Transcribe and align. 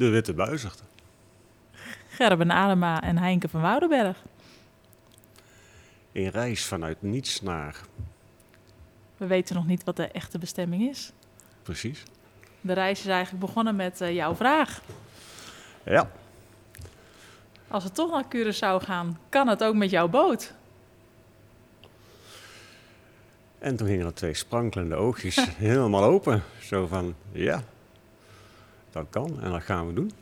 De 0.00 0.08
Witte 0.08 0.34
Buizigde. 0.34 0.82
Gerben 2.08 2.50
Adema 2.50 3.02
en 3.02 3.18
Heinke 3.18 3.48
van 3.48 3.60
Woudenberg. 3.60 4.22
Een 6.12 6.30
reis 6.30 6.64
vanuit 6.64 7.02
niets 7.02 7.40
naar. 7.42 7.76
We 9.16 9.26
weten 9.26 9.54
nog 9.54 9.66
niet 9.66 9.84
wat 9.84 9.96
de 9.96 10.06
echte 10.06 10.38
bestemming 10.38 10.88
is. 10.88 11.12
Precies. 11.62 12.02
De 12.60 12.72
reis 12.72 13.00
is 13.00 13.06
eigenlijk 13.06 13.44
begonnen 13.44 13.76
met 13.76 14.00
uh, 14.00 14.14
jouw 14.14 14.34
vraag. 14.34 14.82
Ja. 15.82 16.10
Als 17.68 17.84
we 17.84 17.90
toch 17.90 18.10
naar 18.10 18.24
Curaçao 18.24 18.84
gaan, 18.84 19.18
kan 19.28 19.48
het 19.48 19.64
ook 19.64 19.74
met 19.74 19.90
jouw 19.90 20.08
boot? 20.08 20.54
En 23.58 23.76
toen 23.76 23.86
gingen 23.86 24.06
er 24.06 24.14
twee 24.14 24.34
sprankelende 24.34 24.94
oogjes 24.94 25.46
helemaal 25.56 26.04
open. 26.04 26.42
Zo 26.60 26.86
van, 26.86 27.14
ja, 27.32 27.64
dat 28.92 29.06
kan 29.10 29.40
en 29.40 29.50
dat 29.50 29.62
gaan 29.62 29.86
we 29.86 29.92
doen. 29.92 30.12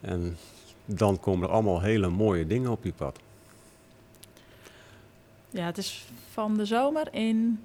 En 0.00 0.36
dan 0.84 1.20
komen 1.20 1.48
er 1.48 1.54
allemaal 1.54 1.80
hele 1.80 2.08
mooie 2.08 2.46
dingen 2.46 2.70
op 2.70 2.84
je 2.84 2.92
pad. 2.92 3.20
Ja, 5.50 5.64
het 5.64 5.78
is 5.78 6.04
van 6.30 6.56
de 6.56 6.64
zomer 6.64 7.14
in 7.14 7.64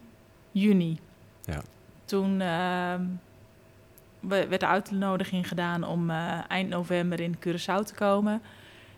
juni. 0.51 0.99
Ja. 1.45 1.61
Toen 2.05 2.31
uh, 2.31 2.95
werd 4.19 4.59
de 4.59 4.67
uitnodiging 4.67 5.47
gedaan 5.47 5.83
om 5.83 6.09
uh, 6.09 6.39
eind 6.47 6.69
november 6.69 7.19
in 7.19 7.35
Curaçao 7.35 7.83
te 7.85 7.93
komen. 7.95 8.33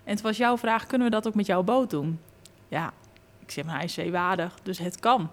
En 0.03 0.15
het 0.15 0.21
was 0.21 0.37
jouw 0.37 0.57
vraag, 0.57 0.85
kunnen 0.85 1.07
we 1.07 1.13
dat 1.13 1.27
ook 1.27 1.35
met 1.35 1.45
jouw 1.45 1.63
boot 1.63 1.89
doen? 1.89 2.19
Ja, 2.67 2.93
ik 3.39 3.51
zeg 3.51 3.65
maar, 3.65 3.75
hij 3.75 3.83
is 3.83 3.93
zeewaardig, 3.93 4.59
dus 4.63 4.77
het 4.77 4.99
kan. 4.99 5.29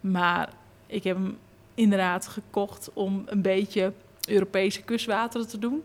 Maar 0.00 0.48
ik 0.86 1.04
heb 1.04 1.16
hem 1.16 1.38
inderdaad 1.74 2.26
gekocht 2.26 2.90
om 2.92 3.22
een 3.26 3.42
beetje 3.42 3.92
Europese 4.28 4.82
kustwateren 4.82 5.48
te 5.48 5.58
doen. 5.58 5.82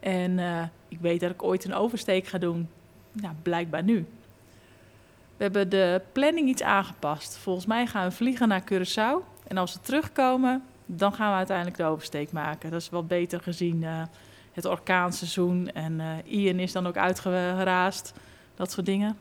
En 0.00 0.38
uh, 0.38 0.62
ik 0.88 0.98
weet 1.00 1.20
dat 1.20 1.30
ik 1.30 1.42
ooit 1.42 1.64
een 1.64 1.74
oversteek 1.74 2.26
ga 2.26 2.38
doen. 2.38 2.68
Nou, 3.12 3.34
blijkbaar 3.42 3.82
nu. 3.82 4.06
We 5.36 5.42
hebben 5.42 5.68
de 5.68 6.02
planning 6.12 6.48
iets 6.48 6.62
aangepast. 6.62 7.36
Volgens 7.36 7.66
mij 7.66 7.86
gaan 7.86 8.08
we 8.08 8.14
vliegen 8.14 8.48
naar 8.48 8.62
Curaçao. 8.72 9.30
En 9.46 9.56
als 9.56 9.74
we 9.74 9.80
terugkomen, 9.80 10.62
dan 10.86 11.12
gaan 11.12 11.30
we 11.30 11.36
uiteindelijk 11.36 11.76
de 11.76 11.84
oversteek 11.84 12.32
maken. 12.32 12.70
Dat 12.70 12.80
is 12.80 12.90
wat 12.90 13.08
beter 13.08 13.40
gezien 13.40 13.82
uh, 13.82 14.02
het 14.52 14.64
orkaanseizoen. 14.64 15.70
En 15.72 16.00
uh, 16.00 16.08
Ian 16.24 16.58
is 16.58 16.72
dan 16.72 16.86
ook 16.86 16.96
uitgeraasd. 16.96 18.12
Dat 18.54 18.70
soort 18.70 18.86
dingen. 18.86 19.16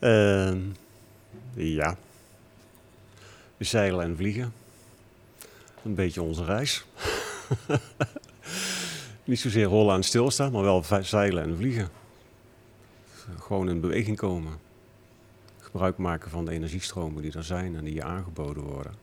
Uh, 0.00 0.52
ja. 1.54 1.96
Zeilen 3.64 4.04
en 4.04 4.16
vliegen. 4.16 4.52
Een 5.84 5.94
beetje 5.94 6.22
onze 6.22 6.44
reis. 6.44 6.84
Niet 9.24 9.40
zozeer 9.40 9.64
rollen 9.64 9.94
en 9.94 10.02
stilstaan, 10.02 10.52
maar 10.52 10.62
wel 10.62 10.84
zeilen 11.00 11.42
en 11.42 11.56
vliegen. 11.56 11.88
Gewoon 13.38 13.68
in 13.68 13.80
beweging 13.80 14.16
komen. 14.16 14.52
Gebruik 15.58 15.96
maken 15.96 16.30
van 16.30 16.44
de 16.44 16.50
energiestromen 16.50 17.22
die 17.22 17.32
er 17.32 17.44
zijn 17.44 17.76
en 17.76 17.84
die 17.84 17.94
je 17.94 18.02
aangeboden 18.02 18.62
worden. 18.62 18.94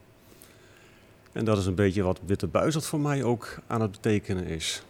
En 1.32 1.44
dat 1.44 1.58
is 1.58 1.66
een 1.66 1.74
beetje 1.74 2.02
wat 2.02 2.20
Witte 2.26 2.46
Buizerd 2.46 2.86
voor 2.86 3.00
mij 3.00 3.22
ook 3.22 3.58
aan 3.66 3.80
het 3.80 3.90
betekenen 3.90 4.44
is. 4.44 4.82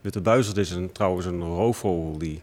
Witte 0.00 0.20
Buizerd 0.20 0.56
is 0.56 0.70
een, 0.70 0.92
trouwens 0.92 1.26
een 1.26 1.42
roofvogel 1.42 2.18
die 2.18 2.42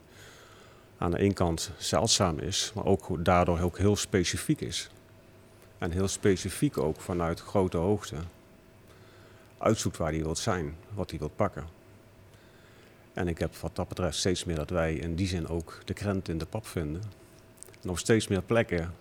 aan 0.97 1.11
de 1.11 1.19
ene 1.19 1.33
kant 1.33 1.71
zeldzaam 1.77 2.39
is, 2.39 2.71
maar 2.75 2.85
ook 2.85 3.25
daardoor 3.25 3.59
ook 3.59 3.77
heel 3.77 3.95
specifiek 3.95 4.61
is. 4.61 4.89
En 5.77 5.91
heel 5.91 6.07
specifiek 6.07 6.77
ook 6.77 7.01
vanuit 7.01 7.39
grote 7.39 7.77
hoogte 7.77 8.15
uitzoekt 9.57 9.97
waar 9.97 10.11
hij 10.11 10.23
wilt 10.23 10.37
zijn, 10.37 10.75
wat 10.93 11.09
hij 11.09 11.19
wilt 11.19 11.35
pakken. 11.35 11.67
En 13.13 13.27
ik 13.27 13.37
heb 13.37 13.55
wat 13.55 13.75
dat 13.75 13.87
betreft 13.87 14.17
steeds 14.17 14.43
meer 14.43 14.55
dat 14.55 14.69
wij 14.69 14.95
in 14.95 15.15
die 15.15 15.27
zin 15.27 15.47
ook 15.47 15.79
de 15.85 15.93
krent 15.93 16.29
in 16.29 16.37
de 16.37 16.45
pap 16.45 16.67
vinden. 16.67 17.01
En 17.81 17.89
op 17.89 17.97
steeds 17.97 18.27
meer 18.27 18.41
plekken 18.41 18.93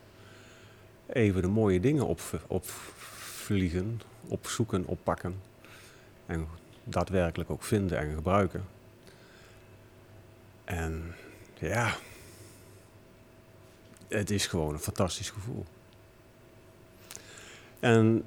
even 1.07 1.43
de 1.43 1.49
mooie 1.49 1.81
dingen 1.81 2.07
op, 2.07 2.21
opvliegen, 2.47 4.01
opzoeken, 4.29 4.87
oppakken. 4.87 5.41
En 6.27 6.49
daadwerkelijk 6.85 7.51
ook 7.51 7.63
vinden 7.63 7.99
en 7.99 8.15
gebruiken. 8.15 8.65
En 10.65 11.15
ja, 11.59 11.95
het 14.09 14.31
is 14.31 14.47
gewoon 14.47 14.73
een 14.73 14.79
fantastisch 14.79 15.31
gevoel. 15.31 15.65
En 17.85 18.25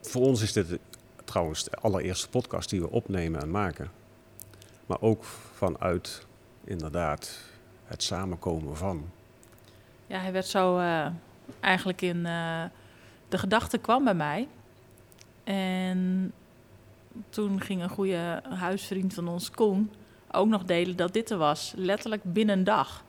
voor 0.00 0.22
ons 0.22 0.42
is 0.42 0.52
dit 0.52 0.78
trouwens 1.24 1.64
de 1.64 1.70
allereerste 1.70 2.28
podcast 2.28 2.70
die 2.70 2.80
we 2.80 2.90
opnemen 2.90 3.40
en 3.40 3.50
maken. 3.50 3.90
Maar 4.86 5.00
ook 5.00 5.24
vanuit 5.54 6.26
inderdaad 6.64 7.38
het 7.84 8.02
samenkomen 8.02 8.76
van. 8.76 9.10
Ja, 10.06 10.18
hij 10.18 10.32
werd 10.32 10.46
zo 10.46 10.78
uh, 10.78 11.06
eigenlijk 11.60 12.02
in. 12.02 12.16
Uh, 12.16 12.64
de 13.28 13.38
gedachte 13.38 13.78
kwam 13.78 14.04
bij 14.04 14.14
mij. 14.14 14.48
En 15.44 16.32
toen 17.28 17.60
ging 17.60 17.82
een 17.82 17.88
goede 17.88 18.42
huisvriend 18.48 19.14
van 19.14 19.28
ons, 19.28 19.50
Koen, 19.50 19.90
ook 20.30 20.48
nog 20.48 20.64
delen 20.64 20.96
dat 20.96 21.12
dit 21.12 21.30
er 21.30 21.38
was. 21.38 21.72
Letterlijk 21.76 22.22
binnen 22.24 22.58
een 22.58 22.64
dag. 22.64 23.04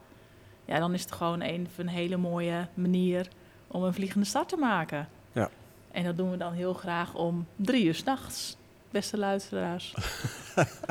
Ja, 0.64 0.78
dan 0.78 0.94
is 0.94 1.02
het 1.02 1.12
gewoon 1.12 1.40
een 1.40 1.88
hele 1.88 2.16
mooie 2.16 2.68
manier 2.74 3.28
om 3.68 3.82
een 3.82 3.94
vliegende 3.94 4.26
start 4.26 4.48
te 4.48 4.56
maken. 4.56 5.08
Ja. 5.32 5.50
En 5.90 6.04
dat 6.04 6.16
doen 6.16 6.30
we 6.30 6.36
dan 6.36 6.52
heel 6.52 6.74
graag 6.74 7.14
om 7.14 7.46
drie 7.56 7.84
uur 7.84 7.94
s'nachts, 7.94 8.56
beste 8.90 9.18
luisteraars. 9.18 9.94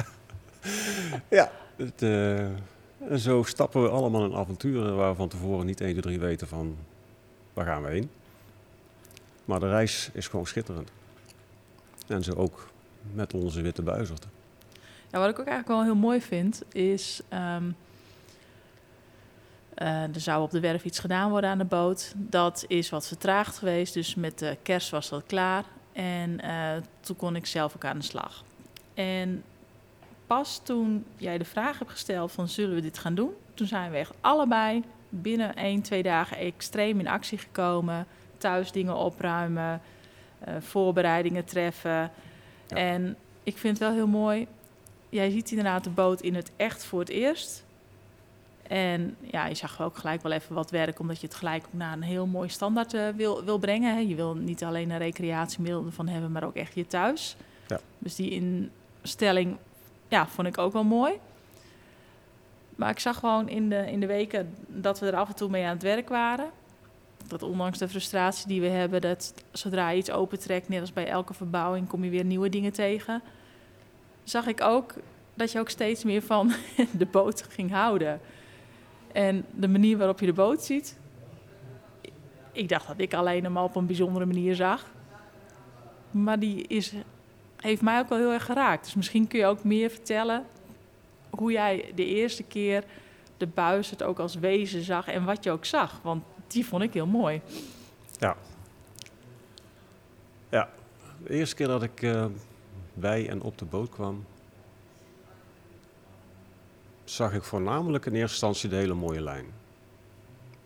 ja, 1.30 1.52
het, 1.76 2.02
uh, 2.02 2.40
en 3.00 3.20
zo 3.20 3.44
stappen 3.44 3.82
we 3.82 3.90
allemaal 3.90 4.26
in 4.26 4.36
avonturen 4.36 4.96
waar 4.96 5.10
we 5.10 5.16
van 5.16 5.30
tevoren 5.30 5.66
niet 5.66 5.82
1, 5.82 5.92
2, 5.92 6.02
3 6.02 6.20
weten 6.20 6.48
van 6.48 6.78
waar 7.54 7.66
gaan 7.66 7.84
we 7.84 7.90
heen. 7.90 8.10
Maar 9.46 9.60
de 9.60 9.70
reis 9.70 10.10
is 10.14 10.28
gewoon 10.28 10.48
schitterend. 10.48 10.92
En 12.08 12.24
zo 12.24 12.34
ook 12.34 12.70
met 13.14 13.34
onze 13.34 13.62
witte 13.62 13.82
buizerten. 13.82 14.30
Ja, 15.12 15.20
wat 15.20 15.30
ik 15.30 15.40
ook 15.40 15.48
eigenlijk 15.48 15.68
wel 15.68 15.84
heel 15.84 16.02
mooi 16.02 16.22
vind, 16.22 16.64
is... 16.72 17.22
Um, 17.34 17.76
uh, 19.82 20.04
er 20.04 20.20
zou 20.20 20.44
op 20.44 20.52
de 20.52 20.60
werf 20.60 20.84
iets 20.84 21.00
gedaan 21.00 21.30
worden 21.30 21.50
aan 21.50 21.58
de 21.58 21.66
boot. 21.66 22.14
Dat 22.16 22.66
is 22.68 22.90
wat 22.90 23.08
vertraagd 23.08 23.58
geweest. 23.58 23.94
Dus 23.94 24.16
met 24.16 24.40
de 24.40 24.58
kerst 24.64 24.90
was 24.90 25.10
dat 25.10 25.24
klaar. 25.26 25.64
En 25.94 26.40
uh, 26.46 26.72
toen 27.00 27.16
kon 27.16 27.36
ik 27.36 27.46
zelf 27.46 27.76
ook 27.76 27.86
aan 27.86 27.98
de 27.98 28.04
slag. 28.04 28.44
En 28.94 29.44
pas 30.28 30.62
toen 30.64 31.06
jij 31.18 31.38
de 31.38 31.46
vraag 31.46 31.80
hebt 31.80 31.92
gesteld 31.92 32.32
van 32.32 32.48
zullen 32.48 32.76
we 32.76 32.82
dit 32.82 32.98
gaan 32.98 33.16
doen? 33.16 33.32
Toen 33.54 33.68
zijn 33.68 33.92
we 33.92 33.98
echt 33.98 34.14
allebei 34.22 34.84
binnen 35.10 35.56
1, 35.56 35.82
2 35.82 36.04
dagen 36.04 36.38
extreem 36.38 37.00
in 37.00 37.08
actie 37.08 37.38
gekomen. 37.38 38.08
Thuis 38.38 38.72
dingen 38.72 38.96
opruimen, 38.96 39.82
uh, 40.48 40.56
voorbereidingen 40.60 41.46
treffen. 41.46 42.12
Ja. 42.68 42.76
En 42.76 43.16
ik 43.44 43.58
vind 43.58 43.80
het 43.80 43.88
wel 43.88 43.98
heel 43.98 44.08
mooi. 44.08 44.48
Jij 45.10 45.30
ziet 45.30 45.50
inderdaad 45.50 45.84
de 45.84 45.90
boot 45.90 46.22
in 46.22 46.36
het 46.36 46.52
echt 46.56 46.86
voor 46.86 47.00
het 47.00 47.10
eerst. 47.10 47.66
En 48.68 49.16
ja, 49.22 49.46
je 49.46 49.56
zag 49.56 49.82
ook 49.82 49.98
gelijk 49.98 50.22
wel 50.22 50.32
even 50.32 50.56
wat 50.56 50.72
werk, 50.72 51.00
omdat 51.00 51.22
je 51.22 51.28
het 51.28 51.36
gelijk 51.36 51.66
naar 51.72 51.94
een 51.94 52.02
heel 52.02 52.26
mooi 52.26 52.50
standaard 52.50 52.94
uh, 52.94 53.08
wil, 53.16 53.44
wil 53.44 53.58
brengen. 53.58 53.94
Hè. 53.94 54.00
Je 54.00 54.16
wil 54.16 54.36
niet 54.36 54.64
alleen 54.64 54.90
een 54.90 54.98
recreatiemiddel 54.98 55.92
van 55.92 56.08
hebben, 56.08 56.32
maar 56.32 56.44
ook 56.44 56.56
echt 56.56 56.76
je 56.76 56.88
thuis. 56.88 57.36
Ja. 57.68 57.80
Dus 58.00 58.16
die 58.16 58.32
instelling 59.02 59.58
ja, 60.08 60.28
vond 60.28 60.48
ik 60.48 60.58
ook 60.58 60.74
wel 60.74 60.84
mooi. 60.84 61.14
Maar 62.76 62.90
ik 62.90 63.00
zag 63.00 63.20
gewoon 63.20 63.50
in 63.50 63.70
de, 63.70 63.92
in 63.92 64.00
de 64.00 64.06
weken 64.06 64.54
dat 64.68 65.00
we 65.00 65.08
er 65.08 65.16
af 65.16 65.28
en 65.28 65.36
toe 65.36 65.50
mee 65.50 65.64
aan 65.64 65.74
het 65.74 65.84
werk 65.84 66.10
waren. 66.10 66.50
Dat 67.28 67.44
ondanks 67.44 67.78
de 67.78 67.90
frustratie 67.90 68.48
die 68.48 68.62
we 68.62 68.68
hebben, 68.68 69.02
dat 69.02 69.34
zodra 69.52 69.90
je 69.90 69.98
iets 69.98 70.12
opentrekt, 70.12 70.70
net 70.70 70.82
als 70.82 70.94
bij 70.94 71.08
elke 71.08 71.34
verbouwing, 71.34 71.88
kom 71.88 72.04
je 72.04 72.10
weer 72.10 72.26
nieuwe 72.26 72.50
dingen 72.50 72.72
tegen. 72.72 73.22
Zag 74.24 74.48
ik 74.48 74.62
ook 74.62 74.94
dat 75.34 75.52
je 75.52 75.60
ook 75.60 75.70
steeds 75.70 76.04
meer 76.04 76.22
van 76.22 76.54
de 76.98 77.06
boot 77.06 77.44
ging 77.50 77.72
houden. 77.72 78.20
En 79.18 79.46
de 79.52 79.68
manier 79.68 79.98
waarop 79.98 80.20
je 80.20 80.26
de 80.26 80.34
boot 80.34 80.64
ziet, 80.64 80.98
ik 82.52 82.70
dacht 82.70 82.88
dat 82.88 83.00
ik 83.00 83.14
alleen 83.14 83.44
hem 83.44 83.58
op 83.58 83.76
een 83.76 83.86
bijzondere 83.86 84.26
manier 84.26 84.56
zag. 84.56 84.86
Maar 86.12 86.40
die 86.40 86.68
is, 86.68 86.94
heeft 87.56 87.82
mij 87.82 88.00
ook 88.00 88.10
wel 88.10 88.18
heel 88.18 88.32
erg 88.32 88.46
geraakt. 88.46 88.84
Dus 88.84 88.96
misschien 88.96 89.28
kun 89.28 89.40
je 89.40 89.46
ook 89.46 89.64
meer 89.64 89.90
vertellen 89.90 90.46
hoe 91.30 91.52
jij 91.52 91.92
de 91.96 92.06
eerste 92.06 92.44
keer 92.44 92.84
de 93.38 93.48
buis 93.48 93.90
het 93.90 94.04
ook 94.04 94.20
als 94.20 94.36
wezen 94.36 94.82
zag 94.82 95.08
en 95.08 95.26
wat 95.26 95.44
je 95.44 95.52
ook 95.52 95.66
zag. 95.66 96.00
Want 96.02 96.24
die 96.48 96.66
vond 96.66 96.84
ik 96.84 96.94
heel 96.94 97.08
mooi. 97.08 97.42
Ja. 98.20 98.38
Ja, 100.50 100.70
de 101.24 101.30
eerste 101.30 101.56
keer 101.56 101.68
dat 101.68 101.84
ik 101.84 102.02
uh, 102.02 102.26
bij 102.94 103.30
en 103.30 103.42
op 103.42 103.58
de 103.58 103.66
boot 103.66 103.90
kwam, 103.90 104.26
zag 107.10 107.34
ik 107.34 107.44
voornamelijk 107.44 108.06
in 108.06 108.14
eerste 108.14 108.32
instantie 108.32 108.70
de 108.70 108.76
hele 108.76 108.94
mooie 108.94 109.22
lijn. 109.22 109.46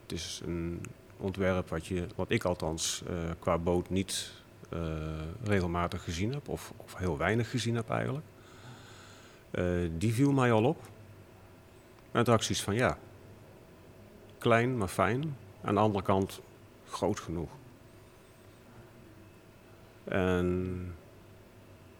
Het 0.02 0.12
is 0.12 0.42
een 0.46 0.86
ontwerp 1.18 1.70
wat, 1.70 1.86
je, 1.86 2.08
wat 2.16 2.30
ik 2.30 2.44
althans 2.44 3.04
uh, 3.10 3.18
qua 3.40 3.58
boot 3.58 3.90
niet 3.90 4.32
uh, 4.74 4.80
regelmatig 5.44 6.04
gezien 6.04 6.34
heb, 6.34 6.48
of, 6.50 6.74
of, 6.78 6.96
heel 6.96 7.18
weinig 7.18 7.50
gezien 7.50 7.76
heb 7.76 7.90
eigenlijk. 7.90 8.26
Uh, 9.52 9.90
die 9.98 10.14
viel 10.14 10.32
mij 10.32 10.52
al 10.52 10.64
op. 10.64 10.82
Toen 12.12 12.26
had 12.26 12.46
van 12.46 12.76
ja, 12.76 12.98
klein 14.38 14.78
maar 14.78 14.88
fijn. 14.88 15.36
Aan 15.62 15.74
de 15.74 15.80
andere 15.80 16.04
kant 16.04 16.42
groot 16.90 17.20
genoeg. 17.20 17.50
En 20.04 20.96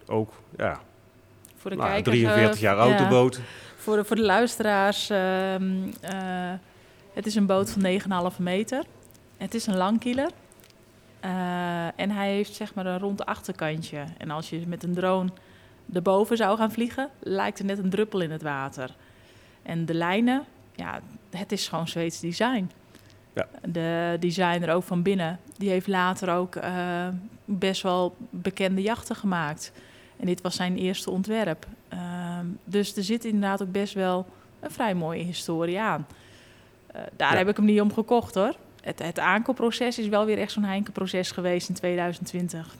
ook, 0.06 0.32
ja, 0.56 0.80
voor 1.62 1.70
de 1.70 1.76
nou, 1.76 1.88
kijkers, 1.88 2.18
43 2.18 2.60
jaar 2.60 2.76
autoboot. 2.76 3.36
Ja, 3.36 3.42
voor, 3.76 3.96
de, 3.96 4.04
voor 4.04 4.16
de 4.16 4.22
luisteraars, 4.22 5.10
uh, 5.10 5.60
uh, 5.60 6.52
het 7.12 7.26
is 7.26 7.34
een 7.34 7.46
boot 7.46 7.70
van 7.70 8.00
9,5 8.32 8.36
meter. 8.38 8.84
Het 9.36 9.54
is 9.54 9.66
een 9.66 9.76
langkieler. 9.76 10.30
Uh, 11.24 12.00
en 12.00 12.10
hij 12.10 12.32
heeft 12.32 12.54
zeg 12.54 12.74
maar 12.74 12.86
een 12.86 12.98
rond 12.98 13.24
achterkantje. 13.24 14.04
En 14.18 14.30
als 14.30 14.50
je 14.50 14.62
met 14.66 14.82
een 14.82 14.94
drone 14.94 15.30
erboven 15.92 16.36
zou 16.36 16.56
gaan 16.56 16.72
vliegen, 16.72 17.08
lijkt 17.20 17.58
het 17.58 17.66
net 17.66 17.78
een 17.78 17.90
druppel 17.90 18.20
in 18.20 18.30
het 18.30 18.42
water. 18.42 18.94
En 19.62 19.86
de 19.86 19.94
lijnen, 19.94 20.44
ja, 20.74 21.00
het 21.30 21.52
is 21.52 21.68
gewoon 21.68 21.88
Zweeds 21.88 22.20
design. 22.20 22.70
Ja. 23.34 23.48
De 23.68 24.16
designer 24.20 24.74
ook 24.74 24.82
van 24.82 25.02
binnen, 25.02 25.38
die 25.56 25.70
heeft 25.70 25.86
later 25.86 26.34
ook 26.34 26.56
uh, 26.56 27.08
best 27.44 27.82
wel 27.82 28.16
bekende 28.30 28.82
jachten 28.82 29.16
gemaakt. 29.16 29.72
En 30.22 30.28
dit 30.28 30.40
was 30.40 30.54
zijn 30.54 30.76
eerste 30.76 31.10
ontwerp. 31.10 31.66
Uh, 31.92 32.38
dus 32.64 32.96
er 32.96 33.02
zit 33.04 33.24
inderdaad 33.24 33.62
ook 33.62 33.72
best 33.72 33.94
wel 33.94 34.26
een 34.60 34.70
vrij 34.70 34.94
mooie 34.94 35.22
historie 35.22 35.80
aan. 35.80 36.06
Uh, 36.96 37.02
daar 37.16 37.32
Ja. 37.32 37.38
heb 37.38 37.48
ik 37.48 37.56
hem 37.56 37.64
niet 37.64 37.80
om 37.80 37.92
gekocht 37.92 38.34
hoor. 38.34 38.54
Het, 38.82 38.98
het 38.98 39.18
aankoopproces 39.18 39.98
is 39.98 40.08
wel 40.08 40.24
weer 40.24 40.38
echt 40.38 40.52
zo'n 40.52 40.64
Heineken-proces 40.64 41.30
geweest 41.30 41.68
in 41.68 41.74
2020. 41.74 42.74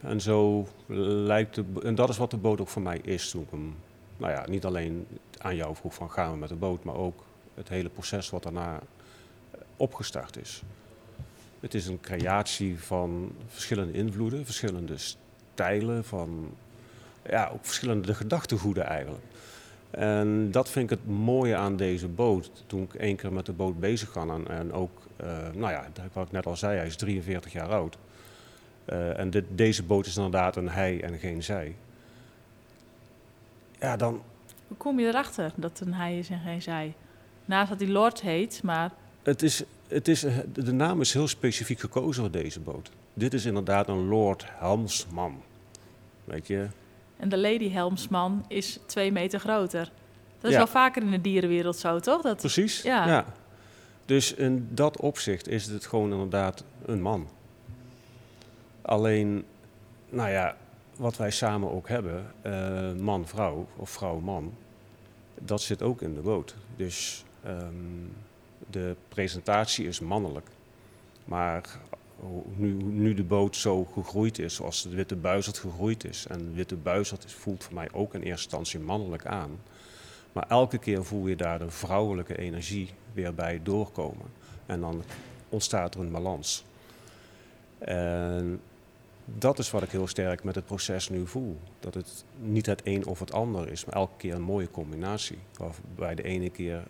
En 0.00 0.20
zo 0.20 0.68
lijkt 0.86 1.54
de, 1.54 1.64
en 1.82 1.94
dat 1.94 2.08
is 2.08 2.16
wat 2.16 2.30
de 2.30 2.36
boot 2.36 2.60
ook 2.60 2.68
voor 2.68 2.82
mij 2.82 2.98
is 3.02 3.30
toen 3.30 3.42
ik 3.42 3.50
hem, 3.50 3.76
nou 4.16 4.32
ja, 4.32 4.44
niet 4.48 4.64
alleen 4.64 5.06
aan 5.38 5.56
jou 5.56 5.74
vroeg 5.76 5.94
van 5.94 6.10
gaan 6.10 6.32
we 6.32 6.38
met 6.38 6.48
de 6.48 6.54
boot, 6.54 6.84
maar 6.84 6.94
ook 6.94 7.24
het 7.54 7.68
hele 7.68 7.88
proces 7.88 8.30
wat 8.30 8.42
daarna 8.42 8.80
eh, 9.50 9.60
opgestart 9.76 10.36
is. 10.36 10.62
Het 11.60 11.74
is 11.74 11.86
een 11.86 12.00
creatie 12.00 12.80
van 12.80 13.32
verschillende 13.48 13.92
invloeden, 13.92 14.44
verschillende 14.44 14.94
stijlen, 15.58 16.04
van 16.04 16.54
ja, 17.28 17.50
ook 17.52 17.64
verschillende 17.64 18.14
gedachtegoeden 18.14 18.84
eigenlijk. 18.84 19.24
En 19.90 20.50
dat 20.50 20.68
vind 20.68 20.90
ik 20.90 20.98
het 20.98 21.08
mooie 21.08 21.56
aan 21.56 21.76
deze 21.76 22.08
boot. 22.08 22.50
Toen 22.66 22.82
ik 22.82 22.94
één 22.94 23.16
keer 23.16 23.32
met 23.32 23.46
de 23.46 23.52
boot 23.52 23.80
bezig 23.80 24.12
ga 24.12 24.26
en, 24.26 24.48
en 24.48 24.72
ook, 24.72 24.90
uh, 25.20 25.26
nou 25.54 25.72
ja, 25.72 25.86
wat 26.12 26.26
ik 26.26 26.32
net 26.32 26.46
al 26.46 26.56
zei, 26.56 26.76
hij 26.76 26.86
is 26.86 26.96
43 26.96 27.52
jaar 27.52 27.68
oud. 27.68 27.98
Uh, 28.86 29.18
en 29.18 29.30
dit, 29.30 29.44
deze 29.48 29.82
boot 29.82 30.06
is 30.06 30.16
inderdaad 30.16 30.56
een 30.56 30.68
hij 30.68 31.02
en 31.02 31.18
geen 31.18 31.42
zij. 31.42 31.76
Ja, 33.78 33.96
dan. 33.96 34.22
Hoe 34.68 34.76
kom 34.76 35.00
je 35.00 35.06
erachter 35.06 35.52
dat 35.56 35.78
het 35.78 35.88
een 35.88 35.94
hij 35.94 36.18
is 36.18 36.28
en 36.28 36.40
geen 36.40 36.62
zij? 36.62 36.94
Naast 37.44 37.68
dat 37.68 37.80
hij 37.80 37.88
Lord 37.88 38.20
heet, 38.20 38.60
maar 38.62 38.90
Het 39.22 39.42
is, 39.42 39.64
het 39.88 40.08
is, 40.08 40.24
de 40.52 40.72
naam 40.72 41.00
is 41.00 41.12
heel 41.12 41.28
specifiek 41.28 41.80
gekozen 41.80 42.22
voor 42.22 42.32
deze 42.32 42.60
boot. 42.60 42.90
Dit 43.14 43.34
is 43.34 43.44
inderdaad 43.44 43.88
een 43.88 44.08
Lord 44.08 44.44
Helmsman. 44.48 45.42
Weet 46.28 46.46
je? 46.46 46.66
En 47.16 47.28
de 47.28 47.38
Lady 47.38 47.70
Helmsman 47.70 48.44
is 48.48 48.78
twee 48.86 49.12
meter 49.12 49.40
groter. 49.40 49.90
Dat 50.40 50.44
is 50.44 50.50
Ja. 50.50 50.56
wel 50.56 50.66
vaker 50.66 51.02
in 51.02 51.10
de 51.10 51.20
dierenwereld 51.20 51.76
zo, 51.76 51.98
toch? 52.00 52.22
Dat, 52.22 52.36
Precies. 52.36 52.82
Ja. 52.82 53.24
Dus 54.04 54.34
in 54.34 54.68
dat 54.70 55.00
opzicht 55.00 55.48
is 55.48 55.66
het 55.66 55.86
gewoon 55.86 56.12
inderdaad 56.12 56.64
een 56.86 57.02
man. 57.02 57.28
Alleen, 58.82 59.44
nou 60.08 60.30
ja, 60.30 60.56
wat 60.96 61.16
wij 61.16 61.30
samen 61.30 61.72
ook 61.72 61.88
hebben, 61.88 62.32
eh, 62.42 62.92
man-vrouw 62.92 63.66
of 63.76 63.90
vrouw-man, 63.90 64.54
dat 65.38 65.60
zit 65.60 65.82
ook 65.82 66.02
in 66.02 66.14
de 66.14 66.20
boot. 66.20 66.54
Dus 66.76 67.24
ehm, 67.44 67.74
de 68.70 68.96
presentatie 69.08 69.86
is 69.86 70.00
mannelijk. 70.00 70.46
Maar 71.24 71.78
nu, 72.56 72.72
nu 72.82 73.14
de 73.14 73.22
boot 73.22 73.56
zo 73.56 73.84
gegroeid 73.84 74.38
is, 74.38 74.54
zoals 74.54 74.82
de 74.82 74.88
witte 74.88 75.16
buizerd 75.16 75.58
gegroeid 75.58 76.04
is, 76.04 76.26
en 76.26 76.38
de 76.38 76.52
witte 76.54 76.76
buizerd 76.76 77.32
voelt 77.32 77.64
voor 77.64 77.74
mij 77.74 77.88
ook 77.92 78.14
in 78.14 78.20
eerste 78.20 78.42
instantie 78.42 78.80
mannelijk 78.80 79.26
aan. 79.26 79.58
Maar 80.32 80.46
elke 80.48 80.78
keer 80.78 81.04
voel 81.04 81.26
je 81.26 81.36
daar 81.36 81.58
de 81.58 81.70
vrouwelijke 81.70 82.38
energie 82.38 82.90
weer 83.12 83.34
bij 83.34 83.60
doorkomen. 83.62 84.26
En 84.66 84.80
dan 84.80 85.02
ontstaat 85.48 85.94
er 85.94 86.00
een 86.00 86.10
balans. 86.10 86.64
En 87.78 88.60
dat 89.24 89.58
is 89.58 89.70
wat 89.70 89.82
ik 89.82 89.90
heel 89.90 90.06
sterk 90.06 90.44
met 90.44 90.54
het 90.54 90.66
proces 90.66 91.08
nu 91.08 91.26
voel. 91.26 91.58
Dat 91.80 91.94
het 91.94 92.24
niet 92.38 92.66
het 92.66 92.80
een 92.84 93.06
of 93.06 93.18
het 93.18 93.32
ander 93.32 93.70
is, 93.70 93.84
maar 93.84 93.94
elke 93.94 94.16
keer 94.16 94.34
een 94.34 94.42
mooie 94.42 94.70
combinatie. 94.70 95.38
Waarbij 95.56 96.14
de 96.14 96.22
ene 96.22 96.50
keer 96.50 96.82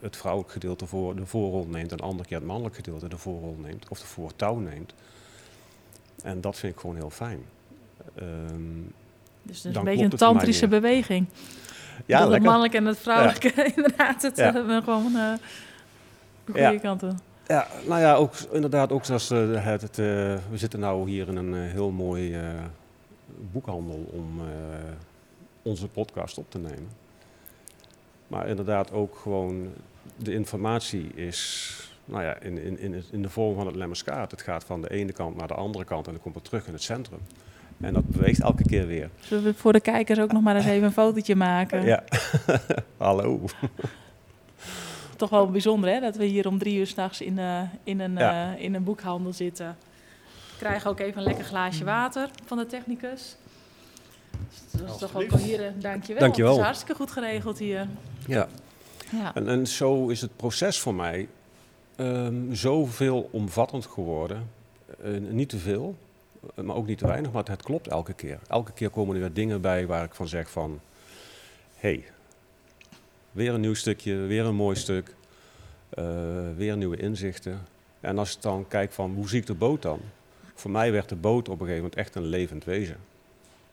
het 0.00 0.16
vrouwelijk 0.16 0.52
gedeelte 0.52 0.86
voor 0.86 1.16
de 1.16 1.26
voorrol 1.26 1.66
neemt 1.66 1.90
en 1.90 1.96
de 1.96 2.02
andere 2.02 2.28
keer 2.28 2.36
het 2.36 2.46
mannelijk 2.46 2.74
gedeelte 2.74 3.08
de 3.08 3.18
voorrol 3.18 3.56
neemt 3.62 3.88
of 3.88 4.00
de 4.00 4.06
voortouw 4.06 4.56
neemt. 4.56 4.94
En 6.22 6.40
dat 6.40 6.56
vind 6.58 6.72
ik 6.74 6.80
gewoon 6.80 6.96
heel 6.96 7.10
fijn. 7.10 7.40
Ehm, 8.14 8.26
dus 9.42 9.64
is 9.64 9.74
een 9.76 9.84
beetje 9.84 10.04
een 10.04 10.10
tantrische 10.10 10.68
beweging. 10.68 11.26
ja, 12.06 12.12
dat 12.12 12.20
het 12.20 12.28
lekker. 12.28 12.42
mannelijke 12.48 12.76
en 12.76 12.84
het 12.84 12.98
vrouwelijke 12.98 13.52
inderdaad 13.76 14.22
het 14.22 14.36
Ja. 14.36 14.54
eh, 14.54 14.82
gewoon 14.84 15.06
eh, 15.06 15.32
de 16.44 16.52
goede 16.52 16.60
Ja. 16.60 16.78
kant 16.78 17.02
op. 17.02 17.12
Ja, 17.46 17.66
nou 17.86 18.00
ja, 18.00 18.14
ook, 18.14 18.34
inderdaad, 18.52 18.92
ook 18.92 19.04
zoals 19.04 19.30
eh, 19.30 19.64
het, 19.64 19.80
het, 19.82 19.96
we 19.96 20.38
zitten 20.54 20.80
nou 20.80 21.10
hier 21.10 21.28
in 21.28 21.36
een 21.36 21.54
heel 21.54 21.90
mooi 21.90 22.36
boekhandel 23.52 24.06
om 24.12 24.40
onze 25.62 25.88
podcast 25.88 26.38
op 26.38 26.50
te 26.50 26.58
nemen. 26.58 26.88
Maar 28.26 28.48
inderdaad 28.48 28.92
ook 28.92 29.16
gewoon 29.16 29.72
de 30.16 30.32
informatie 30.32 31.10
is 31.14 31.72
nou 32.04 32.22
ja, 32.22 32.40
in, 32.40 32.78
in, 32.78 33.02
in, 33.10 33.22
de 33.22 33.28
vorm 33.28 33.54
van 33.54 33.66
het 33.66 33.76
lemmerskaart. 33.76 34.30
Het 34.30 34.42
gaat 34.42 34.64
van 34.64 34.80
de 34.82 34.90
ene 34.90 35.12
kant 35.12 35.36
naar 35.36 35.48
de 35.48 35.54
andere 35.54 35.84
kant 35.84 36.06
en 36.06 36.12
dan 36.12 36.22
komt 36.22 36.34
het 36.34 36.44
terug 36.44 36.66
in 36.66 36.72
het 36.72 36.82
centrum. 36.82 37.20
En 37.80 37.94
dat 37.94 38.08
beweegt 38.08 38.40
elke 38.40 38.62
keer 38.62 38.86
weer. 38.86 39.10
Zullen 39.20 39.44
we 39.44 39.54
voor 39.54 39.72
de 39.72 39.80
kijkers 39.80 40.18
ook 40.18 40.32
nog 40.32 40.42
maar 40.42 40.56
eens 40.56 40.64
even 40.64 40.84
een 40.84 40.92
fotootje 40.92 41.36
maken? 41.36 41.84
Ja, 41.84 42.04
hallo. 42.96 43.40
Toch 45.16 45.30
wel 45.30 45.50
bijzonder 45.50 45.90
hè, 45.90 46.00
dat 46.00 46.16
we 46.16 46.24
hier 46.24 46.46
om 46.48 46.58
drie 46.58 46.78
uur 46.78 46.86
s'nachts 46.86 47.20
in, 47.20 47.38
eh, 47.38 47.60
in, 47.84 48.00
een, 48.00 48.14
Ja. 48.16 48.54
eh, 48.54 48.62
in 48.62 48.74
een 48.74 48.84
boekhandel 48.84 49.32
zitten. 49.32 49.76
We 50.50 50.56
krijgen 50.58 50.90
ook 50.90 51.00
even 51.00 51.18
een 51.18 51.24
lekker 51.24 51.44
glaasje 51.44 51.84
water 51.84 52.28
van 52.44 52.58
de 52.58 52.66
technicus. 52.66 53.36
Dus 54.70 54.80
dat 54.80 54.90
is 54.90 54.96
toch 54.96 55.16
ook 55.16 55.30
wel 55.30 55.38
hier, 55.38 55.66
eh, 55.66 55.72
dankjewel. 55.78 56.20
Dankjewel. 56.20 56.50
Het 56.50 56.60
is 56.60 56.64
hartstikke 56.64 56.94
goed 56.94 57.10
geregeld 57.10 57.58
hier. 57.58 57.86
Ja. 58.26 58.48
Ja. 59.10 59.34
En, 59.34 59.48
en 59.48 59.66
zo 59.66 60.08
is 60.08 60.20
het 60.20 60.36
proces 60.36 60.80
voor 60.80 60.94
mij 60.94 61.28
ehm 61.96 62.52
zoveel 62.54 63.28
omvattend 63.32 63.86
geworden. 63.86 64.50
Eh, 65.02 65.10
niet 65.30 65.48
te 65.48 65.58
veel, 65.58 65.96
eh, 66.54 66.64
maar 66.64 66.76
ook 66.76 66.86
niet 66.86 66.98
te 66.98 67.06
weinig, 67.06 67.32
maar 67.32 67.44
het 67.44 67.62
klopt 67.62 67.88
elke 67.88 68.12
keer. 68.12 68.38
Elke 68.48 68.72
keer 68.72 68.90
komen 68.90 69.14
er 69.14 69.20
weer 69.20 69.32
dingen 69.32 69.60
bij 69.60 69.86
waar 69.86 70.04
ik 70.04 70.14
van 70.14 70.28
zeg 70.28 70.50
van... 70.50 70.80
hey, 71.76 72.04
weer 73.32 73.54
een 73.54 73.60
nieuw 73.60 73.74
stukje, 73.74 74.14
weer 74.16 74.44
een 74.44 74.54
mooi 74.54 74.76
stuk, 74.76 75.14
weer 76.56 76.76
nieuwe 76.76 76.96
inzichten. 76.96 77.60
En 78.00 78.18
als 78.18 78.36
ik 78.36 78.42
dan 78.42 78.68
kijk 78.68 78.92
van 78.92 79.14
hoe 79.14 79.28
zie 79.28 79.40
ik 79.40 79.46
de 79.46 79.54
boot 79.54 79.82
dan? 79.82 80.00
Voor 80.54 80.70
mij 80.70 80.92
werd 80.92 81.08
de 81.08 81.16
boot 81.16 81.48
op 81.48 81.60
een 81.60 81.66
gegeven 81.66 81.76
moment 81.76 81.94
echt 81.94 82.14
een 82.14 82.26
levend 82.26 82.64
wezen. 82.64 82.96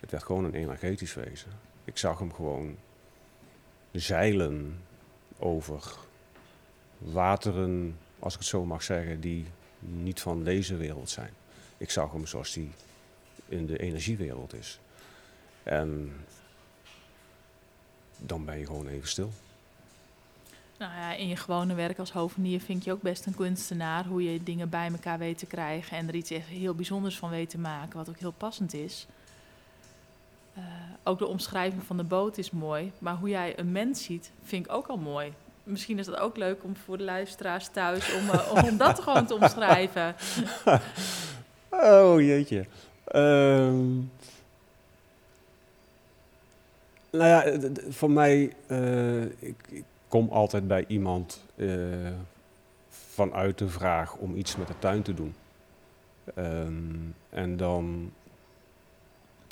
Het 0.03 0.11
werd 0.11 0.23
gewoon 0.23 0.43
een 0.43 0.53
energetisch 0.53 1.13
wezen. 1.13 1.51
Ik 1.83 1.97
zag 1.97 2.19
hem 2.19 2.33
gewoon 2.33 2.77
zeilen 3.91 4.81
over 5.37 5.95
wateren, 6.97 7.97
als 8.19 8.33
ik 8.33 8.39
het 8.39 8.47
zo 8.47 8.65
mag 8.65 8.83
zeggen, 8.83 9.19
die 9.19 9.45
niet 9.79 10.21
van 10.21 10.43
deze 10.43 10.75
wereld 10.75 11.09
zijn. 11.09 11.33
Ik 11.77 11.89
zag 11.89 12.11
hem 12.11 12.25
zoals 12.25 12.53
die 12.53 12.71
in 13.45 13.65
de 13.65 13.77
energiewereld 13.77 14.53
is. 14.53 14.79
En 15.63 16.13
dan 18.17 18.45
ben 18.45 18.59
je 18.59 18.65
gewoon 18.65 18.87
even 18.87 19.07
stil. 19.07 19.31
Nou 20.77 20.91
ja, 20.91 21.13
in 21.13 21.27
je 21.27 21.35
gewone 21.35 21.73
werk 21.73 21.99
als 21.99 22.11
hovenier 22.11 22.59
vind 22.59 22.83
je 22.83 22.91
ook 22.91 23.01
best 23.01 23.25
een 23.25 23.35
kunstenaar. 23.35 24.05
Hoe 24.05 24.31
je 24.31 24.43
dingen 24.43 24.69
bij 24.69 24.87
elkaar 24.91 25.17
weet 25.17 25.37
te 25.37 25.45
krijgen 25.45 25.97
en 25.97 26.07
er 26.07 26.15
iets 26.15 26.29
heel 26.29 26.75
bijzonders 26.75 27.17
van 27.17 27.29
weet 27.29 27.49
te 27.49 27.59
maken, 27.59 27.97
wat 27.97 28.09
ook 28.09 28.19
heel 28.19 28.31
passend 28.31 28.73
is. 28.73 29.07
Eh, 30.53 30.63
ook 31.03 31.19
de 31.19 31.27
omschrijving 31.27 31.83
van 31.83 31.97
de 31.97 32.03
boot 32.03 32.37
is 32.37 32.51
mooi, 32.51 32.91
maar 32.99 33.15
hoe 33.15 33.29
jij 33.29 33.59
een 33.59 33.71
mens 33.71 34.03
ziet, 34.03 34.31
vind 34.43 34.65
ik 34.65 34.71
ook 34.71 34.87
al 34.87 34.97
mooi. 34.97 35.33
Misschien 35.63 35.99
is 35.99 36.05
dat 36.05 36.17
ook 36.17 36.37
leuk 36.37 36.63
om 36.63 36.75
voor 36.75 36.97
de 36.97 37.03
luisteraars 37.03 37.67
thuis, 37.67 38.13
om, 38.13 38.25
uh, 38.25 38.63
om 38.71 38.77
dat 38.77 38.99
gewoon 38.99 39.25
te 39.25 39.35
omschrijven. 39.35 40.15
oh 41.69 42.21
jeetje. 42.21 42.65
Um, 43.15 44.11
nou 47.09 47.25
ja, 47.27 47.71
voor 47.89 48.11
mij, 48.11 48.53
uh, 48.67 49.23
ik, 49.23 49.83
kom 50.07 50.29
altijd 50.29 50.67
bij 50.67 50.85
iemand 50.87 51.43
vanuit 52.89 53.57
de 53.57 53.69
vraag 53.69 54.15
om 54.15 54.35
iets 54.35 54.55
met 54.55 54.67
de 54.67 54.79
tuin 54.79 55.01
te 55.01 55.13
doen. 55.13 55.35
Um, 56.37 57.15
en 57.29 57.57
dan, 57.57 58.11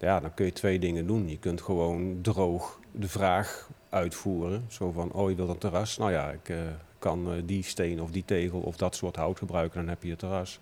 ja, 0.02 0.20
dan 0.20 0.34
kun 0.34 0.46
je 0.46 0.54
twee 0.54 0.80
dingen 0.80 1.08
doen. 1.08 1.30
Je 1.30 1.38
kunt 1.38 1.62
gewoon 1.62 2.20
droog 2.22 2.80
de 2.92 3.08
vraag 3.08 3.70
uitvoeren. 3.90 4.66
Zo 4.68 4.92
van, 4.92 5.12
oh 5.12 5.30
je 5.30 5.36
wilt 5.36 5.50
een 5.50 5.58
terras? 5.58 5.98
Nou 5.98 6.12
ja, 6.12 6.30
ik 6.32 6.50
uh, 6.50 6.58
kan 7.00 7.42
die 7.46 7.64
steen 7.64 8.02
of 8.02 8.12
die 8.12 8.26
tegel 8.26 8.60
of 8.60 8.78
dat 8.78 8.96
soort 8.96 9.16
hout 9.16 9.38
gebruiken, 9.38 9.80
dan 9.80 9.90
heb 9.90 10.04
je 10.04 10.12
een 10.12 10.18
terras. 10.18 10.60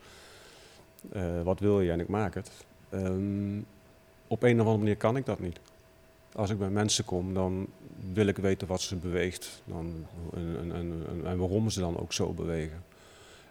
wat 1.43 1.59
wil 1.59 1.81
je 1.81 1.91
en 1.91 1.99
ik 1.99 2.07
maak 2.07 2.33
het. 2.33 2.51
Um, 2.93 3.65
op 4.29 4.43
een 4.43 4.53
of 4.53 4.59
andere 4.59 4.77
manier 4.77 4.97
kan 4.97 5.15
ik 5.15 5.25
dat 5.25 5.39
niet. 5.39 5.59
Als 6.33 6.49
ik 6.49 6.57
bij 6.57 6.69
mensen 6.69 7.05
kom, 7.05 7.33
dan 7.33 7.67
wil 8.13 8.27
ik 8.27 8.37
weten 8.37 8.67
wat 8.67 8.81
ze 8.81 8.95
beweegt 8.95 9.61
dan, 9.65 10.05
en, 10.33 10.55
en, 10.57 10.73
en, 10.73 11.21
en 11.25 11.37
waarom 11.37 11.69
ze 11.69 11.79
dan 11.79 11.99
ook 11.99 12.13
zo 12.13 12.33
bewegen. 12.33 12.83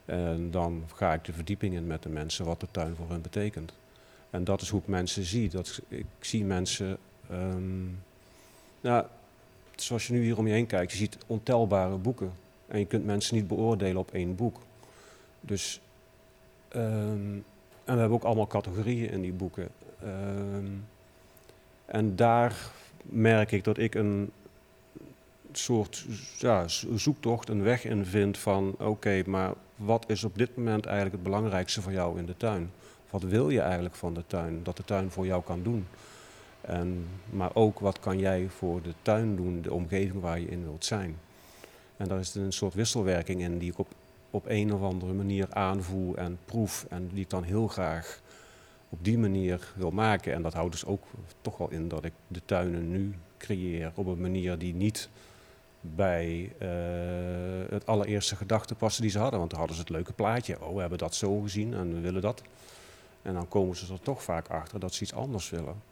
En 0.05 0.51
dan 0.51 0.85
ga 0.95 1.13
ik 1.13 1.25
de 1.25 1.33
verdieping 1.33 1.75
in 1.75 1.87
met 1.87 2.03
de 2.03 2.09
mensen, 2.09 2.45
wat 2.45 2.61
de 2.61 2.67
tuin 2.71 2.97
voor 2.97 3.09
hen 3.09 3.23
betekent. 3.23 3.73
En 4.31 4.45
dat 4.45 4.61
is 4.61 4.69
hoe 4.69 4.81
ik 4.81 4.87
mensen 4.87 5.25
zie. 5.25 5.49
Dat, 5.49 5.81
ik 5.89 6.07
zie 6.21 6.45
mensen, 6.45 6.99
um, 7.31 8.03
nou, 8.81 9.07
zoals 9.77 10.07
je 10.07 10.13
nu 10.13 10.23
hier 10.23 10.39
om 10.39 10.47
je 10.47 10.53
heen 10.53 10.67
kijkt, 10.67 10.93
je 10.93 10.99
ziet 10.99 11.19
ontelbare 11.27 11.97
boeken. 11.97 12.33
En 12.67 12.79
je 12.79 12.87
kunt 12.87 13.05
mensen 13.05 13.35
niet 13.35 13.49
beoordelen 13.49 13.97
op 13.97 14.13
één 14.13 14.37
boek. 14.37 14.57
Dus, 15.41 15.81
um, 16.77 17.45
en 17.85 17.95
we 17.95 18.01
hebben 18.01 18.19
ook 18.19 18.25
allemaal 18.25 18.47
categorieën 18.47 19.11
in 19.11 19.21
die 19.21 19.33
boeken. 19.33 19.69
Um, 20.05 20.85
en 21.87 22.17
daar 22.17 22.71
merk 23.03 23.53
ik 23.53 23.65
dat 23.65 23.79
ik 23.79 23.95
een 23.95 24.31
soort 25.53 26.07
ja, 26.39 26.69
zoektocht, 26.95 27.49
een 27.49 27.63
weg 27.63 27.85
in 27.85 28.05
vind 28.05 28.39
van 28.39 28.75
oké, 28.79 29.23
maar 29.27 29.53
wat 29.77 30.05
is 30.09 30.25
op 30.25 30.39
dit 30.39 30.57
moment 30.57 30.87
eigenlijk 30.87 31.15
het 31.15 31.25
belangrijkste 31.25 31.83
voor 31.83 31.93
jou 31.93 32.19
in 32.19 32.27
de 32.27 32.37
tuin? 32.37 32.71
Wat 33.11 33.23
wil 33.23 33.51
je 33.51 33.61
eigenlijk 33.61 33.95
van 33.95 34.15
de 34.15 34.27
tuin, 34.27 34.63
dat 34.63 34.77
de 34.77 34.85
tuin 34.85 35.11
voor 35.11 35.27
jou 35.27 35.43
kan 35.43 35.63
doen? 35.63 35.87
En, 36.61 37.07
maar 37.31 37.51
ook 37.55 37.79
wat 37.79 38.01
kan 38.01 38.19
jij 38.19 38.49
voor 38.49 38.83
de 38.83 38.95
tuin 39.03 39.37
doen, 39.37 39.63
de 39.63 39.73
omgeving 39.73 40.21
waar 40.21 40.41
je 40.41 40.49
in 40.49 40.63
wilt 40.63 40.85
zijn? 40.85 41.17
En 41.97 42.09
daar 42.09 42.19
is 42.19 42.35
een 42.35 42.53
soort 42.53 42.75
wisselwerking 42.75 43.41
in 43.41 43.59
die 43.59 43.71
ik 43.71 43.79
op, 43.79 43.89
op 44.31 44.45
een 44.47 44.73
of 44.73 44.83
andere 44.83 45.13
manier 45.13 45.47
aanvoel 45.51 46.17
en 46.17 46.39
proef 46.45 46.87
en 46.89 47.09
die 47.09 47.21
ik 47.23 47.31
dan 47.31 47.43
heel 47.43 47.69
graag 47.69 48.21
op 48.89 49.05
die 49.05 49.19
manier 49.19 49.73
wil 49.77 49.91
maken. 49.91 50.33
En 50.33 50.43
dat 50.43 50.55
houdt 50.55 50.73
dus 50.73 50.85
ook 50.85 51.05
toch 51.41 51.57
wel 51.57 51.71
in 51.71 51.89
dat 51.89 52.05
ik 52.05 52.13
de 52.27 52.41
tuinen 52.45 52.91
nu 52.91 53.15
creëer 53.39 53.93
op 53.95 54.07
een 54.07 54.21
manier 54.21 54.59
die 54.59 54.75
niet 54.75 55.09
bij 55.81 56.53
uh, 56.63 56.69
het 57.71 57.87
allereerste 57.87 58.37
gedachte 58.37 58.75
passen 58.75 59.03
die 59.03 59.11
ze 59.11 59.19
hadden. 59.19 59.39
Want 59.39 59.51
dan 59.51 59.59
hadden 59.59 59.77
ze 59.77 59.83
het 59.83 59.93
leuke 59.93 60.13
plaatje. 60.13 60.63
Oh, 60.63 60.75
we 60.75 60.81
hebben 60.81 60.99
dat 60.99 61.15
zo 61.15 61.41
gezien 61.41 61.75
en 61.75 61.95
we 61.95 62.01
willen 62.01 62.23
dat. 62.23 62.43
En 63.23 63.35
dan 63.35 63.49
komen 63.49 63.77
ze 63.77 63.93
er 63.93 64.01
toch 64.01 64.23
vaak 64.23 64.49
achter 64.49 64.81
dat 64.81 64.95
ze 64.95 65.03
iets 65.03 65.15
anders 65.15 65.51
willen. 65.51 65.83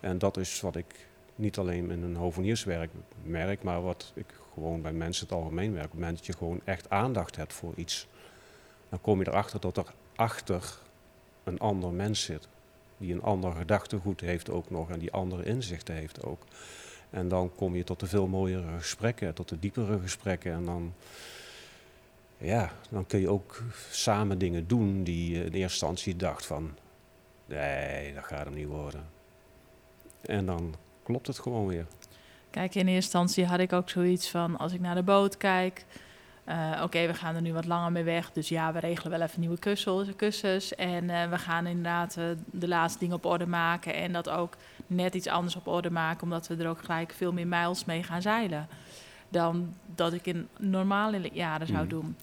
En 0.00 0.18
dat 0.18 0.36
is 0.36 0.60
wat 0.60 0.76
ik 0.76 1.06
niet 1.34 1.58
alleen 1.58 1.90
in 1.90 2.02
een 2.02 2.16
hovenierswerk 2.16 2.90
merk, 3.22 3.62
maar 3.62 3.82
wat 3.82 4.12
ik 4.14 4.34
gewoon 4.54 4.82
bij 4.82 4.92
mensen 4.92 5.26
het 5.26 5.36
algemeen 5.36 5.72
werk. 5.72 5.84
Op 5.84 5.90
het 5.90 6.00
moment 6.00 6.16
dat 6.16 6.26
je 6.26 6.32
gewoon 6.32 6.60
echt 6.64 6.90
aandacht 6.90 7.36
hebt 7.36 7.52
voor 7.52 7.72
iets, 7.76 8.08
dan 8.88 9.00
kom 9.00 9.18
je 9.18 9.28
erachter 9.28 9.60
dat 9.60 9.76
er 9.76 9.92
achter 10.16 10.78
een 11.44 11.58
ander 11.58 11.92
mens 11.92 12.22
zit. 12.22 12.48
Die 12.96 13.14
een 13.14 13.22
ander 13.22 13.52
gedachtegoed 13.52 14.20
heeft 14.20 14.50
ook 14.50 14.70
nog 14.70 14.90
en 14.90 14.98
die 14.98 15.12
andere 15.12 15.44
inzichten 15.44 15.94
heeft 15.94 16.24
ook. 16.24 16.42
En 17.10 17.28
dan 17.28 17.54
kom 17.54 17.76
je 17.76 17.84
tot 17.84 18.00
de 18.00 18.06
veel 18.06 18.26
mooiere 18.26 18.78
gesprekken, 18.78 19.34
tot 19.34 19.48
de 19.48 19.58
diepere 19.58 19.98
gesprekken. 19.98 20.52
En 20.52 20.64
dan, 20.64 20.94
ja, 22.44 22.70
dan 22.90 23.06
kun 23.06 23.20
je 23.20 23.28
ook 23.28 23.62
samen 23.90 24.38
dingen 24.38 24.66
doen 24.66 25.04
die 25.04 25.30
je 25.30 25.36
in 25.36 25.42
eerste 25.42 25.60
instantie 25.60 26.16
dacht 26.16 26.46
van, 26.46 26.70
nee, 27.46 28.14
dat 28.14 28.24
gaat 28.24 28.44
hem 28.44 28.54
niet 28.54 28.66
worden. 28.66 29.04
En 30.20 30.46
dan 30.46 30.74
klopt 31.02 31.26
het 31.26 31.38
gewoon 31.38 31.66
weer. 31.66 31.86
Kijk, 32.50 32.74
in 32.74 32.86
eerste 32.86 32.94
instantie 32.94 33.46
had 33.46 33.58
ik 33.58 33.72
ook 33.72 33.88
zoiets 33.88 34.30
van, 34.30 34.58
als 34.58 34.72
ik 34.72 34.80
naar 34.80 34.94
de 34.94 35.02
boot 35.02 35.36
kijk, 35.36 35.84
uh, 36.48 36.80
Oké, 36.82 37.06
we 37.06 37.14
gaan 37.14 37.34
er 37.34 37.42
nu 37.42 37.52
wat 37.52 37.66
langer 37.66 37.92
mee 37.92 38.02
weg. 38.02 38.32
Dus 38.32 38.48
ja, 38.48 38.72
we 38.72 38.78
regelen 38.78 39.10
wel 39.10 39.26
even 39.26 39.40
nieuwe 39.40 39.58
kussens. 39.58 40.08
kussens 40.16 40.74
en 40.74 41.04
uh, 41.04 41.28
we 41.30 41.38
gaan 41.38 41.66
inderdaad 41.66 42.16
uh, 42.18 42.24
de 42.50 42.68
laatste 42.68 42.98
dingen 42.98 43.16
op 43.16 43.24
orde 43.24 43.46
maken. 43.46 43.94
En 43.94 44.12
dat 44.12 44.28
ook 44.28 44.56
net 44.86 45.14
iets 45.14 45.26
anders 45.26 45.56
op 45.56 45.66
orde 45.66 45.90
maken. 45.90 46.22
Omdat 46.22 46.46
we 46.46 46.56
er 46.56 46.68
ook 46.68 46.80
gelijk 46.80 47.12
veel 47.12 47.32
meer 47.32 47.46
mijls 47.46 47.84
mee 47.84 48.02
gaan 48.02 48.22
zeilen. 48.22 48.68
Dan 49.28 49.74
dat 49.94 50.12
ik 50.12 50.26
in 50.26 50.48
normale 50.58 51.28
jaren 51.32 51.66
zou 51.66 51.94
mm. 51.94 52.16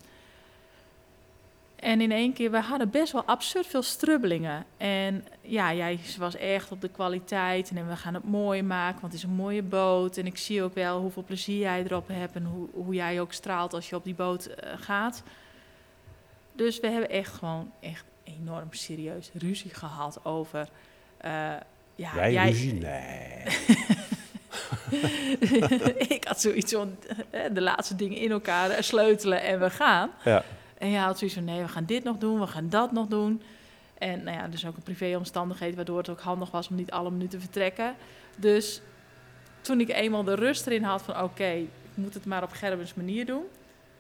En 1.82 2.02
in 2.02 2.12
één 2.12 2.34
keer, 2.34 2.52
we 2.52 2.60
hadden 2.60 2.90
best 2.90 3.12
wel 3.12 3.24
absurd 3.26 3.68
veel 3.68 3.82
strubbelingen. 3.82 4.66
En 4.78 5.26
ja, 5.42 5.74
jij 5.74 6.00
was 6.18 6.36
echt 6.36 6.72
op 6.72 6.82
de 6.82 6.90
kwaliteit. 6.90 7.72
En 7.76 7.88
we 7.88 7.96
gaan 7.96 8.14
het 8.14 8.24
mooi 8.24 8.64
maken, 8.64 9.02
want 9.02 9.14
het 9.14 9.22
is 9.22 9.30
een 9.30 9.36
mooie 9.36 9.62
boot. 9.62 10.18
En 10.18 10.26
ik 10.26 10.38
zie 10.38 10.64
ook 10.64 10.74
wel 10.74 11.00
hoeveel 11.00 11.24
plezier 11.24 11.60
jij 11.60 11.84
erop 11.84 12.08
hebt. 12.08 12.36
En 12.36 12.44
hoe, 12.46 12.68
hoe 12.74 12.94
jij 12.94 13.22
ook 13.22 13.34
straalt 13.34 13.74
als 13.74 13.90
je 13.90 13.96
op 13.96 14.04
die 14.04 14.16
boot 14.16 14.48
uh, 14.48 14.54
gaat. 14.76 15.24
Dus 16.54 16.80
we 16.80 16.88
hebben 16.88 17.10
echt 17.10 17.34
gewoon 17.34 17.72
echt 17.80 18.06
enorm 18.24 18.68
serieus 18.72 19.30
ruzie 19.34 19.74
gehad 19.74 20.26
over... 20.26 20.68
Uh, 21.26 21.32
ja, 21.96 22.16
jij, 22.16 22.32
jij 22.32 22.50
ruzie? 22.50 22.74
Nee. 22.74 23.44
ik 26.18 26.24
had 26.28 26.42
zoiets 26.42 26.74
van 26.74 26.98
de 27.54 27.62
laatste 27.62 27.96
dingen 27.96 28.18
in 28.18 28.32
elkaar 28.32 28.84
sleutelen 28.84 29.42
en 29.42 29.60
we 29.60 29.70
gaan. 29.70 30.12
Ja. 30.24 30.44
En 30.82 30.90
je 30.90 30.98
had 30.98 31.18
zoiets 31.18 31.36
van, 31.36 31.46
nee, 31.46 31.62
we 31.62 31.68
gaan 31.68 31.86
dit 31.86 32.04
nog 32.04 32.18
doen, 32.18 32.40
we 32.40 32.48
gaan 32.48 32.70
dat 32.70 32.92
nog 32.92 33.08
doen. 33.08 33.42
En 33.98 34.24
nou 34.24 34.38
ja, 34.38 34.48
dus 34.48 34.66
ook 34.66 34.76
een 34.76 34.84
privéomstandigheid, 34.84 35.76
waardoor 35.76 35.98
het 35.98 36.10
ook 36.10 36.20
handig 36.20 36.52
was 36.52 36.70
om 36.70 36.76
niet 36.76 36.92
alle 36.92 37.12
minuten 37.12 37.30
te 37.30 37.46
vertrekken. 37.46 37.96
Dus 38.36 38.82
toen 39.62 39.80
ik 39.80 39.90
eenmaal 39.90 40.24
de 40.24 40.36
rust 40.36 40.68
erin 40.68 40.84
had 40.84 41.02
van, 41.02 41.22
oké, 41.22 41.46
ik 41.46 41.70
moet 41.94 42.14
het 42.14 42.26
maar 42.26 42.44
op 42.44 42.52
Gerbens 42.52 42.94
manier 42.94 43.26
doen. 43.26 43.44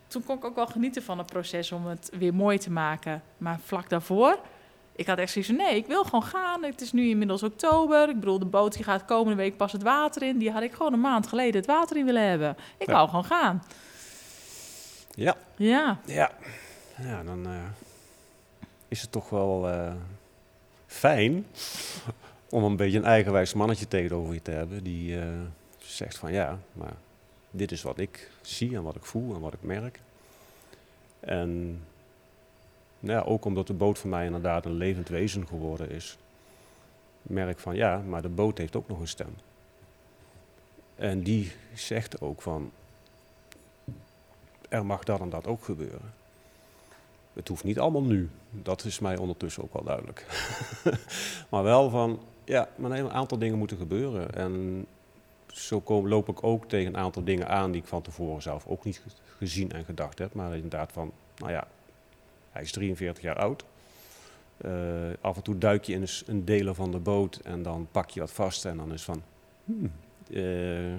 Toen 0.07 0.23
kon 0.23 0.37
ik 0.37 0.45
ook 0.45 0.55
wel 0.55 0.67
genieten 0.67 1.03
van 1.03 1.17
het 1.17 1.27
proces 1.27 1.71
om 1.71 1.85
het 1.85 2.11
weer 2.17 2.33
mooi 2.33 2.57
te 2.57 2.71
maken. 2.71 3.23
Maar 3.37 3.59
vlak 3.63 3.89
daarvoor, 3.89 4.39
ik 4.95 5.07
had 5.07 5.17
echt 5.17 5.31
zoiets 5.31 5.51
van, 5.51 5.59
nee, 5.59 5.75
ik 5.75 5.87
wil 5.87 6.03
gewoon 6.03 6.23
gaan. 6.23 6.63
Het 6.63 6.81
is 6.81 6.91
nu 6.91 7.09
inmiddels 7.09 7.43
oktober. 7.43 8.09
Ik 8.09 8.19
bedoel, 8.19 8.39
de 8.39 8.45
boot 8.45 8.73
die 8.73 8.83
gaat 8.83 9.05
komende 9.05 9.37
week 9.37 9.57
pas 9.57 9.71
het 9.71 9.83
water 9.83 10.21
in. 10.21 10.37
Die 10.37 10.51
had 10.51 10.61
ik 10.61 10.73
gewoon 10.73 10.93
een 10.93 11.01
maand 11.01 11.27
geleden 11.27 11.55
het 11.55 11.65
water 11.65 11.97
in 11.97 12.05
willen 12.05 12.29
hebben. 12.29 12.57
Ik 12.77 12.87
wou 12.87 13.09
gewoon 13.09 13.25
gaan. 13.25 13.63
Ja. 15.15 15.35
Ja. 15.55 15.99
Ja 16.05 16.31
ja, 16.97 17.23
dan 17.23 17.47
uh, 17.47 17.63
is 18.87 19.01
het 19.01 19.11
toch 19.11 19.29
wel 19.29 19.69
uh, 19.69 19.93
fijn 20.87 21.45
om 22.49 22.63
een 22.63 22.75
beetje 22.75 22.97
een 22.97 23.05
eigenwijs 23.05 23.53
mannetje 23.53 23.87
tegenover 23.87 24.33
je 24.33 24.41
te 24.41 24.51
hebben 24.51 24.83
die 24.83 25.15
uh, 25.15 25.23
zegt 25.77 26.17
van 26.17 26.31
ja, 26.31 26.59
maar 26.73 26.93
dit 27.51 27.71
is 27.71 27.81
wat 27.81 27.99
ik 27.99 28.31
zie 28.41 28.75
en 28.75 28.83
wat 28.83 28.95
ik 28.95 29.05
voel 29.05 29.35
en 29.35 29.41
wat 29.41 29.53
ik 29.53 29.63
merk. 29.63 29.99
En 31.19 31.81
nou 32.99 33.19
ja, 33.19 33.25
ook 33.25 33.45
omdat 33.45 33.67
de 33.67 33.73
boot 33.73 33.99
voor 33.99 34.09
mij 34.09 34.25
inderdaad 34.25 34.65
een 34.65 34.73
levend 34.73 35.09
wezen 35.09 35.47
geworden 35.47 35.89
is, 35.89 36.17
merk 37.21 37.59
van 37.59 37.75
ja, 37.75 37.97
maar 37.97 38.21
de 38.21 38.29
boot 38.29 38.57
heeft 38.57 38.75
ook 38.75 38.87
nog 38.87 38.99
een 38.99 39.07
stem. 39.07 39.35
En 40.95 41.23
die 41.23 41.51
zegt 41.73 42.21
ook 42.21 42.41
van, 42.41 42.71
er 44.69 44.85
mag 44.85 45.03
dat 45.03 45.19
en 45.19 45.29
dat 45.29 45.47
ook 45.47 45.63
gebeuren. 45.63 46.20
Het 47.33 47.47
hoeft 47.47 47.63
niet 47.63 47.79
allemaal 47.79 48.03
nu. 48.03 48.29
Dat 48.49 48.85
is 48.85 48.99
mij 48.99 49.17
ondertussen 49.17 49.63
ook 49.63 49.73
wel 49.73 49.83
duidelijk. 49.83 50.25
maar 51.49 51.63
wel 51.63 51.89
van, 51.89 52.19
ja, 52.43 52.69
maar 52.75 52.91
een 52.91 53.11
aantal 53.11 53.37
dingen 53.37 53.57
moeten 53.57 53.77
gebeuren. 53.77 54.33
En 54.33 54.85
zo 55.47 55.83
loop 55.85 56.29
ik 56.29 56.43
ook 56.43 56.65
tegen 56.65 56.93
een 56.93 56.99
aantal 56.99 57.23
dingen 57.23 57.47
aan 57.47 57.71
die 57.71 57.81
ik 57.81 57.87
van 57.87 58.01
tevoren 58.01 58.41
zelf 58.41 58.67
ook 58.67 58.83
niet 58.83 59.01
gezien 59.37 59.71
en 59.71 59.85
gedacht 59.85 60.19
heb. 60.19 60.33
Maar 60.33 60.55
inderdaad 60.55 60.91
van, 60.91 61.11
nou 61.37 61.51
ja, 61.51 61.67
hij 62.51 62.61
is 62.61 62.71
43 62.71 63.23
jaar 63.23 63.37
oud. 63.37 63.63
Uh, 64.65 64.71
af 65.21 65.35
en 65.35 65.43
toe 65.43 65.57
duik 65.57 65.83
je 65.83 65.93
in 65.93 66.07
een 66.25 66.45
delen 66.45 66.75
van 66.75 66.91
de 66.91 66.99
boot 66.99 67.35
en 67.35 67.63
dan 67.63 67.87
pak 67.91 68.09
je 68.09 68.19
wat 68.19 68.31
vast 68.31 68.65
en 68.65 68.77
dan 68.77 68.93
is 68.93 69.03
van, 69.03 69.21
hmm, 69.65 69.91
uh, 70.29 70.95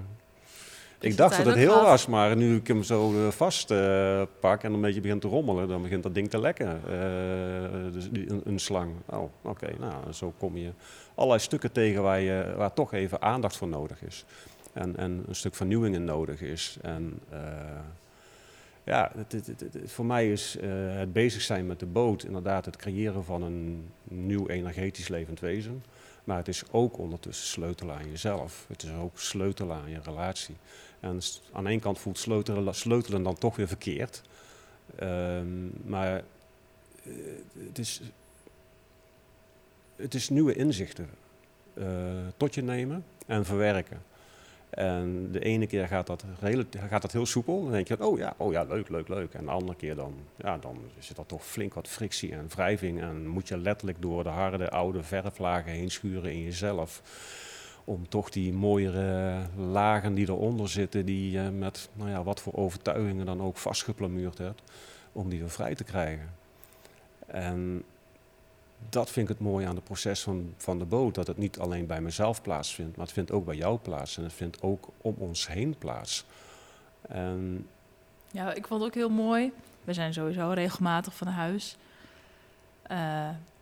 Ik 1.02 1.16
dacht 1.16 1.36
dat 1.36 1.46
het 1.46 1.54
heel 1.54 1.82
was, 1.82 2.06
maar 2.06 2.36
nu 2.36 2.56
ik 2.56 2.66
hem 2.66 2.82
zo 2.82 3.12
uh, 3.12 3.28
vast 3.28 3.70
uh, 3.70 4.22
pak 4.40 4.62
en 4.62 4.72
een 4.72 4.80
beetje 4.80 5.00
begint 5.00 5.20
te 5.20 5.28
rommelen, 5.28 5.68
dan 5.68 5.82
begint 5.82 6.02
dat 6.02 6.14
ding 6.14 6.30
te 6.30 6.40
lekken. 6.40 6.80
Uh, 6.86 7.92
dus 7.92 8.08
een, 8.12 8.40
een, 8.44 8.58
slang. 8.58 8.92
Oh, 9.06 9.30
oké. 9.42 9.68
Nou, 9.78 10.12
zo 10.12 10.32
kom 10.38 10.56
je 10.56 10.70
allerlei 11.14 11.40
stukken 11.40 11.72
tegen 11.72 12.02
waar, 12.02 12.20
je, 12.20 12.54
waar 12.56 12.72
toch 12.72 12.92
even 12.92 13.22
aandacht 13.22 13.56
voor 13.56 13.68
nodig 13.68 14.02
is. 14.02 14.24
En, 14.72 14.96
en 14.96 15.24
een 15.28 15.34
stuk 15.34 15.54
vernieuwing 15.54 15.94
in 15.94 16.04
nodig 16.04 16.40
is. 16.40 16.76
En 16.82 17.20
ja, 18.84 19.12
het, 19.16 19.32
het, 19.32 19.46
het, 19.46 19.92
voor 19.92 20.06
mij 20.06 20.32
is 20.32 20.56
het 20.96 21.12
bezig 21.12 21.42
zijn 21.42 21.66
met 21.66 21.80
de 21.80 21.86
boot 21.86 22.24
inderdaad 22.24 22.64
het 22.64 22.76
creëren 22.76 23.24
van 23.24 23.42
een 23.42 23.88
nieuw 24.04 24.48
energetisch 24.48 25.08
levend 25.08 25.40
wezen. 25.40 25.82
Maar 26.24 26.36
het 26.36 26.48
is 26.48 26.62
ook 26.70 26.98
ondertussen 26.98 27.46
sleutelen 27.46 27.96
aan 27.96 28.10
jezelf. 28.10 28.64
Het 28.68 28.82
is 28.82 28.90
ook 28.90 29.18
sleutelen 29.18 29.76
aan 29.76 29.90
je 29.90 30.00
relatie. 30.02 30.56
En 31.00 31.20
aan 31.52 31.66
ene 31.66 31.80
kant 31.80 31.98
voelt 31.98 32.18
sleutelen, 32.18 32.74
sleutelen 32.74 33.22
dan 33.22 33.38
toch 33.38 33.56
weer 33.56 33.68
verkeerd. 33.68 34.22
Um, 35.02 35.72
maar 35.84 36.22
uh, 37.02 37.14
het, 37.66 37.78
is, 37.78 38.00
het 39.96 40.14
is 40.14 40.28
nieuwe 40.28 40.54
inzichten 40.54 41.10
uh, 41.74 41.86
tot 42.36 42.54
je 42.54 42.62
nemen 42.62 43.04
en 43.26 43.44
verwerken. 43.44 44.02
En 44.72 45.28
de 45.32 45.40
ene 45.40 45.66
keer 45.66 45.86
gaat 45.88 46.06
dat, 46.06 46.24
gaat 46.88 47.02
dat 47.02 47.12
heel 47.12 47.26
soepel. 47.26 47.62
Dan 47.62 47.72
denk 47.72 47.88
je, 47.88 48.06
oh 48.06 48.18
ja, 48.18 48.34
oh 48.36 48.52
ja, 48.52 48.62
leuk, 48.62 48.88
leuk, 48.88 49.08
leuk. 49.08 49.34
En 49.34 49.44
de 49.44 49.50
andere 49.50 49.76
keer 49.76 49.94
dan, 49.94 50.14
ja, 50.36 50.58
dan 50.58 50.76
zit 50.98 51.18
er 51.18 51.26
toch 51.26 51.46
flink 51.46 51.74
wat 51.74 51.88
frictie 51.88 52.32
en 52.32 52.48
wrijving. 52.48 53.00
En 53.00 53.26
moet 53.26 53.48
je 53.48 53.58
letterlijk 53.58 54.02
door 54.02 54.22
de 54.22 54.28
harde, 54.28 54.70
oude 54.70 55.02
verflagen 55.02 55.72
heen 55.72 55.90
schuren 55.90 56.32
in 56.32 56.42
jezelf. 56.42 57.02
Om 57.84 58.08
toch 58.08 58.30
die 58.30 58.52
mooiere 58.52 59.40
lagen 59.56 60.14
die 60.14 60.28
eronder 60.28 60.68
zitten, 60.68 61.06
die 61.06 61.30
je 61.30 61.50
met 61.50 61.88
nou 61.92 62.10
ja, 62.10 62.22
wat 62.22 62.40
voor 62.40 62.54
overtuigingen 62.54 63.26
dan 63.26 63.42
ook 63.42 63.56
vastgeplamuurd 63.56 64.38
hebt, 64.38 64.62
om 65.12 65.28
die 65.28 65.38
weer 65.38 65.50
vrij 65.50 65.74
te 65.74 65.84
krijgen. 65.84 66.30
En 67.26 67.82
dat 68.88 69.10
vind 69.10 69.28
ik 69.28 69.36
het 69.36 69.46
mooie 69.46 69.66
aan 69.66 69.74
het 69.74 69.84
proces 69.84 70.22
van, 70.22 70.54
van 70.56 70.78
de 70.78 70.84
boot. 70.84 71.14
Dat 71.14 71.26
het 71.26 71.36
niet 71.36 71.58
alleen 71.58 71.86
bij 71.86 72.00
mezelf 72.00 72.42
plaatsvindt, 72.42 72.96
maar 72.96 73.04
het 73.04 73.14
vindt 73.14 73.32
ook 73.32 73.44
bij 73.44 73.56
jou 73.56 73.78
plaats. 73.78 74.16
En 74.16 74.22
het 74.22 74.32
vindt 74.32 74.62
ook 74.62 74.88
om 75.00 75.14
ons 75.18 75.48
heen 75.48 75.78
plaats. 75.78 76.24
En 77.08 77.68
ja, 78.30 78.52
ik 78.52 78.66
vond 78.66 78.80
het 78.80 78.90
ook 78.90 78.96
heel 78.96 79.10
mooi. 79.10 79.52
We 79.84 79.92
zijn 79.92 80.12
sowieso 80.12 80.50
regelmatig 80.50 81.14
van 81.14 81.26
huis. 81.26 81.76
Uh, 82.90 82.98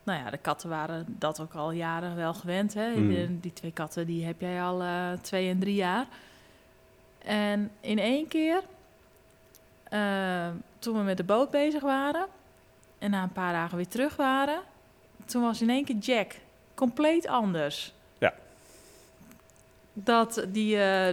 nou 0.03 0.19
ja, 0.23 0.29
de 0.29 0.37
katten 0.37 0.69
waren 0.69 1.15
dat 1.17 1.39
ook 1.39 1.53
al 1.53 1.71
jaren 1.71 2.15
wel 2.15 2.33
gewend. 2.33 2.73
Hè? 2.73 2.95
Mm. 2.95 3.39
Die 3.39 3.53
twee 3.53 3.71
katten 3.71 4.05
die 4.05 4.25
heb 4.25 4.41
jij 4.41 4.61
al 4.61 4.81
uh, 4.81 5.11
twee 5.21 5.49
en 5.49 5.59
drie 5.59 5.75
jaar. 5.75 6.05
En 7.17 7.71
in 7.79 7.99
één 7.99 8.27
keer, 8.27 8.61
uh, 9.93 10.47
toen 10.79 10.97
we 10.97 11.03
met 11.03 11.17
de 11.17 11.23
boot 11.23 11.51
bezig 11.51 11.81
waren... 11.81 12.27
en 12.99 13.11
na 13.11 13.23
een 13.23 13.31
paar 13.31 13.53
dagen 13.53 13.77
weer 13.77 13.87
terug 13.87 14.15
waren 14.15 14.61
toen 15.25 15.41
was 15.41 15.61
in 15.61 15.69
één 15.69 15.85
keer 15.85 15.97
Jack 15.97 16.35
compleet 16.73 17.27
anders. 17.27 17.93
Ja. 18.17 18.33
Dat 19.93 20.45
die, 20.47 20.75
uh, 20.75 21.07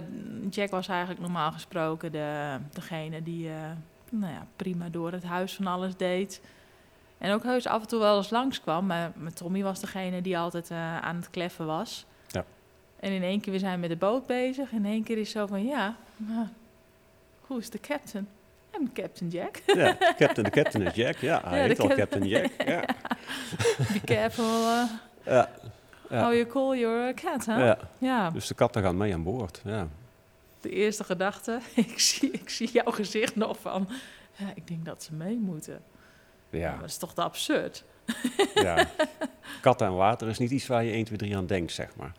Jack 0.49 0.69
was 0.69 0.87
eigenlijk 0.87 1.19
normaal 1.19 1.51
gesproken 1.51 2.11
de, 2.11 2.57
degene 2.73 3.23
die 3.23 3.47
uh, 3.47 3.53
nou 4.09 4.33
ja, 4.33 4.45
prima 4.55 4.89
door 4.89 5.11
het 5.11 5.23
huis 5.23 5.55
van 5.55 5.67
alles 5.67 5.95
deed. 5.97 6.41
En 7.17 7.33
ook 7.33 7.43
heus 7.43 7.67
af 7.67 7.81
en 7.81 7.87
toe 7.87 7.99
wel 7.99 8.17
eens 8.17 8.29
langskwam. 8.29 8.85
Maar, 8.85 9.11
maar 9.15 9.33
Tommy 9.33 9.63
was 9.63 9.79
degene 9.79 10.21
die 10.21 10.37
altijd 10.37 10.71
uh, 10.71 10.97
aan 10.97 11.15
het 11.15 11.29
kleffen 11.29 11.65
was. 11.65 12.05
Ja. 12.27 12.45
En 12.99 13.11
in 13.11 13.23
één 13.23 13.41
keer, 13.41 13.53
we 13.53 13.59
zijn 13.59 13.79
met 13.79 13.89
de 13.89 13.95
boot 13.95 14.25
bezig. 14.25 14.71
In 14.71 14.85
één 14.85 15.03
keer 15.03 15.17
is 15.17 15.31
zo 15.31 15.45
van, 15.45 15.65
ja, 15.65 15.95
hoe 17.41 17.59
is 17.59 17.69
de 17.69 17.79
captain? 17.79 18.27
I'm 18.77 18.93
Captain 18.93 19.29
Jack. 19.29 19.61
Ja, 19.65 19.97
Captain, 20.17 20.43
de 20.43 20.49
Captain 20.49 20.87
is 20.87 20.95
Jack. 20.95 21.17
Ja, 21.17 21.41
hij 21.43 21.61
ja, 21.61 21.67
heet 21.67 21.79
al 21.79 21.87
Captain 21.87 22.27
Jack. 22.27 22.51
Ja. 22.65 22.85
Be 23.77 24.01
careful 24.05 24.45
uh, 24.45 24.83
ja. 25.25 25.49
how 26.09 26.33
you 26.33 26.45
call 26.45 26.77
your 26.77 27.13
cat, 27.13 27.45
hè? 27.45 27.73
Ja. 27.97 28.29
Dus 28.29 28.47
de 28.47 28.53
katten 28.53 28.81
gaan 28.83 28.97
mee 28.97 29.13
aan 29.13 29.23
boord, 29.23 29.61
ja. 29.65 29.87
De 30.61 30.69
eerste 30.69 31.03
gedachte, 31.03 31.59
ik 31.75 31.99
zie, 31.99 32.31
ik 32.31 32.49
zie 32.49 32.71
jouw 32.71 32.91
gezicht 32.91 33.35
nog 33.35 33.59
van... 33.59 33.89
Ja, 34.35 34.51
ik 34.55 34.67
denk 34.67 34.85
dat 34.85 35.03
ze 35.03 35.13
mee 35.13 35.37
moeten. 35.37 35.81
Ja. 36.49 36.77
dat 36.79 36.89
is 36.89 36.97
toch 36.97 37.13
te 37.13 37.21
absurd? 37.21 37.83
Ja. 38.53 38.87
Katten 39.61 39.87
en 39.87 39.95
water 39.95 40.27
is 40.27 40.37
niet 40.37 40.51
iets 40.51 40.67
waar 40.67 40.83
je 40.83 40.91
1, 40.91 41.03
2, 41.05 41.17
3 41.17 41.37
aan 41.37 41.45
denkt, 41.45 41.71
zeg 41.71 41.95
maar. 41.95 42.11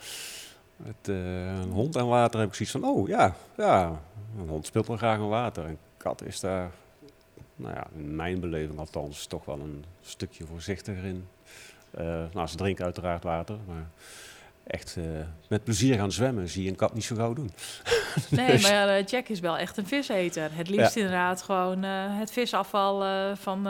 Met 0.77 1.09
uh, 1.09 1.47
een 1.47 1.71
hond 1.71 1.97
en 1.97 2.07
water 2.07 2.41
heb 2.41 2.49
ik 2.49 2.55
zoiets 2.55 2.75
van, 2.75 2.85
oh 2.85 3.09
ja, 3.09 3.35
ja, 3.57 4.01
een 4.39 4.49
hond 4.49 4.67
speelt 4.67 4.87
wel 4.87 4.97
graag 4.97 5.19
in 5.19 5.29
water. 5.29 5.77
Kat 6.03 6.25
is 6.25 6.41
daar, 6.41 6.71
nou 7.57 7.75
ja, 7.75 7.87
in 7.97 8.17
mijn 8.17 8.41
beleving 8.41 8.79
althans, 8.79 9.27
toch 9.27 9.45
wel 9.45 9.61
een 9.61 9.85
stukje 10.01 10.47
voorzichtiger 10.47 11.05
in. 11.05 11.29
Uh, 11.99 12.25
nou, 12.33 12.47
ze 12.47 12.57
drinken 12.57 12.85
uiteraard 12.85 13.23
water, 13.23 13.57
maar 13.67 13.91
echt 14.67 14.97
uh, 14.99 15.05
met 15.49 15.65
plezier 15.65 15.95
gaan 15.95 16.13
zwemmen 16.13 16.49
zie 16.49 16.63
je 16.63 16.71
een 16.71 16.77
kat 16.77 16.95
niet 16.95 17.05
zo 17.05 17.17
gauw 17.17 17.33
doen. 17.33 17.51
Nee, 18.31 18.51
dus- 18.51 18.63
maar 18.63 18.99
uh, 18.99 19.07
Jack 19.07 19.29
is 19.29 19.41
wel 19.41 19.59
echt 19.59 19.77
een 19.77 19.87
viseter. 19.87 20.51
Het 20.53 20.69
liefst 20.69 20.95
ja. 20.95 21.01
inderdaad 21.01 21.43
gewoon 21.43 21.83
het 21.83 22.31
visafval 22.31 23.05
van 23.37 23.63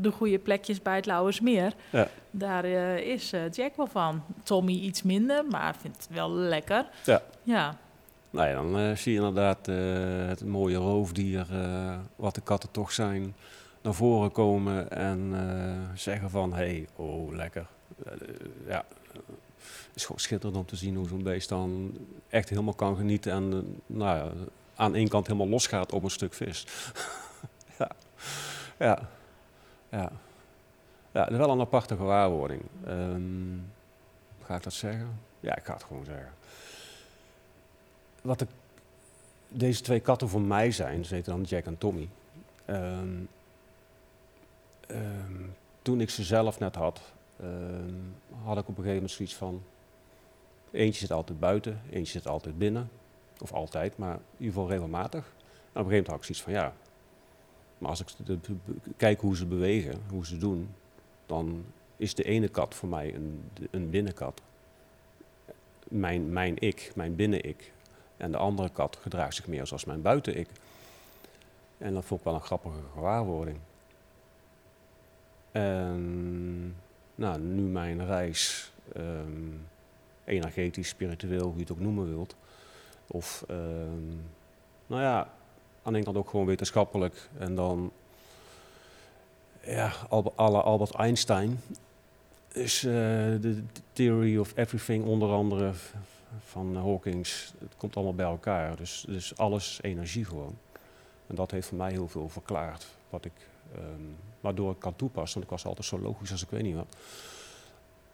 de 0.00 0.10
goede 0.10 0.38
plekjes 0.38 0.82
bij 0.82 0.96
het 0.96 1.06
Lauwersmeer. 1.06 1.72
Ja. 1.90 2.08
Daar 2.30 2.64
is 2.98 3.32
Jack 3.50 3.76
wel 3.76 3.86
van. 3.86 4.24
Tommy 4.42 4.72
iets 4.72 5.02
minder, 5.02 5.44
maar 5.44 5.76
vindt 5.80 5.96
het 5.96 6.08
wel 6.10 6.30
lekker. 6.30 6.86
Ja. 7.04 7.22
ja. 7.42 7.78
Nou 8.32 8.48
ja, 8.48 8.54
dan 8.54 8.78
uh, 8.78 8.96
zie 8.96 9.12
je 9.12 9.18
inderdaad 9.18 9.68
uh, 9.68 10.26
het 10.26 10.44
mooie 10.44 10.76
roofdier, 10.76 11.46
uh, 11.52 11.98
wat 12.16 12.34
de 12.34 12.40
katten 12.40 12.70
toch 12.70 12.92
zijn, 12.92 13.34
naar 13.82 13.94
voren 13.94 14.32
komen 14.32 14.90
en 14.90 15.32
zeggen 15.94 16.30
van, 16.30 16.52
hé, 16.52 16.56
hey, 16.56 16.86
oh, 16.96 17.32
lekker. 17.34 17.66
ja, 18.66 18.84
het 19.56 19.94
is 19.94 20.02
gewoon 20.04 20.20
schitterend 20.20 20.58
om 20.58 20.66
te 20.66 20.76
zien 20.76 20.96
hoe 20.96 21.08
zo'n 21.08 21.22
beest 21.22 21.48
dan 21.48 21.96
echt 22.28 22.48
helemaal 22.48 22.74
kan 22.74 22.96
genieten 22.96 23.32
en 23.32 23.76
nou 23.86 24.16
ja, 24.16 24.32
aan 24.74 24.94
één 24.94 25.08
kant 25.08 25.26
helemaal 25.26 25.48
losgaat 25.48 25.92
op 25.92 26.02
een 26.02 26.10
stuk 26.10 26.34
vis. 26.34 26.66
ja, 27.78 27.88
ja, 28.78 28.98
ja. 29.88 30.10
Ja, 31.12 31.36
wel 31.36 31.50
een 31.50 31.60
aparte 31.60 31.96
gewaarwording. 31.96 32.62
Um, 32.88 33.72
ga 34.42 34.56
ik 34.56 34.62
dat 34.62 34.72
zeggen? 34.72 35.20
Ja, 35.40 35.56
ik 35.56 35.64
ga 35.64 35.72
het 35.72 35.82
gewoon 35.82 36.04
zeggen 36.04 36.32
wat 38.22 38.38
de, 38.38 38.46
deze 39.48 39.82
twee 39.82 40.00
katten 40.00 40.28
voor 40.28 40.40
mij 40.40 40.70
zijn, 40.70 41.04
ze 41.04 41.14
heten 41.14 41.32
dan 41.32 41.42
Jack 41.42 41.64
en 41.64 41.78
Tommy. 41.78 42.08
Um, 42.66 43.28
um, 44.90 45.54
toen 45.82 46.00
ik 46.00 46.10
ze 46.10 46.22
zelf 46.22 46.58
net 46.58 46.74
had, 46.74 47.00
um, 47.42 48.14
had 48.42 48.58
ik 48.58 48.62
op 48.62 48.68
een 48.68 48.74
gegeven 48.74 48.94
moment 48.94 49.10
zoiets 49.10 49.34
van... 49.34 49.62
Eentje 50.70 51.00
zit 51.00 51.12
altijd 51.12 51.40
buiten, 51.40 51.80
eentje 51.90 52.12
zit 52.12 52.28
altijd 52.28 52.58
binnen. 52.58 52.90
Of 53.40 53.52
altijd, 53.52 53.96
maar 53.96 54.14
in 54.14 54.20
ieder 54.38 54.54
geval 54.54 54.68
regelmatig. 54.68 55.24
En 55.24 55.30
op 55.30 55.36
een 55.54 55.72
gegeven 55.72 55.88
moment 55.88 56.06
had 56.06 56.16
ik 56.16 56.24
zoiets 56.24 56.42
van, 56.42 56.52
ja... 56.52 56.74
Maar 57.78 57.90
als 57.90 58.00
ik 58.00 58.08
kijk 58.96 59.20
hoe 59.20 59.36
ze 59.36 59.46
bewegen, 59.46 60.00
hoe 60.08 60.26
ze 60.26 60.36
doen... 60.36 60.68
dan 61.26 61.64
is 61.96 62.14
de 62.14 62.22
ene 62.22 62.48
kat 62.48 62.74
voor 62.74 62.88
mij 62.88 63.14
een, 63.14 63.50
een 63.70 63.90
binnenkat. 63.90 64.42
Mijn, 65.88 66.32
mijn 66.32 66.58
ik, 66.58 66.92
mijn 66.94 67.16
binnen-ik, 67.16 67.72
en 68.22 68.32
de 68.32 68.36
andere 68.36 68.70
kat 68.70 68.98
gedraagt 69.00 69.34
zich 69.34 69.46
meer 69.46 69.66
zoals 69.66 69.84
mijn 69.84 70.02
buiten-ik. 70.02 70.48
En 71.78 71.94
dat 71.94 72.04
vond 72.04 72.20
ik 72.20 72.26
wel 72.26 72.34
een 72.34 72.40
grappige 72.40 72.78
gewaarwording. 72.92 73.58
En 75.52 76.76
nou, 77.14 77.40
nu 77.40 77.62
mijn 77.62 78.06
reis, 78.06 78.72
um, 78.96 79.66
energetisch, 80.24 80.88
spiritueel, 80.88 81.44
hoe 81.44 81.54
je 81.54 81.60
het 81.60 81.72
ook 81.72 81.80
noemen 81.80 82.08
wilt. 82.08 82.36
Of, 83.06 83.44
um, 83.50 84.24
nou 84.86 85.02
ja, 85.02 85.30
aan 85.82 85.92
de 85.92 86.02
kant 86.02 86.16
ook 86.16 86.30
gewoon 86.30 86.46
wetenschappelijk. 86.46 87.28
En 87.38 87.54
dan, 87.54 87.92
ja, 89.60 89.92
alle 90.34 90.62
Albert 90.62 90.94
Einstein 90.94 91.60
is 92.52 92.84
uh, 92.84 92.92
de 92.92 93.62
Theory 93.92 94.38
of 94.38 94.56
Everything 94.56 95.04
onder 95.04 95.30
andere 95.30 95.72
van 96.38 96.76
Hawkins. 96.76 97.54
Het 97.58 97.76
komt 97.76 97.96
allemaal 97.96 98.14
bij 98.14 98.26
elkaar. 98.26 98.76
Dus, 98.76 99.04
dus 99.08 99.36
alles 99.36 99.78
energie 99.82 100.24
gewoon. 100.24 100.58
En 101.26 101.34
dat 101.34 101.50
heeft 101.50 101.68
voor 101.68 101.78
mij 101.78 101.90
heel 101.90 102.08
veel 102.08 102.28
verklaard. 102.28 102.86
Wat 103.10 103.24
ik, 103.24 103.32
um, 103.76 104.16
waardoor 104.40 104.70
ik 104.70 104.78
kan 104.78 104.96
toepassen. 104.96 105.32
Want 105.32 105.44
ik 105.44 105.50
was 105.50 105.66
altijd 105.66 105.86
zo 105.86 105.98
logisch 105.98 106.30
als 106.30 106.42
ik 106.42 106.50
weet 106.50 106.62
niet 106.62 106.74
wat. 106.74 106.96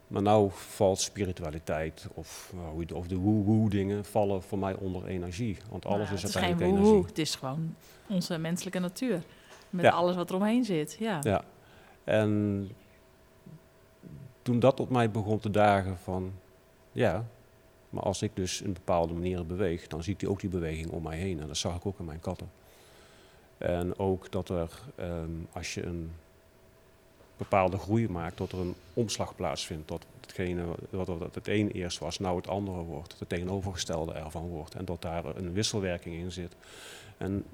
Maar 0.07 0.23
nou 0.23 0.51
valt 0.53 1.01
spiritualiteit 1.01 2.07
of, 2.15 2.53
uh, 2.79 2.97
of 2.97 3.07
de 3.07 3.17
woe-woe 3.17 3.71
dingen 3.71 4.05
vallen 4.05 4.43
voor 4.43 4.59
mij 4.59 4.75
onder 4.75 5.07
energie. 5.07 5.57
Want 5.71 5.87
alles 5.87 6.05
nou, 6.05 6.15
is 6.15 6.23
uiteindelijk 6.23 6.73
energie. 6.73 7.07
Het 7.07 7.19
is 7.19 7.35
geen 7.35 7.51
woe 7.51 7.57
het 7.57 7.69
is 7.69 7.75
gewoon 7.75 7.75
onze 8.07 8.39
menselijke 8.39 8.79
natuur. 8.79 9.23
Met 9.71 9.87
alles 9.87 10.17
wat 10.17 10.31
eromheen 10.31 10.65
zit. 10.65 10.97
Ja. 10.99 11.19
ja. 11.23 11.45
En 12.05 12.71
toen 14.43 14.59
dat 14.59 14.81
op 14.81 14.91
mij 14.91 15.11
begon 15.11 15.39
te 15.39 15.51
dagen 15.51 15.99
van, 15.99 16.33
ja, 16.93 17.25
Maar 17.91 18.03
als 18.03 18.23
ik 18.23 18.31
dus 18.35 18.61
een 18.61 18.73
bepaalde 18.73 19.13
manier 19.13 19.47
beweeg, 19.47 19.87
dan 19.87 20.03
zie 20.03 20.17
ik 20.19 20.29
ook 20.29 20.41
die 20.41 20.51
beweging 20.51 20.91
om 20.91 21.03
mij 21.03 21.17
heen. 21.17 21.41
En 21.41 21.47
dat 21.47 21.57
zag 21.57 21.77
ik 21.77 21.87
ook 21.87 21.99
in 21.99 22.05
mijn 22.05 22.21
katten. 22.21 22.51
En 23.59 23.99
ook 23.99 24.31
dat 24.33 24.49
er, 24.49 24.71
ehm, 24.95 25.31
als 25.53 25.75
je 25.75 25.83
een 25.83 26.11
bepaalde 27.37 27.79
groei 27.79 28.09
maakt, 28.09 28.39
dat 28.39 28.53
er 28.53 28.59
een 28.59 28.75
omslag 28.95 29.35
plaatsvindt. 29.35 29.89
Dat 29.89 30.07
hetgene 30.21 30.65
wat 30.91 31.35
het 31.35 31.49
een 31.49 31.71
eerst 31.71 31.99
was, 31.99 32.19
nou 32.19 32.37
het 32.37 32.49
andere 32.49 32.83
wordt. 32.83 33.19
Het 33.19 33.29
tegenovergestelde 33.29 34.13
ervan 34.13 34.49
wordt. 34.49 34.75
En 34.75 34.85
dat 34.85 35.03
daar 35.03 35.37
een 35.37 35.53
wisselwerking 35.53 36.17
in 36.17 36.33
zit. 36.33 36.57
En 37.17 37.45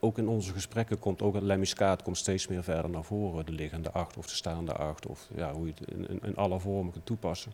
ook 0.00 0.18
in 0.18 0.28
onze 0.28 0.52
gesprekken 0.52 0.98
komt 0.98 1.22
ook 1.22 1.34
het 1.34 1.42
lemmiscaat 1.42 2.02
komt 2.02 2.16
steeds 2.16 2.46
meer 2.46 2.62
verder 2.62 2.90
naar 2.90 3.04
voren. 3.04 3.46
De 3.46 3.52
liggende 3.52 3.90
acht 3.90 4.16
of 4.16 4.26
de 4.26 4.34
staande 4.34 4.72
acht. 4.72 5.06
Of 5.06 5.28
ja, 5.34 5.52
hoe 5.52 5.66
je 5.66 5.72
het 5.78 6.22
in 6.22 6.36
alle 6.36 6.60
vormen 6.60 6.92
kunt 6.92 7.06
toepassen. 7.06 7.52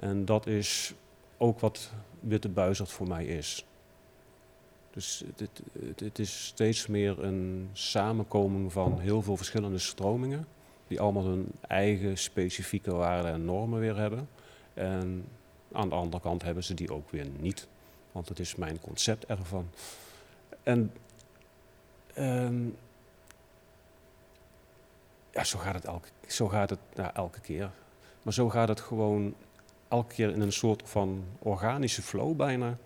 En 0.00 0.24
dat 0.24 0.46
is 0.46 0.94
ook 1.36 1.60
wat 1.60 1.92
Witte 2.20 2.48
Buizerd 2.48 2.90
voor 2.90 3.08
mij 3.08 3.24
is. 3.24 3.64
Dus 4.90 5.24
het, 5.36 5.62
het, 5.96 6.18
is 6.18 6.46
steeds 6.46 6.86
meer 6.86 7.24
een 7.24 7.70
samenkoming 7.72 8.72
van 8.72 9.00
heel 9.00 9.22
veel 9.22 9.36
verschillende 9.36 9.78
stromingen, 9.78 10.46
die 10.86 11.00
allemaal 11.00 11.24
hun 11.24 11.46
eigen 11.60 12.18
specifieke 12.18 12.94
waarden 12.94 13.32
en 13.32 13.44
normen 13.44 13.80
weer 13.80 13.96
hebben. 13.96 14.28
En 14.74 15.24
aan 15.72 15.88
de 15.88 15.94
andere 15.94 16.22
kant 16.22 16.42
hebben 16.42 16.64
ze 16.64 16.74
die 16.74 16.92
ook 16.92 17.10
weer 17.10 17.26
niet, 17.38 17.68
want 18.12 18.28
het 18.28 18.38
is 18.38 18.56
mijn 18.56 18.80
concept 18.80 19.26
ervan. 19.26 19.70
En 20.62 20.92
um, 22.18 22.76
ja, 25.30 25.44
zo 25.44 25.58
gaat 25.58 25.74
het 25.74 25.84
elke, 25.84 26.08
zo 26.26 26.48
gaat 26.48 26.70
het, 26.70 26.78
elke 27.14 27.40
keer. 27.40 27.70
Maar 28.22 28.32
zo 28.32 28.48
gaat 28.48 28.68
het 28.68 28.80
gewoon 28.80 29.34
elke 29.90 30.14
keer 30.14 30.30
in 30.30 30.40
een 30.40 30.52
soort 30.52 30.82
van 30.84 31.24
organische 31.38 32.02
flow 32.02 32.36
bijna. 32.36 32.78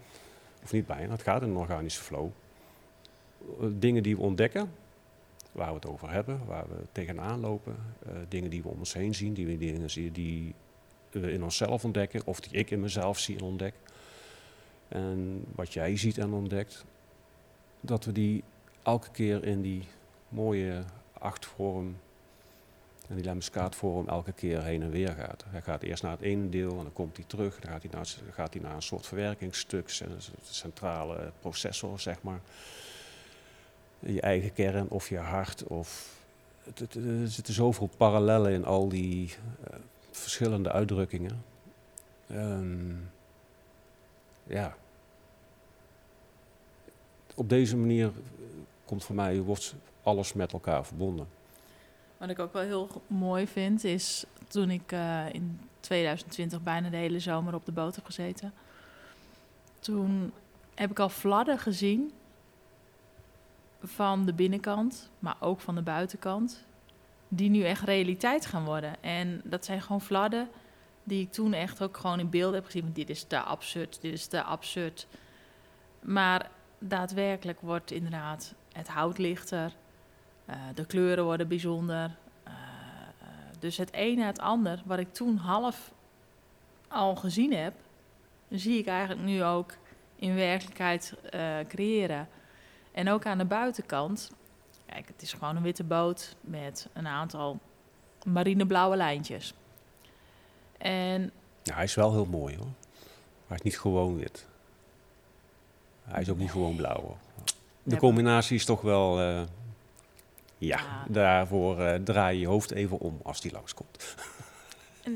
Of 0.63 0.73
niet 0.73 0.87
bijna, 0.87 1.13
het 1.13 1.23
gaat 1.23 1.43
in 1.43 1.49
een 1.49 1.57
organische 1.57 2.03
flow. 2.03 2.31
Eh, 3.61 3.67
dingen 3.73 4.03
die 4.03 4.17
we 4.17 4.23
ontdekken, 4.23 4.71
waar 5.53 5.69
we 5.69 5.75
het 5.75 5.87
over 5.87 6.11
hebben, 6.11 6.41
waar 6.47 6.69
we 6.69 6.77
tegenaan 6.93 7.41
lopen. 7.41 7.77
Uh, 8.07 8.13
dingen 8.29 8.51
die 8.51 8.63
we 8.63 8.69
om 8.69 8.79
ons 8.79 8.93
heen 8.93 9.15
zien, 9.15 9.35
die 9.35 9.47
we 9.47 9.59
dingen 9.59 9.91
zien 9.91 10.13
die 10.13 10.55
we 11.11 11.33
in 11.33 11.43
onszelf 11.43 11.85
ontdekken, 11.85 12.23
of 12.25 12.41
die 12.41 12.53
ik 12.53 12.71
in 12.71 12.81
mezelf 12.81 13.19
zie 13.19 13.37
en 13.37 13.45
ontdek. 13.45 13.75
En 14.89 15.45
wat 15.55 15.73
jij 15.73 15.97
ziet 15.97 16.19
en 16.19 16.33
ontdekt, 16.33 16.85
dat 17.81 18.05
we 18.05 18.13
die 18.13 18.45
elke 18.83 19.11
keer 19.11 19.45
in 19.45 19.63
die 19.63 19.83
mooie 20.29 20.85
achtvorm 21.13 21.97
en 23.09 23.15
die 23.15 23.25
lemmiskaatvorm 23.25 24.09
elke 24.09 24.33
keer 24.33 24.63
heen 24.63 24.83
en 24.83 24.91
weer 24.91 25.13
gaat. 25.13 25.45
Hij 25.49 25.63
gaat 25.63 25.83
eerst 25.83 26.03
naar 26.03 26.13
het 26.13 26.21
ene 26.21 26.49
deel 26.49 26.71
en 26.71 26.83
dan 26.83 26.93
komt 26.93 27.17
hij 27.17 27.25
terug. 27.29 27.61
Dan 27.61 27.71
gaat 27.71 27.83
hij 27.83 27.91
naar, 27.93 28.15
gaat 28.31 28.53
hij 28.53 28.63
naar 28.63 28.75
een 28.75 28.83
soort 28.83 29.07
verwerkingsstuk, 29.07 30.01
een 30.01 30.21
centrale 30.43 31.33
processor, 31.41 32.01
zeg 32.01 32.23
maar. 32.23 32.41
Je 33.99 34.21
eigen 34.21 34.53
kern 34.53 34.89
of 34.89 35.09
je 35.09 35.19
hart. 35.19 35.65
Of 35.65 36.19
er 36.77 37.29
zitten 37.29 37.55
zoveel 37.55 37.91
parallellen 37.97 38.53
in 38.53 38.65
al 38.65 38.89
die 38.89 39.29
uh, 39.29 39.77
verschillende 40.11 40.73
uitdrukkingen. 40.73 41.45
Um, 42.31 43.11
ja. 44.45 44.77
Op 47.35 47.49
deze 47.49 47.77
manier 47.77 48.13
komt 48.85 49.05
voor 49.05 49.15
mij, 49.15 49.41
wordt 49.41 49.75
alles 50.03 50.33
met 50.33 50.53
elkaar 50.53 50.87
verbonden. 50.87 51.27
Wat 52.19 52.29
ik 52.29 52.39
ook 52.39 52.53
wel 52.53 52.63
heel 52.63 53.03
mooi 53.07 53.47
vind, 53.47 53.85
is 53.85 54.25
toen 54.49 54.71
ik 54.71 54.93
uh, 54.93 55.33
in 55.33 55.61
2020 55.81 56.63
bijna 56.63 56.89
de 56.89 56.97
hele 56.97 57.21
zomer 57.21 57.55
op 57.55 57.65
de 57.65 57.73
boot 57.73 57.95
heb 57.95 58.05
gezeten. 58.05 58.53
Toen 59.79 60.33
heb 60.75 60.91
ik 60.91 60.99
al 60.99 61.09
fladden 61.09 61.59
gezien 61.59 62.13
van 63.83 64.27
de 64.27 64.33
binnenkant, 64.33 65.11
maar 65.19 65.37
ook 65.41 65.61
van 65.61 65.75
de 65.75 65.83
buitenkant, 65.83 66.65
die 67.29 67.51
nu 67.51 67.63
echt 67.63 67.83
realiteit 67.83 68.47
gaan 68.47 68.65
worden. 68.65 69.03
En 69.03 69.41
dat 69.45 69.65
zijn 69.65 69.83
gewoon 69.83 70.01
fladden 70.01 70.49
die 71.05 71.23
ik 71.23 71.33
toen 71.33 71.53
echt 71.53 71.83
ook 71.83 71.97
gewoon 71.97 72.19
in 72.19 72.31
beeld 72.31 72.55
heb 72.55 72.65
gezien. 72.65 72.93
Dit 72.93 73.11
is 73.11 73.23
te 73.23 73.41
absurd, 73.41 73.99
dit 74.01 74.13
is 74.13 74.27
te 74.27 74.43
absurd. 74.43 75.07
Maar 76.01 76.51
daadwerkelijk 76.79 77.61
wordt 77.61 77.91
inderdaad 77.91 78.55
het 78.73 78.89
hout 78.89 79.19
lichter, 79.19 79.73
uh, 80.47 80.55
de 80.75 80.85
kleuren 80.85 81.25
worden 81.25 81.49
bijzonder. 81.49 82.17
Uh, 82.47 82.53
dus 83.59 83.77
het 83.77 83.89
een 83.93 84.19
na 84.19 84.27
het 84.27 84.41
ander, 84.41 84.83
wat 84.85 84.99
ik 84.99 85.13
toen 85.13 85.37
half 85.37 85.93
al 86.89 87.17
gezien 87.17 87.53
heb, 87.53 87.75
zie 88.51 88.79
ik 88.79 88.87
eigenlijk 88.87 89.21
nu 89.21 89.45
ook 89.45 89.75
in 90.17 90.35
werkelijkheid 90.35 91.15
uh, 91.35 91.59
creëren. 91.69 92.29
En 92.93 93.11
ook 93.11 93.27
aan 93.27 93.39
de 93.39 93.45
buitenkant, 93.45 94.31
kijk, 94.87 95.07
het 95.09 95.23
is 95.23 95.33
gewoon 95.33 95.57
een 95.57 95.63
witte 95.63 95.85
boot 95.85 96.37
met 96.41 96.89
een 96.93 97.07
aantal 97.07 97.59
marineblauwe 98.25 98.97
lijntjes. 98.97 99.55
En 100.79 101.31
ja, 101.63 101.75
hij 101.75 101.85
is 101.85 101.95
wel 101.95 102.13
heel 102.13 102.27
mooi 102.27 102.57
hoor. 102.57 102.73
Hij 103.47 103.57
is 103.57 103.63
niet 103.63 103.79
gewoon 103.79 104.17
wit. 104.17 104.47
Hij 106.05 106.21
is 106.21 106.29
ook 106.29 106.39
niet 106.39 106.51
gewoon 106.51 106.77
blauw 106.77 107.01
hoor. 107.01 107.17
De 107.83 107.97
combinatie 107.97 108.57
is 108.57 108.65
toch 108.65 108.81
wel 108.81 109.19
ja, 110.67 110.81
daarvoor 111.09 111.81
uh, 111.81 111.95
draai 111.95 112.35
je 112.35 112.41
je 112.41 112.47
hoofd 112.47 112.71
even 112.71 112.99
om 112.99 113.21
als 113.23 113.41
die 113.41 113.53
langskomt. 113.53 114.15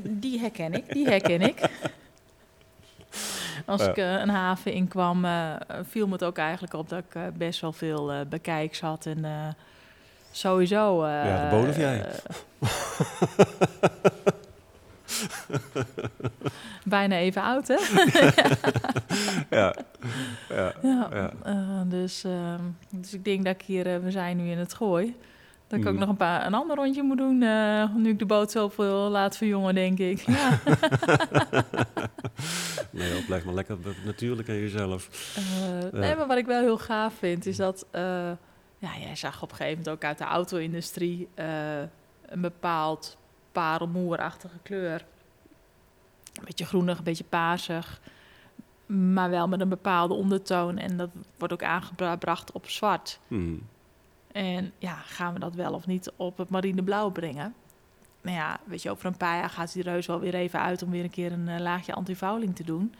Die 0.03 0.39
herken 0.39 0.73
ik, 0.73 0.93
die 0.93 1.07
herken 1.07 1.41
ik. 1.41 1.69
Als 3.65 3.87
ik 3.87 3.97
uh, 3.97 4.19
een 4.19 4.29
haven 4.29 4.73
inkwam, 4.73 5.25
uh, 5.25 5.55
viel 5.89 6.07
me 6.07 6.13
het 6.13 6.23
ook 6.23 6.37
eigenlijk 6.37 6.73
op 6.73 6.89
dat 6.89 7.03
ik 7.09 7.37
best 7.37 7.61
wel 7.61 7.73
veel 7.73 8.25
bekijks 8.29 8.79
had. 8.79 9.05
En 9.05 9.55
sowieso... 10.31 11.07
ja, 11.07 11.49
de 11.49 11.73
jij? 11.77 12.05
Bijna 16.83 17.15
even 17.15 17.41
oud, 17.41 17.67
hè? 17.67 17.77
ja. 19.57 19.75
ja. 20.49 20.73
ja, 20.81 21.09
ja. 21.13 21.31
dus, 21.85 22.23
ehm, 22.23 22.61
dus 22.89 23.13
ik 23.13 23.25
denk 23.25 23.45
dat 23.45 23.55
ik 23.55 23.61
hier... 23.61 24.03
we 24.03 24.11
zijn 24.11 24.37
nu 24.37 24.51
in 24.51 24.57
het 24.57 24.73
gooi. 24.73 25.15
Dat 25.69 25.79
ik 25.79 25.85
ook 25.85 25.93
mm. 25.93 25.99
nog 25.99 26.09
een, 26.09 26.15
paar, 26.15 26.45
een 26.45 26.53
ander 26.53 26.75
rondje 26.75 27.03
moet 27.03 27.17
doen. 27.17 27.41
Uh, 27.41 27.95
nu 27.95 28.09
ik 28.09 28.19
de 28.19 28.25
boot 28.25 28.51
zoveel 28.51 29.09
laat 29.09 29.37
verjongen, 29.37 29.75
denk 29.75 29.99
ik. 29.99 30.19
Ja. 30.19 30.59
nee, 32.91 33.13
dat 33.13 33.25
blijft 33.25 33.45
maar 33.45 33.53
lekker 33.53 33.77
natuurlijk 34.05 34.49
aan 34.49 34.55
jezelf. 34.55 35.35
Uh, 35.37 35.99
Nee, 35.99 36.15
maar 36.15 36.27
wat 36.27 36.37
ik 36.37 36.45
wel 36.45 36.61
heel 36.61 36.77
gaaf 36.77 37.13
vind, 37.13 37.45
is 37.45 37.57
dat... 37.57 37.85
Uh, 37.91 38.01
ja, 38.77 38.97
jij 38.99 39.15
zag 39.15 39.41
op 39.41 39.49
een 39.49 39.55
gegeven 39.55 39.77
moment 39.77 39.95
ook 39.95 40.03
uit 40.03 40.17
de 40.17 40.23
auto-industrie... 40.23 41.27
een 42.25 42.41
bepaald 42.41 43.17
parelmoerachtige 43.51 44.57
kleur. 44.63 45.05
Een 46.33 46.45
beetje 46.45 46.65
groenig, 46.65 46.97
een 46.97 47.03
beetje 47.03 47.23
paarsig. 47.23 48.01
Maar 48.85 49.29
wel 49.29 49.47
met 49.47 49.59
een 49.59 49.69
bepaalde 49.69 50.13
ondertoon. 50.13 50.77
En 50.77 50.97
dat 50.97 51.09
wordt 51.37 51.53
ook 51.53 51.63
aangebracht 51.63 52.51
op 52.51 52.69
zwart. 52.69 53.19
Mm. 53.27 53.61
En 54.31 54.71
ja, 54.77 54.93
gaan 54.95 55.33
we 55.33 55.39
dat 55.39 55.55
wel 55.55 55.73
of 55.73 55.87
niet 55.87 56.11
op 56.15 56.37
het 56.37 56.49
marineblauw 56.49 57.09
brengen? 57.09 57.53
Nou 58.21 58.37
ja, 58.37 58.59
weet 58.63 58.81
je, 58.81 58.89
over 58.89 59.05
een 59.05 59.17
paar 59.17 59.37
jaar 59.37 59.49
gaat 59.49 59.73
die 59.73 59.83
reus 59.83 60.05
wel 60.05 60.19
weer 60.19 60.35
even 60.35 60.59
uit 60.59 60.83
om 60.83 60.89
weer 60.89 61.03
een 61.03 61.09
keer 61.09 61.31
een 61.31 61.47
uh, 61.47 61.59
laagje 61.59 61.93
antifouling 61.93 62.55
te 62.55 62.63
doen. 62.63 62.93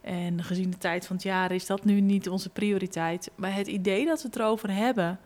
En 0.00 0.42
gezien 0.42 0.70
de 0.70 0.78
tijd 0.78 1.06
van 1.06 1.16
het 1.16 1.24
jaar 1.24 1.52
is 1.52 1.66
dat 1.66 1.84
nu 1.84 2.00
niet 2.00 2.28
onze 2.28 2.48
prioriteit. 2.48 3.30
Maar 3.34 3.54
het 3.54 3.66
idee 3.66 4.06
dat 4.06 4.22
we 4.22 4.28
het 4.28 4.36
erover 4.36 4.74
hebben, 4.74 5.18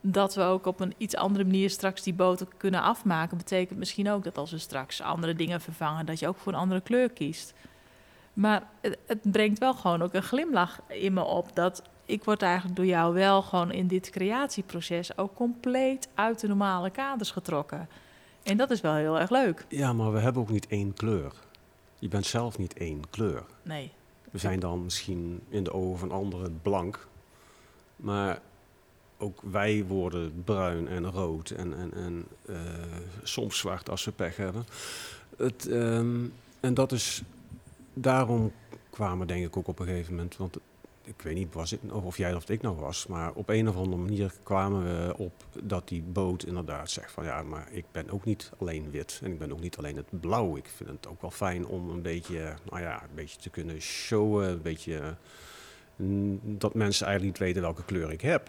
dat 0.00 0.34
we 0.34 0.42
ook 0.42 0.66
op 0.66 0.80
een 0.80 0.94
iets 0.96 1.16
andere 1.16 1.44
manier 1.44 1.70
straks 1.70 2.02
die 2.02 2.14
boten 2.14 2.48
kunnen 2.56 2.82
afmaken, 2.82 3.36
betekent 3.36 3.78
misschien 3.78 4.10
ook 4.10 4.24
dat 4.24 4.38
als 4.38 4.50
we 4.50 4.58
straks 4.58 5.00
andere 5.00 5.34
dingen 5.34 5.60
vervangen, 5.60 6.06
dat 6.06 6.18
je 6.18 6.28
ook 6.28 6.36
voor 6.36 6.52
een 6.52 6.58
andere 6.58 6.80
kleur 6.80 7.10
kiest. 7.10 7.54
Maar 8.32 8.62
het, 8.80 8.98
het 9.06 9.30
brengt 9.30 9.58
wel 9.58 9.74
gewoon 9.74 10.02
ook 10.02 10.14
een 10.14 10.22
glimlach 10.22 10.80
in 10.88 11.12
me 11.12 11.22
op 11.22 11.54
dat 11.56 11.82
ik 12.04 12.24
word 12.24 12.42
eigenlijk 12.42 12.76
door 12.76 12.86
jou 12.86 13.14
wel 13.14 13.42
gewoon 13.42 13.72
in 13.72 13.86
dit 13.86 14.10
creatieproces 14.10 15.18
ook 15.18 15.34
compleet 15.34 16.08
uit 16.14 16.40
de 16.40 16.48
normale 16.48 16.90
kaders 16.90 17.30
getrokken. 17.30 17.88
En 18.42 18.56
dat 18.56 18.70
is 18.70 18.80
wel 18.80 18.94
heel 18.94 19.20
erg 19.20 19.30
leuk. 19.30 19.66
Ja, 19.68 19.92
maar 19.92 20.12
we 20.12 20.18
hebben 20.18 20.42
ook 20.42 20.50
niet 20.50 20.66
één 20.66 20.94
kleur. 20.94 21.32
Je 21.98 22.08
bent 22.08 22.26
zelf 22.26 22.58
niet 22.58 22.74
één 22.74 23.10
kleur. 23.10 23.44
Nee. 23.62 23.92
We 24.30 24.38
zijn 24.38 24.60
dan 24.60 24.84
misschien 24.84 25.42
in 25.48 25.64
de 25.64 25.72
ogen 25.72 25.98
van 25.98 26.10
anderen 26.10 26.58
blank. 26.62 27.06
Maar 27.96 28.40
ook 29.18 29.40
wij 29.42 29.84
worden 29.84 30.42
bruin 30.44 30.88
en 30.88 31.10
rood 31.10 31.50
en, 31.50 31.76
en, 31.76 31.94
en 31.94 32.24
uh, 32.48 32.56
soms 33.22 33.58
zwart 33.58 33.90
als 33.90 34.04
we 34.04 34.12
pech 34.12 34.36
hebben. 34.36 34.66
Het, 35.36 35.66
um, 35.70 36.32
en 36.60 36.74
dat 36.74 36.92
is, 36.92 37.22
daarom 37.94 38.52
kwamen 38.90 39.26
denk 39.26 39.44
ik 39.44 39.56
ook 39.56 39.68
op 39.68 39.78
een 39.78 39.86
gegeven 39.86 40.14
moment, 40.14 40.36
want 40.36 40.56
ik 41.04 41.22
weet 41.22 41.34
niet 41.34 41.54
was 41.54 41.70
het, 41.70 41.92
of 41.92 42.16
jij 42.16 42.34
of 42.34 42.48
ik 42.48 42.62
nou 42.62 42.76
was, 42.76 43.06
maar 43.06 43.32
op 43.32 43.48
een 43.48 43.68
of 43.68 43.76
andere 43.76 44.02
manier 44.02 44.32
kwamen 44.42 44.84
we 44.84 45.16
op 45.16 45.44
dat 45.62 45.88
die 45.88 46.02
boot 46.02 46.44
inderdaad 46.44 46.90
zegt 46.90 47.12
van 47.12 47.24
ja, 47.24 47.42
maar 47.42 47.68
ik 47.70 47.84
ben 47.92 48.10
ook 48.10 48.24
niet 48.24 48.50
alleen 48.58 48.90
wit 48.90 49.20
en 49.22 49.32
ik 49.32 49.38
ben 49.38 49.52
ook 49.52 49.60
niet 49.60 49.76
alleen 49.76 49.96
het 49.96 50.20
blauw. 50.20 50.56
Ik 50.56 50.68
vind 50.76 50.90
het 50.90 51.06
ook 51.06 51.20
wel 51.20 51.30
fijn 51.30 51.66
om 51.66 51.90
een 51.90 52.02
beetje, 52.02 52.54
nou 52.70 52.82
ja, 52.82 53.02
een 53.02 53.14
beetje 53.14 53.40
te 53.40 53.50
kunnen 53.50 53.80
showen, 53.80 54.48
een 54.48 54.62
beetje 54.62 55.16
mm, 55.96 56.40
dat 56.42 56.74
mensen 56.74 57.06
eigenlijk 57.06 57.38
niet 57.38 57.46
weten 57.46 57.62
welke 57.62 57.84
kleur 57.84 58.12
ik 58.12 58.20
heb. 58.20 58.48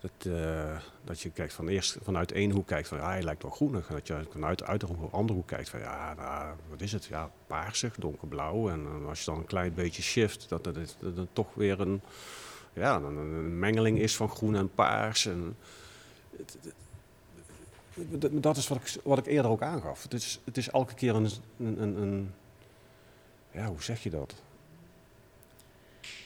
Dat, 0.00 0.26
uh, 0.26 0.78
dat 1.04 1.20
je 1.20 1.30
kijkt 1.30 1.52
van 1.52 1.68
eerst 1.68 1.98
vanuit 2.02 2.32
één 2.32 2.50
hoek 2.50 2.66
kijkt 2.66 2.88
van 2.88 2.98
ja, 2.98 3.08
hij 3.08 3.22
lijkt 3.22 3.42
wel 3.42 3.50
groenig. 3.50 3.88
En 3.88 3.94
dat 3.94 4.06
je 4.06 4.26
vanuit 4.30 4.58
de 4.58 4.86
andere 5.10 5.38
hoek 5.38 5.46
kijkt 5.46 5.68
van 5.68 5.80
ja, 5.80 6.14
nou, 6.14 6.56
wat 6.68 6.80
is 6.80 6.92
het? 6.92 7.04
Ja, 7.04 7.30
paarsig, 7.46 7.94
donkerblauw. 7.94 8.70
En 8.70 8.80
uh, 8.80 9.08
als 9.08 9.18
je 9.18 9.24
dan 9.24 9.38
een 9.38 9.46
klein 9.46 9.74
beetje 9.74 10.02
shift, 10.02 10.48
dat 10.48 10.64
het, 10.64 10.96
dat 11.00 11.16
het 11.16 11.28
toch 11.32 11.54
weer 11.54 11.80
een, 11.80 12.00
ja, 12.72 12.96
een, 12.96 13.16
een, 13.16 13.58
mengeling 13.58 13.98
is 13.98 14.16
van 14.16 14.28
groen 14.28 14.56
en 14.56 14.74
paars. 14.74 15.26
En, 15.26 15.56
dat 18.30 18.56
is 18.56 18.68
wat 18.68 18.78
ik, 18.78 19.00
wat 19.04 19.18
ik 19.18 19.26
eerder 19.26 19.50
ook 19.50 19.62
aangaf. 19.62 20.02
Het 20.02 20.12
is, 20.12 20.40
het 20.44 20.56
is 20.56 20.70
elke 20.70 20.94
keer 20.94 21.14
een, 21.14 21.30
een, 21.58 22.02
een 22.02 22.34
ja, 23.50 23.66
hoe 23.66 23.82
zeg 23.82 24.02
je 24.02 24.10
dat? 24.10 24.34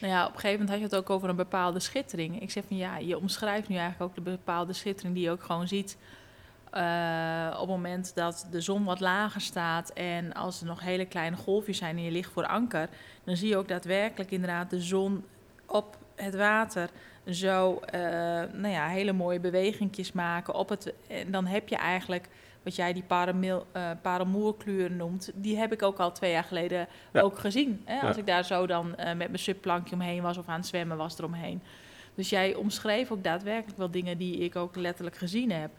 Nou 0.03 0.15
ja, 0.15 0.25
op 0.25 0.33
een 0.33 0.39
gegeven 0.39 0.59
moment 0.59 0.69
had 0.69 0.89
je 0.89 0.95
het 0.95 1.05
ook 1.05 1.15
over 1.15 1.29
een 1.29 1.35
bepaalde 1.35 1.79
schittering. 1.79 2.41
Ik 2.41 2.51
zeg 2.51 2.63
van 2.67 2.77
ja, 2.77 2.97
je 2.97 3.17
omschrijft 3.17 3.67
nu 3.67 3.75
eigenlijk 3.75 4.09
ook 4.09 4.25
de 4.25 4.31
bepaalde 4.31 4.73
schittering 4.73 5.15
die 5.15 5.23
je 5.23 5.31
ook 5.31 5.43
gewoon 5.43 5.67
ziet. 5.67 5.97
Uh, 6.73 7.49
op 7.53 7.59
het 7.59 7.69
moment 7.69 8.11
dat 8.15 8.47
de 8.51 8.61
zon 8.61 8.83
wat 8.83 8.99
lager 8.99 9.41
staat 9.41 9.89
en 9.89 10.33
als 10.33 10.61
er 10.61 10.67
nog 10.67 10.81
hele 10.81 11.05
kleine 11.05 11.35
golfjes 11.35 11.77
zijn 11.77 11.97
en 11.97 12.03
je 12.03 12.11
ligt 12.11 12.31
voor 12.31 12.45
anker, 12.45 12.89
dan 13.23 13.37
zie 13.37 13.47
je 13.47 13.57
ook 13.57 13.67
daadwerkelijk 13.67 14.31
inderdaad 14.31 14.69
de 14.69 14.81
zon 14.81 15.25
op 15.65 15.97
het 16.15 16.35
water 16.35 16.89
zo 17.27 17.71
uh, 17.73 18.01
nou 18.53 18.67
ja, 18.67 18.87
hele 18.87 19.13
mooie 19.13 19.39
bewegingjes 19.39 20.11
maken. 20.11 20.53
Op 20.53 20.69
het, 20.69 20.93
en 21.07 21.31
dan 21.31 21.45
heb 21.45 21.69
je 21.69 21.75
eigenlijk 21.75 22.27
wat 22.63 22.75
jij 22.75 22.93
die 22.93 23.03
uh, 23.43 23.89
paramoerkleur 24.01 24.91
noemt, 24.91 25.31
die 25.33 25.57
heb 25.57 25.71
ik 25.71 25.81
ook 25.81 25.99
al 25.99 26.11
twee 26.11 26.31
jaar 26.31 26.43
geleden 26.43 26.87
ook 27.13 27.39
gezien. 27.39 27.81
Hè? 27.85 28.07
Als 28.07 28.17
ik 28.17 28.25
daar 28.25 28.45
zo 28.45 28.67
dan 28.67 28.87
uh, 28.87 29.05
met 29.05 29.17
mijn 29.17 29.39
subplankje 29.39 29.95
omheen 29.95 30.21
was 30.21 30.37
of 30.37 30.47
aan 30.47 30.59
het 30.59 30.67
zwemmen 30.67 30.97
was 30.97 31.17
eromheen. 31.17 31.61
Dus 32.15 32.29
jij 32.29 32.55
omschreef 32.55 33.11
ook 33.11 33.23
daadwerkelijk 33.23 33.77
wel 33.77 33.91
dingen 33.91 34.17
die 34.17 34.37
ik 34.37 34.55
ook 34.55 34.75
letterlijk 34.75 35.17
gezien 35.17 35.51
heb. 35.51 35.71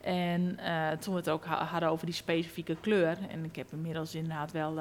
En 0.00 0.58
uh, 0.60 0.90
toen 0.90 1.12
we 1.12 1.18
het 1.18 1.30
ook 1.30 1.44
hadden 1.44 1.88
over 1.88 2.06
die 2.06 2.14
specifieke 2.14 2.76
kleur, 2.80 3.18
en 3.30 3.44
ik 3.44 3.56
heb 3.56 3.72
inmiddels 3.72 4.14
inderdaad 4.14 4.52
wel 4.52 4.74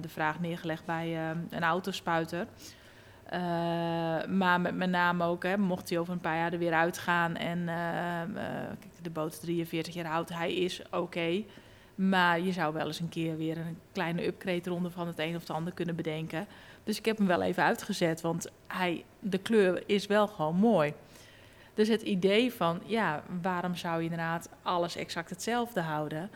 de 0.00 0.08
vraag 0.08 0.40
neergelegd 0.40 0.84
bij 0.84 1.16
een 1.50 1.62
autospuiter. 1.62 2.46
Uh, 3.32 3.38
maar 4.26 4.60
met, 4.60 4.76
met 4.76 4.90
name 4.90 5.24
ook, 5.24 5.42
hè, 5.42 5.56
mocht 5.56 5.88
hij 5.88 5.98
over 5.98 6.12
een 6.12 6.20
paar 6.20 6.36
jaar 6.36 6.52
er 6.52 6.58
weer 6.58 6.72
uitgaan 6.72 7.36
en 7.36 7.58
uh, 7.58 8.34
uh, 8.34 8.70
de 9.02 9.10
boot 9.10 9.40
43 9.40 9.94
jaar 9.94 10.12
oud, 10.12 10.28
hij 10.28 10.54
is 10.54 10.82
oké. 10.90 11.42
Maar 11.94 12.40
je 12.40 12.52
zou 12.52 12.74
wel 12.74 12.86
eens 12.86 13.00
een 13.00 13.08
keer 13.08 13.36
weer 13.36 13.58
een 13.58 13.78
kleine 13.92 14.26
upgrade 14.26 14.70
ronde 14.70 14.90
van 14.90 15.06
het 15.06 15.18
een 15.18 15.34
of 15.34 15.40
het 15.40 15.50
ander 15.50 15.72
kunnen 15.72 15.96
bedenken. 15.96 16.46
Dus 16.84 16.98
ik 16.98 17.04
heb 17.04 17.18
hem 17.18 17.26
wel 17.26 17.42
even 17.42 17.62
uitgezet, 17.62 18.20
want 18.20 18.50
hij, 18.66 19.04
de 19.20 19.38
kleur 19.38 19.82
is 19.86 20.06
wel 20.06 20.28
gewoon 20.28 20.56
mooi. 20.56 20.92
Dus 21.74 21.88
het 21.88 22.02
idee 22.02 22.52
van, 22.52 22.80
ja, 22.84 23.22
waarom 23.42 23.74
zou 23.74 23.96
je 23.96 24.02
inderdaad 24.02 24.48
alles 24.62 24.96
exact 24.96 25.30
hetzelfde 25.30 25.80
houden? 25.80 26.30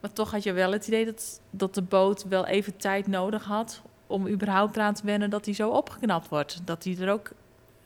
maar 0.00 0.12
toch 0.12 0.30
had 0.30 0.42
je 0.42 0.52
wel 0.52 0.72
het 0.72 0.86
idee 0.86 1.04
dat, 1.04 1.40
dat 1.50 1.74
de 1.74 1.82
boot 1.82 2.24
wel 2.28 2.46
even 2.46 2.76
tijd 2.76 3.06
nodig 3.06 3.44
had 3.44 3.82
om 4.06 4.28
überhaupt 4.28 4.76
eraan 4.76 4.94
te 4.94 5.06
wennen 5.06 5.30
dat 5.30 5.44
hij 5.44 5.54
zo 5.54 5.70
opgeknapt 5.70 6.28
wordt. 6.28 6.60
Dat 6.64 6.84
hij 6.84 6.96
er 6.98 7.12
ook 7.12 7.30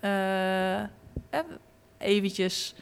uh, 0.00 0.82
eventjes 1.98 2.74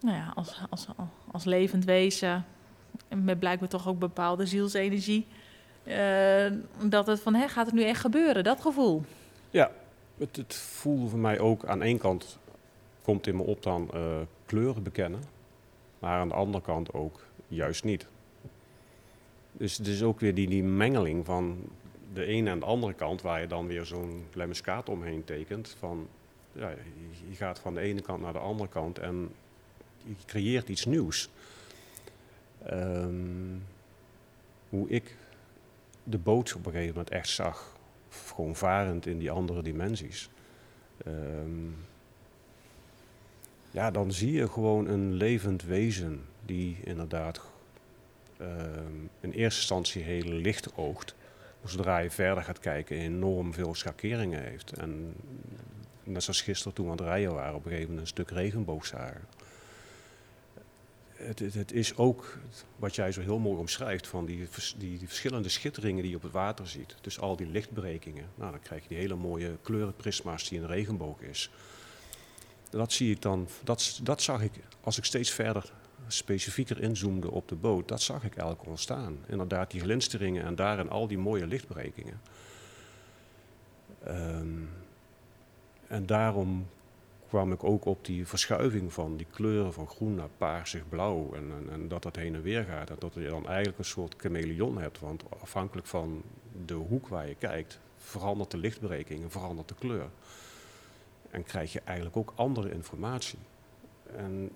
nou 0.00 0.16
ja, 0.16 0.32
als, 0.34 0.60
als, 0.70 0.86
als 1.30 1.44
levend 1.44 1.84
wezen, 1.84 2.44
met 3.08 3.38
blijkbaar 3.38 3.68
toch 3.68 3.88
ook 3.88 3.98
bepaalde 3.98 4.46
zielsenergie, 4.46 5.26
uh, 5.84 6.46
dat 6.82 7.06
het 7.06 7.20
van, 7.20 7.34
hè, 7.34 7.48
gaat 7.48 7.66
het 7.66 7.74
nu 7.74 7.84
echt 7.84 8.00
gebeuren, 8.00 8.44
dat 8.44 8.60
gevoel? 8.60 9.02
Ja, 9.50 9.70
het, 10.18 10.36
het 10.36 10.54
voelde 10.54 11.08
voor 11.08 11.18
mij 11.18 11.38
ook 11.38 11.64
aan 11.64 11.82
één 11.82 11.98
kant, 11.98 12.38
komt 13.02 13.26
in 13.26 13.36
me 13.36 13.42
op 13.42 13.62
dan 13.62 13.90
kleuren 14.46 14.82
bekennen, 14.82 15.22
maar 15.98 16.20
aan 16.20 16.28
de 16.28 16.34
andere 16.34 16.64
kant 16.64 16.92
ook 16.92 17.20
juist 17.48 17.84
niet. 17.84 18.06
Dus 19.56 19.78
het 19.78 19.86
is 19.86 20.02
ook 20.02 20.20
weer 20.20 20.34
die, 20.34 20.48
die 20.48 20.64
mengeling 20.64 21.24
van 21.24 21.58
de 22.12 22.24
ene 22.24 22.50
en 22.50 22.58
de 22.58 22.64
andere 22.64 22.94
kant, 22.94 23.22
waar 23.22 23.40
je 23.40 23.46
dan 23.46 23.66
weer 23.66 23.84
zo'n 23.84 24.24
lemmiskaat 24.32 24.88
omheen 24.88 25.24
tekent. 25.24 25.76
Van, 25.78 26.08
ja, 26.52 26.74
je 27.28 27.36
gaat 27.36 27.58
van 27.58 27.74
de 27.74 27.80
ene 27.80 28.00
kant 28.00 28.22
naar 28.22 28.32
de 28.32 28.38
andere 28.38 28.68
kant 28.68 28.98
en 28.98 29.30
je 30.04 30.14
creëert 30.26 30.68
iets 30.68 30.84
nieuws. 30.84 31.28
Um, 32.70 33.62
hoe 34.68 34.88
ik 34.88 35.16
de 36.04 36.18
boot 36.18 36.54
op 36.54 36.66
een 36.66 36.72
gegeven 36.72 36.94
moment 36.94 37.10
echt 37.10 37.28
zag, 37.28 37.76
gewoon 38.08 38.56
varend 38.56 39.06
in 39.06 39.18
die 39.18 39.30
andere 39.30 39.62
dimensies. 39.62 40.28
Um, 41.06 41.76
ja, 43.70 43.90
dan 43.90 44.12
zie 44.12 44.32
je 44.32 44.48
gewoon 44.48 44.88
een 44.88 45.12
levend 45.12 45.62
wezen 45.62 46.24
die 46.44 46.76
inderdaad 46.84 47.40
in 49.20 49.32
eerste 49.32 49.60
instantie 49.60 50.02
heel 50.02 50.32
licht 50.32 50.76
oogt. 50.76 51.14
Zodra 51.64 51.98
je 51.98 52.10
verder 52.10 52.44
gaat 52.44 52.58
kijken, 52.58 52.96
enorm 52.96 53.54
veel 53.54 53.74
schakeringen 53.74 54.42
heeft. 54.42 54.72
En 54.72 55.14
net 56.04 56.22
zoals 56.22 56.42
gisteren 56.42 56.72
toen 56.72 56.84
we 56.84 56.90
aan 56.90 56.96
het 56.96 57.06
rijden 57.06 57.34
waren, 57.34 57.54
op 57.54 57.64
een 57.64 57.70
gegeven 57.70 57.88
moment 57.88 58.00
een 58.00 58.12
stuk 58.12 58.30
regenboog 58.30 58.86
zagen. 58.86 59.24
Het, 61.14 61.38
het, 61.38 61.72
is 61.72 61.96
ook 61.96 62.38
wat 62.76 62.94
jij 62.94 63.12
zo 63.12 63.20
heel 63.20 63.38
mooi 63.38 63.58
omschrijft 63.58 64.06
van 64.06 64.26
die, 64.26 64.48
die, 64.76 64.98
die, 64.98 65.08
verschillende 65.08 65.48
schitteringen 65.48 66.02
die 66.02 66.10
je 66.10 66.16
op 66.16 66.22
het 66.22 66.32
water 66.32 66.68
ziet. 66.68 66.94
Dus 67.00 67.20
al 67.20 67.36
die 67.36 67.46
lichtbrekingen. 67.46 68.28
Nou, 68.34 68.50
dan 68.50 68.60
krijg 68.60 68.82
je 68.82 68.88
die 68.88 68.98
hele 68.98 69.14
mooie 69.14 69.56
kleurenprisma's 69.62 70.48
die 70.48 70.60
een 70.60 70.66
regenboog 70.66 71.20
is. 71.20 71.50
Dat 72.70 72.92
zie 72.92 73.10
ik 73.10 73.22
dan, 73.22 73.48
dat, 73.62 74.00
dat 74.02 74.22
zag 74.22 74.42
ik 74.42 74.52
als 74.80 74.98
ik 74.98 75.04
steeds 75.04 75.30
verder 75.30 75.72
specifieker 76.06 76.80
inzoomde 76.80 77.30
op 77.30 77.48
de 77.48 77.54
boot, 77.54 77.88
dat 77.88 78.02
zag 78.02 78.24
ik 78.24 78.36
eigenlijk 78.36 78.68
ontstaan. 78.68 79.18
Inderdaad, 79.26 79.70
die 79.70 79.80
glinsteringen 79.80 80.44
en 80.44 80.54
daarin 80.54 80.90
al 80.90 81.06
die 81.06 81.18
mooie 81.18 81.46
lichtbrekingen. 81.46 82.20
Um, 84.08 84.68
en 85.86 86.06
daarom 86.06 86.66
kwam 87.28 87.52
ik 87.52 87.64
ook 87.64 87.84
op 87.84 88.04
die 88.04 88.26
verschuiving 88.26 88.92
van 88.92 89.16
die 89.16 89.26
kleuren 89.30 89.72
van 89.72 89.88
groen 89.88 90.14
naar 90.14 90.28
paarsig 90.38 90.88
blauw. 90.88 91.34
En, 91.34 91.50
en, 91.50 91.72
en, 91.72 91.88
dat 91.88 92.02
dat 92.02 92.16
heen 92.16 92.34
en 92.34 92.42
weer 92.42 92.64
gaat. 92.64 92.90
En 92.90 92.96
dat 92.98 93.14
je 93.14 93.28
dan 93.28 93.46
eigenlijk 93.46 93.78
een 93.78 93.84
soort 93.84 94.14
chameleon 94.16 94.78
hebt. 94.78 95.00
Want 95.00 95.22
afhankelijk 95.40 95.86
van 95.86 96.22
de 96.66 96.74
hoek 96.74 97.08
waar 97.08 97.28
je 97.28 97.34
kijkt, 97.34 97.78
verandert 97.96 98.50
de 98.50 98.56
lichtbreking 98.56 99.22
en 99.22 99.30
verandert 99.30 99.68
de 99.68 99.74
kleur. 99.74 100.08
En 101.30 101.44
krijg 101.44 101.72
je 101.72 101.80
eigenlijk 101.84 102.16
ook 102.16 102.32
andere 102.34 102.72
informatie. 102.72 103.38
En 104.16 104.50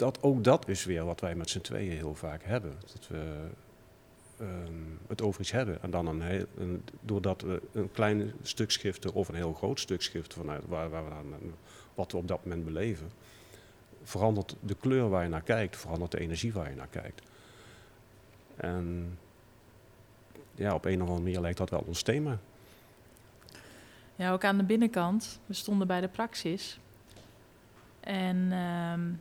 dat, 0.00 0.22
ook 0.22 0.44
dat 0.44 0.68
is 0.68 0.84
weer 0.84 1.04
wat 1.04 1.20
wij 1.20 1.34
met 1.34 1.50
z'n 1.50 1.60
tweeën 1.60 1.96
heel 1.96 2.14
vaak 2.14 2.42
hebben. 2.44 2.74
Dat 2.92 3.08
we 3.08 3.48
um, 4.40 4.98
het 5.08 5.22
over 5.22 5.40
iets 5.40 5.50
hebben. 5.50 5.82
En 5.82 5.90
dan 5.90 6.06
een 6.06 6.22
heel, 6.22 6.44
een, 6.56 6.84
doordat 7.00 7.42
we 7.42 7.62
een 7.72 7.92
klein 7.92 8.32
stuk 8.42 8.70
schriften 8.70 9.12
of 9.12 9.28
een 9.28 9.34
heel 9.34 9.52
groot 9.52 9.80
stuk 9.80 10.02
schriften 10.02 10.38
vanuit 10.40 10.62
waar, 10.68 10.90
waar 10.90 11.04
we 11.04 11.36
wat 11.94 12.12
we 12.12 12.18
op 12.18 12.28
dat 12.28 12.44
moment 12.44 12.64
beleven, 12.64 13.10
verandert 14.02 14.56
de 14.60 14.74
kleur 14.74 15.08
waar 15.08 15.22
je 15.22 15.28
naar 15.28 15.42
kijkt, 15.42 15.76
verandert 15.76 16.10
de 16.10 16.20
energie 16.20 16.52
waar 16.52 16.70
je 16.70 16.76
naar 16.76 16.88
kijkt. 16.90 17.22
En 18.56 19.18
ja, 20.54 20.74
op 20.74 20.84
een 20.84 21.02
of 21.02 21.08
andere 21.08 21.22
manier 21.22 21.40
lijkt 21.40 21.58
dat 21.58 21.70
wel 21.70 21.84
ons 21.86 22.02
thema. 22.02 22.38
Ja, 24.16 24.32
ook 24.32 24.44
aan 24.44 24.56
de 24.56 24.64
binnenkant. 24.64 25.40
We 25.46 25.54
stonden 25.54 25.86
bij 25.86 26.00
de 26.00 26.08
praxis. 26.08 26.78
En 28.00 28.52
um, 28.52 29.20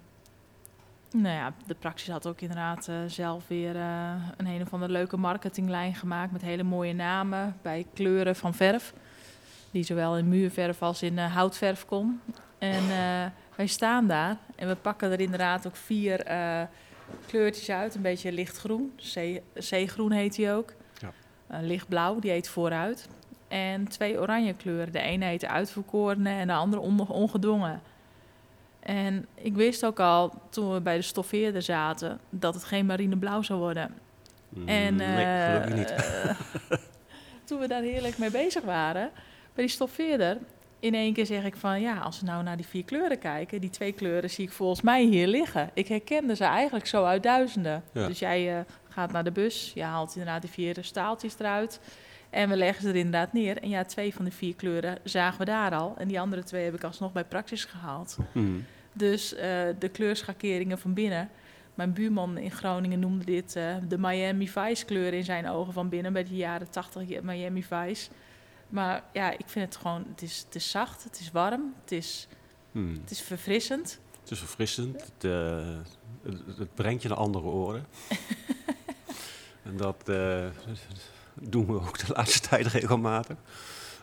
nou 1.12 1.36
ja, 1.36 1.54
de 1.65 1.76
praxis 1.76 2.10
had 2.10 2.28
ook 2.28 2.41
inderdaad 2.41 2.88
uh, 2.88 2.95
zelf 3.08 3.48
weer 3.48 3.76
uh, 3.76 4.13
een 4.38 4.45
een 4.45 4.62
of 4.62 4.74
andere 4.74 4.91
leuke 4.91 5.17
marketinglijn 5.17 5.95
gemaakt 5.95 6.32
met 6.32 6.41
hele 6.41 6.63
mooie 6.63 6.93
namen 6.93 7.58
bij 7.62 7.86
kleuren 7.93 8.36
van 8.36 8.54
verf. 8.54 8.93
Die 9.72 9.84
zowel 9.84 10.17
in 10.17 10.30
muurverf 10.30 10.82
als 10.82 11.02
in 11.02 11.13
uh, 11.13 11.36
houtverf 11.36 11.86
kon. 11.86 12.22
En 12.58 12.84
wij 13.56 13.67
staan 13.67 14.08
daar 14.08 14.38
en 14.56 14.67
we 14.67 14.76
pakken 14.76 15.12
er 15.12 15.19
inderdaad 15.19 15.67
ook 15.67 15.76
vier 15.76 16.24
kleurtjes 17.26 17.69
uit. 17.69 17.95
Een 17.95 18.02
beetje 18.02 18.32
lichtgroen, 18.32 18.93
zeegroen 19.54 20.12
heet 20.12 20.36
die 20.36 20.52
ook. 20.52 20.74
Ja. 21.00 21.12
lichtblauw, 21.62 22.19
die 22.19 22.32
heet 22.32 22.50
vooruit. 22.50 23.10
En 23.48 23.88
twee 23.88 24.19
oranje 24.19 24.54
kleuren. 24.54 24.91
De 24.91 25.00
ene 25.00 25.26
heet 25.26 25.45
uitverkorene 25.45 26.30
en 26.30 26.48
de 26.48 26.54
andere 26.54 26.82
ongedwongen. 27.08 27.82
En 28.79 29.25
ik 29.35 29.55
wist 29.55 29.85
ook 29.85 29.99
al 29.99 30.33
toen 30.49 30.73
we 30.73 30.81
bij 30.81 30.95
de 30.95 31.01
stoffeerder 31.01 31.61
zaten 31.61 32.19
dat 32.29 32.53
het 32.53 32.63
geen 32.63 32.85
marineblauw 32.85 33.41
zou 33.41 33.59
worden. 33.59 33.95
Mm, 34.49 34.67
en, 34.67 34.95
nee, 34.95 35.25
uh, 35.25 35.73
niet. 35.73 35.95
toen 37.45 37.59
we 37.59 37.67
daar 37.67 37.81
heerlijk 37.81 38.17
mee 38.17 38.31
bezig 38.31 38.63
waren, 38.63 39.09
bij 39.53 39.63
die 39.63 39.73
stoffeerder, 39.73 40.37
in 40.79 40.93
één 40.93 41.13
keer 41.13 41.25
zeg 41.25 41.43
ik 41.43 41.55
van 41.55 41.81
ja, 41.81 41.97
als 41.97 42.19
we 42.19 42.25
nou 42.25 42.43
naar 42.43 42.57
die 42.57 42.65
vier 42.65 42.83
kleuren 42.83 43.19
kijken, 43.19 43.61
die 43.61 43.69
twee 43.69 43.91
kleuren 43.91 44.29
zie 44.29 44.45
ik 44.45 44.51
volgens 44.51 44.81
mij 44.81 45.03
hier 45.03 45.27
liggen. 45.27 45.69
Ik 45.73 45.87
herkende 45.87 46.35
ze 46.35 46.43
eigenlijk 46.43 46.85
zo 46.87 47.03
uit 47.03 47.23
duizenden. 47.23 47.83
Ja. 47.91 48.07
Dus 48.07 48.19
jij 48.19 48.57
eh, 48.57 48.65
gaat 48.89 49.11
naar 49.11 49.23
de 49.23 49.31
bus, 49.31 49.71
je 49.75 49.83
haalt 49.83 50.15
inderdaad 50.15 50.41
die 50.41 50.51
vier 50.51 50.77
staaltjes 50.81 51.35
eruit. 51.39 51.79
En 52.29 52.49
we 52.49 52.55
leggen 52.55 52.81
ze 52.83 52.89
er 52.89 52.95
inderdaad 52.95 53.33
neer. 53.33 53.57
En 53.57 53.69
ja, 53.69 53.83
twee 53.83 54.13
van 54.13 54.25
de 54.25 54.31
vier 54.31 54.55
kleuren 54.55 54.97
zagen 55.03 55.39
we 55.39 55.45
daar 55.45 55.71
al. 55.75 55.93
En 55.97 56.07
die 56.07 56.19
andere 56.19 56.43
twee 56.43 56.63
heb 56.63 56.73
ik 56.73 56.83
alsnog 56.83 57.11
bij 57.11 57.23
Praxis 57.25 57.65
gehaald. 57.65 58.17
Mhm. 58.31 58.59
Dus 58.93 59.33
eh, 59.33 59.67
de 59.79 59.89
kleurschakeringen 59.89 60.79
van 60.79 60.93
binnen. 60.93 61.29
Mijn 61.73 61.93
buurman 61.93 62.37
in 62.37 62.51
Groningen 62.51 62.99
noemde 62.99 63.25
dit 63.25 63.55
eh, 63.55 63.75
de 63.87 63.97
Miami 63.97 64.49
Vice 64.49 64.85
kleur 64.85 65.13
in 65.13 65.23
zijn 65.23 65.47
ogen 65.49 65.73
van 65.73 65.89
binnen. 65.89 66.13
Bij 66.13 66.23
de 66.23 66.35
jaren 66.35 66.69
80 66.69 67.21
Miami 67.21 67.63
Vice. 67.63 68.09
Maar 68.69 69.03
ja, 69.13 69.31
ik 69.31 69.45
vind 69.45 69.65
het 69.65 69.75
gewoon, 69.75 70.05
het 70.11 70.21
is, 70.21 70.43
het 70.45 70.55
is 70.55 70.69
zacht, 70.71 71.03
het 71.03 71.19
is 71.19 71.31
warm, 71.31 71.73
het 71.81 71.91
is, 71.91 72.27
Mhm. 72.71 72.93
het 73.01 73.11
is 73.11 73.21
verfrissend. 73.21 73.99
Het 74.21 74.31
is 74.31 74.39
verfrissend. 74.39 75.01
Het, 75.01 75.23
eh, 75.31 75.75
het, 76.23 76.57
het 76.57 76.73
brengt 76.73 77.01
je 77.01 77.07
naar 77.07 77.17
andere 77.17 77.45
oren. 77.45 77.85
en 79.63 79.77
dat 79.77 80.09
doen 81.41 81.65
we 81.65 81.73
ook 81.73 81.97
de 82.08 82.13
laatste 82.15 82.47
tijd 82.47 82.65
regelmatig. 82.67 83.38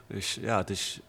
Dus 0.07 0.35
ja, 0.35 0.57
het 0.57 0.71
is. 0.71 1.01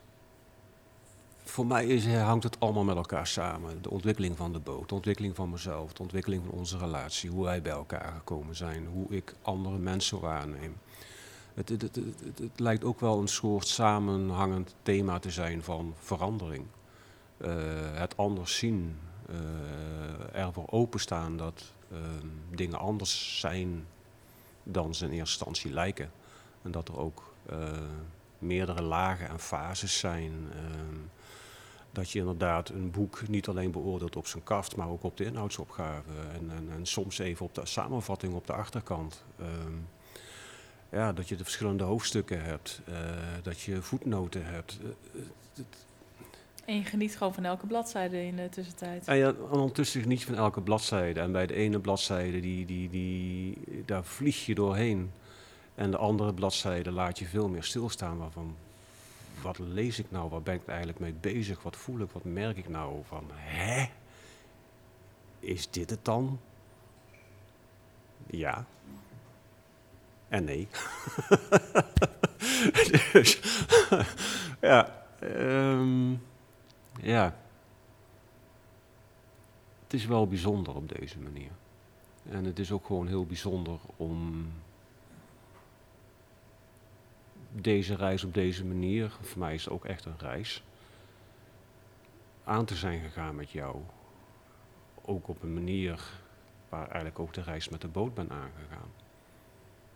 Voor 1.43 1.65
mij 1.67 1.85
is, 1.85 2.07
hangt 2.07 2.43
het 2.43 2.59
allemaal 2.59 2.83
met 2.83 2.95
elkaar 2.95 3.27
samen. 3.27 3.81
De 3.81 3.89
ontwikkeling 3.89 4.37
van 4.37 4.53
de 4.53 4.59
boot, 4.59 4.89
de 4.89 4.95
ontwikkeling 4.95 5.35
van 5.35 5.49
mezelf, 5.49 5.93
de 5.93 6.01
ontwikkeling 6.01 6.43
van 6.45 6.53
onze 6.53 6.77
relatie, 6.77 7.29
hoe 7.29 7.43
wij 7.43 7.61
bij 7.61 7.71
elkaar 7.71 8.11
gekomen 8.17 8.55
zijn, 8.55 8.85
hoe 8.85 9.09
ik 9.09 9.33
andere 9.41 9.77
mensen 9.77 10.19
waarneem. 10.19 10.77
Het, 11.53 11.69
het, 11.69 11.81
het- 11.81 11.95
het 12.37 12.59
lijkt 12.59 12.83
ook 12.83 12.99
wel 12.99 13.19
een 13.19 13.27
soort 13.27 13.67
samenhangend 13.67 14.75
thema 14.83 15.19
te 15.19 15.31
zijn 15.31 15.63
van 15.63 15.93
verandering. 15.99 16.65
Eh, 17.37 17.49
het 17.93 18.17
anders 18.17 18.57
zien, 18.57 18.99
eh, 19.29 20.41
ervoor 20.41 20.67
openstaan 20.69 21.37
dat 21.37 21.63
ehm, 21.91 22.27
dingen 22.55 22.79
anders 22.79 23.39
zijn 23.39 23.85
dan 24.63 24.95
ze 24.95 25.05
in 25.05 25.11
eerste 25.11 25.19
instantie 25.35 25.71
lijken. 25.73 26.11
En 26.67 26.73
dat 26.73 26.87
er 26.87 26.97
ook 26.97 27.33
eh, 27.49 27.57
meerdere 28.39 28.81
lagen 28.81 29.29
en 29.29 29.39
fases 29.39 29.99
zijn. 29.99 30.31
ehm, 30.53 30.97
dat 31.91 32.11
je 32.11 32.19
inderdaad 32.19 32.69
een 32.69 32.91
boek 32.91 33.27
niet 33.27 33.47
alleen 33.47 33.71
beoordeelt 33.71 34.15
op 34.15 34.27
zijn 34.27 34.43
kaft, 34.43 34.75
maar 34.75 34.87
ook 34.87 35.03
op 35.03 35.17
de 35.17 35.25
inhoudsopgave. 35.25 36.09
En, 36.33 36.51
en, 36.57 36.69
en 36.71 36.85
soms 36.85 37.19
even 37.19 37.45
op 37.45 37.55
de 37.55 37.65
samenvatting 37.65 38.33
op 38.33 38.47
de 38.47 38.53
achterkant. 38.53 39.23
Ehm, 39.39 39.73
ja, 40.89 41.13
dat 41.13 41.27
je 41.29 41.35
de 41.35 41.43
verschillende 41.43 41.83
hoofdstukken 41.83 42.43
hebt, 42.43 42.81
eh, 42.85 42.95
dat 43.43 43.59
je 43.61 43.81
voetnoten 43.81 44.45
hebt. 44.45 44.79
Eh, 44.83 45.63
En 46.65 46.75
je 46.75 46.83
geniet 46.83 47.17
gewoon 47.17 47.33
van 47.33 47.45
elke 47.45 47.67
bladzijde 47.67 48.25
in 48.25 48.35
de 48.35 48.49
tussentijd. 48.49 49.07
En 49.07 49.17
ja, 49.17 49.27
en 49.27 49.49
ondertussen 49.49 50.07
niet 50.07 50.25
van 50.25 50.35
elke 50.35 50.61
bladzijde. 50.61 51.19
En 51.19 51.31
bij 51.31 51.47
de 51.47 51.53
ene 51.53 51.79
bladzijde, 51.79 52.39
die, 52.39 52.65
die, 52.65 52.89
die, 52.89 53.57
daar 53.85 54.03
vlieg 54.03 54.45
je 54.45 54.55
doorheen. 54.55 55.11
En 55.77 55.91
de 55.91 55.97
andere 55.97 56.33
bladzijde 56.33 56.91
laat 56.91 57.19
je 57.19 57.25
veel 57.25 57.49
meer 57.49 57.63
stilstaan. 57.63 58.17
Waarvan, 58.17 58.55
wat 59.41 59.59
lees 59.59 59.99
ik 59.99 60.11
nou? 60.11 60.29
Waar 60.29 60.41
ben 60.41 60.55
ik 60.55 60.67
eigenlijk 60.67 60.99
mee 60.99 61.13
bezig? 61.13 61.63
Wat 61.63 61.75
voel 61.75 61.99
ik? 61.99 62.11
Wat 62.11 62.23
merk 62.23 62.57
ik 62.57 62.69
nou? 62.69 62.99
Van, 63.03 63.23
hè? 63.31 63.89
Is 65.39 65.69
dit 65.69 65.89
het 65.89 66.05
dan? 66.05 66.39
Ja. 68.25 68.65
En 70.27 70.43
nee. 70.43 70.67
dus, 73.13 73.39
ja. 74.61 75.05
ehm, 75.19 76.11
ja. 77.01 77.35
Het 79.83 79.93
is 79.93 80.05
wel 80.05 80.27
bijzonder 80.27 80.75
op 80.75 80.89
deze 80.99 81.19
manier. 81.19 81.51
En 82.29 82.45
het 82.45 82.59
is 82.59 82.71
ook 82.71 82.85
gewoon 82.85 83.07
heel 83.07 83.25
bijzonder 83.25 83.79
om 83.97 84.47
deze 87.63 87.95
reis 87.95 88.23
op 88.23 88.33
deze 88.33 88.65
manier, 88.65 89.17
voor 89.21 89.39
mij 89.39 89.53
is 89.53 89.63
het 89.63 89.73
ook 89.73 89.85
echt 89.85 90.05
een 90.05 90.17
reis, 90.17 90.63
aan 92.43 92.65
te 92.65 92.75
zijn 92.75 93.01
gegaan 93.01 93.35
met 93.35 93.51
jou. 93.51 93.81
Ook 95.01 95.27
op 95.27 95.43
een 95.43 95.53
manier 95.53 96.01
waar 96.69 96.85
eigenlijk 96.85 97.19
ook 97.19 97.33
de 97.33 97.41
reis 97.41 97.69
met 97.69 97.81
de 97.81 97.87
boot 97.87 98.13
ben 98.13 98.29
aangegaan. 98.29 98.91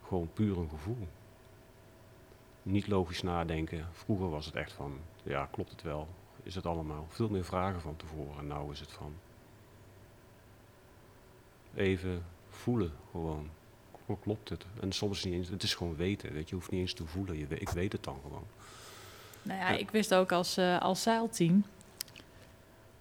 Gewoon 0.04 0.30
puur 0.34 0.58
een 0.58 0.70
gevoel. 0.70 1.08
Niet 2.64 2.88
logisch 2.88 3.22
nadenken. 3.22 3.88
Vroeger 3.92 4.30
was 4.30 4.46
het 4.46 4.56
echt 4.56 4.74
van, 4.74 5.00
ja, 5.24 5.48
klopt 5.52 5.72
het 5.72 5.82
wel? 5.82 6.08
Is 6.44 6.56
het 6.56 6.66
allemaal? 6.66 7.06
Veel 7.10 7.30
meer 7.30 7.46
vragen 7.46 7.82
van 7.82 7.96
tevoren. 7.96 8.40
En 8.40 8.48
nou 8.48 8.72
is 8.72 8.80
het 8.80 8.92
van, 8.92 9.14
even 11.74 12.24
voelen 12.50 12.92
gewoon. 13.12 13.50
Klopt 14.20 14.50
het? 14.50 14.66
En 14.82 14.92
soms 14.92 15.24
niet 15.24 15.34
eens, 15.34 15.48
het 15.50 15.64
is 15.64 15.76
gewoon 15.76 15.96
weten. 15.96 16.34
Weet 16.34 16.50
je, 16.50 16.56
hoeft 16.56 16.72
niet 16.72 16.82
eens 16.82 16.94
te 16.94 17.06
voelen. 17.06 17.38
Je, 17.38 17.46
ik 17.48 17.70
weet 17.70 17.92
het 17.92 18.04
dan 18.04 18.18
gewoon. 18.22 18.44
Nou 19.44 19.60
ja, 19.60 19.70
Ja. 19.72 19.78
ik 19.78 19.90
wist 19.92 20.14
ook 20.14 20.32
als, 20.32 20.58
eh, 20.58 20.80
als 20.82 21.02
zeilteam. 21.02 21.66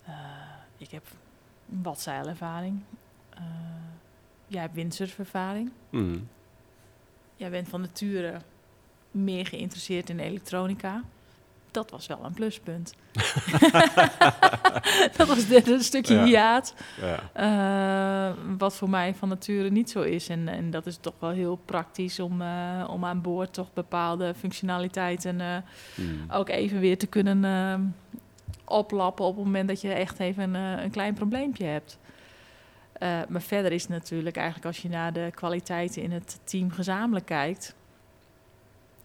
eh, 0.05 0.14
ik 0.77 0.90
heb 0.90 1.07
wat 1.66 2.01
zeilervaring. 2.01 2.83
Eh, 3.31 3.42
jij 4.46 4.61
hebt 4.61 4.75
windsurfervaring. 4.75 5.70
Mhm. 5.90 6.18
Jij 7.37 7.51
bent 7.51 7.68
van 7.68 7.81
nature 7.81 8.40
meer 9.11 9.46
geïnteresseerd 9.46 10.11
in 10.11 10.18
elektronica. 10.18 11.03
Dat 11.70 11.90
was 11.90 12.06
wel 12.06 12.18
een 12.24 12.33
pluspunt. 12.35 12.94
dat 15.16 15.28
was 15.28 15.46
dit 15.46 15.68
een 15.68 15.83
stukje 15.83 16.14
Ja. 16.14 16.24
hiaat. 16.24 16.74
Ja. 17.00 17.20
eh, 18.28 18.37
wat 18.59 18.74
voor 18.76 18.90
mij 18.90 19.14
van 19.14 19.28
nature 19.28 19.70
niet 19.70 19.90
zo 19.90 20.00
is. 20.00 20.28
En, 20.28 20.48
en 20.48 20.70
dat 20.70 20.87
is 20.87 20.96
toch 21.00 21.14
wel 21.18 21.30
heel 21.30 21.56
praktisch 21.64 22.20
om, 22.20 22.42
eh, 22.42 22.88
om 22.90 23.04
aan 23.04 23.20
boord 23.22 23.52
toch 23.52 23.72
bepaalde 23.72 24.35
functionaliteiten 24.35 25.40
eh, 25.40 25.56
Mhm. 25.96 26.33
ook 26.33 26.48
even 26.48 26.80
weer 26.80 26.98
te 26.98 27.06
kunnen 27.06 27.94
oplappen 28.64 29.24
op 29.24 29.37
het 29.37 29.44
moment 29.44 29.68
dat 29.68 29.80
je 29.80 29.92
echt 29.92 30.18
even 30.18 30.54
een, 30.54 30.83
een 30.85 30.90
klein 30.90 31.14
probleempje 31.14 31.64
hebt. 31.64 31.98
Maar 33.28 33.42
verder 33.42 33.72
is 33.72 33.83
het 33.83 33.90
natuurlijk 33.90 34.37
eigenlijk 34.37 34.66
als 34.66 34.78
je 34.78 34.88
naar 34.88 35.12
de 35.12 35.30
kwaliteiten 35.35 36.02
in 36.02 36.12
het 36.12 36.40
team 36.44 36.70
gezamenlijk 36.70 37.26
kijkt. 37.26 37.74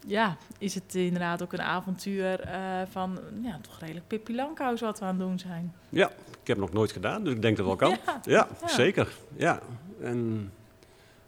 Ja, 0.08 0.36
is 0.58 0.74
het 0.74 0.94
inderdaad 0.94 1.42
ook 1.42 1.52
een 1.52 1.62
avontuur 1.62 2.40
eh, 2.40 2.60
van 2.90 3.18
ja, 3.42 3.58
toch 3.62 3.78
redelijk 3.80 4.06
Pippi 4.06 4.34
Langkous 4.34 4.80
wat 4.80 4.98
we 4.98 5.04
aan 5.04 5.18
het 5.20 5.28
doen 5.28 5.38
zijn. 5.38 5.74
ja, 5.88 6.08
ik 6.10 6.46
heb 6.46 6.56
het 6.56 6.66
nog 6.66 6.72
nooit 6.72 6.92
gedaan, 6.92 7.24
dus 7.24 7.32
ik 7.34 7.42
denk 7.42 7.56
dat 7.56 7.66
het 7.66 7.78
wel 7.80 7.88
kan. 7.90 7.98
Ja, 8.14 8.20
Ja, 8.24 8.48
Ja. 8.60 8.68
zeker. 8.68 9.12
Ja. 9.36 9.60
En, 10.02 10.52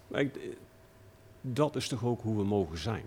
maar 0.08 0.20
ik, 0.20 0.34
dat 1.40 1.76
is 1.76 1.88
toch 1.88 2.04
ook 2.04 2.22
hoe 2.22 2.36
we 2.36 2.44
mogen 2.44 2.78
zijn. 2.78 3.04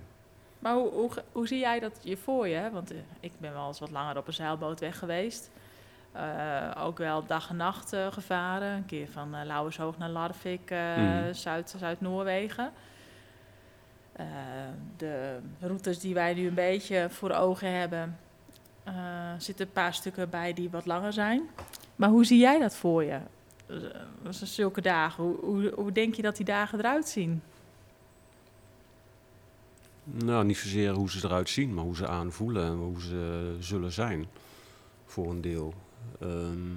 Maar 0.59 0.73
hoe, 0.73 0.89
hoe, 0.91 1.09
hoe 1.31 1.47
zie 1.47 1.59
jij 1.59 1.79
dat 1.79 1.99
je 2.01 2.17
voor 2.17 2.47
je? 2.47 2.69
Want 2.73 2.91
eh, 2.91 2.97
ik 3.19 3.31
ben 3.37 3.53
wel 3.53 3.67
eens 3.67 3.79
wat 3.79 3.91
langer 3.91 4.17
op 4.17 4.27
een 4.27 4.33
zeilboot 4.33 4.79
weg 4.79 4.97
geweest. 4.99 5.49
Eh, 6.11 6.71
ook 6.77 6.97
wel 6.97 7.25
dag 7.25 7.49
en 7.49 7.55
nacht 7.55 7.95
gevaren. 8.09 8.71
Een 8.75 8.85
keer 8.85 9.07
van 9.07 9.35
eh 9.35 9.45
Lauwershoog 9.45 9.97
naar 9.97 10.09
Larvik, 10.09 10.71
eh, 10.71 10.95
Mhm. 10.97 11.33
Zuid, 11.33 11.73
Zuid-Noorwegen. 11.77 12.71
Eh, 14.11 14.25
de 14.97 15.39
routes 15.59 15.99
die 15.99 16.13
wij 16.13 16.33
nu 16.33 16.47
een 16.47 16.53
beetje 16.53 17.07
voor 17.09 17.31
ogen 17.31 17.71
hebben, 17.71 18.17
eh, 18.83 18.93
zitten 19.37 19.65
een 19.65 19.71
paar 19.71 19.93
stukken 19.93 20.29
bij 20.29 20.53
die 20.53 20.69
wat 20.69 20.85
langer 20.85 21.13
zijn. 21.13 21.49
Maar 21.95 22.09
hoe 22.09 22.25
zie 22.25 22.39
jij 22.39 22.59
dat 22.59 22.75
voor 22.75 23.03
je? 23.03 23.19
Eh, 23.65 24.31
zulke 24.31 24.81
dagen, 24.81 25.23
hoe, 25.23 25.71
hoe, 25.75 25.91
denk 25.91 26.13
je 26.13 26.21
dat 26.21 26.35
die 26.35 26.45
dagen 26.45 26.79
eruit 26.79 27.07
zien? 27.07 27.41
Nou, 30.03 30.45
niet 30.45 30.57
zozeer 30.57 30.93
hoe 30.93 31.09
ze 31.09 31.25
eruit 31.25 31.49
zien, 31.49 31.73
maar 31.73 31.83
hoe 31.83 31.95
ze 31.95 32.07
aanvoelen 32.07 32.65
en 32.65 32.75
hoe 32.75 33.01
ze 33.01 33.55
zullen 33.59 33.91
zijn. 33.91 34.27
Voor 35.05 35.29
een 35.29 35.41
deel. 35.41 35.73
Ehm, 36.19 36.75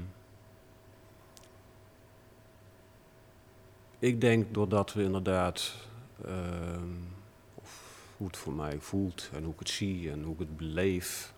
ik 3.98 4.20
denk 4.20 4.54
doordat 4.54 4.92
we 4.92 5.02
inderdaad, 5.02 5.74
ehm, 6.24 6.88
het 8.26 8.36
voor 8.36 8.52
mij 8.52 8.78
voelt 8.78 9.30
en 9.32 9.44
hoe 9.44 9.52
ik 9.52 9.58
het 9.58 9.68
zie 9.68 10.10
en 10.10 10.22
hoe 10.22 10.32
ik 10.32 10.38
het 10.38 10.56
beleef. 10.56 11.34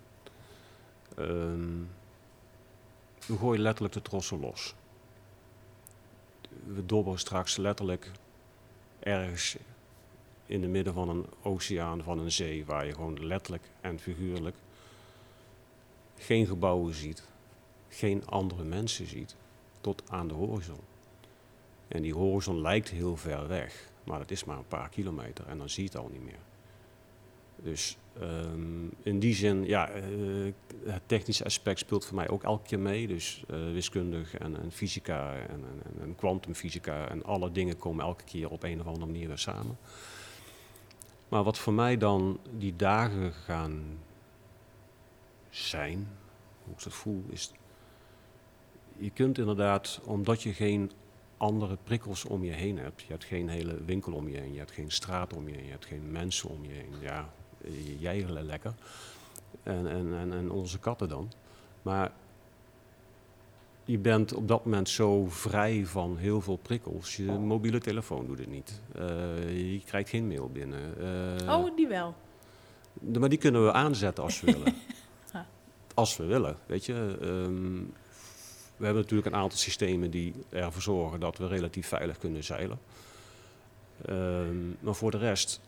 ehm, 1.16 1.82
we 3.26 3.36
gooien 3.36 3.62
letterlijk 3.62 3.94
de 3.94 4.02
trossen 4.02 4.40
los. 4.40 4.74
We 6.64 6.86
dobberen 6.86 7.18
straks 7.18 7.56
letterlijk 7.56 8.10
ergens 8.98 9.56
in 10.46 10.62
het 10.62 10.70
midden 10.70 10.94
van 10.94 11.08
een 11.08 11.26
oceaan, 11.42 12.02
van 12.02 12.18
een 12.18 12.32
zee, 12.32 12.64
waar 12.64 12.86
je 12.86 12.94
gewoon 12.94 13.26
letterlijk 13.26 13.64
en 13.80 13.98
figuurlijk 13.98 14.56
geen 16.16 16.46
gebouwen 16.46 16.94
ziet, 16.94 17.24
geen 17.88 18.26
andere 18.26 18.64
mensen 18.64 19.06
ziet, 19.06 19.36
tot 19.80 20.02
aan 20.10 20.28
de 20.28 20.34
horizon. 20.34 20.80
En 21.88 22.02
die 22.02 22.14
horizon 22.14 22.60
lijkt 22.60 22.88
heel 22.88 23.16
ver 23.16 23.48
weg, 23.48 23.90
maar 24.04 24.20
het 24.20 24.30
is 24.30 24.44
maar 24.44 24.58
een 24.58 24.68
paar 24.68 24.88
kilometer 24.88 25.46
en 25.46 25.58
dan 25.58 25.68
zie 25.68 25.82
je 25.82 25.88
het 25.88 25.98
al 25.98 26.08
niet 26.08 26.24
meer. 26.24 26.45
Dus 27.62 27.96
ehm, 28.20 28.86
in 29.02 29.18
die 29.18 29.34
zin, 29.34 29.66
ja, 29.66 29.88
eh, 29.88 30.02
het 30.84 31.02
technische 31.06 31.44
aspect 31.44 31.78
speelt 31.78 32.04
voor 32.04 32.16
mij 32.16 32.28
ook 32.28 32.42
elke 32.42 32.66
keer 32.66 32.78
mee. 32.78 33.06
Dus 33.06 33.44
uh, 33.50 33.72
wiskundig 33.72 34.34
en, 34.34 34.60
en 34.60 34.72
fysica 34.72 35.34
en, 35.34 35.64
en 36.00 36.14
kwantumfysica 36.14 37.08
en, 37.08 37.24
alle 37.24 37.52
dingen 37.52 37.78
komen 37.78 38.04
elke 38.04 38.24
keer 38.24 38.50
op 38.50 38.62
een 38.62 38.80
of 38.80 38.86
andere 38.86 39.06
manier 39.06 39.28
weer 39.28 39.38
samen. 39.38 39.78
Maar 41.28 41.42
wat 41.42 41.58
voor 41.58 41.72
mij 41.72 41.96
dan 41.96 42.40
die 42.58 42.76
dagen 42.76 43.32
gaan 43.32 43.98
zijn, 45.50 46.08
hoe 46.64 46.74
ik 46.74 46.82
dat 46.82 46.92
voel, 46.92 47.24
is 47.28 47.52
je 48.98 49.10
kunt 49.10 49.38
inderdaad, 49.38 50.00
omdat 50.04 50.42
je 50.42 50.52
geen 50.52 50.90
andere 51.36 51.78
prikkels 51.84 52.24
om 52.24 52.44
je 52.44 52.52
heen 52.52 52.78
hebt. 52.78 53.00
Je 53.00 53.06
hebt 53.08 53.24
geen 53.24 53.48
hele 53.48 53.84
winkel 53.84 54.12
om 54.12 54.28
je 54.28 54.38
heen, 54.38 54.52
je 54.52 54.58
hebt 54.58 54.70
geen 54.70 54.90
straat 54.90 55.34
om 55.34 55.48
je 55.48 55.54
heen, 55.54 55.64
je 55.64 55.70
hebt 55.70 55.86
geen 55.86 56.10
mensen 56.12 56.50
om 56.50 56.64
je 56.64 56.72
heen. 56.72 56.94
Ja, 57.00 57.32
jij 57.98 58.26
lekker. 58.28 58.74
En, 59.62 59.86
en, 59.86 60.14
en, 60.14 60.32
en 60.32 60.50
onze 60.50 60.78
katten 60.78 61.08
dan. 61.08 61.32
Maar 61.82 62.12
je 63.84 63.98
bent 63.98 64.34
op 64.34 64.48
dat 64.48 64.64
moment 64.64 64.88
zo 64.88 65.26
vrij 65.28 65.86
van 65.86 66.16
heel 66.16 66.40
veel 66.40 66.56
prikkels. 66.56 67.16
Je 67.16 67.32
mobiele 67.32 67.80
telefoon 67.80 68.26
doet 68.26 68.38
het 68.38 68.50
niet. 68.50 68.80
Uh, 68.96 69.72
je 69.72 69.80
krijgt 69.84 70.08
geen 70.08 70.26
mail 70.26 70.50
binnen. 70.50 70.94
Uh, 71.42 71.58
oh, 71.58 71.76
die 71.76 71.88
wel. 71.88 72.14
Maar 73.18 73.28
die 73.28 73.38
kunnen 73.38 73.64
we 73.64 73.72
aanzetten 73.72 74.24
als 74.24 74.40
we 74.40 74.52
willen. 74.56 74.74
Als 75.94 76.16
we 76.16 76.24
willen, 76.24 76.56
weet 76.66 76.84
je. 76.84 77.18
Um, 77.22 77.92
we 78.76 78.84
hebben 78.84 79.02
natuurlijk 79.02 79.34
een 79.34 79.40
aantal 79.40 79.58
systemen 79.58 80.10
die 80.10 80.34
ervoor 80.48 80.82
zorgen 80.82 81.20
dat 81.20 81.38
we 81.38 81.46
relatief 81.46 81.86
veilig 81.88 82.18
kunnen 82.18 82.44
zeilen. 82.44 82.78
Um, 84.08 84.76
maar 84.80 84.94
voor 84.94 85.10
de 85.10 85.18
rest, 85.18 85.60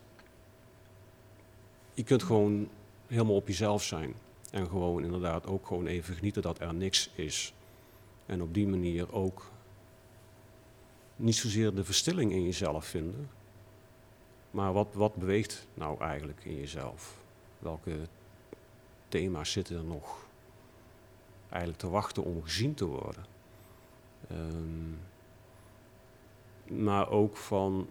je 1.99 2.05
kunt 2.05 2.23
gewoon 2.23 2.69
helemaal 3.07 3.35
op 3.35 3.49
jezelf 3.49 3.83
zijn. 3.83 4.15
En 4.51 4.69
gewoon 4.69 5.05
inderdaad 5.05 5.47
ook 5.47 5.67
gewoon 5.67 5.87
even 5.87 6.15
genieten 6.15 6.43
dat 6.43 6.61
er 6.61 6.75
niks 6.75 7.11
is. 7.15 7.55
En 8.27 8.43
op 8.43 8.55
die 8.55 8.69
manier 8.69 9.13
ook 9.13 9.51
niet 11.17 11.37
zozeer 11.37 11.75
de 11.75 11.85
verstilling 11.85 12.33
in 12.33 12.45
jezelf 12.45 12.87
vinden. 12.87 13.31
Maar 14.51 14.73
wat, 14.73 14.89
wat 14.93 15.15
beweegt 15.15 15.67
nou 15.75 16.01
eigenlijk 16.01 16.45
in 16.45 16.57
jezelf? 16.57 17.21
Welke 17.59 17.99
thema's 19.09 19.53
zitten 19.53 19.77
er 19.77 19.85
nog 19.85 20.27
eigenlijk 21.49 21.81
te 21.81 21.89
wachten 21.89 22.25
om 22.25 22.43
gezien 22.43 22.75
te 22.75 22.85
worden. 22.85 23.25
Um, 24.33 24.99
maar 26.69 27.09
ook 27.09 27.37
van, 27.37 27.89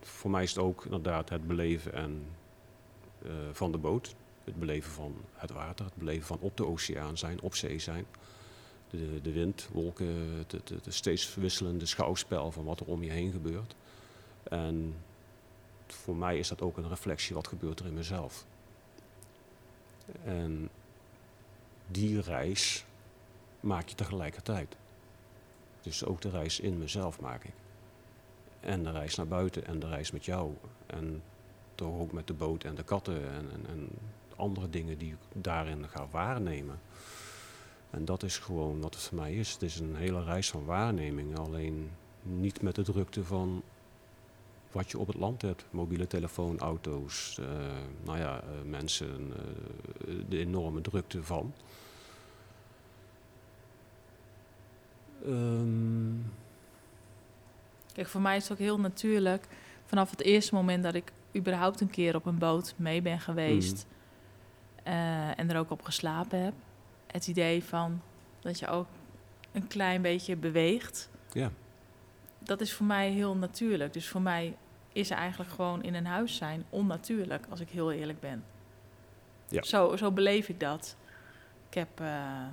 voor 0.00 0.30
mij 0.30 0.42
is 0.42 0.54
het 0.54 0.64
ook 0.64 0.84
inderdaad 0.84 1.28
het 1.28 1.46
beleven 1.46 1.92
en, 1.92 2.26
uh, 3.22 3.32
van 3.52 3.72
de 3.72 3.78
boot. 3.78 4.14
Het 4.44 4.58
beleven 4.58 4.92
van 4.92 5.14
het 5.34 5.50
water, 5.50 5.84
het 5.84 5.94
beleven 5.94 6.26
van 6.26 6.38
op 6.40 6.56
de 6.56 6.66
oceaan 6.66 7.18
zijn, 7.18 7.40
op 7.40 7.54
zee 7.54 7.78
zijn. 7.78 8.06
De, 8.90 9.20
de 9.20 9.32
wind, 9.32 9.68
wolken, 9.72 10.36
het, 10.38 10.52
het, 10.52 10.68
het 10.68 10.94
steeds 10.94 11.34
wisselende 11.34 11.86
schouwspel 11.86 12.52
van 12.52 12.64
wat 12.64 12.80
er 12.80 12.86
om 12.86 13.02
je 13.02 13.10
heen 13.10 13.32
gebeurt. 13.32 13.74
En 14.42 14.94
voor 15.86 16.16
mij 16.16 16.38
is 16.38 16.48
dat 16.48 16.60
ook 16.60 16.76
een 16.76 16.88
reflectie, 16.88 17.34
wat 17.34 17.48
gebeurt 17.48 17.80
er 17.80 17.86
in 17.86 17.94
mezelf. 17.94 18.46
En 20.24 20.68
die 21.86 22.20
reis 22.20 22.84
maak 23.60 23.88
je 23.88 23.94
tegelijkertijd. 23.94 24.76
Dus 25.82 26.04
ook 26.04 26.20
de 26.20 26.30
reis 26.30 26.60
in 26.60 26.78
mezelf 26.78 27.20
maak 27.20 27.44
ik. 27.44 27.54
En 28.60 28.82
de 28.82 28.90
reis 28.90 29.14
naar 29.14 29.26
buiten 29.26 29.66
en 29.66 29.78
de 29.78 29.88
reis 29.88 30.10
met 30.10 30.24
jou. 30.24 30.54
En 30.86 31.22
toch 31.80 32.00
ook 32.00 32.12
met 32.12 32.26
de 32.26 32.32
boot 32.32 32.64
en 32.64 32.74
de 32.74 32.82
katten 32.82 33.32
en, 33.32 33.50
en, 33.68 33.88
andere 34.36 34.70
dingen 34.70 34.98
die 34.98 35.12
ik 35.12 35.42
daarin 35.42 35.88
ga 35.88 36.06
waarnemen. 36.10 36.80
En 37.90 38.04
dat 38.04 38.22
is 38.22 38.38
gewoon 38.38 38.80
wat 38.80 38.94
het 38.94 39.02
voor 39.02 39.18
mij 39.18 39.34
is. 39.34 39.52
Het 39.52 39.62
is 39.62 39.78
een 39.78 39.96
hele 39.96 40.24
reis 40.24 40.50
van 40.50 40.64
waarneming. 40.64 41.38
Alleen 41.38 41.90
niet 42.22 42.62
met 42.62 42.74
de 42.74 42.82
drukte 42.82 43.24
van 43.24 43.62
wat 44.72 44.90
je 44.90 44.98
op 44.98 45.06
het 45.06 45.16
land 45.16 45.42
hebt. 45.42 45.64
Mobiele 45.70 46.06
telefoon, 46.06 46.58
auto's, 46.58 47.38
uh, 47.40 47.46
nou 48.04 48.18
ja, 48.18 48.42
uh, 48.42 48.70
mensen, 48.70 49.32
uh, 50.06 50.14
de 50.28 50.38
enorme 50.38 50.80
drukte 50.80 51.22
van. 51.22 51.52
Um... 55.26 56.32
Kijk, 57.92 58.08
voor 58.08 58.20
mij 58.20 58.36
is 58.36 58.42
het 58.42 58.52
ook 58.52 58.58
heel 58.58 58.80
natuurlijk. 58.80 59.46
Vanaf 59.84 60.10
het 60.10 60.22
eerste 60.22 60.54
moment 60.54 60.82
dat 60.82 60.94
ik 60.94 61.12
überhaupt 61.36 61.80
een 61.80 61.90
keer 61.90 62.14
op 62.14 62.26
een 62.26 62.38
boot 62.38 62.74
mee 62.76 63.02
ben 63.02 63.20
geweest 63.20 63.86
mm. 64.84 64.92
uh, 64.92 65.38
en 65.38 65.50
er 65.50 65.58
ook 65.58 65.70
op 65.70 65.82
geslapen 65.82 66.42
heb, 66.42 66.54
het 67.06 67.26
idee 67.26 67.64
van 67.64 68.02
dat 68.40 68.58
je 68.58 68.66
ook 68.66 68.86
een 69.52 69.66
klein 69.66 70.02
beetje 70.02 70.36
beweegt. 70.36 71.10
Ja. 71.32 71.50
Dat 72.38 72.60
is 72.60 72.72
voor 72.72 72.86
mij 72.86 73.10
heel 73.10 73.36
natuurlijk. 73.36 73.92
Dus 73.92 74.08
voor 74.08 74.22
mij 74.22 74.56
is 74.92 75.10
eigenlijk 75.10 75.50
gewoon 75.50 75.82
in 75.82 75.94
een 75.94 76.06
huis 76.06 76.36
zijn 76.36 76.64
onnatuurlijk, 76.70 77.46
als 77.50 77.60
ik 77.60 77.68
heel 77.68 77.92
eerlijk 77.92 78.20
ben. 78.20 78.44
Ja. 79.48 79.62
Zo, 79.62 79.96
zo 79.96 80.10
beleef 80.10 80.48
ik 80.48 80.60
dat. 80.60 80.96
Ik 81.68 81.74
heb. 81.74 82.00
Uh, 82.00 82.46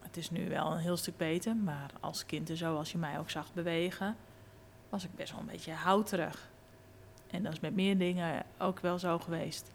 het 0.00 0.16
is 0.16 0.30
nu 0.30 0.48
wel 0.48 0.72
een 0.72 0.78
heel 0.78 0.96
stuk 0.96 1.16
beter, 1.16 1.56
maar 1.56 1.90
als 2.00 2.26
kind 2.26 2.50
en 2.50 2.56
zo, 2.56 2.76
als 2.76 2.92
je 2.92 2.98
mij 2.98 3.18
ook 3.18 3.30
zag 3.30 3.52
bewegen, 3.52 4.16
was 4.92 5.04
ik 5.04 5.14
best 5.14 5.30
wel 5.30 5.40
een 5.40 5.46
beetje 5.46 5.72
houterig. 5.72 6.50
En 7.30 7.42
dat 7.42 7.52
is 7.52 7.60
met 7.60 7.74
meer 7.74 7.98
dingen 7.98 8.44
ook 8.58 8.80
wel 8.80 8.98
zo 8.98 9.18
geweest. 9.18 9.70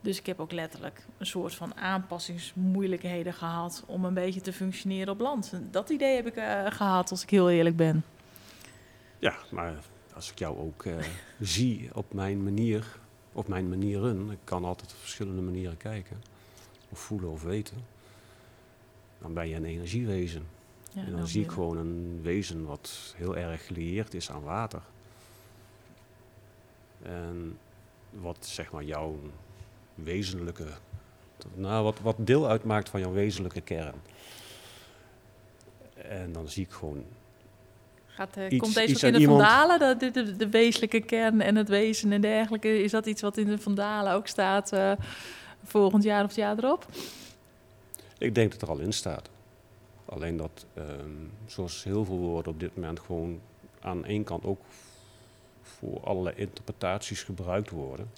Dus 0.00 0.18
ik 0.18 0.26
heb 0.26 0.40
ook 0.40 0.52
letterlijk 0.52 1.06
een 1.18 1.26
soort 1.26 1.54
van 1.54 1.74
aanpassingsmoeilijkheden 1.74 3.34
gehad 3.34 3.84
om 3.86 4.04
een 4.04 4.14
beetje 4.14 4.40
te 4.40 4.52
functioneren 4.52 5.12
op 5.12 5.20
land. 5.20 5.52
Dat 5.70 5.90
idee 5.90 6.14
heb 6.14 6.26
ik 6.26 6.36
uh, 6.36 6.66
gehad, 6.66 7.10
als 7.10 7.22
ik 7.22 7.30
heel 7.30 7.50
eerlijk 7.50 7.76
ben. 7.76 8.04
Ja, 9.18 9.34
maar 9.50 9.74
als 10.14 10.30
ik 10.30 10.38
jou 10.38 10.58
ook 10.58 10.84
uh, 10.84 10.94
zie 11.40 11.90
op 11.94 12.12
mijn 12.12 12.42
manier, 12.42 12.98
op 13.32 13.48
mijn 13.48 13.68
manieren, 13.68 14.30
ik 14.30 14.38
kan 14.44 14.64
altijd 14.64 14.92
op 14.92 14.98
verschillende 14.98 15.42
manieren 15.42 15.76
kijken, 15.76 16.22
of 16.88 16.98
voelen 16.98 17.30
of 17.30 17.42
weten 17.42 17.94
dan 19.18 19.34
ben 19.34 19.48
je 19.48 19.56
een 19.56 19.64
energiewezen. 19.64 20.46
Ja, 20.96 21.02
en 21.02 21.16
dan 21.16 21.26
zie 21.26 21.42
ik 21.42 21.50
gewoon 21.50 21.76
een 21.76 22.20
wezen 22.22 22.64
wat 22.64 23.14
heel 23.16 23.36
erg 23.36 23.66
gelieerd 23.66 24.14
is 24.14 24.30
aan 24.30 24.42
water. 24.42 24.82
En 27.02 27.58
wat 28.10 28.36
zeg 28.40 28.72
maar 28.72 28.84
jouw 28.84 29.18
wezenlijke, 29.94 30.66
nou, 31.54 31.84
wat, 31.84 32.00
wat 32.00 32.16
deel 32.18 32.48
uitmaakt 32.48 32.88
van 32.88 33.00
jouw 33.00 33.12
wezenlijke 33.12 33.60
kern. 33.60 33.94
En 35.94 36.32
dan 36.32 36.48
zie 36.48 36.64
ik 36.64 36.70
gewoon. 36.70 37.04
Gaat, 38.06 38.36
uh, 38.36 38.58
komt 38.58 38.74
deze 38.74 39.06
ook 39.06 39.12
in 39.12 39.18
de 39.18 39.26
Vandalen, 39.26 39.98
de, 39.98 40.10
de, 40.10 40.36
de, 40.36 40.48
wezenlijke 40.48 41.00
kern 41.00 41.40
en 41.40 41.56
het 41.56 41.68
wezen 41.68 42.12
en 42.12 42.20
dergelijke? 42.20 42.82
Is 42.82 42.90
dat 42.90 43.06
iets 43.06 43.22
wat 43.22 43.36
in 43.36 43.46
de 43.46 43.58
Vandalen 43.58 44.12
ook 44.12 44.26
staat 44.26 44.72
uh, 44.72 44.92
volgend 45.64 46.02
jaar 46.02 46.22
of 46.22 46.28
het 46.28 46.36
jaar 46.36 46.58
erop? 46.58 46.86
Ik 48.18 48.34
denk 48.34 48.52
dat 48.52 48.62
er 48.62 48.68
al 48.68 48.78
in 48.78 48.92
staat. 48.92 49.34
Alleen 50.06 50.36
dat, 50.36 50.66
ehm, 50.74 51.10
zoals 51.46 51.84
heel 51.84 52.04
veel 52.04 52.16
woorden 52.18 52.52
op 52.52 52.60
dit 52.60 52.76
moment 52.76 53.00
gewoon 53.00 53.40
aan 53.80 54.04
één 54.04 54.24
kant 54.24 54.44
ook 54.44 54.60
voor 55.62 56.00
allerlei 56.00 56.36
interpretaties 56.36 57.22
gebruikt 57.22 57.70
worden, 57.70 58.10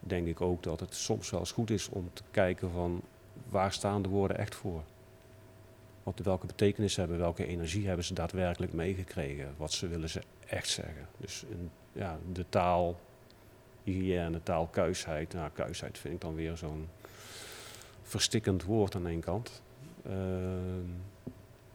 denk 0.00 0.26
ik 0.26 0.40
ook 0.40 0.62
dat 0.62 0.80
het 0.80 0.94
soms 0.94 1.30
wel 1.30 1.40
eens 1.40 1.52
goed 1.52 1.70
is 1.70 1.88
om 1.88 2.10
te 2.12 2.22
kijken 2.30 2.70
van 2.70 3.02
waar 3.48 3.72
staan 3.72 4.02
de 4.02 4.08
woorden 4.08 4.38
echt 4.38 4.54
voor? 4.54 4.82
Wat, 6.02 6.18
welke 6.18 6.46
betekenis 6.46 6.96
hebben, 6.96 7.18
welke 7.18 7.46
energie 7.46 7.86
hebben 7.86 8.04
ze 8.04 8.14
daadwerkelijk 8.14 8.72
meegekregen? 8.72 9.54
Wat 9.56 9.72
ze 9.72 9.88
willen 9.88 10.08
ze 10.08 10.22
echt 10.46 10.68
zeggen? 10.68 11.08
Dus 11.16 11.44
ja, 11.92 12.18
de 12.32 12.44
taal, 12.48 13.00
hygiëne, 13.82 14.42
taalkuisheid. 14.42 15.32
Nou, 15.32 15.50
kuisheid 15.50 15.98
vind 15.98 16.14
ik 16.14 16.20
dan 16.20 16.34
weer 16.34 16.56
zo'n 16.56 16.88
verstikkend 18.02 18.64
woord 18.64 18.94
aan 18.94 19.06
één 19.06 19.20
kant. 19.20 19.62
Ehm, 20.06 20.86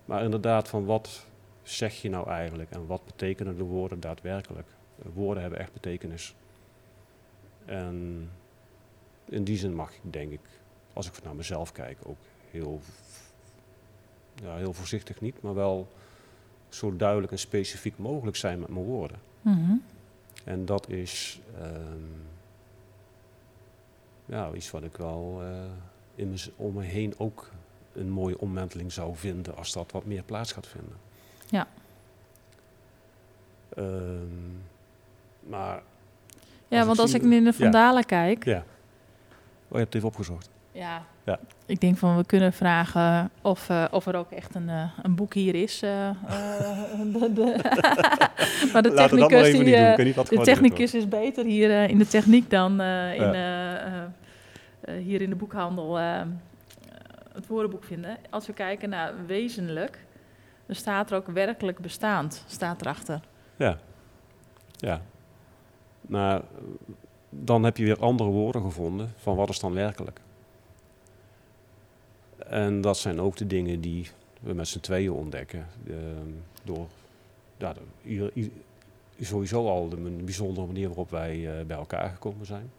maar 0.05 0.23
inderdaad, 0.23 0.67
van 0.67 0.85
wat 0.85 1.25
zeg 1.63 2.01
je 2.01 2.09
nou 2.09 2.29
eigenlijk 2.29 2.69
en 2.69 2.87
wat 2.87 3.05
betekenen 3.05 3.57
de 3.57 3.63
woorden 3.63 3.99
daadwerkelijk? 3.99 4.67
Woorden 5.13 5.41
hebben 5.41 5.59
echt 5.59 5.73
betekenis. 5.73 6.35
En 7.65 8.29
in 9.25 9.43
die 9.43 9.57
zin 9.57 9.75
mag 9.75 9.91
ik, 9.93 10.13
denk 10.13 10.31
ik, 10.31 10.39
als 10.93 11.07
ik 11.07 11.23
naar 11.23 11.35
mezelf 11.35 11.71
kijk, 11.71 11.97
ook 12.03 12.17
heel, 12.51 12.81
ja, 14.35 14.55
heel 14.55 14.73
voorzichtig 14.73 15.21
niet, 15.21 15.41
maar 15.41 15.53
wel 15.53 15.87
zo 16.69 16.95
duidelijk 16.95 17.31
en 17.31 17.39
specifiek 17.39 17.97
mogelijk 17.97 18.37
zijn 18.37 18.59
met 18.59 18.69
mijn 18.69 18.85
woorden. 18.85 19.19
Mhm. 19.41 19.73
En 20.43 20.65
dat 20.65 20.89
is 20.89 21.39
um, 21.61 22.21
ja, 24.25 24.53
iets 24.53 24.71
wat 24.71 24.83
ik 24.83 24.97
wel. 24.97 25.39
Uh, 25.41 25.63
in 26.15 26.37
om 26.55 26.73
me 26.73 26.83
heen 26.83 27.13
ook 27.17 27.51
een 27.97 28.09
mooie 28.09 28.39
omwenteling 28.39 28.91
zou 28.91 29.15
vinden 29.15 29.55
als 29.57 29.71
dat 29.73 29.91
wat 29.91 30.05
meer 30.05 30.23
plaats 30.23 30.51
gaat 30.51 30.67
vinden. 30.67 30.95
Ja. 31.49 31.67
Um, 33.77 34.61
maar 35.47 35.81
Ja, 36.67 36.77
Als 36.77 36.85
want 36.85 36.97
ik 36.97 37.03
als 37.03 37.11
zie- 37.11 37.19
ik 37.19 37.25
nu 37.25 37.35
in 37.35 37.43
de 37.43 37.53
ja. 37.57 37.63
Vandalen 37.63 38.05
kijk, 38.05 38.45
Ja. 38.45 38.57
Oh, 38.57 38.63
je 39.73 39.77
hebt 39.77 39.85
het 39.85 39.95
even 39.95 40.07
opgezocht. 40.07 40.49
Ja. 40.71 41.03
Ja. 41.23 41.39
Ik 41.65 41.79
denk 41.79 41.97
van 41.97 42.17
we 42.17 42.25
kunnen 42.25 42.53
vragen 42.53 43.29
of, 43.41 43.69
eh, 43.69 43.85
of 43.91 44.05
er 44.05 44.15
ook 44.15 44.31
echt 44.31 44.55
een, 44.55 44.69
eh, 44.69 44.83
een 45.03 45.15
boek 45.15 45.33
hier 45.33 45.55
is. 45.55 45.81
eh, 45.81 46.09
de- 47.13 47.31
de- 47.33 47.59
maar 48.73 48.81
de 48.81 48.93
technicus, 48.93 49.51
die, 49.51 49.63
niet 49.63 49.97
niet 50.17 50.29
de 50.29 50.39
technicus 50.41 50.93
is 50.93 51.07
beter 51.07 51.45
hier 51.45 51.89
in 51.89 51.97
de 51.97 52.07
techniek 52.07 52.49
dan 52.49 52.81
in, 52.81 53.35
hier 54.97 55.21
in 55.21 55.29
de 55.29 55.35
boekhandel 55.35 55.99
het 57.37 57.47
woordenboek 57.47 57.83
vinden. 57.83 58.17
Als 58.29 58.47
we 58.47 58.53
kijken 58.53 58.89
naar 58.89 59.25
wezenlijk, 59.25 60.05
dan 60.65 60.75
staat 60.75 61.11
er 61.11 61.17
ook 61.17 61.27
werkelijk 61.27 61.79
bestaand, 61.79 62.43
staat 62.47 62.81
erachter. 62.81 63.21
Ja. 63.55 63.77
Ja. 64.75 65.01
Nou, 66.01 66.43
dan 67.29 67.63
heb 67.63 67.77
je 67.77 67.83
weer 67.85 67.99
andere 67.99 68.29
woorden 68.29 68.61
gevonden 68.61 69.13
van 69.17 69.35
wat 69.35 69.49
is 69.49 69.59
dan 69.59 69.73
werkelijk. 69.73 70.19
En 72.37 72.81
dat 72.81 72.97
zijn 72.97 73.19
ook 73.19 73.35
de 73.35 73.47
dingen 73.47 73.81
die 73.81 74.09
we 74.41 74.53
met 74.53 74.67
z'n 74.67 74.79
tweeën 74.79 75.11
ontdekken. 75.11 75.67
Ehm, 75.87 76.31
door 76.63 76.87
ja, 77.57 77.73
sowieso 79.19 79.67
al 79.67 79.89
de 79.89 79.97
man- 79.97 80.25
bijzondere 80.25 80.67
manier 80.67 80.87
waarop 80.87 81.09
wij 81.09 81.59
eh, 81.59 81.65
bij 81.65 81.77
elkaar 81.77 82.09
gekomen 82.09 82.45
zijn. 82.45 82.71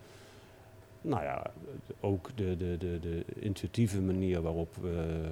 Nou 1.01 1.23
ja, 1.23 1.43
ook 2.01 2.31
de, 2.35 2.57
de, 2.57 2.77
de, 2.79 3.01
de 3.01 3.25
intuïtieve 3.35 4.01
manier 4.01 4.43
waarop 4.43 4.77
we 4.77 5.25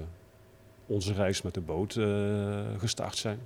onze 0.85 1.13
reis 1.13 1.41
met 1.41 1.53
de 1.53 1.61
boot 1.61 1.95
eh, 1.95 2.79
gestart 2.79 3.15
zijn. 3.15 3.39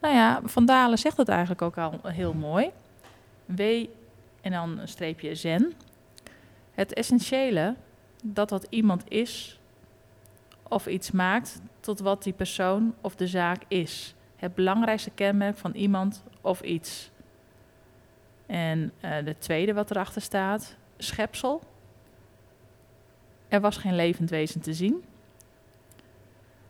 Nou 0.00 0.14
ja, 0.14 0.40
Van 0.44 0.66
Dalen 0.66 0.98
zegt 0.98 1.16
het 1.16 1.28
eigenlijk 1.28 1.62
ook 1.62 1.78
al 1.78 2.00
heel 2.02 2.32
mooi. 2.32 2.70
W 3.44 3.60
en 4.40 4.50
dan 4.50 4.78
een 4.78 4.88
streepje 4.88 5.34
zen. 5.34 5.72
Het 6.70 6.94
essentiële 6.94 7.74
dat 8.22 8.50
wat 8.50 8.66
iemand 8.70 9.02
is 9.08 9.60
of 10.68 10.86
iets 10.86 11.10
maakt 11.10 11.60
tot 11.80 12.00
wat 12.00 12.22
die 12.22 12.32
persoon 12.32 12.94
of 13.00 13.16
de 13.16 13.26
zaak 13.26 13.62
is. 13.68 14.14
Het 14.36 14.54
belangrijkste 14.54 15.10
kenmerk 15.10 15.56
van 15.56 15.72
iemand 15.72 16.22
of 16.40 16.60
iets. 16.60 17.10
En 18.46 18.92
eh 19.00 19.24
de 19.24 19.38
tweede 19.38 19.72
wat 19.74 19.90
erachter 19.90 20.22
staat, 20.22 20.76
schepsel. 20.98 21.62
Er 23.48 23.60
was 23.60 23.76
geen 23.76 23.94
levend 23.94 24.30
wezen 24.30 24.60
te 24.60 24.74
zien. 24.74 25.04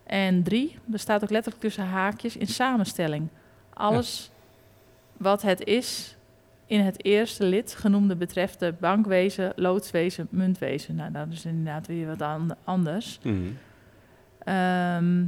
En 0.04 0.42
drie, 0.42 0.78
er 0.92 0.98
staat 0.98 1.22
ook 1.22 1.30
letterlijk 1.30 1.62
tussen 1.62 1.84
haakjes 1.86 2.36
in 2.36 2.46
samenstelling. 2.46 3.28
Alles 3.74 4.30
wat 5.16 5.42
het 5.42 5.64
is 5.64 6.16
in 6.66 6.80
het 6.80 7.04
eerste 7.04 7.44
lid 7.44 7.74
genoemde 7.74 8.16
betreft 8.16 8.58
de 8.58 8.74
bankwezen, 8.80 9.52
loodswezen, 9.56 10.26
muntwezen. 10.30 10.94
Nou, 10.94 11.12
dat 11.12 11.26
is 11.30 11.44
inderdaad 11.44 11.86
weer 11.86 12.06
wat 12.06 12.22
an- 12.22 12.56
anders. 12.64 13.18
Ehm, 14.38 15.24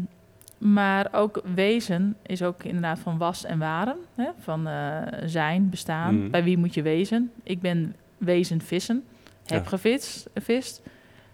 maar 0.58 1.08
ook 1.12 1.42
wezen 1.54 2.16
is 2.22 2.42
ook 2.42 2.62
inderdaad 2.64 2.98
van 2.98 3.18
was 3.18 3.44
en 3.44 3.58
waren. 3.58 3.96
Hè? 4.14 4.28
Van 4.38 4.66
eh, 4.66 5.02
zijn, 5.24 5.70
bestaan. 5.70 6.18
Mhm. 6.20 6.30
Bij 6.30 6.44
wie 6.44 6.58
moet 6.58 6.74
je 6.74 6.82
wezen? 6.82 7.32
Ik 7.42 7.60
ben 7.60 7.96
wezen 8.18 8.60
vissen. 8.60 9.04
Heb 9.44 9.62
Ja. 9.62 9.68
gevist, 9.68 10.28
vist. 10.34 10.82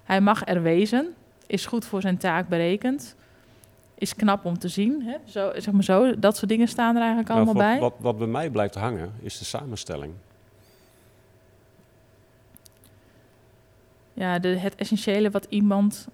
Hij 0.05 0.21
mag 0.21 0.47
er 0.47 0.63
wezen. 0.63 1.15
Is 1.47 1.67
goed 1.67 1.85
voor 1.85 2.01
zijn 2.01 2.17
taak 2.19 2.49
berekend. 2.49 3.17
Is 3.95 4.15
knap 4.15 4.45
om 4.45 4.59
te 4.59 4.69
zien. 4.69 5.03
Hè? 5.03 5.17
Zo, 5.25 5.53
zeg 5.57 5.73
maar 5.73 5.85
zo, 5.85 6.19
dat 6.19 6.37
soort 6.37 6.51
dingen 6.51 6.69
staan 6.69 6.95
er 6.95 7.01
eigenlijk 7.01 7.29
Nou, 7.29 7.41
allemaal 7.41 7.63
wat, 7.63 7.73
bij. 7.73 7.81
Wat, 7.81 7.95
wat 7.99 8.19
bij 8.19 8.27
mij 8.27 8.51
blijft 8.51 8.75
hangen, 8.75 9.13
is 9.23 9.39
de 9.39 9.45
samenstelling. 9.45 10.13
Ja, 14.13 14.39
de, 14.39 14.49
het 14.49 14.75
essentiële 14.75 15.31
wat 15.31 15.47
iemand 15.49 16.09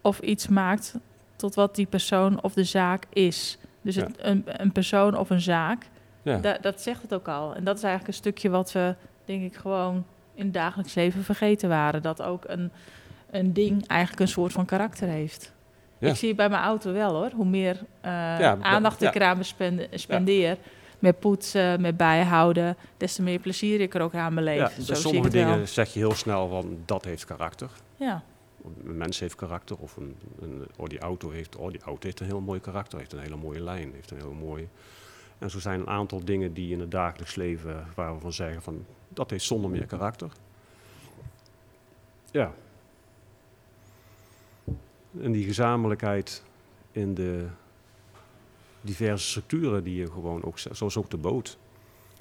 of 0.00 0.20
iets 0.20 0.48
maakt 0.48 0.94
tot 1.36 1.54
wat 1.54 1.74
die 1.74 1.86
persoon 1.86 2.42
of 2.42 2.52
de 2.54 2.64
zaak 2.64 3.04
is. 3.12 3.58
Dus 3.82 3.94
Ja. 3.94 4.08
een, 4.16 4.44
een 4.46 4.72
persoon 4.72 5.16
of 5.18 5.30
een 5.30 5.40
zaak, 5.40 5.88
Ja. 6.22 6.38
da- 6.38 6.58
dat 6.60 6.80
zegt 6.80 7.02
het 7.02 7.14
ook 7.14 7.28
al. 7.28 7.54
En 7.54 7.64
dat 7.64 7.76
is 7.76 7.82
eigenlijk 7.82 8.12
een 8.14 8.22
stukje 8.22 8.50
wat 8.50 8.72
we, 8.72 8.94
denk 9.24 9.42
ik, 9.42 9.56
gewoon 9.56 10.04
in 10.34 10.44
het 10.44 10.54
dagelijks 10.54 10.94
leven 10.94 11.24
vergeten 11.24 11.68
waren. 11.68 12.02
Dat 12.02 12.22
ook 12.22 12.44
een, 12.46 12.70
een 13.30 13.52
ding 13.52 13.86
eigenlijk 13.86 14.20
een 14.20 14.28
soort 14.28 14.52
van 14.52 14.64
karakter 14.64 15.08
heeft. 15.08 15.52
Ja. 15.98 16.08
Ik 16.08 16.16
zie 16.16 16.28
het 16.28 16.36
bij 16.36 16.48
mijn 16.48 16.62
auto 16.62 16.92
wel 16.92 17.14
hoor. 17.14 17.30
Hoe 17.34 17.44
meer 17.46 17.76
eh, 18.00 18.10
Ja, 18.12 18.56
aandacht 18.60 19.02
ik 19.02 19.14
eraan 19.14 19.44
spendeer, 19.90 20.56
met 20.98 21.18
poetsen, 21.18 21.80
met 21.80 21.96
bijhouden, 21.96 22.76
des 22.96 23.14
te 23.14 23.22
meer 23.22 23.38
plezier 23.38 23.80
ik 23.80 23.94
er 23.94 24.00
ook 24.00 24.14
aan 24.14 24.34
beleef. 24.34 24.58
Ja, 24.58 24.68
Zo 24.68 24.74
bij 24.76 24.84
zie 24.84 24.94
ik 24.94 25.00
sommige 25.00 25.30
wel. 25.30 25.44
dingen 25.52 25.68
zeg 25.68 25.92
je 25.92 25.98
heel 25.98 26.14
snel 26.14 26.48
van 26.48 26.78
dat 26.84 27.04
heeft 27.04 27.24
karakter. 27.24 27.70
Ja. 27.96 28.22
Een 28.84 28.96
mens 28.96 29.18
heeft 29.18 29.34
karakter 29.34 29.76
of 29.78 29.96
een, 29.96 30.16
oh, 30.76 30.86
die 30.86 30.98
auto 30.98 31.30
heeft, 31.30 31.56
oh, 31.56 31.70
die 31.70 31.80
auto 31.80 32.06
heeft 32.06 32.20
een 32.20 32.26
heel 32.26 32.40
mooi 32.40 32.60
karakter, 32.60 32.98
heeft 32.98 33.12
een 33.12 33.18
hele 33.18 33.36
mooie 33.36 33.60
lijn, 33.60 33.92
heeft 33.92 34.10
een 34.10 34.16
heel 34.16 34.32
mooi. 34.32 34.68
En 35.38 35.50
zo 35.50 35.60
zijn 35.60 35.80
een 35.80 35.88
aantal 35.88 36.24
dingen 36.24 36.52
die 36.52 36.72
in 36.72 36.80
het 36.80 36.90
dagelijks 36.90 37.34
leven 37.34 37.86
waar 37.94 38.14
we 38.14 38.20
van 38.20 38.32
zeggen 38.32 38.62
van 38.62 38.84
dat 39.08 39.30
heeft 39.30 39.44
zonder 39.44 39.70
meer 39.70 39.86
karakter. 39.86 40.32
Ja. 42.30 42.54
En 45.20 45.32
die 45.32 45.44
gezamenlijkheid 45.44 46.42
in 46.92 47.14
de 47.14 47.46
diverse 48.80 49.28
structuren 49.28 49.84
die 49.84 49.96
je 49.96 50.10
gewoon 50.10 50.44
ook, 50.44 50.58
zoals 50.58 50.96
ook 50.96 51.10
de 51.10 51.16
boot. 51.16 51.58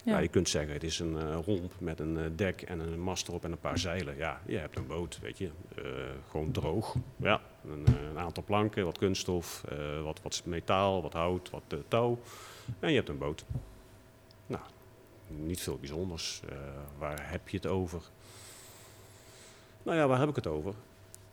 Ja. 0.05 0.11
Ja. 0.11 0.19
je 0.19 0.27
kunt 0.27 0.49
zeggen, 0.49 0.73
het 0.73 0.83
is 0.83 0.99
een 0.99 1.17
eh, 1.17 1.37
romp 1.45 1.73
met 1.77 1.99
een 1.99 2.17
eh, 2.17 2.25
dek 2.35 2.61
en 2.61 2.79
een 2.79 2.99
mast 2.99 3.27
erop 3.27 3.43
en 3.43 3.51
een 3.51 3.59
paar 3.59 3.77
zeilen. 3.77 4.17
Ja, 4.17 4.41
je 4.45 4.57
hebt 4.57 4.77
een 4.77 4.87
boot, 4.87 5.19
weet 5.21 5.37
je. 5.37 5.49
Eh, 5.75 5.83
gewoon 6.29 6.51
droog. 6.51 6.95
Ja, 7.15 7.41
een, 7.69 7.85
een 8.09 8.17
aantal 8.17 8.43
planken, 8.43 8.85
wat 8.85 8.97
kunststof, 8.97 9.63
wat, 10.03 10.21
wat 10.21 10.41
metaal, 10.45 11.01
wat 11.01 11.13
hout, 11.13 11.49
wat 11.49 11.75
touw. 11.87 12.19
En 12.79 12.89
je 12.89 12.95
hebt 12.95 13.09
een 13.09 13.17
boot. 13.17 13.45
Nou, 14.47 14.63
niet 15.27 15.61
veel 15.61 15.77
bijzonders. 15.77 16.41
Waar 16.97 17.31
heb 17.31 17.49
je 17.49 17.57
het 17.57 17.67
over? 17.67 18.01
Nou 19.83 19.97
ja, 19.97 20.07
waar 20.07 20.19
heb 20.19 20.29
ik 20.29 20.35
het 20.35 20.47
over? 20.47 20.73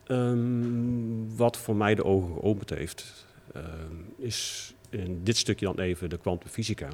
Ehm, 0.06 1.36
wat 1.36 1.56
voor 1.56 1.76
mij 1.76 1.94
de 1.94 2.04
ogen 2.04 2.34
geopend 2.34 2.70
heeft, 2.70 3.26
ehm, 3.52 3.96
is 4.16 4.74
in 4.90 5.24
dit 5.24 5.36
stukje 5.36 5.66
dan 5.66 5.78
even 5.78 6.10
de 6.10 6.18
kwantumfysica. 6.18 6.88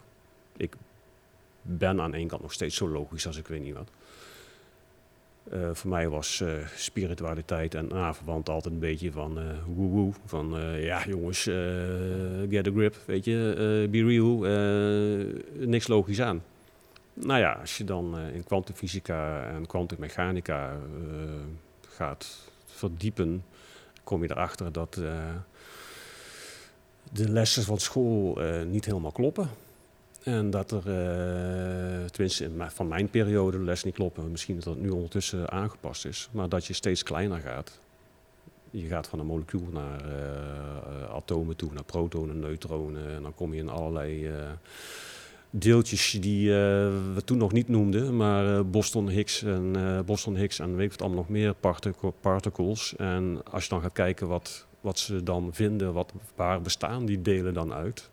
Ik 0.57 0.77
ben 1.69 2.01
aan 2.01 2.15
ene 2.15 2.29
kant 2.29 2.43
nog 2.43 2.53
steeds 2.53 2.77
zo 2.77 2.89
logisch 2.89 3.27
als 3.27 3.37
ik 3.37 3.47
weet 3.47 3.63
niet 3.63 3.75
wat. 3.75 3.91
Eh, 5.51 5.71
voor 5.73 5.91
mij 5.91 6.09
was 6.09 6.41
eh, 6.41 6.51
spiritualiteit 6.77 7.75
en 7.75 7.93
aanverwant 7.93 8.49
altijd 8.49 8.75
een 8.75 8.81
beetje 8.81 9.13
van 9.13 9.39
eh 9.39 9.45
woe-woe. 9.67 10.13
Van 10.25 10.57
eh, 10.57 10.85
ja 10.85 11.05
jongens, 11.07 11.43
get 12.49 12.67
a 12.67 12.71
grip, 12.71 12.97
weet 13.05 13.25
je, 13.25 13.87
be 13.91 14.05
real, 14.05 14.39
niks 15.67 15.87
logisch 15.87 16.21
aan. 16.21 16.43
Nou 17.15 17.41
ja, 17.41 17.53
als 17.53 17.77
je 17.77 17.85
dan 17.85 18.19
in 18.19 18.45
kwantumfysica 18.45 19.47
en 19.47 19.67
kwantummechanica 19.67 20.77
gaat 21.89 22.51
verdiepen, 22.67 23.45
kom 24.05 24.23
je 24.23 24.31
erachter 24.31 24.73
dat 24.73 24.95
de 27.13 27.29
lessen 27.29 27.63
van 27.63 27.79
school 27.79 28.39
niet 28.67 28.85
helemaal 28.85 29.13
kloppen. 29.13 29.49
En 30.23 30.51
dat 30.51 30.71
er, 30.71 30.79
eh, 30.79 32.05
tenminste 32.05 32.51
van 32.57 32.89
mijn 32.89 33.09
periode, 33.11 33.59
de 33.59 33.65
les 33.65 33.85
niet 33.85 33.95
kloppen. 33.95 34.31
Misschien 34.31 34.55
dat 34.55 34.65
het 34.65 34.81
nu 34.81 34.91
ondertussen 34.91 35.51
aangepast 35.51 36.07
is. 36.07 36.29
Maar 36.33 36.49
dat 36.49 36.67
je 36.67 36.73
steeds 36.73 37.03
kleiner 37.03 37.39
gaat. 37.39 37.81
Je 38.71 38.87
gaat 38.87 39.09
van 39.09 39.19
een 39.19 39.27
molecuul 39.27 39.69
naar 39.73 40.01
eh, 40.01 41.15
atomen 41.15 41.57
toe, 41.57 41.73
naar 41.73 41.85
protonen, 41.85 42.39
neutronen. 42.39 43.15
En 43.15 43.23
dan 43.23 43.35
kom 43.35 43.55
je 43.55 43.61
in 43.61 43.69
allerlei 43.69 44.27
eh, 44.27 44.35
deeltjes 45.51 46.11
die 46.11 46.51
we 47.15 47.23
toen 47.25 47.39
nog 47.39 47.53
niet 47.53 47.69
noemden. 47.69 48.17
Maar 48.17 48.67
Boston 48.67 49.09
Higgs 49.09 49.43
en 49.43 50.03
Boston 50.07 50.37
Higgs 50.37 50.59
en 50.59 50.77
weet 50.77 50.85
ik 50.85 50.91
wat 50.91 51.01
allemaal 51.01 51.19
nog 51.19 51.29
meer 51.29 51.55
particle, 51.55 52.13
particles. 52.21 52.97
En 52.97 53.41
als 53.51 53.63
je 53.63 53.69
dan 53.69 53.81
gaat 53.81 53.93
kijken 53.93 54.29
wat, 54.29 54.67
wat 54.81 54.99
ze 54.99 55.23
dan 55.23 55.49
vinden, 55.53 55.93
wat, 55.93 56.13
waar 56.35 56.61
bestaan 56.61 57.07
die 57.07 57.23
delen 57.23 57.55
dan 57.55 57.73
uit? 57.73 58.11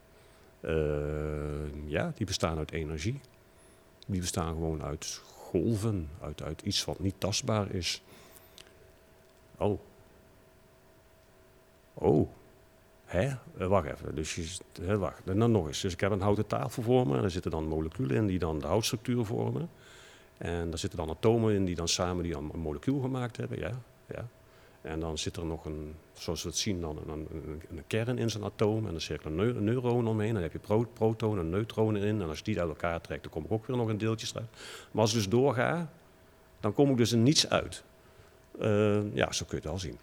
Eh, 0.66 1.86
ja, 1.86 2.12
die 2.16 2.26
bestaan 2.26 2.58
uit 2.58 2.72
energie. 2.72 3.20
Die 4.08 4.20
bestaan 4.20 4.54
gewoon 4.54 4.84
uit 4.84 5.22
golven, 5.26 6.10
uit, 6.22 6.62
iets 6.62 6.86
wat 6.86 7.00
niet 7.00 7.16
tastbaar 7.18 7.72
is. 7.72 8.02
Oh. 9.58 9.80
Oh. 11.94 12.30
Hè? 13.06 13.28
Eh, 13.58 13.68
wacht 13.68 13.88
even. 13.88 14.16
Dus 14.16 14.36
je, 14.36 14.58
hè, 14.82 14.98
wacht. 14.98 15.22
En 15.26 15.40
dan 15.40 15.52
nog 15.52 15.68
eens. 15.68 15.82
Dus 15.82 15.94
ik 15.94 16.00
heb 16.00 16.12
een 16.12 16.22
houten 16.22 16.48
tafel 16.48 16.84
voor 16.84 17.08
me. 17.08 17.18
En 17.18 17.24
er 17.24 17.32
zitten 17.32 17.52
dan 17.52 17.68
moleculen 17.68 18.16
in 18.16 18.28
die 18.28 18.40
dan 18.40 18.60
de 18.60 18.68
houtstructuur 18.68 19.26
vormen. 19.26 19.70
En 20.38 20.70
daar 20.70 20.80
zitten 20.80 21.00
dan 21.00 21.10
atomen 21.10 21.54
in 21.54 21.66
die 21.66 21.76
dan 21.76 21.88
samen 21.88 22.24
die 22.24 22.36
een 22.36 22.52
molecuul 22.60 23.00
gemaakt 23.00 23.38
hebben. 23.38 23.60
Ja, 23.60 23.72
ja. 24.08 24.28
En 24.86 25.00
dan 25.00 25.18
zit 25.18 25.36
er 25.36 25.46
nog 25.46 25.66
een, 25.66 25.96
zoals 26.14 26.44
we 26.44 26.50
het 26.50 26.58
zien, 26.58 26.82
dan 26.82 26.98
een, 27.08 27.28
een, 27.32 27.62
een 27.70 27.84
kern 27.88 28.18
in 28.18 28.30
zijn 28.30 28.44
atoom. 28.44 28.88
En 28.88 28.92
dan 28.92 29.02
er 29.08 29.26
een, 29.26 29.36
neu 29.36 29.56
een 29.56 29.64
neuron 29.64 30.08
omheen. 30.08 30.34
Dan 30.34 30.42
heb 30.42 30.52
je 30.52 30.60
pro 30.60 30.86
protonen 30.94 31.44
en 31.44 31.50
neutronen 31.50 32.02
in. 32.02 32.22
En 32.22 32.28
als 32.28 32.38
je 32.38 32.44
die 32.44 32.60
uit 32.60 32.70
elkaar 32.70 33.02
trekt, 33.02 33.24
dan 33.24 33.32
kom 33.32 33.44
ik 33.44 33.52
ook 33.52 33.66
weer 33.66 33.78
nog 33.78 33.88
een 33.88 33.98
deeltje 33.98 34.28
uit. 34.36 34.48
Maar 34.92 35.02
als 35.02 35.12
ik 35.12 35.18
dus 35.18 35.30
doorga, 35.30 35.90
dan 36.60 36.74
kom 36.74 36.90
ik 36.90 36.98
dus 36.98 37.12
in 37.12 37.24
niets 37.24 37.50
uit. 37.50 37.84
Uh, 38.60 39.16
ja, 39.16 39.32
zo 39.32 39.46
kun 39.46 39.58
je 39.58 39.64
het 39.64 39.64
wel 39.64 39.80
zien. 39.80 39.98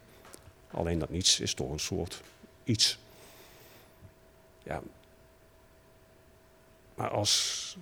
Alleen 0.70 0.98
dat 0.98 1.10
niets 1.10 1.40
is 1.40 1.54
toch 1.54 1.70
een 1.70 1.80
soort 1.80 2.22
iets. 2.64 2.98
Ja. 4.62 4.82
Maar 6.94 7.10
als 7.10 7.76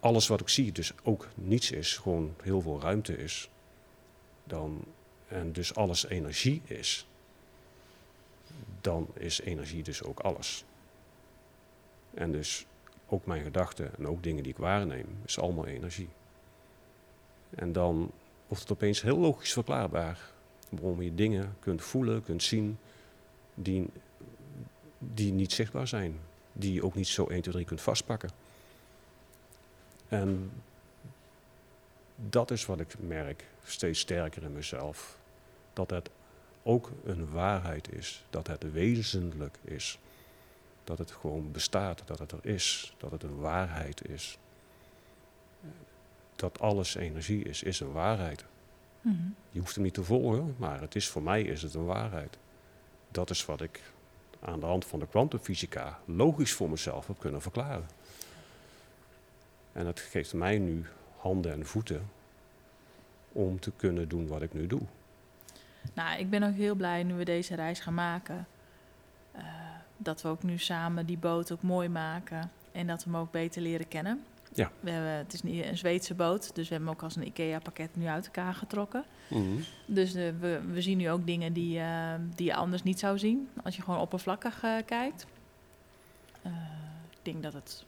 alles 0.00 0.26
wat 0.26 0.40
ik 0.40 0.48
zie 0.48 0.72
dus 0.72 0.92
ook 1.02 1.28
niets 1.34 1.70
is, 1.70 1.96
gewoon 1.96 2.34
heel 2.42 2.60
veel 2.60 2.80
ruimte 2.80 3.16
is, 3.16 3.48
dan, 4.44 4.84
en 5.28 5.52
dus 5.52 5.74
alles 5.74 6.06
energie 6.06 6.62
is, 6.64 7.06
dan 8.80 9.08
is 9.12 9.40
energie 9.40 9.82
dus 9.82 10.02
ook 10.02 10.20
alles. 10.20 10.64
En 12.14 12.32
dus 12.32 12.66
ook 13.08 13.26
mijn 13.26 13.42
gedachten 13.42 13.90
en 13.98 14.06
ook 14.06 14.22
dingen 14.22 14.42
die 14.42 14.52
ik 14.52 14.58
waarneem, 14.58 15.06
is 15.24 15.38
allemaal 15.38 15.66
energie. 15.66 16.08
En 17.50 17.72
dan 17.72 18.10
wordt 18.46 18.62
het 18.62 18.72
opeens 18.72 19.02
heel 19.02 19.18
logisch 19.18 19.52
verklaarbaar 19.52 20.18
waarom 20.68 21.02
je 21.02 21.14
dingen 21.14 21.56
kunt 21.60 21.82
voelen, 21.82 22.22
kunt 22.22 22.42
zien, 22.42 22.78
die, 23.54 23.86
die 24.98 25.32
niet 25.32 25.52
zichtbaar 25.52 25.88
zijn. 25.88 26.20
Die 26.52 26.72
je 26.72 26.84
ook 26.84 26.94
niet 26.94 27.06
zo 27.06 27.26
1, 27.26 27.40
2, 27.42 27.54
3 27.54 27.66
kunt 27.66 27.80
vastpakken. 27.80 28.30
En 30.08 30.50
dat 32.28 32.50
is 32.50 32.66
wat 32.66 32.80
ik 32.80 32.98
merk 32.98 33.44
steeds 33.64 34.00
sterker 34.00 34.42
in 34.42 34.52
mezelf. 34.52 35.18
Dat 35.72 35.90
het 35.90 36.10
ook 36.62 36.90
een 37.04 37.30
waarheid 37.30 37.92
is. 37.92 38.24
Dat 38.30 38.46
het 38.46 38.72
wezenlijk 38.72 39.58
is. 39.64 39.98
Dat 40.84 40.98
het 40.98 41.10
gewoon 41.10 41.52
bestaat. 41.52 42.02
Dat 42.04 42.18
het 42.18 42.32
er 42.32 42.46
is. 42.46 42.94
Dat 42.98 43.10
het 43.10 43.22
een 43.22 43.38
waarheid 43.38 44.08
is. 44.08 44.38
Dat 46.36 46.60
alles 46.60 46.94
energie 46.94 47.44
is, 47.44 47.62
is 47.62 47.80
een 47.80 47.92
waarheid. 47.92 48.44
Mhm. 49.00 49.16
Je 49.50 49.58
hoeft 49.58 49.74
hem 49.74 49.84
niet 49.84 49.94
te 49.94 50.04
volgen, 50.04 50.54
maar 50.58 50.80
het 50.80 50.94
is, 50.94 51.08
voor 51.08 51.22
mij 51.22 51.42
is 51.42 51.62
het 51.62 51.74
een 51.74 51.84
waarheid. 51.84 52.38
Dat 53.10 53.30
is 53.30 53.44
wat 53.44 53.60
ik 53.60 53.80
aan 54.40 54.60
de 54.60 54.66
hand 54.66 54.84
van 54.84 54.98
de 54.98 55.06
kwantumfysica 55.06 55.98
logisch 56.04 56.52
voor 56.52 56.70
mezelf 56.70 57.06
heb 57.06 57.18
kunnen 57.18 57.42
verklaren. 57.42 57.86
En 59.72 59.84
dat 59.84 60.00
geeft 60.00 60.34
mij 60.34 60.58
nu 60.58 60.86
handen 61.24 61.52
en 61.52 61.66
voeten 61.66 62.10
om 63.32 63.60
te 63.60 63.72
kunnen 63.76 64.08
doen 64.08 64.26
wat 64.26 64.42
ik 64.42 64.52
nu 64.52 64.66
doe. 64.66 64.80
Nou, 65.94 66.18
ik 66.18 66.30
ben 66.30 66.42
ook 66.42 66.54
heel 66.54 66.74
blij 66.74 67.02
nu 67.02 67.14
we 67.14 67.24
deze 67.24 67.54
reis 67.54 67.80
gaan 67.80 67.94
maken. 67.94 68.46
Uh, 69.36 69.42
dat 69.96 70.22
we 70.22 70.28
ook 70.28 70.42
nu 70.42 70.58
samen 70.58 71.06
die 71.06 71.18
boot 71.18 71.52
ook 71.52 71.62
mooi 71.62 71.88
maken. 71.88 72.50
En 72.72 72.86
dat 72.86 73.04
we 73.04 73.10
hem 73.10 73.20
ook 73.20 73.30
beter 73.30 73.62
leren 73.62 73.88
kennen. 73.88 74.24
Ja. 74.52 74.70
We 74.80 74.90
hebben, 74.90 75.10
het 75.10 75.32
is 75.32 75.42
een 75.42 75.76
Zweedse 75.76 76.14
boot, 76.14 76.54
dus 76.54 76.68
we 76.68 76.74
hebben 76.74 76.88
hem 76.88 76.96
ook 76.96 77.02
als 77.02 77.16
een 77.16 77.26
IKEA-pakket 77.26 77.96
nu 77.96 78.06
uit 78.06 78.24
elkaar 78.24 78.54
getrokken. 78.54 79.04
Mm 79.28 79.64
Dus 79.86 80.16
uh, 80.16 80.30
we, 80.40 80.60
we 80.72 80.82
zien 80.82 80.98
nu 80.98 81.10
ook 81.10 81.26
dingen 81.26 81.52
die, 81.52 81.78
uh, 81.78 82.14
die 82.34 82.46
je 82.46 82.54
anders 82.54 82.82
niet 82.82 82.98
zou 82.98 83.18
zien 83.18 83.48
als 83.62 83.76
je 83.76 83.82
gewoon 83.82 84.00
oppervlakkig 84.00 84.60
kijkt. 84.86 85.26
ik 87.10 87.22
denk 87.22 87.42
dat 87.42 87.52
het, 87.52 87.84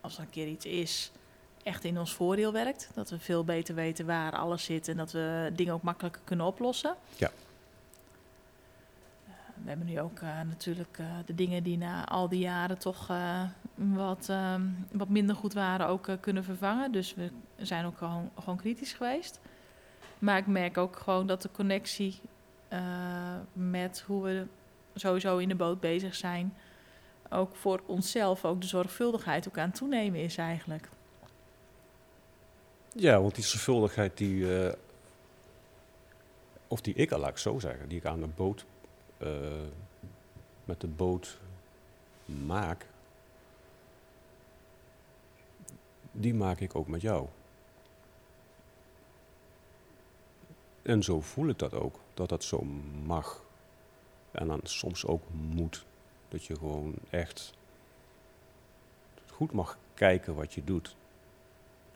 als 0.00 0.16
er 0.16 0.22
een 0.22 0.30
keer 0.30 0.48
iets 0.48 0.66
is, 0.66 1.12
echt 1.62 1.84
in 1.84 1.98
ons 1.98 2.14
voordeel 2.14 2.52
werkt. 2.52 2.90
Dat 2.94 3.10
we 3.10 3.18
veel 3.18 3.44
beter 3.44 3.74
weten 3.74 4.06
waar 4.06 4.32
alles 4.32 4.64
zit 4.64 4.88
en 4.88 4.96
dat 4.96 5.12
we 5.12 5.50
dingen 5.54 5.74
ook 5.74 5.82
makkelijker 5.82 6.22
kunnen 6.24 6.46
oplossen. 6.46 6.94
Ja. 7.16 7.30
we 9.62 9.68
hebben 9.68 9.86
nu 9.86 10.00
ook 10.00 10.20
uh, 10.20 10.40
natuurlijk 10.48 10.98
uh, 11.00 11.06
de 11.26 11.34
dingen 11.34 11.62
die 11.62 11.78
na 11.78 12.06
al 12.06 12.28
die 12.28 12.40
jaren 12.40 12.78
toch 12.78 13.10
uh, 13.10 13.42
wat, 13.74 14.28
ehm, 14.28 14.62
wat 14.92 15.08
minder 15.08 15.36
goed 15.36 15.52
waren 15.52 15.86
ook 15.86 16.08
kunnen 16.20 16.44
vervangen. 16.44 16.92
Dus 16.92 17.14
we 17.14 17.30
zijn 17.56 17.84
ook 17.84 17.98
gewoon, 17.98 18.30
gewoon 18.40 18.56
kritisch 18.56 18.92
geweest. 18.92 19.40
Maar 20.18 20.38
ik 20.38 20.46
merk 20.46 20.78
ook 20.78 20.96
gewoon 20.96 21.26
dat 21.26 21.42
de 21.42 21.50
connectie 21.52 22.20
met 23.52 24.04
hoe 24.06 24.22
we 24.22 24.46
sowieso 24.94 25.38
in 25.38 25.48
de 25.48 25.54
boot 25.54 25.80
bezig 25.80 26.14
zijn, 26.14 26.54
ook 27.30 27.56
voor 27.56 27.82
onszelf, 27.86 28.44
ook 28.44 28.60
de 28.60 28.66
zorgvuldigheid 28.66 29.48
ook 29.48 29.58
aan 29.58 29.68
het 29.68 29.74
toenemen 29.74 30.20
is 30.20 30.36
eigenlijk. 30.36 30.88
Ja, 32.94 33.20
want 33.20 33.34
die 33.34 33.44
zorgvuldigheid 33.44 34.16
die, 34.16 34.34
uh, 34.34 34.72
of 36.68 36.80
die 36.80 36.94
ik 36.94 37.10
laat 37.10 37.30
ik 37.30 37.36
zo 37.36 37.58
zeggen, 37.58 37.88
die 37.88 37.98
ik 37.98 38.04
aan 38.04 38.20
de 38.20 38.26
boot, 38.26 38.64
uh, 39.18 39.28
met 40.64 40.80
de 40.80 40.86
boot 40.86 41.38
maak, 42.24 42.86
die 46.12 46.34
maak 46.34 46.60
ik 46.60 46.74
ook 46.74 46.88
met 46.88 47.00
jou. 47.00 47.28
En 50.82 51.02
zo 51.02 51.20
voel 51.20 51.48
ik 51.48 51.58
dat 51.58 51.74
ook, 51.74 52.00
dat 52.14 52.28
dat 52.28 52.44
zo 52.44 52.62
mag. 53.04 53.44
En 54.30 54.46
dan 54.46 54.60
soms 54.62 55.06
ook 55.06 55.22
moet. 55.32 55.84
Dat 56.28 56.44
je 56.44 56.56
gewoon 56.56 56.94
echt 57.10 57.52
goed 59.30 59.52
mag 59.52 59.78
kijken 59.94 60.34
wat 60.34 60.54
je 60.54 60.64
doet. 60.64 60.96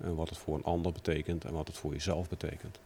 En 0.05 0.15
wat 0.15 0.29
het 0.29 0.39
voor 0.39 0.55
een 0.55 0.65
ander 0.65 0.93
betekent 0.93 1.45
en 1.45 1.53
wat 1.53 1.67
het 1.67 1.77
voor 1.77 1.93
jezelf 1.93 2.29
betekent. 2.29 2.79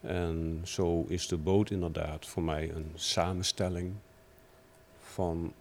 En 0.00 0.60
zo 0.64 1.04
is 1.08 1.28
de 1.28 1.36
boot 1.36 1.70
inderdaad 1.70 2.26
voor 2.26 2.42
mij 2.42 2.72
een 2.72 2.90
samenstelling 2.94 3.94
van 4.98 5.52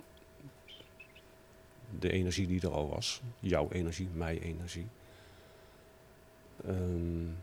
de 2.00 2.12
energie 2.12 2.48
die 2.48 2.62
er 2.62 2.72
al 2.72 2.90
was. 2.90 3.22
Jouw 3.40 3.70
energie, 3.72 4.10
mijn 4.14 4.38
energie. 4.38 4.88
Um, 6.68 7.38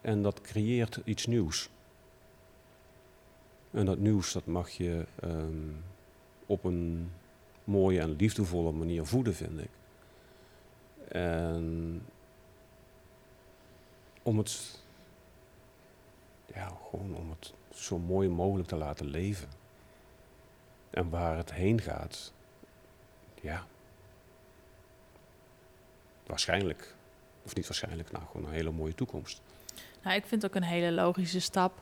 en 0.00 0.22
dat 0.22 0.40
creëert 0.40 1.00
iets 1.04 1.26
nieuws. 1.26 1.70
En 3.70 3.84
dat 3.84 3.98
nieuws 3.98 4.32
dat 4.32 4.46
mag 4.46 4.70
je 4.70 5.06
um, 5.24 5.84
op 6.46 6.64
een 6.64 7.10
mooie 7.64 8.00
en 8.00 8.16
liefdevolle 8.16 8.72
manier 8.72 9.06
voeden, 9.06 9.34
vind 9.34 9.60
ik. 9.60 9.77
En 11.08 12.02
om 14.22 14.38
het, 14.38 14.80
ja, 16.54 16.72
gewoon 16.90 17.14
om 17.16 17.30
het 17.30 17.52
zo 17.74 17.98
mooi 17.98 18.28
mogelijk 18.28 18.68
te 18.68 18.76
laten 18.76 19.06
leven. 19.06 19.48
En 20.90 21.08
waar 21.10 21.36
het 21.36 21.52
heen 21.52 21.80
gaat, 21.80 22.32
ja, 23.40 23.66
waarschijnlijk, 26.26 26.94
of 27.44 27.54
niet 27.54 27.66
waarschijnlijk, 27.66 28.10
nou 28.10 28.24
gewoon 28.26 28.46
een 28.46 28.52
hele 28.52 28.70
mooie 28.70 28.94
toekomst. 28.94 29.40
Nou, 30.02 30.16
ik 30.16 30.26
vind 30.26 30.42
het 30.42 30.50
ook 30.50 30.56
een 30.56 30.68
hele 30.68 30.92
logische 30.92 31.40
stap 31.40 31.72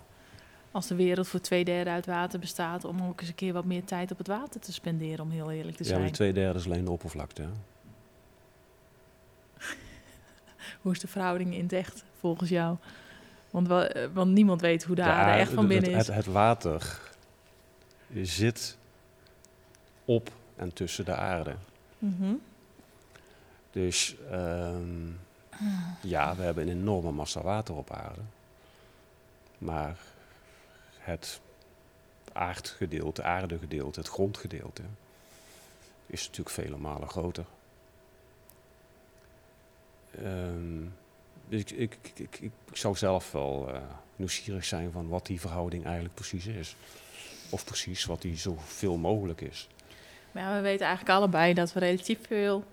als 0.70 0.86
de 0.86 0.94
wereld 0.94 1.28
voor 1.28 1.40
twee 1.40 1.64
derde 1.64 1.90
uit 1.90 2.06
water 2.06 2.38
bestaat, 2.38 2.84
om 2.84 3.02
ook 3.02 3.20
eens 3.20 3.28
een 3.28 3.34
keer 3.34 3.52
wat 3.52 3.64
meer 3.64 3.84
tijd 3.84 4.10
op 4.10 4.18
het 4.18 4.26
water 4.26 4.60
te 4.60 4.72
spenderen, 4.72 5.24
om 5.24 5.30
heel 5.30 5.50
eerlijk 5.50 5.76
te 5.76 5.84
zijn. 5.84 5.98
Ja, 5.98 6.04
maar 6.04 6.12
twee 6.12 6.32
derde 6.32 6.58
is 6.58 6.64
alleen 6.64 6.84
de 6.84 6.90
oppervlakte. 6.90 7.42
Hè? 7.42 7.48
Hoe 10.80 10.92
is 10.92 11.00
de 11.00 11.08
verhouding 11.08 11.54
in 11.54 11.62
het 11.62 11.72
echt 11.72 12.04
volgens 12.20 12.50
jou? 12.50 12.76
Want, 13.50 13.68
wel, 13.68 13.84
eh, 13.86 14.08
want 14.12 14.32
niemand 14.32 14.60
weet 14.60 14.84
hoe 14.84 14.96
de 14.96 15.02
aarde 15.02 15.40
echt 15.40 15.52
van 15.52 15.66
binnen 15.66 15.90
is. 15.90 16.06
Het, 16.06 16.16
het, 16.16 16.26
water 16.26 17.00
zit 18.22 18.76
op 20.04 20.30
en 20.56 20.72
tussen 20.72 21.04
de 21.04 21.14
aarde. 21.14 21.54
Mm 21.98 22.40
Dus 23.70 24.16
um, 24.32 25.18
ja, 26.02 26.36
we 26.36 26.42
hebben 26.42 26.68
een 26.68 26.78
enorme 26.78 27.10
massa 27.10 27.42
water 27.42 27.74
op 27.74 27.90
aarde. 27.90 28.20
Maar 29.58 29.96
het 30.98 31.40
aardgedeelte, 32.32 33.22
aardegedeelte, 33.22 34.00
het 34.00 34.08
grondgedeelte 34.08 34.82
is 36.06 36.26
natuurlijk 36.26 36.50
vele 36.50 36.76
malen 36.76 37.08
groter. 37.08 37.44
Um, 40.24 40.94
ik, 41.48 41.70
ik, 41.70 41.98
ik, 42.14 42.38
ik, 42.40 42.52
zou 42.72 42.96
zelf 42.96 43.32
wel 43.32 43.68
uh, 43.68 43.76
nieuwsgierig 44.16 44.64
zijn 44.64 44.92
van 44.92 45.08
wat 45.08 45.26
die 45.26 45.40
verhouding 45.40 45.84
eigenlijk 45.84 46.14
precies 46.14 46.46
is. 46.46 46.76
Of 47.50 47.64
precies 47.64 48.04
wat 48.04 48.22
die 48.22 48.36
zoveel 48.36 48.96
mogelijk 48.96 49.40
is. 49.40 49.68
Maar 50.32 50.42
ja, 50.42 50.54
we 50.54 50.60
weten 50.60 50.86
eigenlijk 50.86 51.16
allebei 51.18 51.54
dat 51.54 51.72
we 51.72 51.80
relatief 51.80 52.18
veel 52.26 52.64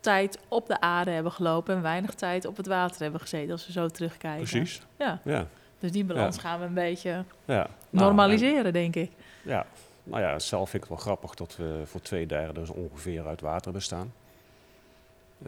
tijd 0.00 0.38
op 0.48 0.66
de 0.66 0.80
aarde 0.80 1.10
hebben 1.10 1.32
gelopen 1.32 1.74
en 1.74 1.82
weinig 1.82 2.14
tijd 2.14 2.44
op 2.44 2.56
het 2.56 2.66
water 2.66 3.02
hebben 3.02 3.20
gezeten 3.20 3.52
als 3.52 3.66
we 3.66 3.72
zo 3.72 3.88
terugkijken. 3.88 4.48
Precies. 4.48 4.82
Ja. 4.98 5.20
ja. 5.24 5.46
Dus 5.78 5.92
die 5.92 6.04
balans 6.04 6.38
gaan 6.38 6.60
we 6.60 6.66
een 6.66 6.74
beetje 6.74 7.10
ja. 7.44 7.54
Nou, 7.54 7.68
normaliseren, 7.90 8.72
denk 8.72 8.96
ik. 8.96 9.10
Ja, 9.42 9.66
nou 10.02 10.22
ja, 10.22 10.38
zelf 10.38 10.70
vind 10.70 10.82
ik 10.84 10.90
het 10.90 10.98
wel 10.98 11.06
grappig 11.06 11.34
dat 11.34 11.56
we 11.56 11.82
voor 11.84 12.00
twee 12.00 12.26
derde 12.26 12.52
dus 12.60 12.70
ongeveer 12.70 13.26
uit 13.26 13.40
water 13.40 13.72
bestaan. 13.72 14.12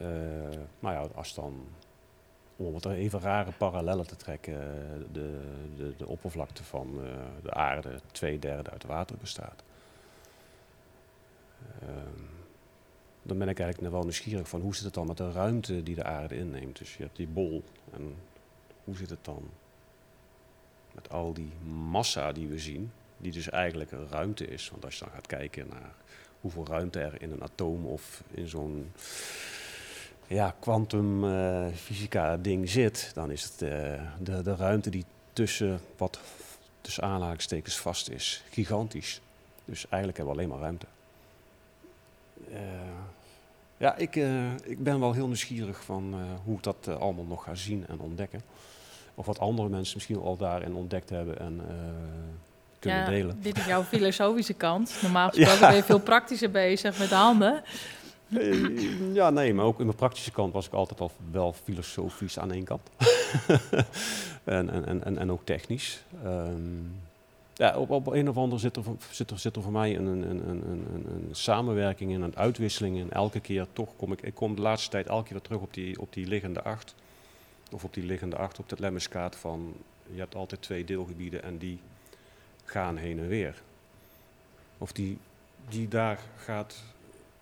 Uh, 0.01 0.09
maar 0.79 0.93
ja, 0.93 1.09
als 1.15 1.35
dan 1.35 1.67
om 2.57 2.73
wat 2.73 2.87
even 2.87 3.21
rare 3.21 3.53
parallellen 3.53 4.07
te 4.07 4.17
trekken, 4.17 4.59
de, 5.13 5.41
de, 5.77 5.95
de 5.97 6.07
oppervlakte 6.07 6.65
van 6.65 7.01
uh, 7.01 7.11
de 7.43 7.53
aarde 7.53 8.01
twee 8.13 8.39
derde 8.39 8.71
uit 8.71 8.85
water 8.85 9.17
bestaat. 9.17 9.65
Ehm, 11.81 12.23
dan 13.23 13.39
ben 13.39 13.49
ik 13.49 13.61
eigenlijk 13.61 13.93
wel 13.93 14.03
nieuwsgierig 14.03 14.49
van 14.49 14.61
hoe 14.61 14.75
zit 14.75 14.85
het 14.85 14.95
dan 14.95 15.07
met 15.07 15.17
de 15.17 15.33
ruimte 15.33 15.83
die 15.83 15.95
de 15.95 16.05
aarde 16.05 16.37
inneemt. 16.37 16.79
Dus 16.79 16.97
je 16.97 17.03
hebt 17.03 17.17
die 17.17 17.29
bol 17.29 17.63
en 17.93 18.15
hoe 18.85 18.97
zit 18.97 19.11
het 19.11 19.25
dan 19.25 19.51
met 20.93 21.11
al 21.11 21.33
die 21.33 21.53
massa 21.91 22.33
die 22.33 22.49
we 22.49 22.59
zien, 22.59 22.93
die 23.17 23.33
dus 23.33 23.51
eigenlijk 23.51 23.93
een 23.93 24.09
ruimte 24.09 24.47
is. 24.47 24.71
Want 24.71 24.85
als 24.85 24.99
je 24.99 25.05
dan 25.05 25.15
gaat 25.15 25.27
kijken 25.27 25.69
naar 25.69 25.95
hoeveel 26.41 26.67
ruimte 26.67 27.01
er 27.01 27.23
in 27.23 27.31
een 27.31 27.43
atoom 27.43 27.87
of 27.87 28.23
in 28.31 28.49
zo'n 28.49 28.93
ja, 30.27 30.55
kwantumfysica 30.61 32.33
uh, 32.33 32.39
ding 32.43 32.69
zit, 32.69 33.11
dan 33.15 33.31
is 33.31 33.43
het 33.43 33.63
uh, 33.63 33.71
de, 34.19 34.43
de 34.43 34.57
ruimte 34.57 34.91
die 34.91 35.05
tussen 35.33 35.81
wat 35.97 36.19
tussen 36.81 37.03
aanhalingstekens 37.03 37.77
vast 37.77 38.11
is, 38.11 38.43
gigantisch. 38.51 39.21
Dus 39.65 39.89
eigenlijk 39.89 40.17
hebben 40.17 40.35
we 40.35 40.41
alleen 40.41 40.53
maar 40.53 40.63
ruimte. 40.63 40.87
Uh, 42.51 42.59
ja, 43.77 43.97
ik, 43.97 44.17
ik 44.63 44.83
ben 44.83 45.01
wel 45.01 45.13
heel 45.13 45.27
nieuwsgierig 45.27 45.85
van 45.85 46.15
hoe 46.45 46.57
ik 46.57 46.63
dat 46.63 46.89
allemaal 46.89 47.25
nog 47.25 47.45
ga 47.45 47.55
zien 47.55 47.87
en 47.89 48.01
ontdekken. 48.01 48.43
Of 49.15 49.27
wat 49.27 49.39
andere 49.39 49.69
mensen 49.69 49.95
misschien 49.95 50.19
al 50.19 50.37
daarin 50.37 50.75
ontdekt 50.75 51.11
hebben 51.11 51.39
en 51.39 51.61
kunnen 52.79 53.01
ja, 53.01 53.09
delen. 53.09 53.39
Dit 53.43 53.59
is 53.59 53.65
jouw 53.65 53.83
filosofische 53.95 54.55
kant. 54.55 54.99
Normaal 55.03 55.29
gesproken 55.29 55.61
ja. 55.61 55.67
ben 55.69 55.77
je 55.77 55.83
veel 55.83 56.01
praktischer 56.01 56.51
bezig 56.51 56.99
met 56.99 57.09
de 57.09 57.15
handen. 57.15 57.63
Eh, 58.29 59.15
ja, 59.15 59.31
nee, 59.31 59.55
maar 59.55 59.65
ook 59.65 59.79
in 59.79 59.87
mijn 59.87 59.97
praktische 59.97 60.31
kant 60.31 60.53
was 60.53 60.67
ik 60.67 60.73
altijd 60.73 61.01
al 61.01 61.11
wel 61.31 61.53
filosofisch 61.53 62.39
aan 62.39 62.53
één 62.53 62.65
kant. 62.65 62.91
en, 64.45 64.71
en, 64.71 65.05
en, 65.05 65.19
en 65.19 65.33
ook 65.33 65.45
technisch. 65.45 66.03
Um, 66.25 66.95
ja, 67.55 67.77
op, 67.77 67.91
op 67.91 68.07
een 68.07 68.29
of 68.29 68.37
andere 68.37 68.61
zit 68.61 68.77
er, 68.77 68.83
zit 69.11 69.31
er, 69.31 69.39
zit 69.39 69.57
er 69.57 69.63
voor 69.63 69.73
mij 69.73 69.97
een, 69.97 70.07
een, 70.07 70.31
een, 70.31 70.49
een, 70.49 71.07
een 71.09 71.29
samenwerking 71.33 72.15
en 72.15 72.23
een 72.23 72.37
uitwisseling. 72.37 73.01
En 73.01 73.11
elke 73.11 73.41
keer 73.41 73.67
toch 73.73 73.89
kom 73.97 74.13
ik, 74.13 74.23
ik 74.23 74.35
kom 74.35 74.55
de 74.55 74.63
laatste 74.63 74.91
tijd 74.91 75.07
elke 75.07 75.23
keer 75.23 75.33
weer 75.33 75.43
terug 75.43 75.61
op 75.61 75.75
die, 75.75 76.01
op 76.01 76.13
die 76.13 76.27
liggende 76.27 76.63
acht. 76.63 76.95
Of 77.71 77.85
op 77.85 77.95
die 77.95 78.05
liggende 78.05 78.37
acht 78.37 78.59
op 78.59 78.71
het 78.71 78.79
lemmiskaart 78.79 79.37
van 79.37 79.75
je 80.13 80.19
hebt 80.19 80.35
altijd 80.35 80.63
twee 80.63 80.85
deelgebieden 80.85 81.43
en 81.43 81.59
die 81.59 81.79
gaan 82.65 82.97
heen 82.97 83.19
en 83.19 83.29
weer. 83.29 83.63
Of 84.79 84.93
die, 84.93 85.19
die 85.69 85.89
daar 85.89 86.21
gaat 86.37 86.83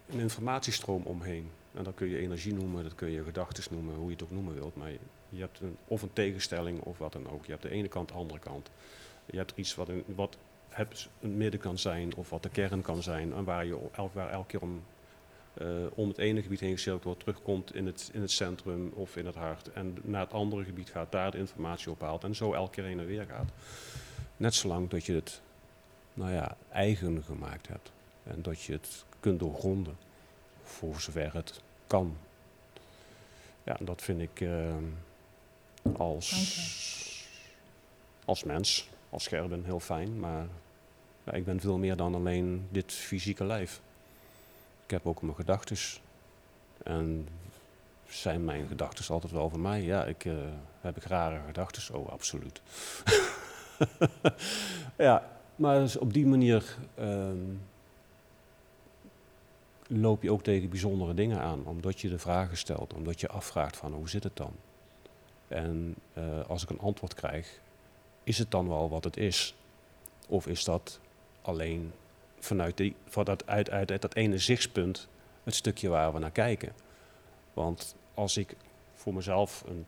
een 0.07 0.19
informatiestroom 0.19 1.03
omheen. 1.03 1.51
En 1.75 1.85
dat 1.85 1.95
kun 1.95 2.09
je 2.09 2.19
energie 2.19 2.55
noemen, 2.55 2.83
dat 2.83 2.95
kun 2.95 3.11
je 3.11 3.25
gedachten 3.25 3.65
noemen, 3.71 3.95
hoe 3.95 4.07
je 4.07 4.13
het 4.13 4.23
ook 4.23 4.31
noemen 4.31 4.55
wilt. 4.55 4.77
Maar 4.77 4.91
je, 5.29 5.41
hebt 5.41 5.61
een, 5.61 5.77
of 5.85 6.03
een 6.03 6.13
tegenstelling 6.13 6.81
of 6.81 6.99
wat 6.99 7.13
dan 7.13 7.31
ook. 7.31 7.45
Je 7.45 7.51
hebt 7.51 7.63
de 7.63 7.71
ene 7.71 7.89
kant, 7.89 8.09
de 8.09 8.15
andere 8.15 8.39
kant. 8.39 8.71
Je 9.27 9.37
hebt 9.37 9.53
iets 9.55 9.75
wat, 9.75 9.89
een, 9.89 10.05
wat 10.07 10.37
het 10.69 11.09
midden 11.21 11.61
kan 11.61 11.79
zijn 11.79 12.15
of 12.15 12.31
wat 12.31 12.43
de 12.43 12.49
kern 12.49 12.83
kan 12.83 13.03
zijn. 13.03 13.33
En 13.33 13.45
waar 13.45 13.67
je 13.67 13.79
elk, 13.93 14.15
waar 14.15 14.31
elke 14.31 14.47
keer 14.47 14.61
om, 14.61 14.83
uh, 15.63 15.69
om 15.95 16.09
het 16.09 16.19
ene 16.19 16.43
gebied 16.43 16.61
heen 16.61 16.73
gecirkeld 16.73 17.05
wordt, 17.05 17.21
terugkomt 17.21 17.75
in 17.75 17.87
het, 17.87 18.11
in 18.13 18.21
het 18.21 18.31
centrum 18.31 18.93
of 18.95 19.17
in 19.17 19.27
het 19.27 19.35
hart. 19.35 19.73
En 19.73 19.97
naar 20.03 20.21
het 20.21 20.33
andere 20.33 20.65
gebied 20.65 20.91
gaat, 20.91 21.13
daar 21.13 21.31
de 21.31 21.39
informatie 21.39 21.91
ophaalt. 21.91 22.25
En 22.25 22.35
zo 22.35 22.53
elke 22.53 22.71
keer 22.71 22.85
heen 22.85 22.99
en 22.99 23.07
weer 23.07 23.27
gaat. 23.27 23.51
Net 24.37 24.55
zolang 24.55 24.91
dat 24.91 25.05
je 25.05 25.15
het 25.15 25.41
nou 26.15 26.33
ja, 26.33 26.57
eigen 26.73 27.23
gemaakt 27.23 27.69
hebt. 27.69 27.93
En 28.23 28.43
dat 28.43 28.63
je 28.63 28.73
het 28.73 29.05
kunt 29.25 29.39
doorgronden. 29.39 29.97
Voor 30.63 31.01
zover 31.01 31.35
het 31.35 31.61
kan. 31.87 32.17
Ja, 33.63 33.77
dat 33.81 34.03
vind 34.03 34.21
ik 34.21 34.41
uh, 34.41 34.75
als, 35.97 36.31
als 38.25 38.45
mens, 38.45 38.89
als 39.11 39.27
Gerben, 39.27 39.65
heel 39.65 39.81
fijn. 39.81 40.21
Maar 40.21 40.47
ja, 41.25 41.33
ik 41.33 41.45
ben 41.45 41.61
veel 41.61 41.79
meer 41.79 41.97
dan 41.97 42.15
alleen 42.15 42.67
dit 42.71 42.93
fysieke 42.93 43.45
lijf. 43.45 43.81
Ik 44.85 44.91
heb 44.91 45.07
ook 45.07 45.23
mijn 45.23 45.35
gedachten. 45.35 45.77
En 46.83 47.29
zijn 48.09 48.45
mijn 48.45 48.67
gedachten 48.67 49.15
altijd 49.15 49.33
wel 49.33 49.51
van 49.51 49.61
mij? 49.61 49.83
Ja, 49.83 50.05
ik, 50.05 50.25
uh, 50.25 50.35
heb 50.81 50.97
ik 50.97 51.05
rare 51.05 51.41
gedachten? 51.47 51.95
Oh, 51.95 52.09
absoluut. 52.09 52.63
ja, 54.97 55.31
maar 55.57 55.79
dus 55.79 55.97
op 55.97 56.13
die 56.13 56.27
manier 56.27 56.77
um, 56.99 57.61
loop 60.01 60.23
je 60.23 60.33
ook 60.33 60.43
tegen 60.43 60.69
bijzondere 60.69 61.15
dingen 61.15 61.41
aan. 61.41 61.67
Omdat 61.67 62.01
je 62.01 62.09
de 62.09 62.19
vragen 62.19 62.57
stelt, 62.57 62.95
omdat 62.95 63.21
je 63.21 63.29
afvraagt 63.29 63.77
van 63.77 63.93
hoe 63.93 64.09
zit 64.09 64.23
het 64.23 64.37
dan? 64.37 64.53
En 65.49 65.95
uh, 66.19 66.45
als 66.49 66.63
ik 66.63 66.71
een 66.71 66.81
antwoord 66.81 67.15
krijg, 67.15 67.61
is 68.25 68.39
het 68.39 68.51
dan 68.51 68.69
wel 68.69 68.89
wat 68.89 69.05
het 69.05 69.17
is? 69.17 69.55
Of 70.29 70.47
is 70.47 70.65
dat 70.65 71.01
alleen 71.43 71.93
vanuit, 72.39 72.77
die, 72.77 72.95
vanuit 73.05 73.47
uit, 73.47 73.71
uit, 73.71 73.91
uit 73.91 74.03
dat 74.03 74.15
ene 74.15 74.39
zichtspunt 74.39 75.09
het 75.45 75.55
stukje 75.55 75.89
waar 75.89 76.13
we 76.13 76.19
naar 76.19 76.31
kijken? 76.31 76.73
Want 77.53 77.95
als 78.15 78.37
ik 78.37 78.57
voor 78.95 79.15
mezelf 79.15 79.65
een 79.67 79.87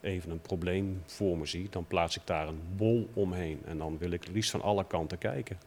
even 0.00 0.30
een 0.30 0.40
probleem 0.40 1.02
voor 1.06 1.38
me 1.38 1.46
zie, 1.46 1.68
dan 1.70 1.86
plaats 1.86 2.16
ik 2.16 2.22
daar 2.24 2.48
een 2.48 2.60
bol 2.76 3.08
omheen. 3.12 3.62
En 3.64 3.78
dan 3.78 3.98
wil 3.98 4.10
ik 4.10 4.28
liefst 4.28 4.50
van 4.50 4.62
alle 4.62 4.86
kanten 4.86 5.18
kijken. 5.18 5.58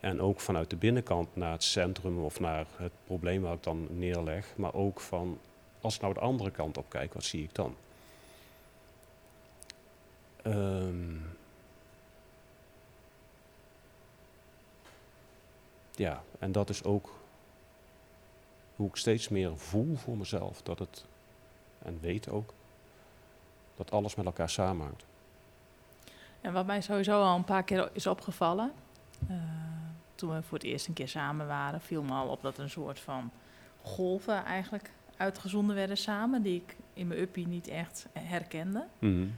En 0.00 0.20
ook 0.20 0.40
vanuit 0.40 0.70
de 0.70 0.76
binnenkant 0.76 1.36
naar 1.36 1.52
het 1.52 1.64
centrum 1.64 2.18
of 2.24 2.40
naar 2.40 2.66
het 2.76 2.92
probleem 3.04 3.42
waar 3.42 3.54
ik 3.54 3.62
dan 3.62 3.86
neerleg. 3.90 4.56
Maar 4.56 4.74
ook 4.74 5.00
van, 5.00 5.38
als 5.80 5.94
ik 5.94 6.00
nou 6.00 6.14
de 6.14 6.20
andere 6.20 6.50
kant 6.50 6.78
op 6.78 6.88
kijk, 6.88 7.14
wat 7.14 7.24
zie 7.24 7.42
ik 7.42 7.54
dan? 7.54 7.76
Um, 10.46 11.22
ja, 15.94 16.22
en 16.38 16.52
dat 16.52 16.68
is 16.68 16.84
ook 16.84 17.18
hoe 18.76 18.88
ik 18.88 18.96
steeds 18.96 19.28
meer 19.28 19.58
voel 19.58 19.96
voor 19.96 20.16
mezelf. 20.16 20.62
Dat 20.62 20.78
het, 20.78 21.04
en 21.82 21.98
weet 22.00 22.28
ook, 22.28 22.54
dat 23.76 23.90
alles 23.90 24.14
met 24.14 24.26
elkaar 24.26 24.50
samenhangt. 24.50 25.04
En 26.40 26.52
wat 26.52 26.66
mij 26.66 26.80
sowieso 26.80 27.22
al 27.22 27.36
een 27.36 27.44
paar 27.44 27.62
keer 27.62 27.90
is 27.92 28.06
opgevallen, 28.06 28.72
uh, 29.30 29.36
toen 30.20 30.34
we 30.34 30.42
voor 30.42 30.58
het 30.58 30.66
eerst 30.66 30.86
een 30.86 30.94
keer 30.94 31.08
samen 31.08 31.46
waren, 31.46 31.80
viel 31.80 32.02
me 32.02 32.12
al 32.12 32.28
op 32.28 32.42
dat 32.42 32.58
een 32.58 32.70
soort 32.70 33.00
van 33.00 33.30
golven 33.82 34.44
eigenlijk 34.44 34.90
uitgezonden 35.16 35.76
werden 35.76 35.96
samen, 35.96 36.42
die 36.42 36.62
ik 36.66 36.76
in 36.92 37.06
mijn 37.06 37.20
uppie 37.20 37.46
niet 37.46 37.68
echt 37.68 38.06
herkende. 38.12 38.86
Mm 38.98 39.12
-hmm. 39.12 39.34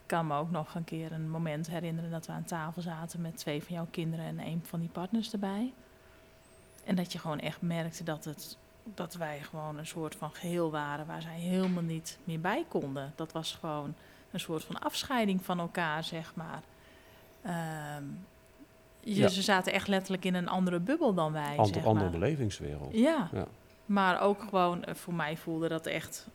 Ik 0.00 0.16
kan 0.16 0.26
me 0.26 0.36
ook 0.36 0.50
nog 0.50 0.74
een 0.74 0.84
keer 0.84 1.12
een 1.12 1.30
moment 1.30 1.66
herinneren 1.66 2.10
dat 2.10 2.26
we 2.26 2.32
aan 2.32 2.44
tafel 2.44 2.82
zaten 2.82 3.20
met 3.20 3.36
twee 3.36 3.62
van 3.62 3.74
jouw 3.74 3.86
kinderen 3.90 4.24
en 4.24 4.38
een 4.38 4.62
van 4.64 4.80
die 4.80 4.88
partners 4.88 5.32
erbij. 5.32 5.72
En 6.84 6.94
dat 6.94 7.12
je 7.12 7.18
gewoon 7.18 7.40
echt 7.40 7.62
merkte 7.62 8.04
dat 8.04 8.24
het 8.24 8.58
dat 8.94 9.14
wij 9.14 9.40
gewoon 9.40 9.78
een 9.78 9.86
soort 9.86 10.14
van 10.14 10.30
geheel 10.30 10.70
waren 10.70 11.06
waar 11.06 11.22
zij 11.22 11.38
helemaal 11.38 11.82
niet 11.82 12.18
meer 12.24 12.40
bij 12.40 12.64
konden. 12.68 13.12
Dat 13.14 13.32
was 13.32 13.54
gewoon 13.60 13.94
een 14.30 14.40
soort 14.40 14.64
van 14.64 14.78
afscheiding 14.80 15.44
van 15.44 15.58
elkaar, 15.58 16.04
zeg 16.04 16.34
maar. 16.34 16.62
Um, 17.96 18.26
je, 19.00 19.28
Ze 19.30 19.42
zaten 19.42 19.72
echt 19.72 19.88
letterlijk 19.88 20.24
in 20.24 20.34
een 20.34 20.48
andere 20.48 20.80
bubbel 20.80 21.14
dan 21.14 21.32
wij. 21.32 21.56
Zeg 21.62 21.84
andere 21.84 22.10
belevingswereld. 22.10 22.94
Ja. 22.94 23.28
ja. 23.32 23.46
Maar 23.86 24.20
ook 24.20 24.42
gewoon, 24.42 24.84
eh, 24.84 24.94
voor 24.94 25.14
mij 25.14 25.36
voelde 25.36 25.68
dat 25.68 25.86
echt 25.86 26.28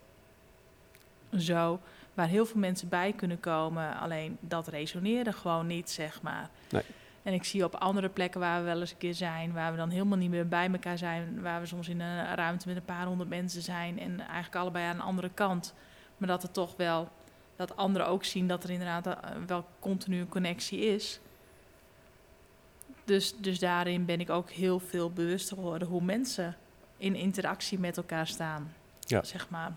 zo. 1.38 1.80
Waar 2.14 2.28
heel 2.28 2.46
veel 2.46 2.60
mensen 2.60 2.90
bij 2.90 3.14
kunnen 3.14 3.40
komen. 3.40 4.00
Alleen 4.00 4.38
dat 4.40 4.68
resoneerde 4.68 5.34
gewoon 5.34 5.68
niet, 5.68 5.90
zeg 5.90 6.22
maar. 6.22 6.50
Nee. 6.70 6.84
En 7.24 7.34
ik 7.34 7.44
zie 7.44 7.64
op 7.64 7.76
andere 7.76 8.10
plekken 8.10 8.40
waar 8.40 8.60
we 8.60 8.66
wel 8.66 8.80
eens 8.80 8.92
een 8.92 8.98
keer 8.98 9.14
zijn, 9.14 9.54
waar 9.54 9.72
we 9.72 9.78
dan 9.78 9.90
helemaal 9.90 10.18
niet 10.18 10.30
meer 10.30 10.48
bij 10.48 10.70
elkaar 10.72 10.98
zijn, 10.98 11.42
waar 11.42 11.60
we 11.60 11.66
soms 11.66 11.90
in 11.90 12.00
een 12.00 12.36
ruimte 12.36 12.68
met 12.68 12.78
een 12.78 12.86
paar 12.86 13.06
honderd 13.06 13.30
mensen 13.30 13.62
zijn 13.62 14.00
en 14.00 14.20
eigenlijk 14.20 14.56
allebei 14.56 14.86
aan 14.86 14.96
een 14.96 15.02
andere 15.02 15.30
kant. 15.34 15.74
Maar 16.18 16.28
dat 16.28 16.42
het 16.42 16.54
toch 16.54 16.76
wel, 16.76 17.10
dat 17.56 17.76
anderen 17.76 18.08
ook 18.08 18.24
zien 18.24 18.48
dat 18.48 18.64
er 18.64 18.70
inderdaad 18.70 19.08
eh, 19.08 19.14
wel 19.48 19.66
continu 19.80 20.20
een 20.20 20.30
connectie 20.30 20.80
is. 20.80 21.20
Dus, 23.06 23.36
dus 23.38 23.60
daarin 23.60 24.06
ben 24.06 24.20
ik 24.20 24.30
ook 24.30 24.50
heel 24.50 24.80
veel 24.80 25.12
bewuster 25.12 25.56
geworden 25.58 25.88
hoe 25.88 26.02
mensen 26.04 26.56
in 26.98 27.16
interactie 27.16 27.80
met 27.80 27.98
elkaar 27.98 28.28
staan. 28.28 28.74
Ja. 29.00 29.24
Zeg 29.24 29.50
maar. 29.50 29.72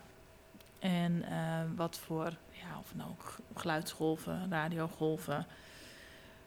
En 0.79 1.13
uh, 1.31 1.61
wat 1.77 1.99
voor, 1.99 2.33
ja, 2.51 2.79
of 2.79 2.95
nou 2.95 3.11
geluidsgolven, 3.55 4.47
radiogolven 4.51 5.47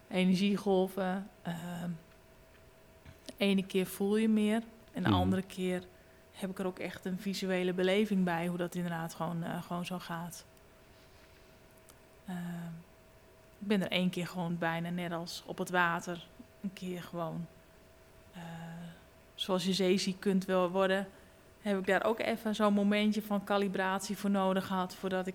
energiegolven. 0.08 1.28
Uh, 1.48 1.54
de 3.24 3.32
ene 3.36 3.66
keer 3.66 3.86
voel 3.86 4.16
je 4.16 4.28
meer 4.28 4.62
en 4.92 5.02
de 5.02 5.08
Mhm. 5.08 5.18
andere 5.18 5.42
keer 5.42 5.82
heb 6.32 6.50
ik 6.50 6.58
er 6.58 6.66
ook 6.66 6.78
echt 6.78 7.04
een 7.04 7.18
visuele 7.18 7.72
beleving 7.72 8.24
bij 8.24 8.46
hoe 8.46 8.56
dat 8.58 8.74
inderdaad 8.74 9.14
gewoon, 9.14 9.42
eh, 9.42 9.62
gewoon 9.62 9.84
zo 9.86 9.98
gaat. 9.98 10.44
Ik 13.58 13.68
ben 13.68 13.80
er 13.82 13.90
één 13.90 14.10
keer 14.10 14.26
gewoon 14.26 14.58
bijna 14.58 14.90
net 14.90 15.12
als 15.12 15.42
op 15.46 15.58
het 15.58 15.70
water. 15.70 16.26
Een 16.62 16.72
keer 16.72 17.02
gewoon 17.02 17.46
eh, 18.32 18.40
zoals 19.34 19.64
je 19.64 19.72
zeeziek 19.72 20.20
kunt 20.20 20.44
wel 20.44 20.70
worden. 20.70 21.08
heb 21.60 21.78
ik 21.78 21.86
daar 21.86 22.04
ook 22.04 22.20
even 22.20 22.54
zo'n 22.54 22.72
momentje 22.72 23.22
van 23.22 23.44
calibratie 23.44 24.16
voor 24.16 24.30
nodig 24.30 24.66
gehad 24.66 24.94
voordat 24.94 25.26
ik 25.26 25.34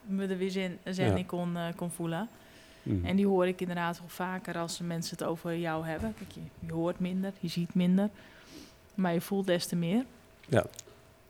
me 0.00 0.26
er 0.26 0.38
weer 0.38 0.50
zin, 0.50 0.78
zin 0.84 1.16
in 1.16 1.26
kon, 1.26 1.56
eh, 1.56 1.66
kon 1.76 1.90
voelen. 1.90 2.28
Mhm. 2.82 3.06
En 3.06 3.16
die 3.16 3.26
hoor 3.26 3.46
ik 3.46 3.60
inderdaad 3.60 3.98
wel 3.98 4.08
vaker 4.08 4.58
als 4.58 4.78
mensen 4.78 5.16
het 5.18 5.26
over 5.26 5.56
jou 5.56 5.86
hebben. 5.86 6.14
Kijk, 6.18 6.32
je, 6.32 6.66
je 6.66 6.72
hoort 6.72 6.98
minder, 6.98 7.32
je 7.40 7.48
ziet 7.48 7.74
minder, 7.74 8.10
maar 8.94 9.12
je 9.12 9.20
voelt 9.20 9.46
des 9.46 9.66
te 9.66 9.76
meer. 9.76 10.04
Ja. 10.48 10.66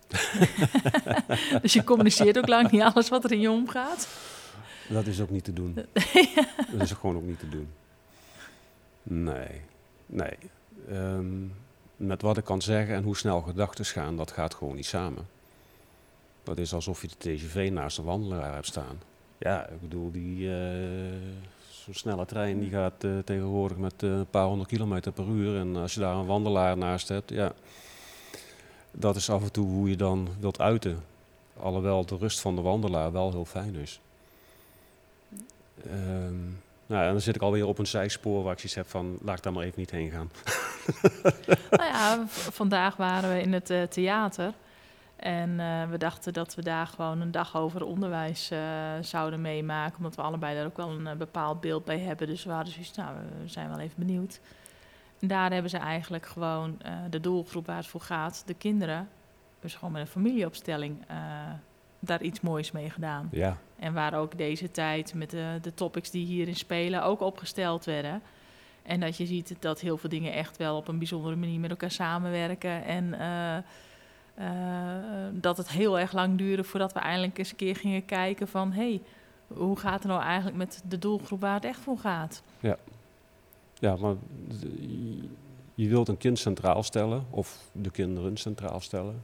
dus 1.61 1.73
je 1.73 1.83
communiceert 1.83 2.37
ook 2.37 2.47
lang 2.47 2.71
niet 2.71 2.81
alles 2.81 3.09
wat 3.09 3.23
er 3.23 3.31
in 3.31 3.39
je 3.39 3.51
omgaat. 3.51 4.07
Dat 4.89 5.05
is 5.05 5.21
ook 5.21 5.29
niet 5.29 5.43
te 5.43 5.53
doen. 5.53 5.73
Dat 6.71 6.81
is 6.81 6.91
gewoon 6.91 7.15
ook 7.15 7.25
niet 7.25 7.39
te 7.39 7.49
doen. 7.49 7.67
Nee, 9.07 9.61
nee. 10.05 10.37
Ehm, 10.89 11.45
met 11.95 12.21
wat 12.21 12.37
ik 12.37 12.43
kan 12.43 12.61
zeggen 12.61 12.95
en 12.95 13.03
hoe 13.03 13.17
snel 13.17 13.41
gedachten 13.41 13.85
gaan, 13.85 14.17
dat 14.17 14.31
gaat 14.31 14.53
gewoon 14.53 14.75
niet 14.75 14.85
samen. 14.85 15.27
Dat 16.43 16.57
is 16.57 16.73
alsof 16.73 17.01
je 17.01 17.07
de 17.07 17.15
TGV 17.17 17.69
naast 17.71 17.97
een 17.97 18.03
wandelaar 18.03 18.53
hebt 18.53 18.65
staan. 18.65 18.99
Ja, 19.37 19.67
ik 19.67 19.81
bedoel, 19.81 20.11
die, 20.11 20.53
eh, 20.55 21.13
zo'n 21.69 21.93
snelle 21.93 22.25
trein 22.25 22.59
die 22.59 22.69
gaat 22.69 23.03
eh, 23.03 23.11
tegenwoordig 23.25 23.77
met 23.77 24.03
eh, 24.03 24.09
een 24.09 24.29
paar 24.29 24.45
honderd 24.45 24.69
kilometer 24.69 25.11
per 25.11 25.27
uur. 25.27 25.59
En 25.59 25.75
als 25.75 25.93
je 25.93 25.99
daar 25.99 26.15
een 26.15 26.25
wandelaar 26.25 26.77
naast 26.77 27.07
hebt, 27.07 27.29
ja, 27.29 27.53
dat 28.91 29.15
is 29.15 29.29
af 29.29 29.43
en 29.43 29.51
toe 29.51 29.67
hoe 29.67 29.89
je 29.89 29.95
dan 29.95 30.27
wilt 30.39 30.59
uiten. 30.59 31.03
Alhoewel 31.59 32.05
de 32.05 32.17
rust 32.17 32.39
van 32.39 32.55
de 32.55 32.61
wandelaar 32.61 33.11
wel 33.11 33.31
heel 33.31 33.45
fijn 33.45 33.75
is. 33.75 33.99
Ehm, 35.83 36.35
nou, 36.85 37.11
dan 37.11 37.21
zit 37.21 37.35
ik 37.35 37.41
alweer 37.41 37.67
op 37.67 37.77
een 37.77 37.87
zijspoor 37.87 38.43
waar 38.43 38.51
ik 38.51 38.57
zoiets 38.57 38.75
heb 38.75 38.87
van, 38.89 39.17
laat 39.21 39.37
ik 39.37 39.43
daar 39.43 39.53
maar 39.53 39.63
even 39.63 39.79
niet 39.79 39.91
heen 39.91 40.11
gaan. 40.11 40.31
Nou 41.69 41.89
ja, 41.89 42.23
vandaag 42.27 42.95
waren 42.95 43.33
we 43.33 43.41
in 43.41 43.53
het 43.53 43.69
eh, 43.69 43.83
theater. 43.83 44.53
En 45.15 45.59
eh, 45.59 45.89
we 45.89 45.97
dachten 45.97 46.33
dat 46.33 46.55
we 46.55 46.61
daar 46.61 46.87
gewoon 46.87 47.21
een 47.21 47.31
dag 47.31 47.57
over 47.57 47.83
onderwijs 47.83 48.51
eh, 48.51 48.59
zouden 49.01 49.41
meemaken. 49.41 49.97
Omdat 49.97 50.15
we 50.15 50.21
allebei 50.21 50.55
daar 50.55 50.65
ook 50.65 50.77
wel 50.77 50.89
een 50.89 51.17
bepaald 51.17 51.61
beeld 51.61 51.85
bij 51.85 51.99
hebben. 51.99 52.27
Dus 52.27 52.43
we 52.43 52.51
hadden 52.51 52.73
zoiets, 52.73 52.95
nou, 52.95 53.15
we 53.41 53.47
zijn 53.47 53.69
wel 53.69 53.79
even 53.79 53.99
benieuwd. 53.99 54.39
En 55.19 55.27
daar 55.27 55.51
hebben 55.51 55.69
ze 55.69 55.77
eigenlijk 55.77 56.25
gewoon 56.25 56.81
de 57.09 57.19
doelgroep 57.19 57.65
waar 57.65 57.77
het 57.77 57.87
voor 57.87 58.01
gaat, 58.01 58.43
de 58.45 58.53
kinderen. 58.53 59.09
Dus 59.59 59.75
gewoon 59.75 59.91
met 59.91 60.01
een 60.01 60.07
familieopstelling 60.07 61.05
daar 62.07 62.21
iets 62.21 62.41
moois 62.41 62.71
mee 62.71 62.89
gedaan. 62.89 63.27
Ja, 63.31 63.57
En 63.79 63.93
waar 63.93 64.13
ook 64.13 64.37
deze 64.37 64.71
tijd 64.71 65.13
met 65.13 65.29
de, 65.29 65.57
de 65.61 65.73
topics 65.73 66.11
die 66.11 66.25
hierin 66.25 66.55
spelen 66.55 67.03
ook 67.03 67.21
opgesteld 67.21 67.85
werden. 67.85 68.21
En 68.83 68.99
dat 68.99 69.17
je 69.17 69.25
ziet 69.25 69.55
dat 69.59 69.79
heel 69.79 69.97
veel 69.97 70.09
dingen 70.09 70.33
echt 70.33 70.57
wel 70.57 70.77
op 70.77 70.87
een 70.87 70.97
bijzondere 70.97 71.35
manier 71.35 71.59
met 71.59 71.69
elkaar 71.69 71.91
samenwerken. 71.91 72.83
En 72.83 73.13
eh, 73.19 73.57
eh, 74.35 75.27
dat 75.31 75.57
het 75.57 75.69
heel 75.69 75.99
erg 75.99 76.11
lang 76.11 76.37
duurde 76.37 76.63
voordat 76.63 76.93
we 76.93 76.99
eindelijk 76.99 77.37
eens 77.37 77.49
een 77.49 77.55
keer 77.55 77.75
gingen 77.75 78.05
kijken 78.05 78.47
van... 78.47 78.71
hé, 78.71 78.81
hey, 78.89 79.01
hoe 79.47 79.79
gaat 79.79 79.99
het 80.03 80.11
nou 80.11 80.21
eigenlijk 80.21 80.57
met 80.57 80.81
de 80.87 80.99
doelgroep 80.99 81.41
waar 81.41 81.53
het 81.53 81.65
echt 81.65 81.79
voor 81.79 81.97
gaat? 81.97 82.43
ja 83.79 83.95
maar 83.95 84.15
d- 84.49 84.65
je 85.75 85.87
wilt 85.89 86.07
een 86.07 86.17
kind 86.17 86.39
centraal 86.39 86.83
stellen, 86.83 87.25
of 87.29 87.69
de 87.71 87.91
kinderen 87.91 88.37
centraal 88.37 88.79
stellen. 88.79 89.23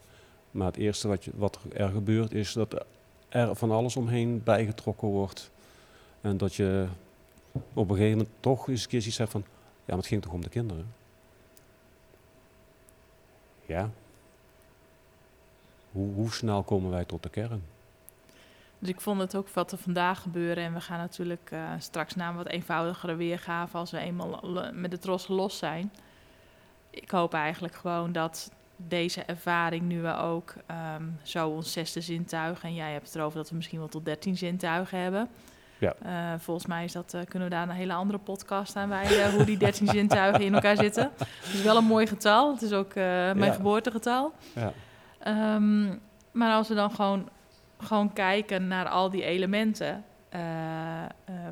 Maar 0.51 0.67
het 0.67 0.77
eerste 0.77 1.07
wat, 1.07 1.27
wat 1.35 1.59
er 1.73 1.89
gebeurt 1.89 2.33
is 2.33 2.53
dat 2.53 2.85
er 3.29 3.55
van 3.55 3.71
alles 3.71 3.95
omheen 3.95 4.43
bijgetrokken 4.43 5.07
wordt. 5.07 5.51
En 6.21 6.37
dat 6.37 6.55
je 6.55 6.87
op 7.73 7.89
een 7.89 7.95
gegeven 7.95 8.17
moment 8.17 8.35
toch 8.39 8.67
eens 8.67 8.83
een 8.83 8.89
keer 8.89 9.27
van, 9.27 9.43
ja, 9.61 9.83
maar 9.85 9.97
het 9.97 10.05
ging 10.05 10.21
toch 10.21 10.33
om 10.33 10.41
de 10.41 10.49
kinderen? 10.49 10.93
Ja. 13.65 13.89
Hoe, 15.91 16.31
snel 16.31 16.63
komen 16.63 16.91
wij 16.91 17.05
tot 17.05 17.23
de 17.23 17.29
kern? 17.29 17.63
Dus 18.79 18.89
ik 18.89 19.01
vond 19.01 19.19
het 19.19 19.35
ook 19.35 19.49
wat 19.49 19.71
er 19.71 19.77
vandaag 19.77 20.21
gebeurde. 20.21 20.61
En 20.61 20.73
we 20.73 20.81
gaan 20.81 20.97
natuurlijk 20.97 21.51
eh, 21.51 21.71
straks 21.79 22.15
naar 22.15 22.29
een 22.29 22.35
wat 22.35 22.47
eenvoudigere 22.47 23.15
weergave 23.15 23.77
als 23.77 23.91
we 23.91 23.97
eenmaal 23.97 24.39
lo- 24.41 24.71
met 24.73 24.91
de 24.91 24.99
tros 24.99 25.27
los 25.27 25.57
zijn. 25.57 25.91
Ik 26.89 27.11
hoop 27.11 27.33
eigenlijk 27.33 27.75
gewoon 27.75 28.11
dat 28.11 28.51
deze 28.87 29.23
ervaring 29.23 29.81
nu 29.83 30.01
we 30.01 30.15
ook 30.17 30.53
ehm, 30.65 31.03
zo 31.23 31.49
ons 31.49 31.71
zesde 31.71 32.01
zintuig... 32.01 32.63
en 32.63 32.73
jij 32.73 32.91
hebt 32.91 33.05
het 33.05 33.15
erover 33.15 33.37
dat 33.37 33.49
we 33.49 33.55
misschien 33.55 33.79
wel 33.79 33.87
tot 33.87 34.05
dertien 34.05 34.37
zintuigen 34.37 34.99
hebben. 34.99 35.27
Ja. 35.77 35.93
Eh, 36.03 36.39
volgens 36.39 36.65
mij 36.65 36.83
is 36.83 36.91
dat, 36.91 37.13
eh, 37.13 37.21
kunnen 37.27 37.49
we 37.49 37.53
daar 37.55 37.63
een 37.69 37.75
hele 37.75 37.93
andere 37.93 38.19
podcast 38.19 38.75
aan 38.75 38.89
wijden... 38.89 39.31
hoe 39.33 39.45
die 39.45 39.57
dertien 39.57 39.87
zintuigen 39.97 40.43
in 40.45 40.53
elkaar 40.53 40.75
zitten. 40.77 41.11
Het 41.17 41.53
is 41.53 41.61
wel 41.63 41.77
een 41.77 41.83
mooi 41.83 42.07
getal. 42.07 42.51
Het 42.53 42.61
is 42.61 42.71
ook 42.73 42.89
eh, 42.93 43.03
mijn 43.03 43.43
Ja. 43.43 43.51
geboortegetal. 43.51 44.33
Ja. 44.55 44.73
Ehm, 45.19 45.85
maar 46.31 46.53
als 46.53 46.67
we 46.67 46.73
dan 46.75 46.91
gewoon, 46.91 47.29
gewoon 47.77 48.13
kijken 48.13 48.67
naar 48.67 48.87
al 48.89 49.09
die 49.09 49.23
elementen. 49.23 50.03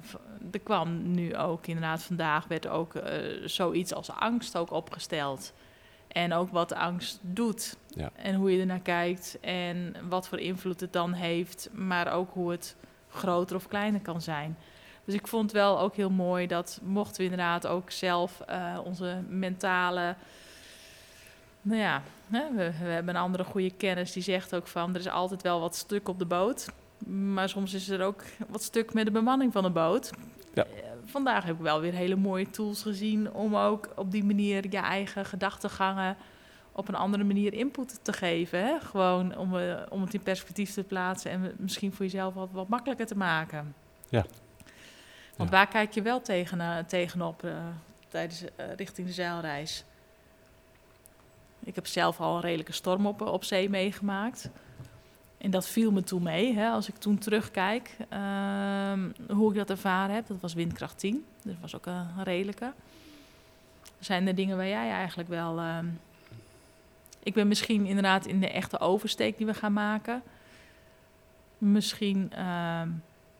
v- 0.01 0.13
er 0.51 0.59
kwam 0.63 1.11
nu 1.11 1.35
ook 1.35 1.67
inderdaad 1.67 2.03
vandaag 2.03 2.47
werd 2.47 2.67
ook 2.67 2.93
zoiets 3.45 3.93
als 3.93 4.11
angst 4.11 4.57
ook 4.57 4.71
opgesteld. 4.71 5.53
En 6.09 6.33
ook 6.33 6.51
wat 6.51 6.69
de 6.69 6.75
angst 6.75 7.19
doet. 7.21 7.77
Ja. 7.87 8.11
En 8.15 8.35
hoe 8.35 8.51
je 8.51 8.59
ernaar 8.59 8.79
kijkt. 8.79 9.37
En 9.41 9.95
wat 10.09 10.27
voor 10.27 10.39
invloed 10.39 10.79
het 10.79 10.93
dan 10.93 11.13
heeft. 11.13 11.69
Maar 11.73 12.13
ook 12.13 12.33
hoe 12.33 12.51
het 12.51 12.75
groter 13.09 13.55
of 13.55 13.67
kleiner 13.67 14.01
kan 14.01 14.21
zijn. 14.21 14.57
Dus 15.05 15.13
ik 15.13 15.27
vond 15.27 15.51
wel 15.51 15.79
ook 15.79 15.95
heel 15.95 16.09
mooi 16.09 16.47
dat 16.47 16.79
mochten 16.83 17.17
we 17.17 17.23
inderdaad 17.23 17.67
ook 17.67 17.91
zelf 17.91 18.41
eh, 18.41 18.79
onze 18.83 19.21
mentale 19.27 20.15
nou 21.61 21.81
ja, 21.81 22.01
hè, 22.29 22.43
we, 22.55 22.71
we 22.79 22.89
hebben 22.89 23.15
een 23.15 23.21
andere 23.21 23.43
goede 23.43 23.71
kennis 23.71 24.11
die 24.11 24.23
zegt 24.23 24.55
ook 24.55 24.67
van 24.67 24.93
er 24.93 24.99
is 24.99 25.09
altijd 25.09 25.41
wel 25.41 25.59
wat 25.59 25.75
stuk 25.75 26.09
op 26.09 26.19
de 26.19 26.25
boot. 26.25 26.67
Maar 27.07 27.49
soms 27.49 27.73
is 27.73 27.89
er 27.89 28.01
ook 28.01 28.23
wat 28.47 28.63
stuk 28.63 28.93
met 28.93 29.05
de 29.05 29.11
bemanning 29.11 29.51
van 29.51 29.63
de 29.63 29.69
boot. 29.69 30.11
Ja. 30.53 30.65
Vandaag 31.09 31.43
heb 31.43 31.55
ik 31.55 31.61
wel 31.61 31.81
weer 31.81 31.93
hele 31.93 32.15
mooie 32.15 32.49
tools 32.49 32.81
gezien 32.81 33.33
om 33.33 33.55
ook 33.55 33.89
op 33.95 34.11
die 34.11 34.23
manier 34.23 34.65
je 34.69 34.77
eigen 34.77 35.25
gedachtegangen 35.25 36.17
op 36.71 36.87
een 36.87 36.95
andere 36.95 37.23
manier 37.23 37.53
input 37.53 37.99
te 38.03 38.13
geven. 38.13 38.59
Hè? 38.65 38.79
Gewoon 38.79 39.37
om, 39.37 39.57
eh, 39.57 39.81
om 39.89 40.01
het 40.01 40.13
in 40.13 40.23
perspectief 40.23 40.73
te 40.73 40.83
plaatsen 40.83 41.31
en 41.31 41.53
misschien 41.57 41.93
voor 41.93 42.05
jezelf 42.05 42.33
wat, 42.33 42.49
wat 42.51 42.67
makkelijker 42.67 43.05
te 43.05 43.17
maken. 43.17 43.75
Ja. 44.09 44.25
Want 45.37 45.49
Ja. 45.49 45.55
waar 45.55 45.67
kijk 45.67 45.93
je 45.93 46.01
wel 46.01 46.21
tegen, 46.21 46.61
eh, 46.61 46.77
tegenop 46.77 47.43
eh, 47.43 47.51
tijdens 48.07 48.43
richting 48.75 49.07
de 49.07 49.13
zeilreis? 49.13 49.83
Ik 51.63 51.75
heb 51.75 51.87
zelf 51.87 52.19
al 52.19 52.35
een 52.35 52.41
redelijke 52.41 52.71
storm 52.73 53.05
op, 53.05 53.21
op 53.21 53.43
zee 53.43 53.69
meegemaakt. 53.69 54.49
En 55.39 55.51
dat 55.51 55.67
viel 55.67 55.91
me 55.91 56.03
toen 56.03 56.23
mee, 56.23 56.53
hè, 56.53 56.69
als 56.69 56.87
ik 56.87 56.95
toen 56.95 57.17
terugkijk 57.17 57.95
ehm, 58.09 59.09
hoe 59.27 59.51
ik 59.51 59.57
dat 59.57 59.69
ervaren 59.69 60.15
heb. 60.15 60.27
Dat 60.27 60.41
was 60.41 60.53
windkracht 60.53 60.99
10, 60.99 61.25
dus 61.41 61.51
dat 61.53 61.61
was 61.61 61.75
ook 61.75 61.85
een 61.85 62.23
redelijke. 62.23 62.71
Zijn 63.99 64.27
er 64.27 64.35
dingen 64.35 64.57
waar 64.57 64.67
jij 64.67 64.91
eigenlijk 64.91 65.29
wel... 65.29 65.59
ehm, 65.59 65.85
ik 67.23 67.33
ben 67.33 67.47
misschien 67.47 67.85
inderdaad 67.85 68.25
in 68.25 68.39
de 68.39 68.49
echte 68.49 68.79
oversteek 68.79 69.37
die 69.37 69.45
we 69.45 69.53
gaan 69.53 69.73
maken... 69.73 70.23
misschien 71.57 72.31
ehm, 72.33 72.89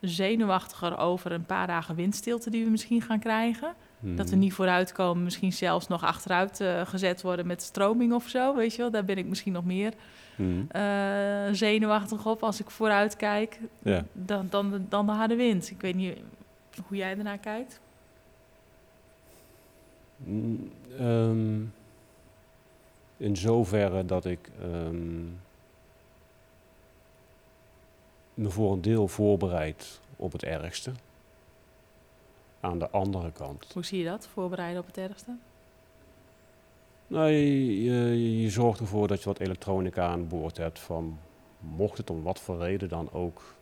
zenuwachtiger 0.00 0.98
over 0.98 1.32
een 1.32 1.46
paar 1.46 1.66
dagen 1.66 1.94
windstilte 1.94 2.50
die 2.50 2.64
we 2.64 2.70
misschien 2.70 3.02
gaan 3.02 3.20
krijgen. 3.20 3.74
Dat 4.02 4.28
we 4.28 4.34
Mhm. 4.34 4.38
niet 4.44 4.52
vooruitkomen, 4.52 5.24
misschien 5.24 5.52
zelfs 5.52 5.88
nog 5.88 6.04
achteruit 6.04 6.60
eh, 6.60 6.86
gezet 6.86 7.22
worden 7.22 7.46
met 7.46 7.62
stroming 7.62 8.12
of 8.12 8.28
zo, 8.28 8.54
weet 8.56 8.72
je 8.74 8.78
wel. 8.82 8.90
Daar 8.90 9.04
ben 9.04 9.18
ik 9.18 9.26
misschien 9.26 9.52
nog 9.52 9.64
meer 9.64 9.92
Mhm. 10.36 10.60
eh, 10.68 11.48
zenuwachtig 11.52 12.26
op 12.26 12.42
als 12.42 12.60
ik 12.60 12.70
vooruit 12.70 13.16
kijk 13.16 13.58
Ja. 13.82 14.04
dan, 14.12 14.46
dan, 14.50 14.70
de- 14.70 14.88
dan 14.88 15.06
de 15.06 15.12
harde 15.12 15.34
wind. 15.36 15.70
Ik 15.70 15.80
weet 15.80 15.94
niet 15.94 16.18
hoe 16.86 16.96
jij 16.96 17.10
ernaar 17.16 17.38
kijkt. 17.38 17.80
Mm, 20.16 20.70
ehm, 20.98 21.60
in 23.16 23.36
zoverre 23.36 24.04
dat 24.04 24.24
ik 24.24 24.50
ehm, 24.62 25.24
me 28.34 28.50
voor 28.50 28.72
een 28.72 28.80
deel 28.82 29.08
voorbereid 29.08 30.00
op 30.16 30.32
het 30.32 30.42
ergste. 30.44 30.90
Aan 32.60 32.78
de 32.78 32.90
andere 32.90 33.32
kant. 33.32 33.70
Hoe 33.72 33.84
zie 33.84 33.98
je 33.98 34.04
dat, 34.04 34.26
voorbereiden 34.26 34.80
op 34.80 34.86
het 34.86 34.98
ergste? 34.98 35.36
Nou, 37.06 37.30
je, 37.30 37.82
je, 37.82 38.40
je 38.40 38.50
zorgt 38.50 38.80
ervoor 38.80 39.08
dat 39.08 39.18
je 39.18 39.24
wat 39.24 39.38
elektronica 39.38 40.06
aan 40.08 40.28
boord 40.28 40.56
hebt. 40.56 40.78
Van, 40.78 41.18
mocht 41.58 41.98
het 41.98 42.10
om 42.10 42.22
wat 42.22 42.40
voor 42.40 42.58
reden 42.58 42.88
dan 42.88 43.12
ook 43.12 43.54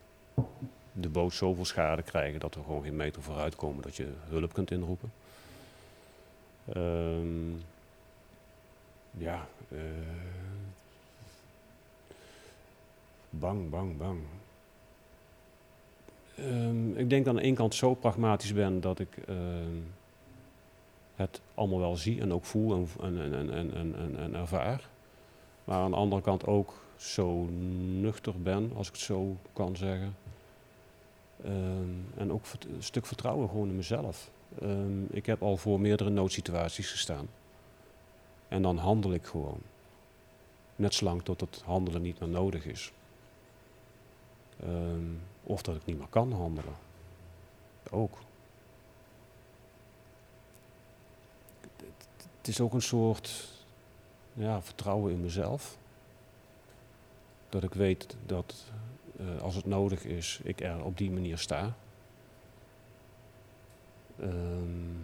de 0.93 1.09
boot 1.09 1.33
zoveel 1.33 1.65
schade 1.65 2.03
krijgen 2.03 2.41
dat 2.41 2.55
we 2.55 2.63
gewoon 2.63 2.83
geen 2.83 2.97
meter 2.97 3.23
vooruit 3.23 3.57
komen, 3.57 3.83
dat 3.83 3.97
je 3.97 4.13
hulp 4.29 4.53
kunt 4.53 4.71
inroepen. 4.71 5.13
Ehm, 6.73 7.51
ja, 9.11 9.47
eh, 9.69 9.79
bang, 13.31 13.71
bang, 13.71 13.97
bang. 13.97 14.19
Ehm, 16.39 16.97
ik 16.97 17.11
denk 17.11 17.27
aan 17.27 17.37
de 17.37 17.43
ene 17.43 17.57
kant 17.57 17.75
zo 17.75 17.95
pragmatisch 17.95 18.53
ben 18.53 18.81
dat 18.81 18.99
ik 18.99 19.17
ehm, 19.27 19.77
het 21.15 21.41
allemaal 21.55 21.79
wel 21.79 21.97
zie 21.97 22.21
en 22.21 22.33
ook 22.33 22.45
voel 22.45 22.75
en, 22.75 22.89
en, 23.01 23.35
en, 23.35 23.51
en, 23.53 23.75
en, 23.97 24.17
en, 24.19 24.35
ervaar. 24.35 24.89
Maar 25.65 25.79
aan 25.79 25.91
de 25.91 25.97
andere 25.97 26.23
kant 26.23 26.47
ook 26.47 26.75
zo 26.97 27.45
nuchter 28.01 28.43
ben, 28.43 28.73
als 28.77 28.87
ik 28.87 28.93
het 28.93 29.03
zo 29.03 29.37
kan 29.53 29.77
zeggen. 29.77 30.17
Ehm, 31.45 31.91
en 32.17 32.33
ook 32.33 32.43
een 32.53 32.83
stuk 32.83 33.07
vertrouwen 33.07 33.49
gewoon 33.49 33.69
in 33.69 33.77
mezelf. 33.77 34.31
Ik 35.11 35.27
heb 35.27 35.43
al 35.43 35.57
voor 35.57 35.81
meerdere 35.81 36.11
noodsituaties 36.11 36.91
gestaan. 36.91 37.29
En 38.49 38.63
dan 38.63 38.77
handel 38.77 39.13
ik 39.13 39.25
gewoon. 39.25 39.61
Net 40.77 40.95
zolang 40.95 41.23
tot 41.23 41.41
het 41.41 41.63
handelen 41.65 42.03
niet 42.03 42.21
meer 42.21 42.29
nodig 42.29 42.67
is. 42.67 42.93
Ehm, 44.63 45.05
of 45.49 45.63
dat 45.63 45.77
ik 45.77 45.85
niet 45.85 45.99
meer 45.99 46.07
kan 46.11 46.33
handelen. 46.33 46.75
Ook. 47.91 48.19
Het- 52.41 52.49
is 52.49 52.61
ook 52.61 52.73
een 52.73 52.83
soort 52.83 53.49
ja, 54.33 54.63
vertrouwen 54.63 55.13
in 55.13 55.21
mezelf. 55.21 55.79
Dat 57.49 57.63
ik 57.63 57.75
weet 57.75 58.17
dat 58.27 58.65
eh, 59.19 59.41
als 59.43 59.55
het 59.55 59.67
nodig 59.67 60.05
is, 60.05 60.41
ik 60.43 60.61
er 60.61 60.85
op 60.85 60.99
die 60.99 61.11
manier 61.11 61.39
sta. 61.39 61.75
Ehm, 64.21 64.95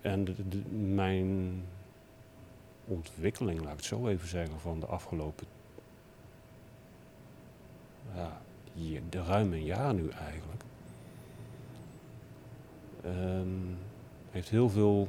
en 0.00 0.36
mijn 0.94 1.62
ontwikkeling, 2.84 3.60
laat 3.60 3.70
ik 3.72 3.76
het 3.76 3.84
zo 3.86 4.06
even 4.06 4.28
zeggen, 4.28 4.60
van 4.60 4.80
de 4.80 4.86
afgelopen 4.86 5.46
ja, 8.14 8.40
ruim 9.10 9.52
een 9.52 9.64
jaar 9.64 9.94
nu 9.94 10.08
eigenlijk. 10.08 10.62
Ehm, 13.02 13.48
heeft 14.30 14.48
heel 14.48 14.68
veel 14.68 15.08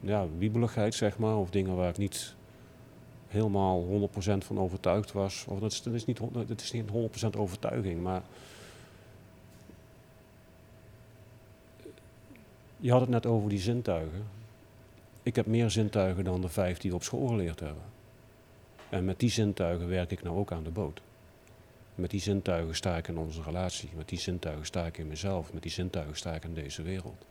ja, 0.00 0.26
wiebeligheid, 0.38 0.94
zeg 0.94 1.18
maar, 1.18 1.36
of 1.36 1.50
dingen 1.50 1.76
waar 1.76 1.88
ik 1.88 1.98
niet 1.98 2.34
helemaal 3.28 3.84
100% 3.84 4.44
van 4.44 4.58
overtuigd 4.58 5.12
was. 5.12 5.44
Of 5.48 5.58
dat 5.58 5.72
is, 5.72 5.82
dat 5.82 6.06
niet, 6.06 6.20
het 6.48 6.60
is 6.60 6.72
niet 6.72 6.90
100% 6.90 7.36
overtuiging, 7.36 8.02
maar 8.02 8.22
je 12.76 12.90
had 12.90 13.00
het 13.00 13.10
net 13.10 13.26
over 13.26 13.48
die 13.48 13.58
zintuigen. 13.58 14.24
Ik 15.22 15.36
heb 15.36 15.46
meer 15.46 15.70
zintuigen 15.70 16.24
dan 16.24 16.40
de 16.40 16.48
vijf 16.48 16.78
die 16.78 16.90
we 16.90 16.96
op 16.96 17.02
school 17.02 17.26
geleerd 17.26 17.60
hebben. 17.60 17.91
En 18.92 19.04
met 19.04 19.18
die 19.18 19.30
zintuigen 19.30 19.88
werk 19.88 20.10
ik 20.10 20.22
nou 20.22 20.36
ook 20.36 20.52
aan 20.52 20.62
de 20.62 20.70
boot. 20.70 21.00
Met 21.94 22.10
die 22.10 22.20
zintuigen 22.20 22.76
sta 22.76 22.96
ik 22.96 23.08
in 23.08 23.18
onze 23.18 23.42
relatie. 23.42 23.90
Met 23.96 24.08
die 24.08 24.18
zintuigen 24.18 24.66
sta 24.66 24.86
ik 24.86 24.98
in 24.98 25.08
mezelf. 25.08 25.52
Met 25.52 25.62
die 25.62 25.70
zintuigen 25.70 26.16
sta 26.16 26.34
ik 26.34 26.44
in 26.44 26.54
deze 26.54 26.82
wereld. 26.82 27.24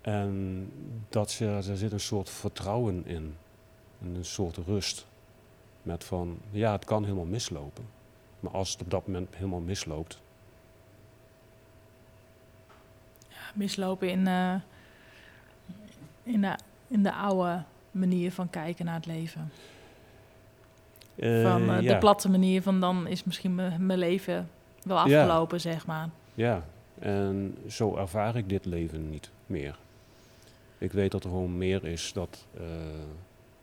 En 0.00 0.68
dat, 1.08 1.36
daar 1.38 1.62
zit 1.62 1.92
een 1.92 2.00
soort 2.00 2.30
vertrouwen 2.30 3.06
in. 3.06 3.36
En 4.00 4.14
een 4.14 4.24
soort 4.24 4.56
rust. 4.56 5.06
Met 5.82 6.04
van, 6.04 6.38
ja, 6.50 6.72
het 6.72 6.84
kan 6.84 7.02
helemaal 7.02 7.24
mislopen. 7.24 7.84
Maar 8.40 8.52
als 8.52 8.72
het 8.72 8.80
op 8.80 8.90
dat 8.90 9.06
moment 9.06 9.34
helemaal 9.34 9.60
misloopt, 9.60 10.20
mislopen 13.54 14.10
in, 14.10 14.26
eh, 14.26 14.54
in, 16.22 16.40
de, 16.40 16.58
in 16.88 17.02
de 17.02 17.12
oude 17.12 17.64
manier 17.92 18.32
van 18.32 18.50
kijken 18.50 18.84
naar 18.84 18.94
het 18.94 19.06
leven. 19.06 19.52
eh, 21.14 21.42
van 21.42 21.60
eh, 21.70 21.80
ja, 21.82 21.92
de 21.92 21.98
platte 21.98 22.28
manier 22.30 22.62
van 22.62 22.80
dan 22.80 23.06
is 23.06 23.24
misschien 23.24 23.54
mijn 23.54 23.98
leven 23.98 24.48
wel 24.82 24.96
Ja. 25.08 25.20
afgelopen, 25.22 25.60
zeg 25.60 25.86
maar. 25.86 26.08
Ja, 26.34 26.64
en 26.98 27.56
zo 27.68 27.96
ervaar 27.96 28.36
ik 28.36 28.48
dit 28.48 28.64
leven 28.64 29.10
niet 29.10 29.30
meer. 29.46 29.76
Ik 30.78 30.92
weet 30.92 31.10
dat 31.10 31.24
er 31.24 31.30
gewoon 31.30 31.58
meer 31.58 31.84
is 31.84 32.12
dat. 32.12 32.46
eh, 32.56 32.62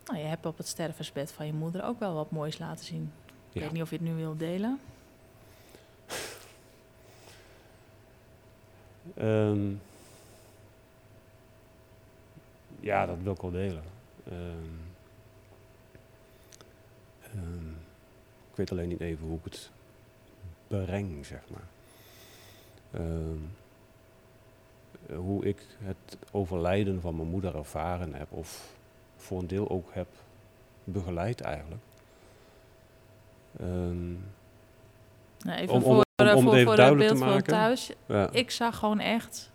Nou, 0.06 0.20
je 0.22 0.28
hebt 0.28 0.46
op 0.46 0.58
het 0.58 0.68
stervensbed 0.68 1.32
van 1.32 1.46
je 1.46 1.54
moeder 1.54 1.84
ook 1.84 2.00
wel 2.00 2.14
wat 2.14 2.32
moois 2.32 2.58
laten 2.58 2.86
zien. 2.86 3.12
Ik 3.26 3.34
Ja. 3.56 3.62
weet 3.62 3.72
niet 3.72 3.82
of 3.82 3.90
je 3.90 3.96
het 3.96 4.06
nu 4.06 4.14
wilt 4.14 4.40
delen. 4.40 4.80
ehm, 9.16 9.60
ja, 12.80 13.06
dat 13.06 13.18
wil 13.24 13.34
ik 13.34 13.42
wel 13.42 13.52
delen. 13.52 13.84
Ehm, 14.30 14.38
ehm, 17.22 17.70
ik 18.50 18.56
weet 18.56 18.72
alleen 18.72 18.88
niet 18.90 19.00
even 19.02 19.26
hoe 19.28 19.38
ik 19.38 19.44
het 19.44 19.72
breng, 20.68 21.26
zeg 21.26 21.42
maar. 21.50 21.68
Ehm, 23.02 23.38
eh, 25.10 25.18
hoe 25.18 25.46
ik 25.46 25.66
het 25.80 26.18
overlijden 26.32 27.02
van 27.02 27.16
mijn 27.16 27.28
moeder 27.28 27.56
ervaren 27.56 28.14
heb, 28.14 28.32
of 28.32 28.76
voor 29.18 29.40
een 29.40 29.48
deel 29.48 29.70
ook 29.70 29.90
heb 29.94 30.08
begeleid 30.84 31.42
eigenlijk. 31.42 31.82
Nou, 35.44 35.58
even 35.60 35.70
Om- 35.70 35.76
om- 35.76 35.82
voor, 35.84 35.92
om- 35.96 36.04
voor, 36.16 36.54
even 36.54 36.64
voor 36.64 36.78
het 36.78 36.98
beeld 36.98 37.12
te 37.12 37.18
van 37.18 37.28
maken. 37.28 37.44
thuis. 37.54 37.92
ja. 38.06 38.30
Ik 38.32 38.52
zag 38.52 38.78
gewoon 38.78 39.00
echt... 39.00 39.52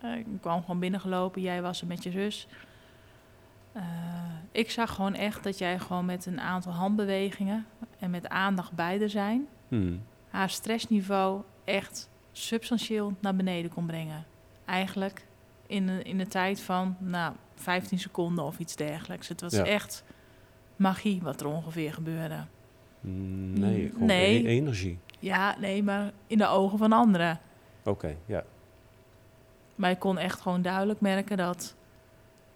eh, 0.00 0.16
ik 0.16 0.26
kwam 0.40 0.60
gewoon 0.60 0.78
binnengelopen, 0.80 1.42
jij 1.42 1.62
was 1.62 1.80
er 1.80 1.86
met 1.86 2.02
je 2.02 2.10
zus. 2.10 2.46
Eh, 3.72 3.82
ik 4.52 4.70
zag 4.70 4.94
gewoon 4.94 5.14
echt 5.14 5.44
dat 5.44 5.58
jij 5.58 5.78
gewoon 5.78 6.04
met 6.04 6.26
een 6.26 6.40
aantal 6.40 6.72
handbewegingen... 6.72 7.66
en 7.98 8.10
met 8.10 8.28
aandacht 8.28 8.72
bij 8.72 9.00
er 9.00 9.10
zijn... 9.10 9.46
Hmm. 9.68 10.02
haar 10.30 10.50
stressniveau 10.50 11.42
echt 11.64 12.08
substantieel 12.32 13.12
naar 13.20 13.36
beneden 13.36 13.70
kon 13.70 13.86
brengen. 13.86 14.24
Eigenlijk 14.64 15.26
in 15.66 15.86
de, 15.86 16.02
in 16.02 16.18
de 16.18 16.26
tijd 16.26 16.60
van 16.60 16.96
nou, 16.98 17.34
15 17.54 17.98
seconden 17.98 18.44
of 18.44 18.58
iets 18.58 18.76
dergelijks. 18.76 19.28
Het 19.28 19.40
was 19.40 19.52
Ja. 19.52 19.64
echt 19.64 20.04
magie 20.76 21.20
wat 21.22 21.40
er 21.40 21.46
ongeveer 21.46 21.92
gebeurde. 21.92 22.44
Mm, 23.00 23.52
Nee, 23.52 23.88
gewoon 23.92 24.06
Nee. 24.06 24.42
e- 24.44 24.46
energie. 24.48 24.98
Ja, 25.18 25.56
nee, 25.58 25.82
maar 25.82 26.10
in 26.26 26.38
de 26.38 26.46
ogen 26.46 26.78
van 26.78 26.92
anderen. 26.92 27.40
Oké, 27.84 28.14
ja. 28.26 28.44
Maar 29.74 29.90
ik 29.90 29.98
kon 29.98 30.18
echt 30.18 30.40
gewoon 30.40 30.62
duidelijk 30.62 31.00
merken 31.00 31.36
dat 31.36 31.76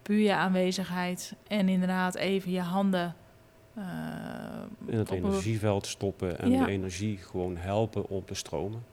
puur 0.03 0.19
je 0.19 0.33
aanwezigheid 0.35 1.33
en 1.47 1.69
inderdaad 1.69 2.15
even 2.15 2.51
je 2.51 2.59
handen. 2.61 3.15
eh, 3.75 3.83
In 4.85 4.97
het 4.97 5.11
energieveld 5.11 5.85
stoppen 5.87 6.39
en 6.39 6.51
Ja. 6.51 6.65
de 6.65 6.71
energie 6.71 7.17
gewoon 7.17 7.57
helpen 7.57 8.09
om 8.09 8.25
te 8.25 8.33
stromen. 8.33 8.83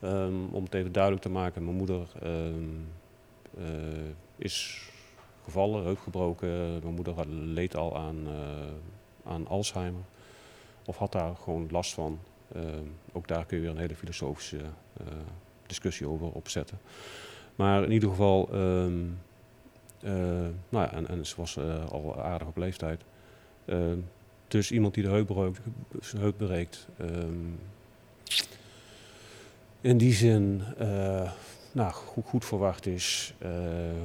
Ehm, 0.00 0.44
om 0.50 0.64
het 0.64 0.74
even 0.74 0.92
duidelijk 0.92 1.22
te 1.22 1.28
maken, 1.30 1.64
mijn 1.64 1.76
moeder 1.76 2.06
ehm, 2.22 2.54
eh, 3.58 3.64
is 4.36 4.82
gevallen, 5.44 5.84
heup 5.84 5.98
gebroken. 5.98 6.48
Mijn 6.82 6.94
moeder 6.94 7.14
had, 7.14 7.26
leed 7.28 7.76
al 7.76 7.96
aan, 7.96 8.16
eh, 8.26 9.30
aan 9.32 9.46
Alzheimer. 9.48 10.02
Of 10.86 10.96
had 10.98 11.12
daar 11.12 11.36
gewoon 11.36 11.66
last 11.70 11.94
van. 11.94 12.18
Ehm, 12.54 12.84
ook 13.12 13.28
daar 13.28 13.46
kun 13.46 13.56
je 13.56 13.62
weer 13.62 13.72
een 13.72 13.78
hele 13.80 13.94
filosofische 13.96 14.60
discussie 15.66 16.08
over 16.08 16.30
opzetten. 16.32 16.78
Maar 17.56 17.82
in 17.84 17.92
ieder 17.92 18.08
geval, 18.08 18.48
nou 20.68 20.84
ja, 20.84 20.92
en, 20.92 21.26
ze 21.26 21.34
was 21.36 21.56
eh, 21.56 21.84
al 21.88 22.22
aardig 22.22 22.48
op 22.48 22.56
leeftijd. 22.56 23.04
Ehm, 23.64 23.98
dus 24.48 24.70
iemand 24.70 24.94
die 24.94 25.02
de 25.02 25.08
heup, 26.18 26.36
breekt, 26.36 26.88
ehm, 26.98 27.46
in 29.80 29.98
die 29.98 30.12
zin 30.12 30.62
eh, 30.78 31.32
nou, 31.72 31.92
goed, 32.24 32.44
verwacht 32.44 32.86
is, 32.86 33.34
eh, 33.38 33.50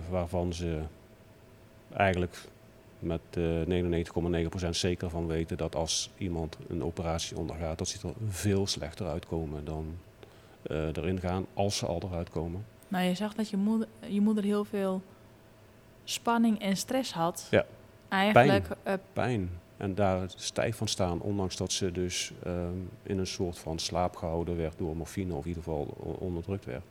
waarvan 0.10 0.54
ze 0.54 0.82
eigenlijk 1.94 2.48
met 3.00 3.22
eh 3.32 3.66
99,9% 3.66 4.76
zeker 4.76 5.10
van 5.10 5.28
weten 5.28 5.58
dat 5.58 5.76
als 5.76 6.10
iemand 6.18 6.58
een 6.68 6.84
operatie 6.84 7.38
ondergaat, 7.38 7.78
dat 7.78 7.88
ze 7.88 8.08
er 8.08 8.14
veel 8.28 8.68
slechter 8.68 9.08
uitkomen 9.08 9.66
dan 9.66 9.98
eh, 10.62 10.88
erin 10.88 11.20
gaan, 11.20 11.46
als 11.54 11.78
ze 11.78 11.86
al 11.86 12.02
eruit 12.04 12.30
komen. 12.30 12.66
Nou, 12.88 13.06
je 13.06 13.16
zag 13.16 13.34
dat 13.34 13.50
je 13.50 13.58
moeder, 13.58 13.88
je 14.08 14.22
moeder 14.22 14.44
heel 14.44 14.66
veel 14.66 15.02
spanning 16.04 16.60
en 16.60 16.78
stress 16.78 17.14
had. 17.14 17.48
Ja. 17.52 17.66
Eigenlijk, 18.10 18.68
eh, 18.84 18.94
Pijn. 19.14 19.50
En 19.78 19.96
daar 19.96 20.30
stijf 20.36 20.78
van 20.78 20.88
staan, 20.88 21.22
ondanks 21.22 21.56
dat 21.56 21.72
ze 21.72 21.92
dus 21.92 22.34
ehm, 22.44 22.78
in 23.04 23.18
een 23.18 23.28
soort 23.28 23.60
van 23.60 23.80
slaap 23.80 24.16
gehouden 24.16 24.58
werd 24.58 24.78
door 24.78 24.96
morfine, 24.96 25.34
of 25.34 25.42
in 25.42 25.48
ieder 25.48 25.64
geval 25.64 25.84
onderdrukt 26.20 26.66
werd. 26.66 26.84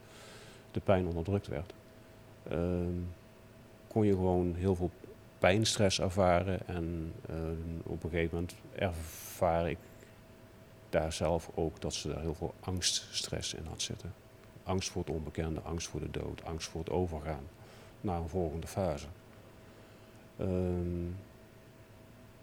De 0.70 0.80
pijn 0.80 1.06
onderdrukt 1.06 1.46
werd. 1.46 1.72
Ehm, 2.48 3.00
kon 3.88 4.06
je 4.06 4.12
gewoon 4.12 4.54
heel 4.54 4.74
veel 4.74 4.90
pijnstress 5.38 6.00
ervaren. 6.00 6.68
En 6.68 7.12
ehm, 7.28 7.92
op 7.92 8.04
een 8.04 8.10
gegeven 8.10 8.34
moment 8.34 8.54
ervaar 8.74 9.70
ik 9.70 9.78
daar 10.90 11.12
zelf 11.12 11.50
ook 11.54 11.80
dat 11.80 11.94
ze 11.94 12.08
daar 12.08 12.20
heel 12.20 12.34
veel 12.34 12.54
angststress 12.60 13.54
in 13.54 13.64
had 13.68 13.82
zitten. 13.82 14.12
Angst 14.62 14.90
voor 14.90 15.02
het 15.02 15.14
onbekende, 15.14 15.60
angst 15.60 15.88
voor 15.88 16.00
de 16.00 16.10
dood, 16.10 16.44
angst 16.44 16.68
voor 16.68 16.80
het 16.80 16.90
overgaan 16.90 17.44
naar 18.02 18.20
een 18.20 18.28
volgende 18.28 18.66
fase. 18.66 19.06
Ehm, 20.36 21.06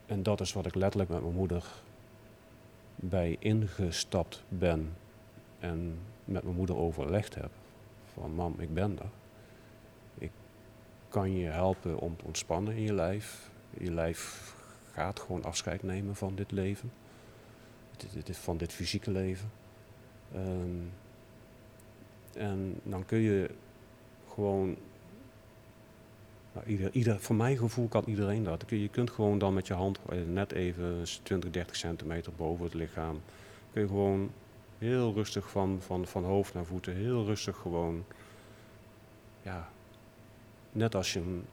en 0.05 0.23
dat 0.23 0.41
is 0.41 0.53
wat 0.53 0.65
ik 0.65 0.75
letterlijk 0.75 1.09
met 1.09 1.21
mijn 1.21 1.35
moeder 1.35 1.65
bij 2.95 3.35
ingestapt 3.39 4.43
ben 4.47 4.93
en 5.59 5.99
met 6.25 6.43
mijn 6.43 6.55
moeder 6.55 6.77
overlegd 6.77 7.35
heb. 7.35 7.49
Van 8.13 8.33
mam, 8.33 8.55
ik 8.59 8.73
ben 8.73 8.99
er. 8.99 9.09
kan 11.09 11.35
je 11.35 11.47
helpen 11.47 11.99
om 11.99 12.17
te 12.17 12.25
ontspannen 12.25 12.75
in 12.75 12.81
je 12.81 12.93
lijf. 12.93 13.51
Je 13.77 13.91
lijf 13.91 14.53
gaat 14.91 15.19
gewoon 15.19 15.43
afscheid 15.43 15.83
nemen 15.83 16.15
van 16.15 16.35
dit 16.35 16.51
leven, 16.51 16.91
van 18.31 18.57
dit 18.57 18.73
fysieke 18.73 19.11
leven. 19.11 19.51
Ehm, 20.33 20.81
en 22.33 22.79
dan 22.83 23.05
kun 23.05 23.19
je 23.19 23.49
gewoon 24.33 24.77
ieder, 26.65 26.91
ieder, 26.91 27.19
voor 27.19 27.35
mijn 27.35 27.57
gevoel 27.57 27.87
kan 27.87 28.03
iedereen 28.05 28.43
dat. 28.43 28.63
Je 28.67 28.89
kunt 28.89 29.09
gewoon 29.09 29.39
dan 29.39 29.53
met 29.53 29.67
je 29.67 29.73
hand 29.73 29.99
eh, 30.09 30.17
net 30.27 30.51
even 30.51 31.03
20, 31.23 31.51
30 31.51 31.75
centimeter 31.75 32.31
boven 32.35 32.65
het 32.65 32.73
lichaam. 32.73 33.21
Kun 33.73 33.81
je 33.81 33.87
gewoon 33.87 34.31
heel 34.77 35.13
rustig 35.13 35.49
van, 35.49 35.77
van, 35.81 36.07
van 36.07 36.23
hoofd 36.23 36.53
naar 36.53 36.65
voeten, 36.65 36.95
heel 36.95 37.25
rustig 37.25 37.57
gewoon. 37.57 38.05
Ja, 39.41 39.69
net 40.71 40.95
als 40.95 41.13
je 41.13 41.19
een, 41.19 41.45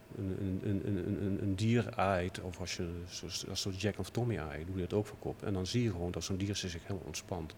een, 0.63 0.83
een, 0.85 1.39
een, 1.43 1.55
dier 1.55 1.95
aait, 1.95 2.41
of 2.41 2.61
als 2.61 2.77
je 2.77 2.89
zoals 3.53 3.69
Jack 3.77 3.99
of 3.99 4.11
Tommy 4.11 4.39
aait, 4.39 4.67
doe 4.67 4.77
je 4.77 4.83
dat 4.87 4.99
ook 4.99 5.07
voor 5.07 5.19
kop. 5.19 5.43
En 5.43 5.53
dan 5.53 5.67
zie 5.67 5.83
je 5.83 5.91
gewoon 5.91 6.11
dat 6.11 6.25
zo'n 6.25 6.37
dier 6.37 6.57
zich 6.57 6.87
heel 6.87 7.03
ontspant. 7.05 7.55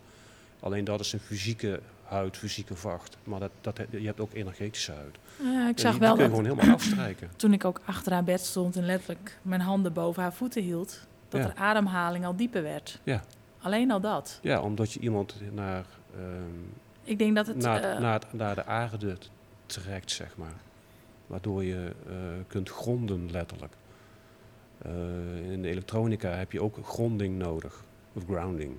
Alleen 0.61 0.85
dat 0.85 1.01
is 1.01 1.13
een 1.13 1.21
fysieke 1.21 1.81
huid, 2.05 2.37
fysieke 2.37 2.75
vacht. 2.77 3.17
Maar 3.25 3.41
dat, 3.41 3.51
dat, 3.61 3.81
je 3.91 4.07
hebt 4.07 4.21
ook 4.21 4.33
energetische 4.33 4.93
huid. 4.93 5.17
Ja, 5.43 5.69
ik 5.69 5.79
zag 5.79 5.91
die, 5.91 6.01
wel 6.01 6.15
kun 6.15 6.23
je 6.25 6.29
dat 6.31 6.39
gewoon 6.39 6.51
helemaal 6.57 6.75
afstrijken. 6.77 7.31
toen 7.37 7.53
ik 7.53 7.65
ook 7.65 7.81
achter 7.85 8.13
haar 8.13 8.25
bed 8.25 8.41
stond 8.41 8.77
en 8.77 8.85
letterlijk 8.85 9.39
mijn 9.43 9.61
handen 9.61 9.93
boven 9.93 10.23
haar 10.23 10.33
voeten 10.33 10.63
hield, 10.63 11.01
dat 11.29 11.41
Ja. 11.41 11.47
haar 11.47 11.57
ademhaling 11.57 12.25
al 12.27 12.37
dieper 12.37 12.63
werd. 12.63 13.01
Ja. 13.03 13.23
Alleen 13.61 13.91
al 13.91 14.01
dat. 14.01 14.39
Ja, 14.43 14.61
omdat 14.61 14.93
je 14.93 15.01
iemand 15.01 15.35
naar, 15.53 15.85
ehm, 16.15 16.25
Ik 17.03 17.19
denk 17.19 17.37
dat 17.37 17.47
het. 17.47 17.57
naar, 17.57 17.83
eh, 17.83 17.99
naar, 18.01 18.23
naar 18.33 18.55
de 18.55 18.65
aarde 18.65 19.17
trekt, 19.67 20.11
zeg 20.11 20.37
maar. 20.37 20.55
Waardoor 21.27 21.65
je 21.65 21.93
eh, 22.09 22.15
kunt 22.47 22.69
gronden, 22.71 23.31
letterlijk. 23.31 23.73
Eh, 24.83 25.51
in 25.51 25.63
de 25.63 25.69
elektronica 25.69 26.31
heb 26.31 26.53
je 26.53 26.63
ook 26.63 26.79
gronding 26.83 27.39
nodig, 27.39 27.85
of 28.13 28.25
grounding. 28.25 28.75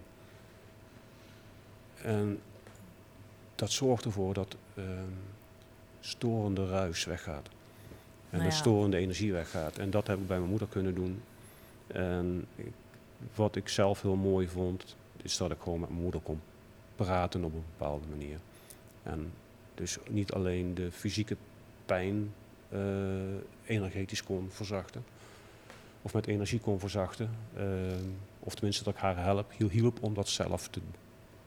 En 2.04 2.40
dat 3.56 3.72
zorgt 3.72 4.06
ervoor 4.06 4.34
dat 4.34 4.56
ehm, 4.76 4.86
storende 6.00 6.68
ruis 6.70 7.06
weggaat. 7.06 7.48
En 8.30 8.38
Nou 8.38 8.44
de 8.44 8.50
ja. 8.50 8.56
storende 8.62 8.98
energie 8.98 9.32
weggaat. 9.34 9.78
En 9.78 9.90
dat 9.90 10.08
heb 10.08 10.20
ik 10.20 10.28
bij 10.28 10.38
mijn 10.38 10.50
moeder 10.50 10.68
kunnen 10.68 10.96
doen. 10.96 11.22
En 11.88 12.46
ik- 12.56 12.72
wat 13.36 13.56
ik 13.56 13.70
zelf 13.70 14.02
heel 14.02 14.16
mooi 14.16 14.48
vond, 14.48 14.96
is 15.22 15.38
dat 15.38 15.52
ik 15.52 15.58
gewoon 15.64 15.80
met 15.80 15.90
mijn 15.90 16.02
moeder 16.02 16.22
kon 16.22 16.42
praten 16.96 17.44
op 17.44 17.54
een 17.54 17.64
bepaalde 17.78 18.06
manier. 18.10 18.38
En 19.04 19.32
dus 19.76 19.98
niet 20.10 20.32
alleen 20.32 20.74
de 20.74 20.92
fysieke 20.92 21.36
pijn 21.86 22.34
eh, 22.70 22.80
energetisch 23.66 24.24
kon 24.24 24.48
verzachten, 24.52 25.04
of 26.02 26.14
met 26.14 26.28
energie 26.28 26.60
kon 26.60 26.80
verzachten, 26.80 27.30
eh, 27.56 27.64
of 28.40 28.54
tenminste 28.56 28.84
dat 28.84 28.94
ik 28.94 29.00
haar 29.00 29.18
help, 29.18 29.52
hiel- 29.58 29.70
hielp 29.70 30.04
om 30.04 30.14
dat 30.14 30.28
zelf 30.30 30.68
te 30.68 30.80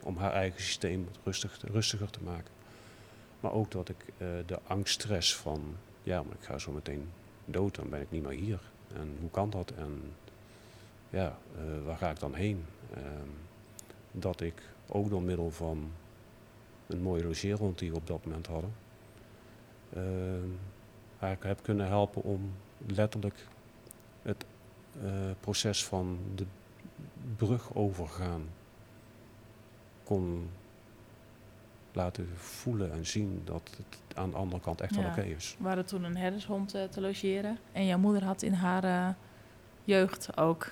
om 0.02 0.16
haar 0.16 0.32
eigen 0.32 0.60
systeem 0.60 1.08
rustig, 1.24 1.58
rustiger 1.72 2.10
te 2.10 2.22
maken. 2.22 2.50
Maar 3.40 3.52
ook 3.52 3.70
dat 3.70 3.88
ik 3.88 3.96
eh, 4.18 4.28
de 4.46 4.58
angststress 4.66 5.36
van, 5.36 5.76
ja, 6.02 6.22
maar 6.22 6.34
ik 6.40 6.44
ga 6.44 6.58
zo 6.58 6.72
meteen 6.72 7.08
dood, 7.44 7.74
dan 7.74 7.88
ben 7.88 8.00
ik 8.00 8.10
niet 8.10 8.22
meer 8.22 8.38
hier. 8.38 8.60
En 8.94 9.16
hoe 9.20 9.30
kan 9.30 9.50
dat? 9.50 9.70
En 9.70 10.14
ja, 11.10 11.38
eh, 11.56 11.84
waar 11.84 11.96
ga 11.96 12.10
ik 12.10 12.18
dan 12.18 12.34
heen? 12.34 12.64
Ehm, 12.94 13.28
dat 14.12 14.40
ik 14.40 14.62
ook 14.88 15.10
door 15.10 15.22
middel 15.22 15.50
van 15.50 15.90
een 16.86 17.02
mooie 17.02 17.24
logeerhond 17.24 17.78
die 17.78 17.90
we 17.90 17.96
op 17.96 18.06
dat 18.06 18.24
moment 18.24 18.46
hadden, 18.46 18.72
ehm, 19.94 20.48
haar 21.18 21.36
heb 21.40 21.62
kunnen 21.62 21.86
helpen 21.86 22.22
om 22.22 22.52
letterlijk 22.86 23.46
het 24.22 24.44
eh, 25.02 25.30
proces 25.40 25.84
van 25.84 26.18
de 26.34 26.46
brug 27.36 27.74
overgaan 27.74 28.48
kon 30.12 30.50
laten 31.92 32.28
voelen 32.36 32.92
en 32.92 33.06
zien 33.06 33.42
dat 33.44 33.70
het 33.76 34.16
aan 34.18 34.30
de 34.30 34.36
andere 34.36 34.60
kant 34.62 34.80
echt 34.80 34.94
wel 34.94 35.04
Ja. 35.04 35.10
oké 35.10 35.22
is. 35.22 35.56
We 35.58 35.66
hadden 35.66 35.86
toen 35.86 36.04
een 36.04 36.16
herdershond 36.16 36.74
eh, 36.74 36.84
te 36.84 37.00
logeren. 37.00 37.58
En 37.72 37.86
jouw 37.86 37.98
moeder 37.98 38.24
had 38.24 38.42
in 38.42 38.52
haar 38.52 38.84
eh, 38.84 39.08
jeugd 39.84 40.36
ook 40.36 40.70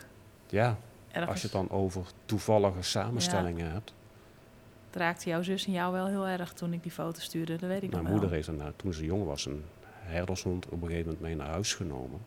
Ja, 0.48 0.76
ergens... 1.10 1.30
als 1.30 1.40
je 1.40 1.46
het 1.46 1.56
dan 1.56 1.70
over 1.70 2.06
toevallige 2.24 2.82
samenstellingen 2.82 3.70
hebt. 3.72 3.94
Het 4.86 4.96
raakte 5.00 5.28
jouw 5.28 5.42
zus 5.42 5.66
en 5.66 5.72
jou 5.72 5.92
wel 5.92 6.06
heel 6.06 6.26
erg 6.26 6.52
toen 6.52 6.72
ik 6.72 6.82
die 6.82 6.92
foto 6.92 7.20
stuurde. 7.20 7.56
Dat 7.56 7.68
weet 7.68 7.82
ik 7.82 7.90
Mijn 7.90 8.02
nog 8.02 8.12
moeder 8.12 8.30
heeft 8.30 8.46
dan, 8.46 8.72
toen 8.76 8.92
ze 8.92 9.04
jong 9.04 9.24
was, 9.24 9.46
een 9.46 9.64
herdershond 9.88 10.66
op 10.66 10.72
een 10.82 10.88
gegeven 10.88 11.04
moment 11.04 11.20
mee 11.20 11.36
naar 11.36 11.48
huis 11.48 11.74
genomen. 11.74 12.20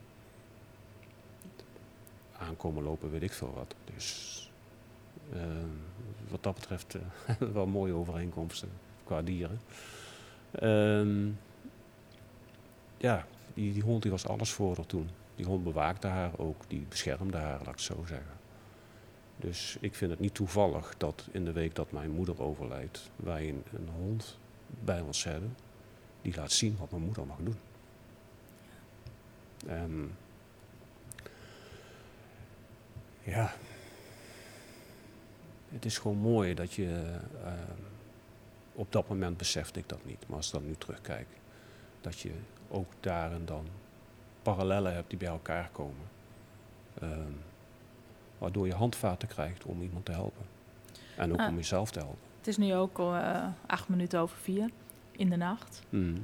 Aankomen 2.38 2.84
lopen, 2.84 3.12
weet 3.12 3.24
ik 3.24 3.34
veel 3.34 3.54
wat. 3.56 3.76
Dus 3.96 4.52
eh, 5.34 5.42
wat 6.34 6.44
dat 6.44 6.54
betreft 6.54 6.96
eh, 6.96 7.36
wel 7.54 7.66
mooie 7.66 7.94
overeenkomsten 7.94 8.70
qua 9.04 9.22
dieren. 9.22 9.60
Ehm, 10.52 11.30
ja, 12.98 13.26
die, 13.54 13.82
hond 13.82 14.02
die 14.02 14.12
was 14.12 14.28
alles 14.28 14.52
voor 14.52 14.76
haar 14.76 14.86
toen. 14.86 15.10
Die 15.36 15.46
hond 15.46 15.64
bewaakte 15.64 16.08
haar 16.08 16.32
ook, 16.38 16.64
die 16.68 16.86
beschermde 16.90 17.38
haar, 17.38 17.58
laat 17.58 17.62
ik 17.62 17.68
het 17.68 17.82
zo 17.82 18.04
zeggen. 18.08 18.34
Dus 19.36 19.78
ik 19.80 19.96
vind 19.96 20.12
het 20.12 20.20
niet 20.20 20.34
toevallig 20.34 20.94
dat 20.98 21.28
in 21.32 21.46
de 21.46 21.52
week 21.52 21.76
dat 21.76 21.92
mijn 21.92 22.12
moeder 22.12 22.42
overlijdt, 22.42 23.10
wij 23.16 23.50
een, 23.50 23.64
een 23.74 23.90
hond 23.96 24.38
bij 24.84 25.02
ons 25.02 25.24
hebben 25.24 25.56
die 26.22 26.36
laat 26.36 26.52
zien 26.52 26.76
wat 26.80 26.92
mijn 26.92 27.04
moeder 27.04 27.26
mag 27.26 27.38
doen. 27.44 27.58
En 29.68 30.18
ja, 33.24 33.54
het 35.74 35.86
is 35.86 35.98
gewoon 35.98 36.18
mooi 36.18 36.54
dat 36.54 36.74
je 36.74 37.16
eh, 37.44 37.52
op 38.74 38.92
dat 38.92 39.10
moment 39.10 39.38
besefte 39.38 39.80
ik 39.80 39.90
dat 39.90 40.06
niet, 40.06 40.28
maar 40.28 40.38
als 40.38 40.48
ik 40.48 40.54
dan 40.54 40.66
nu 40.66 40.76
terugkijk, 40.76 41.28
dat 42.02 42.20
je 42.20 42.32
ook 42.70 42.92
daar 43.00 43.32
en 43.32 43.46
dan 43.46 43.68
parallellen 44.42 44.94
hebt 44.94 45.10
die 45.10 45.20
bij 45.20 45.28
elkaar 45.28 45.70
komen. 45.72 46.06
Ehm, 47.02 47.32
waardoor 48.38 48.68
je 48.68 48.74
handvaten 48.74 49.28
krijgt 49.28 49.64
om 49.66 49.82
iemand 49.82 50.06
te 50.06 50.12
helpen. 50.12 50.46
En 51.18 51.32
ook 51.32 51.40
Ah. 51.40 51.48
om 51.48 51.56
jezelf 51.56 51.92
te 51.92 52.00
helpen. 52.00 52.18
Het 52.38 52.48
is 52.48 52.58
nu 52.58 52.74
ook 52.76 53.00
eh, 53.00 53.48
acht 53.66 53.90
minuten 53.90 54.20
over 54.20 54.38
vier 54.38 54.70
in 55.12 55.30
de 55.30 55.36
nacht. 55.36 55.82
Mhm. 55.90 56.18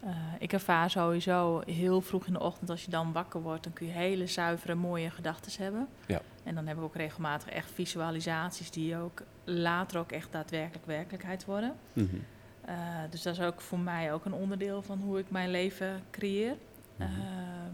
Eh, 0.00 0.10
ik 0.38 0.52
ervaar 0.52 0.90
sowieso 0.90 1.62
heel 1.66 2.00
vroeg 2.00 2.26
in 2.26 2.32
de 2.32 2.40
ochtend, 2.40 2.70
als 2.70 2.84
je 2.84 2.90
dan 2.90 3.12
wakker 3.12 3.40
wordt, 3.40 3.64
dan 3.64 3.72
kun 3.72 3.86
je 3.86 3.92
hele 3.92 4.26
zuivere, 4.26 4.74
mooie 4.74 5.10
gedachten 5.10 5.62
hebben. 5.62 5.88
Ja. 6.06 6.20
En 6.44 6.54
dan 6.54 6.66
heb 6.66 6.76
ik 6.76 6.82
ook 6.82 6.96
regelmatig 6.96 7.48
echt 7.48 7.70
visualisaties 7.70 8.70
die 8.70 8.96
ook 8.96 9.22
later 9.44 9.98
ook 9.98 10.12
echt 10.12 10.32
daadwerkelijk 10.32 10.86
werkelijkheid 10.86 11.44
worden. 11.44 11.74
Mhm. 11.92 12.16
Eh, 12.64 12.74
dus 13.10 13.22
dat 13.22 13.34
is 13.34 13.40
ook 13.40 13.60
voor 13.60 13.78
mij 13.78 14.12
ook 14.12 14.24
een 14.24 14.32
onderdeel 14.32 14.82
van 14.82 14.98
hoe 14.98 15.18
ik 15.18 15.30
mijn 15.30 15.50
leven 15.50 16.02
creëer. 16.10 16.56
Mhm. 16.96 17.08
Ehm, 17.08 17.72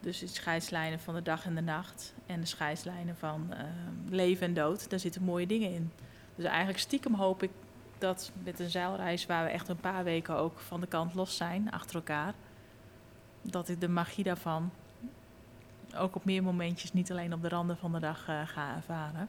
dus 0.00 0.18
de 0.18 0.26
scheidslijnen 0.26 1.00
van 1.00 1.14
de 1.14 1.22
dag 1.22 1.46
en 1.46 1.54
de 1.54 1.60
nacht 1.60 2.14
en 2.26 2.40
de 2.40 2.46
scheidslijnen 2.46 3.16
van 3.16 3.46
ehm, 3.52 4.14
leven 4.14 4.46
en 4.46 4.54
dood, 4.54 4.90
daar 4.90 4.98
zitten 4.98 5.22
mooie 5.22 5.46
dingen 5.46 5.72
in. 5.72 5.92
Dus 6.34 6.44
eigenlijk 6.44 6.78
stiekem 6.78 7.14
hoop 7.14 7.42
ik 7.42 7.50
dat 7.98 8.32
met 8.42 8.60
een 8.60 8.70
zeilreis 8.70 9.26
waar 9.26 9.44
we 9.44 9.50
echt 9.50 9.68
een 9.68 9.76
paar 9.76 10.04
weken 10.04 10.36
ook 10.36 10.58
van 10.58 10.80
de 10.80 10.86
kant 10.86 11.14
los 11.14 11.36
zijn, 11.36 11.70
achter 11.70 11.96
elkaar, 11.96 12.34
dat 13.42 13.68
ik 13.68 13.80
de 13.80 13.88
magie 13.88 14.24
daarvan 14.24 14.70
ook 15.96 16.14
op 16.16 16.24
meer 16.24 16.42
momentjes, 16.42 16.92
niet 16.92 17.10
alleen 17.10 17.32
op 17.32 17.42
de 17.42 17.48
randen 17.48 17.76
van 17.76 17.92
de 17.92 17.98
dag, 18.00 18.28
eh, 18.28 18.40
ga 18.46 18.76
ervaren. 18.76 19.28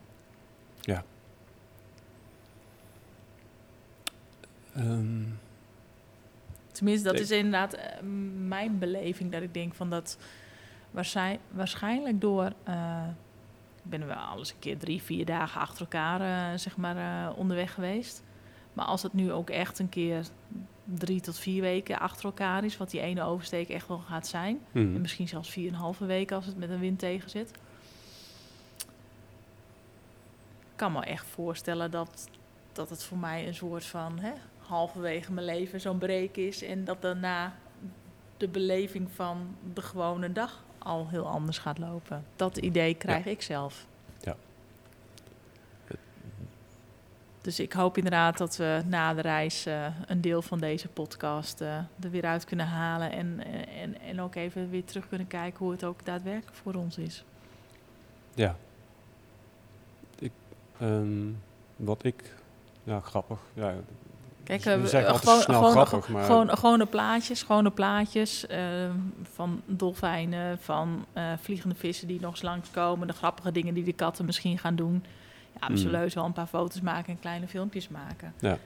Ehm, 4.75 5.23
Tenminste, 6.71 7.03
dat 7.11 7.19
is 7.19 7.31
inderdaad 7.31 7.73
eh, 7.73 8.01
mijn 8.47 8.79
beleving. 8.79 9.31
Dat 9.31 9.41
ik 9.41 9.53
denk 9.53 9.73
van 9.73 9.89
dat 9.89 10.17
waarschijn- 10.91 11.39
waarschijnlijk 11.51 12.21
door. 12.21 12.51
eh, 12.63 13.03
ik 13.83 13.89
ben 13.89 14.07
wel 14.07 14.15
alles 14.15 14.49
een 14.51 14.59
keer 14.59 14.77
drie, 14.77 15.01
vier 15.01 15.25
dagen 15.25 15.61
achter 15.61 15.79
elkaar 15.81 16.59
zeg 16.59 16.77
maar, 16.77 17.33
onderweg 17.33 17.73
geweest. 17.73 18.23
Maar 18.73 18.85
als 18.85 19.01
het 19.03 19.13
nu 19.13 19.31
ook 19.31 19.49
echt 19.49 19.79
een 19.79 19.89
keer 19.89 20.25
drie 20.83 21.21
tot 21.21 21.39
vier 21.39 21.61
weken 21.61 21.99
achter 21.99 22.25
elkaar 22.25 22.63
is, 22.63 22.77
wat 22.77 22.89
die 22.89 23.01
ene 23.01 23.23
oversteek 23.23 23.69
echt 23.69 23.87
wel 23.87 23.97
gaat 23.97 24.27
zijn. 24.27 24.59
mhm. 24.71 24.95
En 24.95 25.01
misschien 25.01 25.27
zelfs 25.27 25.49
vier 25.49 25.67
en 25.67 25.73
een 25.73 25.79
halve 25.79 26.05
weken 26.05 26.35
als 26.35 26.45
het 26.45 26.57
met 26.57 26.69
een 26.69 26.79
wind 26.79 26.99
tegen 26.99 27.29
zit. 27.29 27.51
Ik 30.59 30.79
kan 30.79 30.91
me 30.91 31.05
echt 31.05 31.25
voorstellen 31.25 31.91
dat, 31.91 32.29
dat 32.71 32.89
het 32.89 33.03
voor 33.03 33.17
mij 33.17 33.47
een 33.47 33.55
soort 33.55 33.85
van 33.85 34.19
hè, 34.19 34.31
halverwege 34.57 35.31
mijn 35.31 35.45
leven 35.45 35.81
zo'n 35.81 35.97
break 35.97 36.35
is. 36.35 36.63
En 36.63 36.83
dat 36.83 37.01
daarna 37.01 37.55
de 38.37 38.47
beleving 38.47 39.11
van 39.11 39.55
de 39.73 39.81
gewone 39.81 40.31
dag 40.31 40.63
al 40.77 41.09
heel 41.09 41.27
anders 41.27 41.57
gaat 41.57 41.77
lopen. 41.77 42.25
Dat 42.35 42.57
idee 42.57 42.93
krijg 42.93 43.25
ik 43.25 43.41
zelf. 43.41 43.85
Dus 47.43 47.59
ik 47.59 47.73
hoop 47.73 47.97
inderdaad 47.97 48.37
dat 48.37 48.55
we 48.57 48.81
na 48.85 49.13
de 49.13 49.21
reis 49.21 49.65
eh, 49.65 49.85
een 50.05 50.21
deel 50.21 50.41
van 50.41 50.59
deze 50.59 50.87
podcast 50.87 51.61
eh, 51.61 51.75
er 51.77 52.09
weer 52.11 52.25
uit 52.25 52.45
kunnen 52.45 52.65
halen. 52.67 53.11
En, 53.11 53.43
eh, 53.45 53.81
en, 53.81 54.01
en 54.01 54.21
ook 54.21 54.35
even 54.35 54.69
weer 54.69 54.83
terug 54.83 55.07
kunnen 55.07 55.27
kijken 55.27 55.59
hoe 55.59 55.71
het 55.71 55.83
ook 55.83 56.05
daadwerkelijk 56.05 56.55
voor 56.57 56.73
ons 56.73 56.97
is. 56.97 57.23
Ja. 58.33 58.55
Ik, 60.19 60.31
ehm, 60.79 61.27
wat 61.75 62.03
ik, 62.03 62.35
ja, 62.83 62.99
grappig. 62.99 63.39
Ja, 63.53 63.73
Kijk, 64.43 64.63
we 64.63 64.77
we- 64.77 64.87
zeggen 64.87 65.15
gewoon, 65.15 65.41
snel 65.41 65.57
gewoon, 65.57 65.71
grappig, 65.85 66.09
maar 66.09 66.23
gewoon, 66.23 66.57
gewone 66.57 66.85
plaatjes, 66.85 67.41
gewone 67.43 67.71
plaatjes 67.71 68.47
eh, 68.47 68.59
van 69.35 69.61
dolfijnen, 69.65 70.59
van 70.59 71.05
vliegende 71.41 71.75
vissen 71.75 72.07
die 72.07 72.19
nog 72.19 72.31
eens 72.31 72.41
langskomen, 72.41 73.07
de 73.07 73.13
grappige 73.13 73.51
dingen 73.51 73.73
die 73.73 73.83
de 73.83 73.93
katten 73.93 74.25
misschien 74.25 74.57
gaan 74.57 74.75
doen. 74.75 75.03
Mm. 75.69 75.93
heus 75.93 76.13
wel 76.13 76.25
een 76.25 76.33
paar 76.33 76.47
foto's 76.47 76.81
maken 76.81 77.13
en 77.13 77.19
kleine 77.19 77.47
filmpjes 77.47 77.87
maken. 77.87 78.33
Ja. 78.39 78.57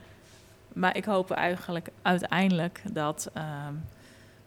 Maar 0.72 0.96
ik 0.96 1.04
hoop 1.04 1.30
eigenlijk 1.30 1.88
uiteindelijk 2.02 2.82
dat, 2.92 3.30
ehm, 3.34 3.72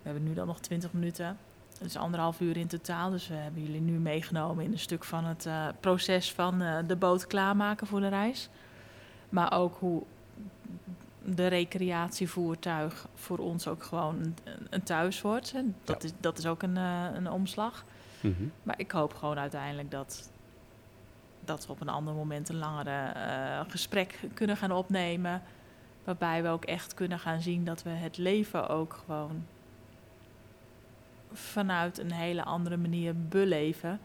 we 0.02 0.10
hebben 0.10 0.24
nu 0.24 0.34
dan 0.34 0.48
nog 0.48 0.60
20 0.60 0.94
minuten, 0.94 1.38
is 1.80 1.98
anderhalf 1.98 2.40
uur 2.40 2.58
in 2.58 2.68
totaal, 2.68 3.10
dus 3.10 3.28
we 3.28 3.34
hebben 3.34 3.62
jullie 3.64 3.82
nu 3.82 4.00
meegenomen 4.00 4.66
in 4.66 4.72
een 4.72 4.80
stuk 4.80 5.04
van 5.04 5.26
het 5.26 5.46
eh, 5.46 5.68
proces 5.80 6.34
van 6.34 6.62
eh, 6.62 6.78
de 6.88 6.96
boot 6.96 7.28
klaarmaken 7.28 7.88
voor 7.88 8.00
de 8.00 8.08
reis. 8.08 8.50
Maar 9.30 9.54
ook 9.54 9.78
hoe 9.80 10.04
de 11.24 11.48
recreatievoertuig 11.48 13.08
voor 13.16 13.38
ons 13.38 13.68
ook 13.68 13.84
gewoon 13.84 14.16
een, 14.20 14.36
een 14.70 14.84
thuis 14.84 15.22
wordt. 15.22 15.54
En 15.56 15.76
dat, 15.84 16.04
is, 16.04 16.12
dat 16.20 16.38
is 16.38 16.46
ook 16.46 16.64
een, 16.64 16.78
eh, 16.78 17.06
een 17.14 17.32
omslag. 17.32 17.86
Mhm. 18.22 18.44
Maar 18.64 18.80
ik 18.80 18.92
hoop 18.92 19.14
gewoon 19.14 19.40
uiteindelijk 19.40 19.92
dat, 19.92 20.32
dat 21.46 21.66
we 21.66 21.72
op 21.72 21.82
een 21.82 21.90
ander 21.90 22.14
moment 22.14 22.50
een 22.50 22.58
langere 22.58 23.12
eh, 23.12 23.60
gesprek 23.68 24.20
kunnen 24.34 24.58
gaan 24.58 24.72
opnemen. 24.72 25.42
Waarbij 26.04 26.44
we 26.44 26.50
ook 26.50 26.66
echt 26.66 26.94
kunnen 26.94 27.20
gaan 27.20 27.42
zien 27.42 27.66
dat 27.66 27.84
we 27.84 27.90
het 27.90 28.18
leven 28.18 28.70
ook 28.70 29.00
gewoon 29.06 29.46
vanuit 31.34 32.00
een 32.00 32.12
hele 32.12 32.44
andere 32.44 32.78
manier 32.78 33.14
beleven. 33.16 34.00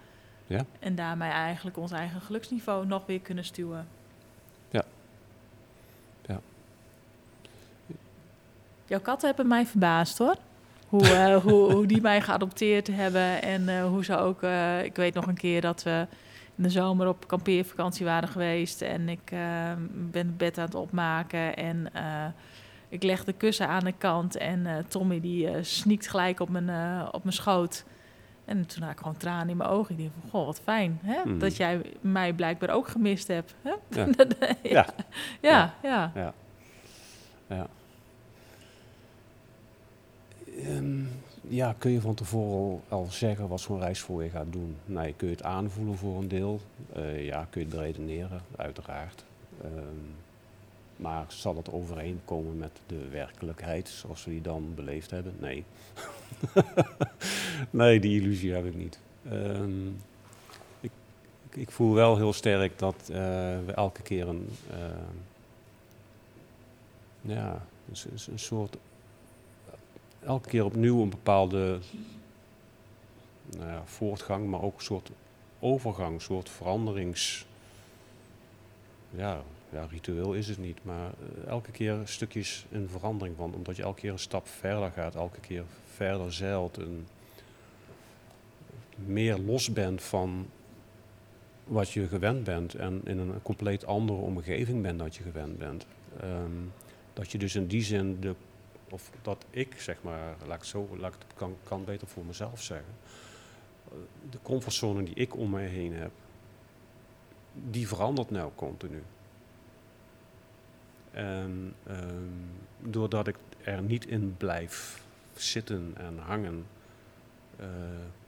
Ja. 0.47 0.65
En 0.79 0.95
daarmee 0.95 1.31
eigenlijk 1.31 1.77
ons 1.77 1.93
eigen 1.93 2.21
geluksniveau 2.21 2.87
nog 2.87 3.07
weer 3.07 3.21
kunnen 3.21 3.45
stuwen. 3.45 3.89
Ja. 4.71 4.85
Ja. 6.27 6.41
Jouw 8.87 9.01
katten 9.01 9.29
hebben 9.29 9.47
mij 9.47 9.67
verbaasd 9.67 10.19
hoor. 10.19 10.37
Hoe, 10.89 11.09
eh, 11.09 11.37
hoe, 11.37 11.73
hoe 11.73 11.87
die 11.87 12.01
mij 12.01 12.21
geadopteerd 12.21 12.87
hebben. 12.87 13.43
En 13.43 13.69
eh, 13.69 13.87
hoe 13.87 14.05
ze 14.05 14.17
ook. 14.17 14.43
ik 14.83 14.97
weet 14.97 15.15
nog 15.15 15.27
een 15.27 15.37
keer 15.37 15.61
dat 15.61 15.83
we 15.83 16.07
de 16.57 16.71
zomer 16.71 17.09
op 17.09 17.27
kampeervakantie 17.27 18.05
waren 18.05 18.29
geweest. 18.29 18.83
En 18.83 19.09
ik 19.09 19.31
eh, 19.31 19.73
ben 19.91 20.27
het 20.27 20.37
bed 20.37 20.59
aan 20.59 20.65
het 20.65 20.75
opmaken. 20.75 21.57
En 21.57 21.93
eh, 21.93 22.27
ik 22.89 23.03
leg 23.03 23.25
de 23.25 23.33
kussen 23.33 23.69
aan 23.69 23.85
de 23.85 23.95
kant. 23.99 24.37
En 24.37 24.67
eh, 24.67 24.85
Tommy 24.89 25.21
die 25.21 25.49
eh, 25.49 25.63
sniekt 25.63 26.09
gelijk 26.09 26.41
op 26.41 26.49
mijn, 26.49 26.71
op 27.13 27.23
mijn 27.23 27.35
schoot. 27.35 27.85
En 28.45 28.67
toen 28.67 28.83
had 28.83 28.93
ik 28.93 28.99
gewoon 28.99 29.17
tranen 29.17 29.49
in 29.49 29.57
mijn 29.57 29.71
ogen. 29.71 29.99
Ik 29.99 30.05
dacht 30.05 30.15
van, 30.21 30.31
goh, 30.31 30.47
wat 30.47 30.61
fijn. 30.61 30.99
Hè? 31.03 31.21
Mhm. 31.25 31.39
Dat 31.39 31.57
jij 31.57 31.83
mij 32.01 32.33
blijkbaar 32.33 32.71
ook 32.71 32.89
gemist 32.89 33.29
hebt. 33.29 33.55
Hè? 33.63 33.73
Ja. 33.89 34.07
ja. 34.63 34.87
ja, 35.41 35.75
ja. 35.83 36.13
Ja. 36.15 36.35
Ja. 37.49 37.67
Ehm, 40.65 41.05
ja, 41.49 41.75
kun 41.79 41.91
je 41.91 42.01
van 42.01 42.15
tevoren 42.15 42.81
al, 42.89 43.07
zeggen 43.11 43.49
wat 43.49 43.61
zo'n 43.61 43.81
reis 43.81 44.01
voor 44.01 44.25
je 44.25 44.31
gaat 44.31 44.53
doen? 44.53 44.77
Nee, 44.85 45.15
kun 45.17 45.29
je 45.29 45.35
het 45.35 45.43
aanvoelen 45.43 45.97
voor 45.97 46.19
een 46.19 46.29
deel? 46.29 46.61
Eh, 46.93 47.25
ja, 47.25 47.47
kun 47.51 47.61
je 47.61 47.67
het 47.67 47.77
beredeneren, 47.77 48.41
uiteraard. 48.57 49.25
Ehm, 49.63 49.73
maar 50.97 51.25
zal 51.29 51.57
het 51.57 51.73
overeenkomen 51.73 52.59
met 52.59 52.81
de 52.87 53.09
werkelijkheid 53.09 53.89
zoals 53.89 54.25
we 54.25 54.31
die 54.31 54.41
dan 54.41 54.73
beleefd 54.75 55.11
hebben? 55.11 55.35
Nee. 55.39 55.65
nee, 57.71 58.01
die 58.01 58.21
illusie 58.21 58.53
heb 58.53 58.65
ik 58.65 58.75
niet. 58.75 58.99
Ehm, 59.31 59.87
ik, 60.81 60.91
ik, 61.51 61.71
voel 61.71 61.95
wel 61.95 62.17
heel 62.17 62.33
sterk 62.33 62.79
dat 62.79 62.97
eh, 63.01 63.17
we 63.67 63.73
elke 63.75 64.03
keer 64.03 64.29
een, 64.29 64.49
ehm, 64.71 65.17
ja, 67.21 67.67
een, 67.93 68.11
een 68.33 68.39
soort, 68.39 68.77
elke 70.27 70.49
keer 70.49 70.65
opnieuw 70.65 71.03
een 71.03 71.11
bepaalde 71.11 71.79
nou 73.57 73.71
ja, 73.71 73.83
voortgang, 73.85 74.47
maar 74.47 74.63
ook 74.63 74.77
een 74.77 74.85
soort 74.85 75.11
overgang, 75.61 76.15
een 76.15 76.21
soort 76.21 76.49
veranderings, 76.49 77.47
ja, 79.11 79.43
ja, 79.71 79.87
ritueel 79.91 80.35
is 80.35 80.49
het 80.49 80.59
niet, 80.59 80.79
maar 80.85 81.11
eh, 81.11 81.49
elke 81.49 81.71
keer 81.71 82.01
stukjes 82.05 82.67
een 82.71 82.89
verandering 82.89 83.37
van, 83.37 83.55
omdat 83.55 83.77
je 83.77 83.83
elke 83.83 84.01
keer 84.01 84.13
een 84.13 84.19
stap 84.19 84.49
verder 84.49 84.91
gaat, 84.91 85.15
elke 85.15 85.41
keer 85.41 85.65
verder 85.95 86.33
zeilt 86.33 86.79
en 86.79 87.07
meer 88.95 89.39
los 89.39 89.73
bent 89.73 90.03
van 90.03 90.47
wat 91.65 91.91
je 91.91 92.09
gewend 92.09 92.45
bent 92.45 92.75
en 92.75 93.01
in 93.05 93.19
een 93.19 93.43
compleet 93.43 93.87
andere 93.87 94.19
omgeving 94.19 94.83
bent 94.83 94.99
dat 94.99 95.17
je 95.17 95.23
gewend 95.23 95.59
bent. 95.59 95.87
Ehm, 96.21 96.51
dat 97.13 97.33
je 97.33 97.39
dus 97.39 97.55
in 97.55 97.67
die 97.67 97.83
zin, 97.83 98.21
de, 98.21 98.35
of 98.91 99.11
dat 99.23 99.45
ik 99.51 99.81
zeg 99.81 100.03
maar, 100.03 100.35
laat 100.47 100.59
ik 100.59 100.65
zo, 100.65 100.97
laat 100.99 101.15
ik 101.15 101.21
het 101.29 101.37
kan, 101.37 101.57
kan 101.65 101.85
beter 101.85 102.09
voor 102.09 102.25
mezelf 102.25 102.63
zeggen, 102.63 102.95
eh, 103.89 103.97
de 104.31 104.39
comfortzone 104.43 105.03
die 105.03 105.15
ik 105.15 105.37
om 105.37 105.51
mij 105.51 105.67
heen 105.67 105.95
heb, 105.95 106.11
die 107.53 107.89
verandert 107.89 108.31
nou 108.31 108.51
continu. 108.55 109.03
En 111.11 111.75
ehm, 111.87 112.91
doordat 112.91 113.27
ik 113.27 113.37
er 113.65 113.83
niet 113.83 114.07
in 114.07 114.35
blijf 114.37 115.03
zitten 115.35 115.95
en 115.97 116.19
hangen, 116.19 116.67
eh, 117.57 117.67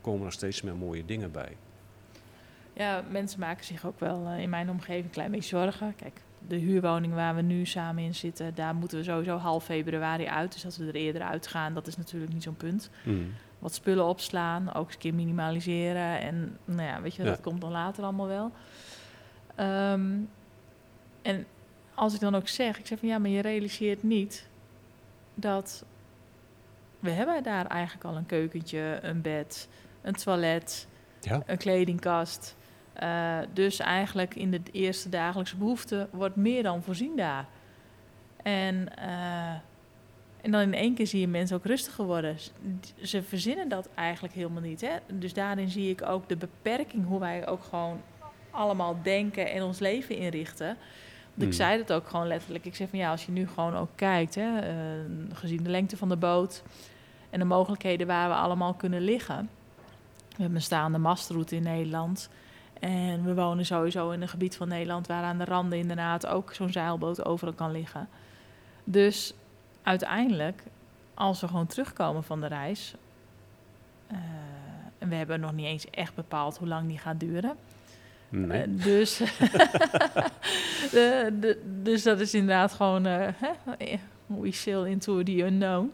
komen 0.00 0.26
er 0.26 0.32
steeds 0.32 0.62
meer 0.62 0.76
mooie 0.76 1.04
dingen 1.04 1.30
bij. 1.30 1.56
Ja, 2.72 3.04
mensen 3.10 3.40
maken 3.40 3.64
zich 3.64 3.86
ook 3.86 4.00
wel 4.00 4.26
eh, 4.26 4.38
in 4.38 4.50
mijn 4.50 4.70
omgeving 4.70 5.04
een 5.04 5.10
klein 5.10 5.30
beetje 5.30 5.56
zorgen. 5.56 5.94
Kijk, 5.96 6.20
de 6.46 6.56
huurwoning 6.56 7.14
waar 7.14 7.34
we 7.34 7.42
nu 7.42 7.66
samen 7.66 8.02
in 8.02 8.14
zitten, 8.14 8.54
daar 8.54 8.74
moeten 8.74 8.98
we 8.98 9.04
sowieso 9.04 9.36
half 9.36 9.64
februari 9.64 10.26
uit. 10.26 10.52
Dus 10.52 10.64
als 10.64 10.76
we 10.76 10.86
er 10.86 10.94
eerder 10.94 11.22
uitgaan, 11.22 11.74
dat 11.74 11.86
is 11.86 11.96
natuurlijk 11.96 12.32
niet 12.32 12.42
zo'n 12.42 12.56
punt. 12.56 12.90
Wat 13.58 13.74
spullen 13.74 14.04
opslaan, 14.06 14.74
ook 14.74 14.84
eens 14.84 14.94
een 14.94 15.00
keer 15.00 15.14
minimaliseren. 15.14 16.20
En 16.20 16.58
nou 16.64 16.82
ja, 16.82 17.00
weet 17.02 17.14
je, 17.14 17.22
Ja. 17.22 17.28
dat 17.28 17.40
komt 17.40 17.60
dan 17.60 17.70
later 17.70 18.04
allemaal 18.04 18.26
wel. 18.26 18.52
Ehm, 19.54 20.10
en 21.22 21.46
als 21.94 22.14
ik 22.14 22.20
dan 22.20 22.34
ook 22.34 22.48
zeg, 22.48 22.78
ik 22.78 22.86
zeg 22.86 22.98
van 22.98 23.08
ja, 23.08 23.18
maar 23.18 23.30
je 23.30 23.40
realiseert 23.42 24.02
niet 24.02 24.48
dat 25.34 25.84
we 27.00 27.10
hebben 27.10 27.42
daar 27.42 27.66
eigenlijk 27.66 28.04
al 28.04 28.16
een 28.16 28.26
keukentje, 28.26 28.98
een 29.02 29.20
bed, 29.20 29.68
een 30.02 30.14
toilet, 30.14 30.86
Ja, 31.20 31.42
een 31.46 31.56
kledingkast. 31.58 32.56
Eh, 32.98 33.38
dus 33.52 33.78
eigenlijk 33.78 34.34
in 34.34 34.50
de 34.50 34.60
eerste 34.72 35.08
dagelijkse 35.08 35.56
behoeften 35.56 36.08
wordt 36.12 36.36
meer 36.36 36.62
dan 36.62 36.82
voorzien 36.82 37.16
daar. 37.16 37.46
En, 38.42 38.96
eh, 38.96 39.52
en 40.40 40.50
dan 40.50 40.60
in 40.60 40.74
één 40.74 40.94
keer 40.94 41.06
zie 41.06 41.20
je 41.20 41.28
mensen 41.28 41.56
ook 41.56 41.64
rustiger 41.64 42.04
worden. 42.04 42.36
Ze 43.02 43.22
verzinnen 43.22 43.68
dat 43.68 43.88
eigenlijk 43.94 44.34
helemaal 44.34 44.62
niet. 44.62 44.80
Hè? 44.80 44.96
Dus 45.06 45.32
daarin 45.32 45.68
zie 45.68 45.90
ik 45.90 46.02
ook 46.02 46.28
de 46.28 46.36
beperking 46.36 47.06
hoe 47.06 47.20
wij 47.20 47.46
ook 47.48 47.62
gewoon 47.62 48.00
allemaal 48.50 48.98
denken 49.02 49.50
en 49.50 49.62
ons 49.62 49.78
leven 49.78 50.16
inrichten. 50.16 50.66
Want 50.66 51.52
ik 51.52 51.58
Hmm. 51.58 51.66
zei 51.66 51.78
dat 51.78 51.92
ook 51.92 52.08
gewoon 52.08 52.26
letterlijk. 52.26 52.64
Ik 52.64 52.76
zeg 52.76 52.88
van 52.88 52.98
ja, 52.98 53.10
als 53.10 53.26
je 53.26 53.32
nu 53.32 53.48
gewoon 53.48 53.76
ook 53.76 53.90
kijkt, 53.94 54.34
hè, 54.34 54.58
eh, 54.58 54.74
gezien 55.32 55.62
de 55.62 55.70
lengte 55.70 55.96
van 55.96 56.08
de 56.08 56.16
boot 56.16 56.62
en 57.30 57.38
de 57.38 57.44
mogelijkheden 57.44 58.06
waar 58.06 58.28
we 58.28 58.34
allemaal 58.34 58.74
kunnen 58.74 59.00
liggen. 59.00 59.50
We 60.28 60.36
hebben 60.36 60.56
een 60.56 60.62
staande 60.62 60.98
mastroute 60.98 61.56
in 61.56 61.62
Nederland. 61.62 62.28
En 62.80 63.24
we 63.24 63.34
wonen 63.34 63.66
sowieso 63.66 64.10
in 64.10 64.22
een 64.22 64.28
gebied 64.28 64.56
van 64.56 64.68
Nederland 64.68 65.06
waar 65.06 65.22
aan 65.22 65.38
de 65.38 65.44
randen 65.44 65.78
inderdaad 65.78 66.26
ook 66.26 66.54
zo'n 66.54 66.72
zeilboot 66.72 67.24
overal 67.24 67.54
kan 67.54 67.70
liggen. 67.70 68.08
Dus 68.84 69.34
uiteindelijk, 69.82 70.62
als 71.14 71.40
we 71.40 71.46
gewoon 71.46 71.66
terugkomen 71.66 72.24
van 72.24 72.40
de 72.40 72.46
reis, 72.46 72.94
eh, 74.06 74.16
en 74.98 75.08
we 75.08 75.14
hebben 75.14 75.40
nog 75.40 75.52
niet 75.52 75.66
eens 75.66 75.90
echt 75.90 76.14
bepaald 76.14 76.58
hoe 76.58 76.68
lang 76.68 76.88
die 76.88 76.98
gaat 76.98 77.20
duren. 77.20 77.56
nee. 78.28 78.62
Eh, 78.62 78.68
dus, 78.68 79.16
de, 80.90 81.36
de, 81.40 81.62
dus 81.82 82.02
dat 82.02 82.20
is 82.20 82.34
inderdaad 82.34 82.72
gewoon, 82.72 83.06
eh, 83.06 83.28
hè, 83.34 83.50
we 84.26 84.52
sail 84.52 84.86
into 84.86 85.22
the 85.22 85.42
unknown. 85.42 85.92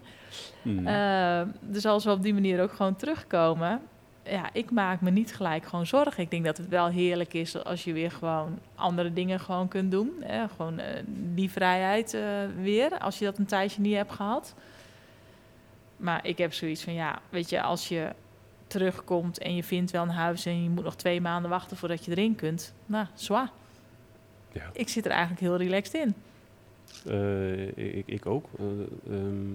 Eh, 0.85 1.43
dus 1.61 1.87
als 1.87 2.05
we 2.05 2.11
op 2.11 2.23
die 2.23 2.35
manier 2.35 2.63
ook 2.63 2.73
gewoon 2.73 2.97
terugkomen, 2.97 3.81
ja, 4.25 4.51
ik 4.53 4.71
maak 4.71 5.01
me 5.01 5.11
niet 5.11 5.35
gelijk 5.35 5.65
gewoon 5.65 5.87
zorgen. 5.87 6.23
Ik 6.23 6.31
denk 6.31 6.45
dat 6.45 6.57
het 6.57 6.69
wel 6.69 6.87
heerlijk 6.87 7.35
is 7.35 7.65
als 7.65 7.85
je 7.85 7.93
weer 7.93 8.11
gewoon 8.11 8.59
andere 8.75 9.13
dingen 9.13 9.41
gewoon 9.41 9.69
kunt 9.69 9.91
doen. 9.91 10.13
Hè? 10.21 10.49
Gewoon 10.49 10.79
eh, 10.79 11.03
die 11.35 11.51
vrijheid 11.51 12.15
eh, 12.15 12.23
weer, 12.61 12.99
als 12.99 13.19
je 13.19 13.25
dat 13.25 13.39
een 13.39 13.47
tijdje 13.47 13.81
niet 13.81 13.97
hebt 13.97 14.13
gehad. 14.13 14.55
Maar 15.97 16.27
ik 16.27 16.39
heb 16.39 16.53
zoiets 16.53 16.85
van, 16.85 16.93
ja, 16.93 17.19
weet 17.31 17.51
je, 17.51 17.63
als 17.63 17.89
je 17.89 18.13
terugkomt 18.67 19.39
en 19.39 19.55
je 19.55 19.65
vindt 19.65 19.91
wel 19.91 20.03
een 20.03 20.09
huis 20.09 20.47
en 20.47 20.63
je 20.63 20.69
moet 20.69 20.85
nog 20.85 20.97
twee 20.97 21.21
maanden 21.21 21.51
wachten 21.51 21.77
voordat 21.77 22.05
je 22.05 22.11
erin 22.11 22.35
kunt. 22.35 22.75
Nou, 22.87 23.07
zwaar. 23.15 23.51
Ja. 24.53 24.71
Ik 24.73 24.89
zit 24.89 25.05
er 25.05 25.11
eigenlijk 25.11 25.41
heel 25.41 25.57
relaxed 25.57 25.95
in. 25.95 26.15
Eh, 27.07 27.97
ik, 27.97 28.07
ik 28.07 28.27
ook. 28.27 28.47
Eh, 28.59 29.15
ehm, 29.15 29.53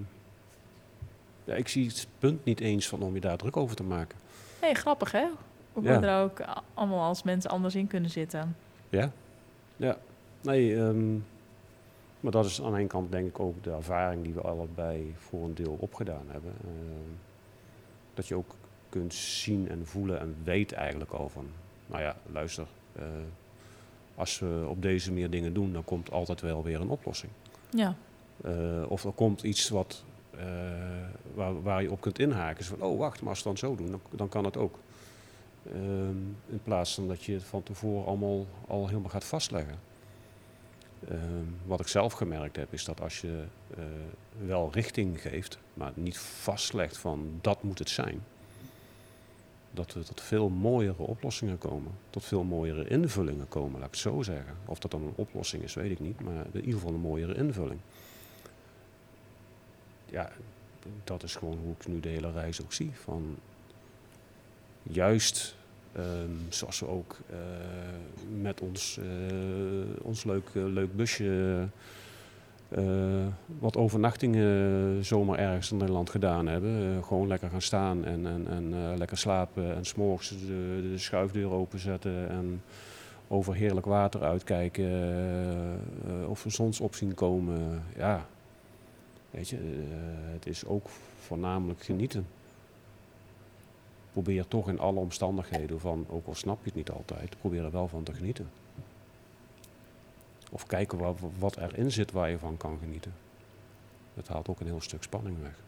ja, 1.44 1.54
ik 1.54 1.68
zie 1.68 1.88
het 1.88 2.08
punt 2.20 2.46
niet 2.46 2.60
eens 2.60 2.88
van 2.88 3.02
om 3.02 3.14
je 3.14 3.22
daar 3.22 3.38
druk 3.38 3.58
over 3.58 3.76
te 3.76 3.84
maken. 3.84 4.18
Hey, 4.60 4.74
grappig 4.74 5.12
hè? 5.12 5.26
Hoe 5.74 5.84
we 5.84 5.90
Ja. 5.90 6.02
er 6.02 6.24
ook 6.24 6.42
allemaal 6.74 7.04
als 7.04 7.24
mensen 7.24 7.50
anders 7.50 7.76
in 7.76 7.88
kunnen 7.88 8.10
zitten. 8.10 8.56
Ja, 8.90 9.12
ja. 9.76 9.98
Nee, 10.42 10.76
ehm, 10.78 11.14
maar 12.20 12.32
dat 12.32 12.46
is 12.46 12.62
aan 12.62 12.72
de 12.72 12.78
ene 12.80 12.88
kant 12.88 13.12
denk 13.12 13.28
ik 13.28 13.40
ook 13.40 13.64
de 13.64 13.72
ervaring 13.72 14.24
die 14.24 14.34
we 14.34 14.42
allebei 14.42 15.16
voor 15.18 15.44
een 15.44 15.56
deel 15.56 15.78
opgedaan 15.80 16.26
hebben. 16.28 16.54
Ehm, 16.64 17.12
dat 18.14 18.28
je 18.28 18.36
ook 18.36 18.56
kunt 18.90 19.14
zien 19.14 19.70
en 19.70 19.86
voelen 19.88 20.20
en 20.20 20.36
weet 20.44 20.72
eigenlijk 20.72 21.12
al 21.12 21.30
van, 21.30 21.46
nou 21.88 22.02
ja, 22.02 22.16
luister, 22.32 22.66
eh, 22.96 23.04
als 24.16 24.40
we 24.40 24.66
op 24.70 24.82
deze 24.82 25.12
manier 25.12 25.30
dingen 25.30 25.54
doen, 25.54 25.74
dan 25.74 25.84
komt 25.84 26.12
altijd 26.12 26.42
wel 26.42 26.64
weer 26.64 26.82
een 26.82 26.90
oplossing. 26.90 27.32
Ja, 27.70 27.96
Eh, 28.44 28.84
of 28.88 29.04
er 29.04 29.12
komt 29.12 29.44
iets 29.44 29.70
wat, 29.70 30.04
eh, 30.40 30.46
waar, 31.34 31.62
waar 31.62 31.82
je 31.82 31.92
op 31.92 32.02
kunt 32.02 32.20
inhaken. 32.20 32.64
Zo 32.64 32.76
van, 32.78 32.88
oh 32.88 32.98
wacht, 32.98 33.22
maar 33.22 33.30
als 33.30 33.38
we 33.38 33.44
dan 33.44 33.58
zo 33.58 33.76
doen, 33.76 34.02
dan, 34.10 34.30
kan 34.30 34.46
het 34.46 34.58
ook. 34.58 34.80
Ehm, 35.74 36.18
in 36.48 36.60
plaats 36.64 36.94
van 36.94 37.08
dat 37.08 37.24
je 37.24 37.34
het 37.34 37.44
van 37.44 37.64
tevoren 37.64 38.06
allemaal 38.06 38.46
al 38.68 38.88
helemaal 38.88 39.10
gaat 39.10 39.24
vastleggen. 39.24 39.80
Ehm, 41.08 41.46
wat 41.66 41.80
ik 41.80 41.88
zelf 41.88 42.14
gemerkt 42.14 42.56
heb, 42.56 42.74
is 42.74 42.86
dat 42.86 43.02
als 43.02 43.22
je 43.22 43.44
eh, 43.78 43.84
wel 44.46 44.70
richting 44.74 45.22
geeft, 45.22 45.58
maar 45.74 45.92
niet 45.96 46.18
vastlegt 46.18 46.98
van 46.98 47.40
dat 47.42 47.64
moet 47.64 47.80
het 47.80 47.90
zijn, 47.90 48.24
dat 49.72 49.94
er 49.94 50.06
tot 50.06 50.22
veel 50.22 50.50
mooiere 50.50 51.04
oplossingen 51.04 51.58
komen. 51.58 51.92
Tot 52.10 52.26
veel 52.26 52.44
mooiere 52.44 52.88
invullingen 52.88 53.48
komen, 53.48 53.80
laat 53.80 53.88
ik 53.88 53.94
het 53.94 54.14
zo 54.14 54.22
zeggen. 54.22 54.56
Of 54.66 54.80
dat 54.80 54.92
dan 54.92 55.02
een 55.02 55.14
oplossing 55.16 55.64
is, 55.64 55.74
weet 55.74 55.92
ik 55.92 56.00
niet, 56.00 56.20
maar 56.20 56.46
in 56.52 56.60
ieder 56.60 56.74
geval 56.74 56.94
een 56.94 57.00
mooiere 57.00 57.36
invulling. 57.36 57.80
Ja, 60.12 60.30
dat 61.04 61.24
is 61.24 61.36
gewoon 61.36 61.58
hoe 61.64 61.74
ik 61.80 61.88
nu 61.88 62.00
de 62.00 62.10
hele 62.10 62.32
reis 62.32 62.62
ook 62.62 62.74
zie. 62.74 62.92
Van 62.94 63.36
juist 64.84 65.56
ehm, 65.92 66.32
zoals 66.50 66.80
we 66.80 66.88
ook 66.88 67.18
eh, 67.30 67.38
met 68.42 68.62
ons, 68.62 68.98
eh, 68.98 70.06
ons 70.06 70.24
leuk, 70.24 70.50
eh, 70.54 70.64
leuk 70.66 70.96
busje 70.96 71.68
wat 73.60 73.78
overnachtingen 73.78 75.06
zomaar 75.06 75.40
ergens 75.40 75.72
in 75.72 75.78
Nederland 75.78 76.10
gedaan 76.10 76.48
hebben. 76.48 77.04
Gewoon 77.04 77.28
lekker 77.28 77.50
gaan 77.50 77.62
staan 77.62 78.06
en, 78.06 78.28
en, 78.28 78.48
en 78.48 78.98
lekker 78.98 79.18
slapen 79.18 79.76
en 79.76 79.86
s'morgens 79.86 80.30
de, 80.30 80.90
de 80.92 80.98
schuifdeur 80.98 81.52
openzetten 81.52 82.30
en 82.30 82.62
over 83.30 83.56
heerlijk 83.56 83.86
water 83.86 84.24
uitkijken 84.24 84.92
eh, 86.08 86.30
of 86.30 86.46
een 86.46 86.52
zonsop 86.52 86.96
zien 86.96 87.14
komen. 87.14 87.84
Ja, 87.98 88.26
weet 89.32 89.50
je, 89.50 89.58
eh, 89.58 90.34
het 90.34 90.46
is 90.46 90.66
ook 90.66 90.88
voornamelijk 91.20 91.84
genieten. 91.84 92.28
Probeer 94.12 94.48
toch 94.48 94.70
in 94.70 94.80
alle 94.80 95.00
omstandigheden 95.00 95.80
van, 95.80 96.06
ook 96.10 96.28
al 96.28 96.36
snap 96.36 96.58
je 96.60 96.66
het 96.66 96.76
niet 96.76 96.90
altijd, 96.90 97.40
probeer 97.40 97.64
er 97.64 97.72
wel 97.72 97.88
van 97.88 98.04
te 98.04 98.14
genieten. 98.14 98.50
Of 100.52 100.66
kijken 100.66 101.16
wat, 101.40 101.58
erin 101.58 101.92
zit 101.92 102.12
waar 102.12 102.30
je 102.30 102.38
van 102.38 102.58
kan 102.58 102.78
genieten. 102.80 103.14
Dat 104.14 104.28
haalt 104.28 104.48
ook 104.48 104.60
een 104.60 104.66
heel 104.66 104.82
stuk 104.82 105.04
spanning 105.04 105.42
weg. 105.42 105.60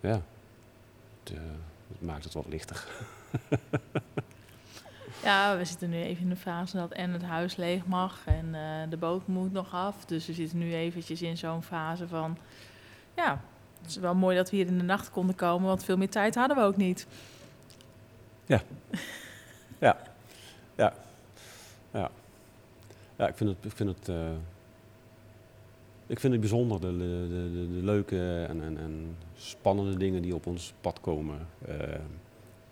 Ja, 0.00 0.22
het, 1.22 1.32
eh, 1.32 1.40
het 1.88 2.00
maakt 2.00 2.24
het 2.24 2.32
wat 2.32 2.46
lichter. 2.48 2.88
Ja, 5.24 5.56
we 5.56 5.64
zitten 5.64 5.90
nu 5.90 6.02
even 6.02 6.22
in 6.22 6.28
de 6.28 6.36
fase 6.36 6.76
dat 6.76 6.92
en 6.92 7.12
het 7.12 7.22
huis 7.22 7.56
leeg 7.56 7.86
mag 7.86 8.22
en 8.26 8.54
eh, 8.54 8.90
de 8.90 8.96
boot 8.96 9.26
moet 9.26 9.52
nog 9.52 9.74
af. 9.74 10.04
Dus 10.04 10.26
we 10.26 10.32
zitten 10.32 10.58
nu 10.58 10.74
eventjes 10.74 11.22
in 11.22 11.36
zo'n 11.36 11.62
fase 11.62 12.08
van, 12.08 12.36
ja, 13.16 13.40
het 13.80 13.90
is 13.90 13.96
wel 13.96 14.14
mooi 14.14 14.36
dat 14.36 14.50
we 14.50 14.56
hier 14.56 14.66
in 14.66 14.78
de 14.78 14.84
nacht 14.84 15.10
konden 15.10 15.34
komen, 15.34 15.68
want 15.68 15.84
veel 15.84 15.96
meer 15.96 16.10
tijd 16.10 16.34
hadden 16.34 16.56
we 16.56 16.62
ook 16.62 16.76
niet. 16.76 17.06
Ja, 23.16 23.28
ik 23.28 23.34
vind 23.34 23.50
het, 23.50 23.64
ik 23.64 23.72
vind 23.72 23.88
het, 23.98 24.08
eh, 24.08 24.30
ik 26.06 26.20
vind 26.20 26.32
het 26.32 26.40
bijzonder, 26.40 26.80
de, 26.80 26.96
de, 26.96 27.68
de, 27.74 27.84
leuke 27.84 28.44
en, 28.48 28.62
en, 28.62 28.78
en 28.78 29.16
spannende 29.36 29.96
dingen 29.96 30.22
die 30.22 30.34
op 30.34 30.46
ons 30.46 30.72
pad 30.80 31.00
komen. 31.00 31.46
Eh, 31.66 31.76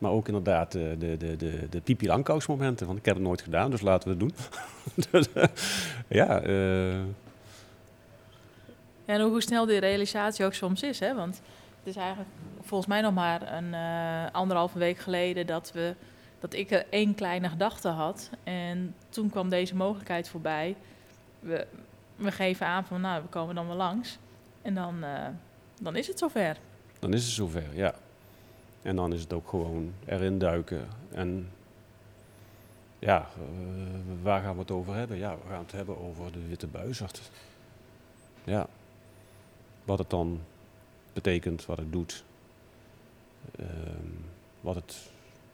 maar 0.02 0.10
ook 0.10 0.26
inderdaad 0.26 0.72
de, 0.72 0.96
de, 0.98 1.16
de, 1.16 1.36
de, 1.36 1.66
de 1.70 1.80
Pipi 1.80 2.06
Langkous 2.06 2.46
momenten, 2.46 2.86
want 2.86 2.98
ik 2.98 3.04
heb 3.04 3.14
het 3.14 3.24
nooit 3.24 3.42
gedaan, 3.42 3.70
dus 3.70 3.80
laten 3.80 4.08
we 4.08 4.10
het 4.10 4.20
doen. 4.20 4.34
Dus, 5.10 5.32
eh, 5.32 5.44
ja, 6.08 6.40
eh, 6.40 6.94
Ja, 9.04 9.14
en 9.14 9.20
hoe 9.20 9.42
snel 9.42 9.66
die 9.66 9.78
realisatie 9.78 10.44
ook 10.44 10.54
soms 10.54 10.82
is, 10.82 10.98
hè? 10.98 11.14
Want 11.14 11.40
het 11.78 11.86
is 11.86 11.96
eigenlijk 11.96 12.28
volgens 12.62 12.88
mij 12.88 13.00
nog 13.00 13.14
maar 13.14 13.52
een 13.52 13.74
eh, 13.74 14.32
anderhalve 14.32 14.78
week 14.78 14.98
geleden 14.98 15.46
dat, 15.46 15.72
we, 15.74 15.94
dat 16.40 16.54
ik 16.54 16.70
er 16.70 16.86
één 16.90 17.14
kleine 17.14 17.48
gedachte 17.48 17.88
had. 17.88 18.30
En 18.44 18.94
toen 19.08 19.30
kwam 19.30 19.48
deze 19.48 19.74
mogelijkheid 19.74 20.28
voorbij. 20.28 20.76
We, 21.40 21.66
we 22.16 22.32
geven 22.32 22.66
aan 22.66 22.84
van, 22.84 23.00
nou, 23.00 23.22
we 23.22 23.28
komen 23.28 23.54
dan 23.54 23.66
wel 23.66 23.76
langs. 23.76 24.18
En 24.62 24.74
dan, 24.74 25.04
eh, 25.04 25.26
dan 25.80 25.96
is 25.96 26.06
het 26.06 26.18
zover. 26.18 26.56
dan 26.98 27.12
is 27.12 27.24
het 27.24 27.32
zover, 27.32 27.64
ja. 27.74 27.94
En 28.82 28.96
dan 28.96 29.12
is 29.12 29.20
het 29.20 29.32
ook 29.32 29.48
gewoon 29.48 29.92
erin 30.04 30.38
duiken. 30.38 30.88
En 31.10 31.48
ja, 32.98 33.28
eh, 33.34 34.22
waar 34.22 34.42
gaan 34.42 34.54
we 34.54 34.60
het 34.60 34.70
over 34.70 34.94
hebben? 34.94 35.16
Ja, 35.16 35.34
we 35.34 35.48
gaan 35.48 35.62
het 35.62 35.72
hebben 35.72 35.98
over 35.98 36.32
de 36.32 36.46
witte 36.48 36.66
buizerd. 36.66 37.30
Ja. 38.44 38.66
Wat 39.84 39.98
het 39.98 40.10
dan 40.10 40.40
betekent, 41.12 41.66
wat 41.66 41.78
het 41.78 41.92
doet. 41.92 42.24
Ehm, 43.58 44.08
wat 44.60 44.74
het, 44.74 44.96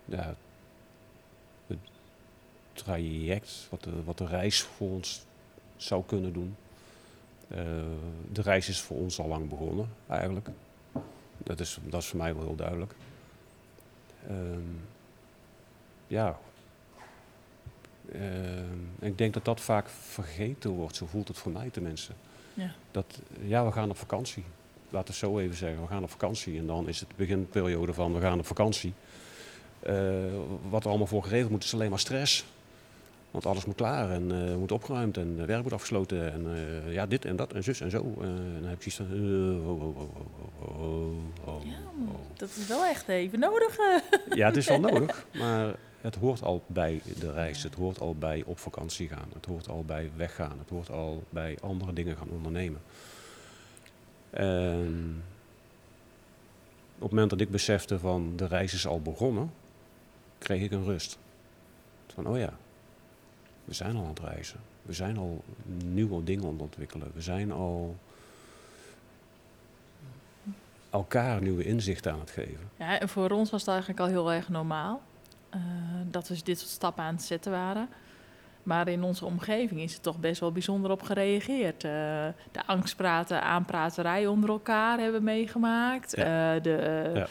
ja, 0.05 0.35
het 1.67 1.79
traject, 2.73 3.67
wat 3.71 3.83
de, 3.83 4.05
wat 4.05 4.19
de 4.19 4.27
reis 4.27 4.63
voor 4.63 4.91
ons 4.91 5.27
zou 5.77 6.03
kunnen 6.07 6.33
doen. 6.33 6.57
Eh, 7.49 7.59
de 8.33 8.43
reis 8.43 8.69
is 8.69 8.81
voor 8.81 8.97
ons 8.97 9.19
al 9.19 9.29
lang 9.29 9.49
begonnen, 9.49 9.89
eigenlijk. 10.07 10.49
Dat 11.39 11.61
is, 11.61 11.79
dat 11.83 12.03
is 12.03 12.09
voor 12.09 12.19
mij 12.19 12.35
wel 12.35 12.45
heel 12.45 12.57
duidelijk. 12.57 12.95
Ehm, 14.29 14.61
ja. 16.07 16.39
Ehm, 18.13 18.79
ik 18.99 19.19
denk 19.19 19.35
dat 19.35 19.45
dat 19.45 19.61
vaak 19.61 19.89
vergeten 19.89 20.71
wordt. 20.71 20.97
Zo 20.97 21.07
voelt 21.07 21.29
het 21.29 21.39
voor 21.39 21.53
mij 21.53 21.71
tenminste. 21.71 22.13
Ja. 22.55 22.73
Dat, 22.91 23.21
ja, 23.41 23.65
we 23.65 23.73
gaan 23.73 23.91
op 23.91 23.97
vakantie. 23.97 24.45
Laten 24.91 25.15
we 25.15 25.19
het 25.19 25.31
zo 25.31 25.39
even 25.39 25.57
zeggen. 25.57 25.83
We 25.83 25.89
gaan 25.89 26.03
op 26.03 26.11
vakantie. 26.11 26.59
En 26.59 26.67
dan 26.67 26.89
is 26.89 27.01
het 27.01 27.17
beginperiode 27.17 27.95
van 27.95 28.15
we 28.15 28.21
gaan 28.21 28.39
op 28.39 28.47
vakantie. 28.47 28.93
Eh, 29.81 29.95
wat 30.69 30.83
er 30.83 30.89
allemaal 30.89 31.07
voor 31.07 31.23
geregeld 31.23 31.51
moet, 31.51 31.65
is 31.65 31.75
alleen 31.75 31.91
maar 31.91 31.99
stress. 31.99 32.45
Want 33.31 33.47
alles 33.47 33.65
moet 33.65 33.75
klaar 33.75 34.11
en 34.11 34.49
eh, 34.49 34.57
moet 34.57 34.73
opgeruimd 34.73 35.17
en 35.17 35.37
uh, 35.39 35.45
werk 35.45 35.63
moet 35.63 35.73
afgesloten. 35.73 36.33
En 36.33 36.47
eh, 36.55 36.93
ja, 36.93 37.07
dit 37.07 37.25
en 37.25 37.37
dat 37.37 37.53
en 37.53 37.65
zus 37.65 37.81
en 37.81 37.91
zo. 37.91 38.15
Eh, 38.21 38.27
en 38.29 38.59
dan 38.61 38.69
heb 38.71 38.83
ik 38.83 38.93
zoiets 38.93 38.97
van... 38.97 39.07
eh, 41.47 41.69
Ja. 41.69 41.77
Dat 42.37 42.49
is 42.49 42.67
wel 42.67 42.85
echt 42.85 43.09
even 43.09 43.39
nodig. 43.39 43.79
eh. 43.79 44.37
Ja, 44.37 44.47
het 44.47 44.57
is 44.57 44.67
wel 44.69 44.81
nodig, 44.91 45.27
maar 45.39 45.75
het 46.01 46.15
hoort 46.15 46.43
al 46.43 46.63
bij 46.67 47.01
de 47.21 47.33
reis. 47.33 47.63
Het 47.63 47.75
hoort 47.75 48.01
al 48.01 48.15
bij 48.15 48.43
op 48.47 48.59
vakantie 48.59 49.09
gaan. 49.09 49.29
Het 49.35 49.47
hoort 49.47 49.69
al 49.69 49.85
bij 49.85 50.11
weggaan. 50.17 50.59
Het 50.59 50.69
hoort 50.71 50.91
al 50.91 51.23
bij 51.31 51.59
andere 51.61 51.93
dingen 51.93 52.17
gaan 52.17 52.29
ondernemen. 52.31 52.81
En 54.31 55.23
op 56.95 57.01
het 57.03 57.11
moment 57.11 57.31
dat 57.31 57.41
ik 57.41 57.51
besefte 57.51 57.99
van 57.99 58.33
de 58.37 58.47
reis 58.47 58.75
is 58.75 58.87
al 58.87 59.01
begonnen, 59.03 59.53
kreeg 60.39 60.63
ik 60.63 60.71
een 60.73 60.85
rust. 60.85 61.19
Van, 62.15 62.27
oh 62.27 62.39
ja, 62.39 62.53
we 63.69 63.75
zijn 63.75 63.97
al 63.97 64.03
aan 64.03 64.09
het 64.09 64.21
reizen. 64.21 64.59
We 64.83 64.93
zijn 64.93 65.17
al 65.19 65.45
nieuwe 65.85 66.25
dingen 66.25 66.45
aan 66.45 66.53
het 66.53 66.61
ontwikkelen. 66.61 67.11
We 67.15 67.21
zijn 67.21 67.53
al 67.53 67.97
elkaar 70.91 71.43
nieuwe 71.43 71.65
inzichten 71.65 72.13
aan 72.13 72.21
het 72.21 72.31
geven. 72.31 72.71
Ja, 72.77 72.99
en 73.01 73.09
voor 73.09 73.31
ons 73.31 73.51
was 73.51 73.61
het 73.61 73.71
eigenlijk 73.71 74.01
al 74.01 74.07
heel 74.07 74.33
erg 74.33 74.49
normaal 74.49 75.01
eh, 75.51 75.61
dat 76.11 76.29
we 76.29 76.41
dit 76.45 76.59
soort 76.59 76.71
stappen 76.71 77.05
aan 77.05 77.15
het 77.15 77.23
zetten 77.23 77.53
waren. 77.53 77.89
Maar 78.63 78.89
in 78.89 79.03
onze 79.03 79.25
omgeving 79.25 79.81
is 79.81 79.95
er 79.95 80.01
toch 80.01 80.19
best 80.19 80.41
wel 80.41 80.53
bijzonder 80.53 80.91
op 80.91 81.03
gereageerd. 81.03 81.85
Eh, 81.85 81.91
de 82.53 82.67
angstpraten, 82.67 83.43
aanpraterij 83.43 84.27
onder 84.27 84.51
elkaar 84.51 84.99
hebben 84.99 85.23
meegemaakt. 85.25 86.17
Ja. 86.17 86.55
Eh, 86.55 86.63
de, 86.63 87.11
Ja. 87.15 87.27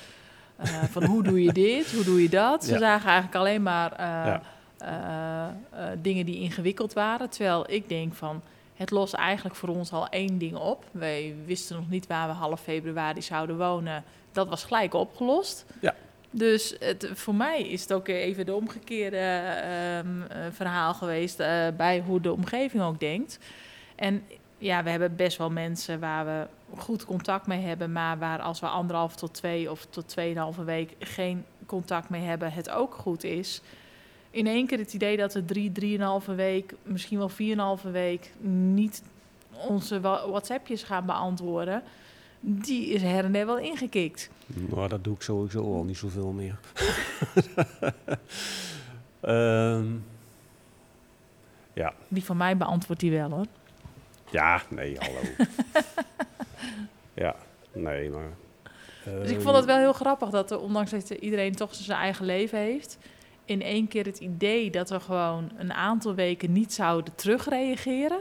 van 0.88 1.04
hoe 1.06 1.24
doe 1.24 1.44
je 1.44 1.54
dit, 1.54 1.92
hoe 1.92 2.04
doe 2.04 2.22
je 2.22 2.30
dat. 2.30 2.66
Ze 2.66 2.72
Ja. 2.74 2.80
zagen 2.80 3.06
eigenlijk 3.06 3.36
alleen 3.36 3.64
maar 3.64 3.92
dingen 6.02 6.26
die 6.26 6.40
ingewikkeld 6.40 6.94
waren. 6.94 7.30
Terwijl 7.30 7.72
ik 7.72 7.90
denk 7.90 8.14
van, 8.14 8.42
het 8.76 8.92
lost 8.92 9.14
eigenlijk 9.14 9.56
voor 9.56 9.70
ons 9.70 9.92
al 9.92 10.08
één 10.10 10.38
ding 10.38 10.56
op. 10.56 10.86
Wij 10.92 11.36
wisten 11.46 11.76
nog 11.76 11.90
niet 11.90 12.08
waar 12.08 12.28
we 12.28 12.34
half 12.34 12.62
februari 12.62 13.22
zouden 13.22 13.58
wonen. 13.58 14.04
Dat 14.32 14.48
was 14.48 14.64
gelijk 14.64 14.94
opgelost. 14.94 15.66
Ja. 15.82 15.96
Dus 16.32 16.76
het, 16.80 17.10
voor 17.14 17.36
mij 17.36 17.62
is 17.62 17.82
het 17.82 17.94
ook 17.94 18.08
even 18.08 18.46
de 18.46 18.54
omgekeerde 18.54 19.18
ehm, 19.18 20.22
eh, 20.22 20.38
verhaal 20.52 20.94
geweest 20.94 21.40
eh, 21.40 21.68
bij 21.78 22.04
hoe 22.06 22.22
de 22.22 22.32
omgeving 22.32 22.84
ook 22.84 23.00
denkt. 23.00 23.40
En 23.96 24.24
ja, 24.58 24.84
we 24.84 24.90
hebben 24.90 25.16
best 25.16 25.38
wel 25.38 25.50
mensen 25.50 26.00
waar 26.00 26.26
we 26.26 26.48
goed 26.78 27.06
contact 27.06 27.48
mee 27.48 27.62
hebben, 27.62 27.92
maar 27.92 28.18
waar 28.18 28.40
als 28.40 28.60
we 28.60 28.68
anderhalf 28.68 29.16
tot 29.16 29.34
twee 29.34 29.72
of 29.72 29.86
tot 29.90 30.08
tweeënhalve 30.08 30.64
week 30.64 30.96
geen 31.00 31.46
contact 31.66 32.10
mee 32.10 32.22
hebben, 32.22 32.52
het 32.52 32.70
ook 32.70 32.94
goed 32.94 33.24
is. 33.24 33.62
In 34.38 34.48
één 34.48 34.68
keer 34.68 34.78
het 34.78 34.94
idee 34.94 35.18
dat 35.18 35.34
we 35.34 35.46
drie, 35.46 35.72
drieënhalve 35.72 36.36
week, 36.36 36.74
misschien 36.84 37.18
wel 37.18 37.30
vierënhalve 37.30 37.92
week 37.92 38.32
niet 38.40 39.04
onze 39.68 40.00
WhatsAppjes 40.00 40.84
gaan 40.84 41.06
beantwoorden, 41.06 41.84
die 42.40 42.88
is 42.88 43.02
her 43.02 43.24
en 43.24 43.32
der 43.32 43.46
wel 43.46 43.58
ingekikt. 43.58 44.30
Nou, 44.46 44.88
dat 44.88 45.04
doe 45.04 45.16
ik 45.16 45.22
sowieso 45.22 45.76
al 45.76 45.84
niet 45.84 45.98
zoveel 45.98 46.32
meer. 46.32 46.60
Ehm, 49.20 49.86
ja. 51.74 51.94
Die 52.08 52.24
van 52.24 52.38
mij 52.38 52.58
beantwoordt 52.58 53.02
die 53.02 53.12
wel 53.12 53.30
hoor. 53.30 53.46
ja, 54.30 54.62
nee, 54.70 54.98
hallo. 54.98 55.20
ja, 57.26 57.36
nee, 57.72 58.10
maar... 58.10 58.30
Dus 59.04 59.30
ik 59.30 59.36
ehm, 59.36 59.42
vond 59.42 59.56
het 59.56 59.66
wel 59.66 59.78
heel 59.78 59.94
grappig 59.94 60.30
dat 60.30 60.52
er, 60.52 60.60
ondanks 60.60 60.92
dat 60.92 61.10
iedereen 61.10 61.56
toch 61.56 61.76
zijn 61.76 62.00
eigen 62.00 62.26
leven 62.26 62.60
heeft, 62.60 62.98
in 63.48 63.62
één 63.62 63.88
keer 63.88 64.06
het 64.06 64.20
idee 64.20 64.70
dat 64.72 64.90
we 64.90 65.00
gewoon 65.00 65.52
een 65.58 65.74
aantal 65.74 66.16
weken 66.16 66.52
niet 66.52 66.74
zouden 66.74 67.16
terugreageren, 67.16 68.20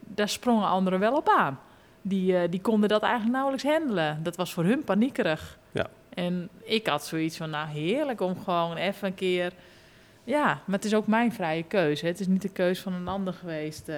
daar 0.00 0.28
sprongen 0.28 0.68
anderen 0.68 1.00
wel 1.00 1.16
op 1.16 1.28
aan. 1.28 1.58
Die, 2.02 2.36
eh, 2.36 2.50
die 2.50 2.60
konden 2.60 2.88
dat 2.88 3.02
eigenlijk 3.02 3.32
nauwelijks 3.32 3.64
handelen. 3.66 4.22
Dat 4.22 4.36
was 4.36 4.52
voor 4.52 4.64
hun 4.64 4.84
paniekerig. 4.84 5.58
Ja. 5.72 5.86
En 6.14 6.48
ik 6.62 6.86
had 6.86 7.06
zoiets 7.06 7.36
van, 7.36 7.50
nou 7.50 7.68
heerlijk 7.68 8.20
om 8.20 8.42
gewoon 8.44 8.76
even 8.76 9.08
een 9.08 9.14
keer... 9.14 9.52
Ja, 10.24 10.44
maar 10.44 10.76
het 10.76 10.84
is 10.84 10.94
ook 10.94 11.06
mijn 11.06 11.32
vrije 11.32 11.62
keuze. 11.62 12.04
hè. 12.04 12.10
Het 12.10 12.20
is 12.20 12.26
niet 12.26 12.42
de 12.42 12.48
keuze 12.48 12.82
van 12.82 12.92
een 12.92 13.08
ander 13.08 13.32
geweest. 13.32 13.88
eh. 13.88 13.96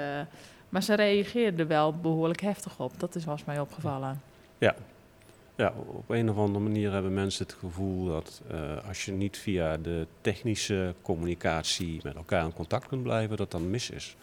maar 0.68 0.82
ze 0.82 0.94
reageerden 0.94 1.60
er 1.60 1.66
wel 1.66 1.92
behoorlijk 1.92 2.40
heftig 2.40 2.80
op. 2.80 3.00
Dat 3.00 3.14
is 3.14 3.24
was 3.24 3.44
mij 3.44 3.60
opgevallen. 3.60 4.22
Ja, 4.58 4.74
op 5.86 6.10
een 6.10 6.30
of 6.30 6.36
andere 6.36 6.64
manier 6.64 6.92
hebben 6.92 7.14
mensen 7.14 7.46
het 7.46 7.54
gevoel 7.54 8.06
dat 8.06 8.42
eh, 8.50 8.88
als 8.88 9.04
je 9.04 9.12
niet 9.12 9.38
via 9.38 9.76
de 9.76 10.06
technische 10.20 10.94
communicatie 11.02 12.00
met 12.02 12.14
elkaar 12.14 12.44
in 12.44 12.52
contact 12.52 12.88
kunt 12.88 13.02
blijven, 13.02 13.36
dat 13.36 13.50
dan 13.50 13.70
mis 13.70 13.90
is. 13.90 14.16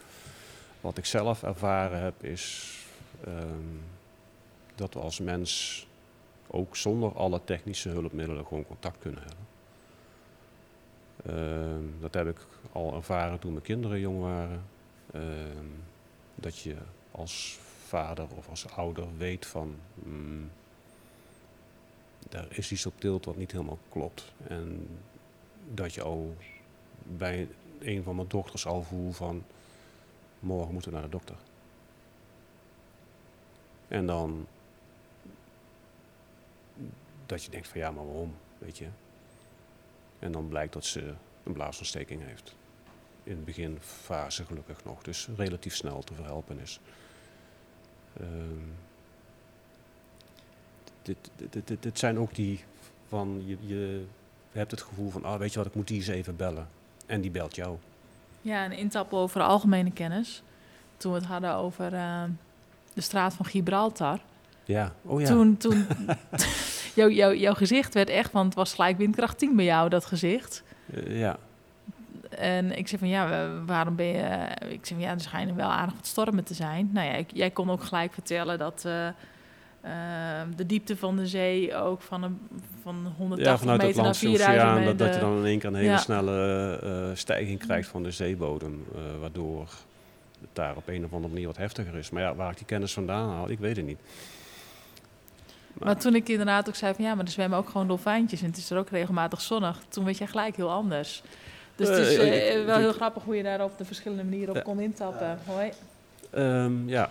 Wat 0.81 0.97
ik 0.97 1.05
zelf 1.05 1.43
ervaren 1.43 2.01
heb 2.01 2.23
is 2.23 2.73
ehm, 3.25 3.77
dat 4.75 4.93
we 4.93 4.99
als 4.99 5.19
mens 5.19 5.87
ook 6.47 6.75
zonder 6.75 7.13
alle 7.13 7.41
technische 7.43 7.89
hulpmiddelen 7.89 8.45
gewoon 8.45 8.65
contact 8.65 8.97
kunnen 8.99 9.23
hebben. 9.23 9.47
Ehm, 11.25 12.01
dat 12.01 12.13
heb 12.13 12.27
ik 12.27 12.47
al 12.71 12.95
ervaren 12.95 13.39
toen 13.39 13.51
mijn 13.51 13.63
kinderen 13.63 13.99
jong 13.99 14.21
waren. 14.21 14.63
Ehm, 15.13 15.67
dat 16.35 16.59
je 16.59 16.75
als 17.11 17.59
vader 17.87 18.25
of 18.35 18.49
als 18.49 18.67
ouder 18.69 19.07
weet 19.17 19.45
van. 19.45 19.75
mm, 19.93 20.49
daar 22.29 22.47
is 22.49 22.71
iets 22.71 22.85
op 22.85 22.99
tilt 22.99 23.25
wat 23.25 23.37
niet 23.37 23.51
helemaal 23.51 23.79
klopt. 23.89 24.33
En 24.47 24.87
dat 25.73 25.93
je 25.93 26.01
al 26.01 26.35
bij 27.03 27.47
een 27.79 28.03
van 28.03 28.15
mijn 28.15 28.27
dochters 28.27 28.65
al 28.65 28.81
voel 28.81 29.11
van 29.11 29.43
morgen 30.39 30.73
moeten 30.73 30.91
we 30.91 30.97
naar 30.97 31.05
de 31.05 31.11
dokter. 31.11 31.35
En 33.87 34.05
dan 34.05 34.47
dat 37.25 37.43
je 37.43 37.51
denkt 37.51 37.67
van 37.67 37.79
ja, 37.79 37.91
maar 37.91 38.05
waarom, 38.05 38.35
weet 38.57 38.77
je. 38.77 38.87
En 40.19 40.31
dan 40.31 40.47
blijkt 40.47 40.73
dat 40.73 40.85
ze 40.85 41.13
een 41.43 41.53
blaasontsteking 41.53 42.23
heeft. 42.23 42.55
In 43.23 43.35
de 43.35 43.41
beginfase 43.41 44.45
gelukkig 44.45 44.83
nog, 44.83 45.03
dus 45.03 45.29
relatief 45.37 45.75
snel 45.75 46.01
te 46.01 46.13
verhelpen 46.13 46.59
is. 46.59 46.79
Ehm, 48.19 48.67
dit, 51.03 51.17
dit, 51.49 51.67
dit, 51.67 51.83
dit 51.83 51.99
zijn 51.99 52.19
ook 52.19 52.35
die 52.35 52.63
van 53.07 53.43
je, 53.45 53.57
je 53.65 54.05
hebt 54.51 54.71
het 54.71 54.81
gevoel 54.81 55.09
van, 55.09 55.23
ah, 55.25 55.39
weet 55.39 55.51
je 55.51 55.57
wat, 55.57 55.67
ik 55.67 55.75
moet 55.75 55.87
die 55.87 55.97
eens 55.97 56.07
even 56.07 56.35
bellen. 56.35 56.67
En 57.05 57.21
die 57.21 57.31
belt 57.31 57.55
jou. 57.55 57.77
Ja, 58.41 58.65
een 58.65 58.71
intap 58.71 59.13
over 59.13 59.41
algemene 59.41 59.91
kennis. 59.91 60.43
Toen 60.97 61.11
we 61.11 61.17
het 61.17 61.27
hadden 61.27 61.53
over 61.55 61.93
eh, 61.93 62.23
de 62.93 63.01
straat 63.01 63.33
van 63.33 63.45
Gibraltar. 63.45 64.19
Ja, 64.63 64.93
oh 65.01 65.21
ja. 65.21 65.27
Toen, 65.27 65.57
toen 65.57 65.85
jouw, 66.95 67.09
jouw, 67.09 67.33
jouw 67.33 67.53
gezicht 67.53 67.93
werd 67.93 68.09
echt, 68.09 68.31
want 68.31 68.45
het 68.45 68.55
was 68.55 68.73
gelijk 68.73 68.97
windkracht 68.97 69.37
10 69.37 69.55
bij 69.55 69.65
jou, 69.65 69.89
dat 69.89 70.05
gezicht. 70.05 70.63
Eh, 70.93 71.19
ja, 71.19 71.37
En 72.29 72.77
ik 72.77 72.87
zei 72.87 72.99
van, 72.99 73.09
ja, 73.09 73.29
wa- 73.29 73.63
waarom 73.65 73.95
ben 73.95 74.05
je... 74.05 74.47
Ik 74.69 74.85
zei 74.85 74.99
van, 74.99 75.09
ja, 75.09 75.13
er 75.13 75.19
schijnen 75.21 75.55
wel 75.55 75.69
aardig 75.69 75.95
wat 75.95 76.07
stormen 76.07 76.43
te 76.43 76.53
zijn. 76.53 76.89
Nou 76.93 77.07
ja, 77.07 77.13
ik- 77.13 77.31
jij 77.33 77.51
kon 77.51 77.69
ook 77.71 77.83
gelijk 77.83 78.13
vertellen 78.13 78.57
dat 78.57 78.83
eh, 78.85 79.07
de 80.55 80.65
diepte 80.65 80.97
van 80.97 81.15
de 81.15 81.27
zee 81.27 81.75
ook 81.75 82.01
van, 82.01 82.23
een, 82.23 82.39
van 82.83 83.13
180 83.17 83.45
ja 83.45 83.51
meter 83.51 83.65
naar 83.65 83.87
Atlantische 83.89 84.27
4000 84.27 84.57
Oceaan, 84.61 84.79
meter. 84.79 84.97
dat, 84.97 85.07
dat 85.07 85.15
je 85.15 85.21
dan 85.21 85.37
in 85.37 85.45
één 85.45 85.59
keer 85.59 85.69
een 85.69 85.75
hele 85.75 85.89
Ja. 85.89 85.97
snelle 85.97 86.77
eh, 86.83 87.15
stijging 87.15 87.59
krijgt 87.59 87.87
van 87.89 88.03
de 88.03 88.11
zeebodem. 88.11 88.85
eh, 88.95 89.01
waardoor 89.21 89.61
het 90.41 90.49
daar 90.53 90.75
op 90.75 90.87
een 90.87 91.05
of 91.05 91.13
andere 91.13 91.33
manier 91.33 91.47
wat 91.47 91.57
heftiger 91.57 91.95
is. 91.95 92.09
Maar 92.09 92.21
ja, 92.23 92.35
waar 92.35 92.51
ik 92.51 92.57
die 92.57 92.65
kennis 92.65 92.93
vandaan 92.93 93.29
haal, 93.29 93.49
ik 93.49 93.59
weet 93.59 93.75
het 93.77 93.85
niet. 93.85 93.99
Maar 95.73 95.97
toen 95.97 96.15
ik 96.15 96.29
inderdaad 96.29 96.67
ook 96.67 96.75
zei 96.75 96.93
van 96.93 97.05
ja, 97.05 97.15
maar 97.15 97.25
er 97.25 97.31
zwemmen 97.31 97.57
ook 97.57 97.69
gewoon 97.69 97.87
dolfijntjes 97.87 98.41
en 98.41 98.47
het 98.47 98.57
is 98.57 98.69
er 98.69 98.77
ook 98.77 98.89
regelmatig 98.89 99.41
zonnig, 99.41 99.81
toen 99.87 100.05
werd 100.05 100.17
jij 100.17 100.27
gelijk 100.27 100.55
heel 100.55 100.71
anders. 100.71 101.23
Dus 101.75 101.87
het 101.89 101.97
is 101.97 102.17
Eh, 102.17 102.65
wel 102.65 102.77
heel 102.77 102.93
grappig 102.93 103.23
hoe 103.23 103.35
je 103.35 103.43
daar 103.43 103.63
op 103.63 103.77
de 103.77 103.85
verschillende 103.85 104.23
manieren 104.23 104.55
op 104.55 104.63
kon 104.63 104.79
intappen. 104.79 105.37
Hoi. 105.45 105.71
Ehm, 106.31 106.89
ja. 106.89 107.09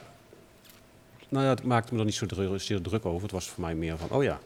Nou 1.32 1.44
ja, 1.44 1.50
het 1.50 1.62
maakte 1.64 1.92
me 1.92 1.98
er 1.98 2.04
niet 2.04 2.14
zo 2.14 2.26
zeer 2.56 2.80
druk 2.82 3.04
over. 3.06 3.22
Het 3.22 3.30
was 3.30 3.48
voor 3.48 3.60
mij 3.64 3.74
meer 3.74 3.96
van, 3.98 4.10
oh 4.10 4.22
ja. 4.22 4.38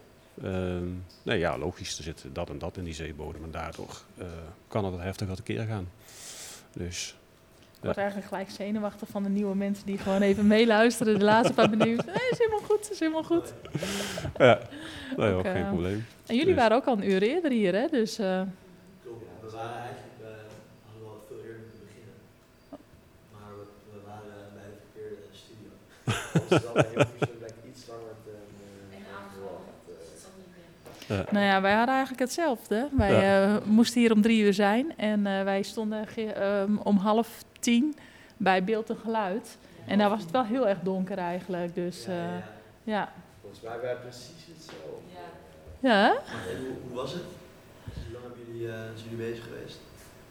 ehm, 0.43 0.87
nee, 1.23 1.39
ja, 1.39 1.59
logisch, 1.59 1.99
er 1.99 2.05
zit 2.05 2.25
dat 2.33 2.49
en 2.51 2.59
dat 2.59 2.77
in 2.77 2.85
die 2.85 2.95
zeebodem. 2.95 3.45
En 3.45 3.51
daardoor 3.51 4.01
eh, 4.19 4.27
kan 4.69 4.85
het 4.85 4.95
wel 4.95 5.03
heftig 5.05 5.29
wat 5.29 5.39
een 5.39 5.45
keer 5.45 5.65
gaan. 5.65 5.89
Dus 6.73 7.17
Ik 7.77 7.83
word 7.83 7.97
eigenlijk 7.97 8.29
gelijk 8.29 8.51
zenuwachtig 8.51 9.09
van 9.09 9.23
de 9.23 9.29
nieuwe 9.29 9.55
mensen 9.57 9.87
die 9.87 9.99
gewoon 9.99 10.23
even 10.23 10.47
meeluisteren. 10.47 11.19
De 11.19 11.25
laatste 11.25 11.55
paar 11.55 11.71
minuten. 11.71 12.07
Nee, 12.07 12.29
is 12.31 12.39
helemaal 12.39 12.61
goed, 12.69 12.91
is 12.91 12.99
helemaal 13.01 13.25
goed. 13.25 13.53
ja, 14.39 14.61
nee, 15.17 15.33
ook 15.33 15.39
Oké. 15.39 15.51
geen 15.51 15.69
probleem. 15.69 16.07
En 16.27 16.35
jullie 16.37 16.53
Dus- 16.55 16.63
waren 16.63 16.77
ook 16.77 16.87
al 16.87 16.97
een 16.97 17.11
uur 17.11 17.23
eerder 17.23 17.51
hier, 17.51 17.75
hè? 17.75 17.87
Dus 17.87 18.19
eh, 18.19 18.43
Klopt, 19.03 19.23
ja. 19.43 19.47
We 19.47 19.53
waren 19.57 19.79
eigenlijk, 19.81 20.15
eh, 20.23 20.29
hadden 20.87 21.03
wel 21.09 21.25
veel 21.29 21.37
eerder 21.47 21.61
moeten 21.63 21.81
beginnen. 21.87 22.15
Maar 23.33 23.51
we, 23.59 23.65
we 23.93 23.99
waren 24.07 24.31
eh, 24.41 24.55
bij 24.55 24.69
de 24.75 24.79
verkeerde 24.93 25.17
Ons 26.07 26.51
is 26.51 26.67
al 26.67 26.73
bij 26.73 26.87
Hilversum 26.95 27.37
blijkt 27.39 27.55
iets 27.69 27.83
langer 27.89 28.15
te 28.25 28.31
eh, 28.91 28.99
verwacht. 29.33 29.65
eh. 31.09 31.17
Ja. 31.17 31.25
nou 31.33 31.45
ja, 31.45 31.61
wij 31.61 31.73
hadden 31.75 31.95
eigenlijk 31.95 32.21
hetzelfde. 32.23 32.89
Wij 32.93 33.43
eh, 33.45 33.57
moesten 33.65 34.01
hier 34.01 34.13
om 34.13 34.23
drie 34.23 34.43
uur 34.43 34.55
zijn 34.55 34.97
en 34.97 35.27
eh, 35.27 35.43
wij 35.43 35.63
stonden 35.63 36.07
ehm, 36.17 36.77
om 36.77 36.97
half 36.97 37.29
tien 37.61 37.97
bij 38.37 38.65
Beeld 38.65 38.91
en 38.91 38.97
Geluid. 38.97 39.59
En 39.87 39.99
daar 39.99 40.09
was 40.11 40.21
het 40.23 40.31
wel 40.31 40.45
heel 40.45 40.69
erg 40.69 40.79
donker 40.83 41.19
eigenlijk, 41.19 41.75
dus 41.75 42.05
Ja, 42.05 42.11
eh, 42.13 42.19
ja, 42.19 42.25
ja. 42.33 42.43
ja. 42.85 43.13
Volgens 43.41 43.63
mij 43.63 43.79
waren 43.83 44.01
precies 44.01 44.47
hetzelfde. 44.55 44.87
Ja? 45.81 46.11
En 46.11 46.59
hoe, 46.59 46.75
hoe 46.89 46.95
was 46.97 47.13
het? 47.13 47.23
Hoe 47.85 48.13
lang 48.13 48.25
hebben 48.25 48.45
jullie, 48.55 48.69
eh, 48.69 48.75
zijn 48.75 49.09
jullie 49.11 49.31
bezig 49.31 49.45
geweest? 49.45 49.79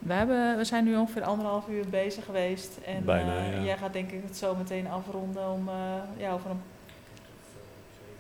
We, 0.06 0.14
hebben, 0.14 0.58
we 0.58 0.64
zijn 0.64 0.84
nu 0.84 0.96
ongeveer 0.96 1.24
anderhalf 1.24 1.68
uur 1.68 1.90
bezig 1.90 2.26
geweest. 2.26 2.78
En 2.86 3.06
Bijna, 3.06 3.38
eh, 3.38 3.54
ja. 3.54 3.62
jij 3.64 3.78
gaat 3.78 3.94
denk 3.94 4.12
ik 4.12 4.22
het 4.28 4.38
zo 4.38 4.56
meteen 4.56 4.88
afronden 4.88 5.50
om 5.52 5.68
eh, 5.70 5.76
ja, 6.18 6.32
over 6.32 6.50
een... 6.50 6.62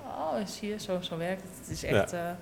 Oh, 0.07 0.33
zie 0.45 0.69
je, 0.69 0.79
zo, 0.79 0.97
zo 1.01 1.17
werkt 1.17 1.41
het. 1.41 1.51
Het 1.61 1.69
is 1.69 1.83
echt... 1.83 2.13
eh, 2.13 2.19
er 2.29 2.35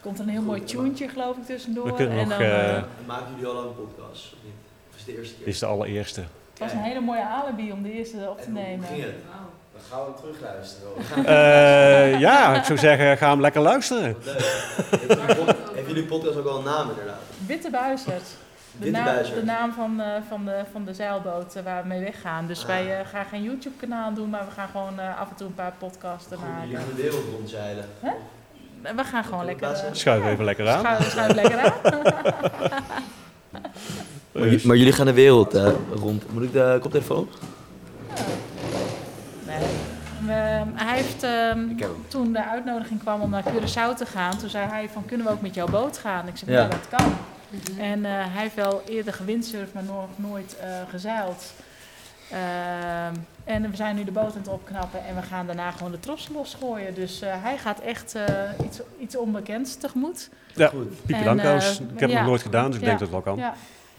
komt 0.00 0.18
een 0.18 0.28
heel 0.28 0.42
mooi 0.42 0.64
tuentje 0.64 1.08
geloof 1.08 1.36
ik 1.36 1.44
tussendoor. 1.46 1.96
We 1.96 2.06
en 2.06 2.28
nog, 2.28 2.38
dan, 2.38 2.40
En 2.46 2.84
maken 3.06 3.26
jullie 3.34 3.46
al 3.46 3.62
een 3.64 3.74
podcast? 3.74 4.32
Of 4.32 4.38
niet? 4.44 4.52
Of 4.90 4.94
is 4.96 5.00
het 5.04 5.06
de 5.06 5.16
eerste 5.18 5.34
keer? 5.34 5.44
Dit 5.44 5.54
is 5.54 5.60
de 5.60 5.66
allereerste. 5.66 6.20
het 6.20 6.58
was 6.58 6.72
een 6.72 6.78
hele 6.78 7.00
mooie 7.00 7.24
alibi 7.24 7.72
om 7.72 7.82
de 7.82 7.92
eerste 7.92 8.16
op 8.30 8.38
te 8.40 8.44
En 8.46 8.50
hoe 8.52 8.60
nemen. 8.62 8.86
ging 8.86 9.02
het? 9.02 9.14
Dan 9.72 9.80
gaan 9.90 9.98
we 10.00 10.04
hem 10.04 10.14
terugluisteren. 10.20 10.90
Eh, 11.26 12.20
ja, 12.20 12.54
ik 12.56 12.64
zou 12.64 12.78
zeggen, 12.78 13.16
ga 13.18 13.30
hem 13.30 13.40
lekker 13.40 13.60
luisteren. 13.60 14.16
Leuk. 14.24 14.40
Heeft 15.74 15.86
jullie 15.86 16.04
podcast 16.04 16.36
ook 16.36 16.46
al 16.46 16.58
een 16.58 16.64
naam 16.64 16.88
inderdaad? 16.88 17.20
Witte 17.46 17.70
Buizerd. 17.70 18.22
De, 18.80 18.90
naam, 18.90 19.06
de 19.34 19.42
naam 19.44 19.72
van, 19.72 20.00
eh, 20.00 20.06
van, 20.28 20.44
de, 20.44 20.62
van 20.72 20.84
de 20.84 20.94
zeilboot 20.94 21.62
waar 21.64 21.82
we 21.82 21.88
mee 21.88 22.00
weggaan. 22.00 22.46
Dus 22.46 22.60
Ah. 22.60 22.66
wij 22.66 22.98
eh, 23.00 23.06
gaan 23.08 23.24
geen 23.24 23.42
YouTube-kanaal 23.42 24.14
doen, 24.14 24.30
maar 24.30 24.44
we 24.44 24.50
gaan 24.50 24.68
gewoon 24.68 25.00
eh, 25.00 25.20
af 25.20 25.28
en 25.30 25.36
toe 25.36 25.46
een 25.46 25.54
paar 25.54 25.72
podcasten 25.78 26.36
Goed, 26.36 26.48
maken. 26.48 26.62
jullie 26.68 26.76
gaan 26.76 26.94
de 26.96 27.02
wereld 27.02 27.24
rondzeilen. 27.36 27.84
Hè? 28.00 28.10
En 28.82 28.96
We 28.96 29.04
gaan 29.04 29.24
gewoon 29.24 29.44
lekker... 29.44 29.76
Schuif 29.92 30.24
even 30.26 30.44
lekker 30.44 30.68
aan. 30.68 30.80
Schuif, 30.80 31.10
schuif 31.10 31.34
lekker 31.34 31.58
aan. 31.58 31.72
Dus- 34.32 34.62
jullie 34.62 34.92
gaan 34.92 35.06
de 35.06 35.12
wereld 35.12 35.54
rond. 35.94 36.32
Moet 36.32 36.42
ik 36.42 36.52
de 36.52 36.78
koptelefoon? 36.80 37.28
Nee, 39.46 39.58
we- 40.26 40.62
hij 40.74 40.96
heeft, 40.96 41.22
ehm, 41.22 41.58
toen 42.08 42.32
de 42.32 42.44
uitnodiging 42.44 43.00
kwam 43.00 43.20
om 43.20 43.30
naar 43.30 43.42
Curaçao 43.42 43.96
te 43.96 44.06
gaan, 44.06 44.36
toen 44.38 44.48
zei 44.48 44.66
hij 44.68 44.88
van 44.92 45.04
kunnen 45.04 45.26
we 45.26 45.32
ook 45.32 45.40
met 45.40 45.54
jouw 45.54 45.66
boot 45.68 45.98
gaan? 45.98 46.28
Ik 46.28 46.36
zei 46.36 46.50
Ja. 46.52 46.60
ja, 46.60 46.68
dat 46.68 46.88
kan. 46.88 47.12
En 47.78 48.04
eh, 48.04 48.10
hij 48.12 48.42
heeft 48.42 48.54
wel 48.54 48.82
eerder 48.88 49.12
gewindsurfd, 49.12 49.72
maar 49.74 49.82
nog 49.84 50.08
nooit 50.16 50.56
eh, 50.58 50.68
gezeild. 50.90 51.52
Ehm, 52.30 53.14
en 53.44 53.70
we 53.70 53.76
zijn 53.76 53.96
nu 53.96 54.04
de 54.04 54.10
boot 54.12 54.32
aan 54.32 54.38
het 54.38 54.48
opknappen 54.48 55.04
en 55.06 55.14
we 55.14 55.22
gaan 55.22 55.46
daarna 55.46 55.70
gewoon 55.70 55.92
de 55.92 56.00
tros 56.00 56.28
losgooien. 56.34 56.94
Dus 56.94 57.20
eh, 57.22 57.42
hij 57.42 57.58
gaat 57.58 57.80
echt 57.80 58.14
eh, 58.14 58.24
iets, 58.64 58.80
iets 59.00 59.16
onbekends 59.16 59.76
tegemoet. 59.76 60.30
Ja, 60.54 60.70
Dankhuis. 61.24 61.78
eh, 61.80 61.84
ik 61.94 62.00
heb 62.00 62.08
het 62.10 62.18
nog 62.18 62.28
nooit 62.28 62.42
gedaan, 62.42 62.66
dus 62.66 62.74
ik 62.74 62.80
Ja. 62.80 62.86
denk 62.88 62.98
dat 62.98 63.08
het 63.12 63.24
wel 63.24 63.34
kan. 63.34 63.36
Ja. 63.44 63.54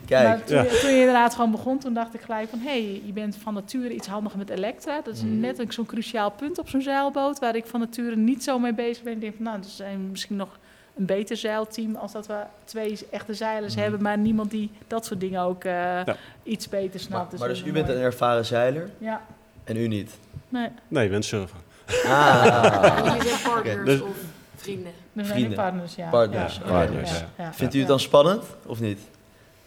Kijk, 0.06 0.28
Maar 0.28 0.44
toen, 0.44 0.56
Ja. 0.56 0.62
je, 0.62 0.78
toen 0.80 0.90
je 0.90 0.98
inderdaad 0.98 1.34
gewoon 1.34 1.50
begon, 1.50 1.78
toen 1.78 1.94
dacht 1.94 2.14
ik 2.14 2.20
gelijk 2.20 2.48
van... 2.48 2.58
hé, 2.58 2.64
hey, 2.68 3.02
je 3.04 3.12
bent 3.12 3.36
van 3.36 3.54
nature 3.54 3.94
iets 3.94 4.06
handiger 4.06 4.38
met 4.38 4.48
elektra. 4.50 5.00
Dat 5.04 5.14
is 5.14 5.22
Mhm. 5.22 5.40
net 5.40 5.58
een- 5.58 5.72
zo'n 5.72 5.86
cruciaal 5.86 6.30
punt 6.30 6.58
op 6.58 6.68
zo'n 6.68 6.82
zeilboot... 6.82 7.38
waar 7.38 7.56
ik 7.56 7.66
van 7.66 7.80
nature 7.80 8.16
niet 8.16 8.44
zo 8.44 8.58
mee 8.58 8.74
bezig 8.74 9.02
ben. 9.02 9.12
Ik 9.12 9.20
denk 9.20 9.34
van, 9.36 9.44
nou, 9.44 9.56
dat 9.56 9.66
is 9.66 9.78
een- 9.78 10.10
misschien 10.10 10.36
nog 10.36 10.58
een 11.00 11.06
beter 11.06 11.36
zeilteam... 11.36 11.96
als 11.96 12.12
dat 12.12 12.26
we 12.26 12.42
twee 12.64 12.98
echte 13.10 13.34
zeilers 13.34 13.72
Mhm. 13.74 13.82
hebben... 13.82 14.02
maar 14.02 14.18
niemand 14.18 14.50
die 14.50 14.70
dat 14.86 15.04
soort 15.06 15.20
dingen 15.20 15.40
ook 15.42 15.64
eh, 15.64 15.72
Ja. 15.72 16.16
iets 16.42 16.68
beter 16.68 16.90
maar, 16.90 17.00
snapt. 17.00 17.38
maar 17.38 17.48
dus 17.48 17.60
is 17.60 17.66
u 17.66 17.72
bent 17.72 17.88
een 17.88 17.96
ervaren 17.96 18.44
zeiler 18.46 18.90
Ja, 18.98 19.20
en 19.64 19.76
u 19.76 19.86
niet. 19.88 20.18
nee, 20.48 20.68
Nee, 20.88 21.08
windsurfen. 21.08 21.58
Ah. 22.06 22.98
Jullie 23.04 23.22
zijn 23.28 23.42
partners 23.54 23.84
Dus- 23.84 24.00
of 24.00 24.16
vrienden. 24.56 24.92
Vrienden. 25.16 25.54
partners, 25.56 25.94
ja. 25.94 26.08
Partners, 26.10 26.54
Ja, 26.54 26.60
oké. 26.60 26.70
Partners, 26.70 27.10
ja, 27.10 27.26
ja. 27.38 27.52
Vindt 27.52 27.74
u 27.74 27.78
het 27.78 27.88
dan 27.88 28.00
spannend 28.00 28.44
of 28.66 28.80
niet? 28.80 29.00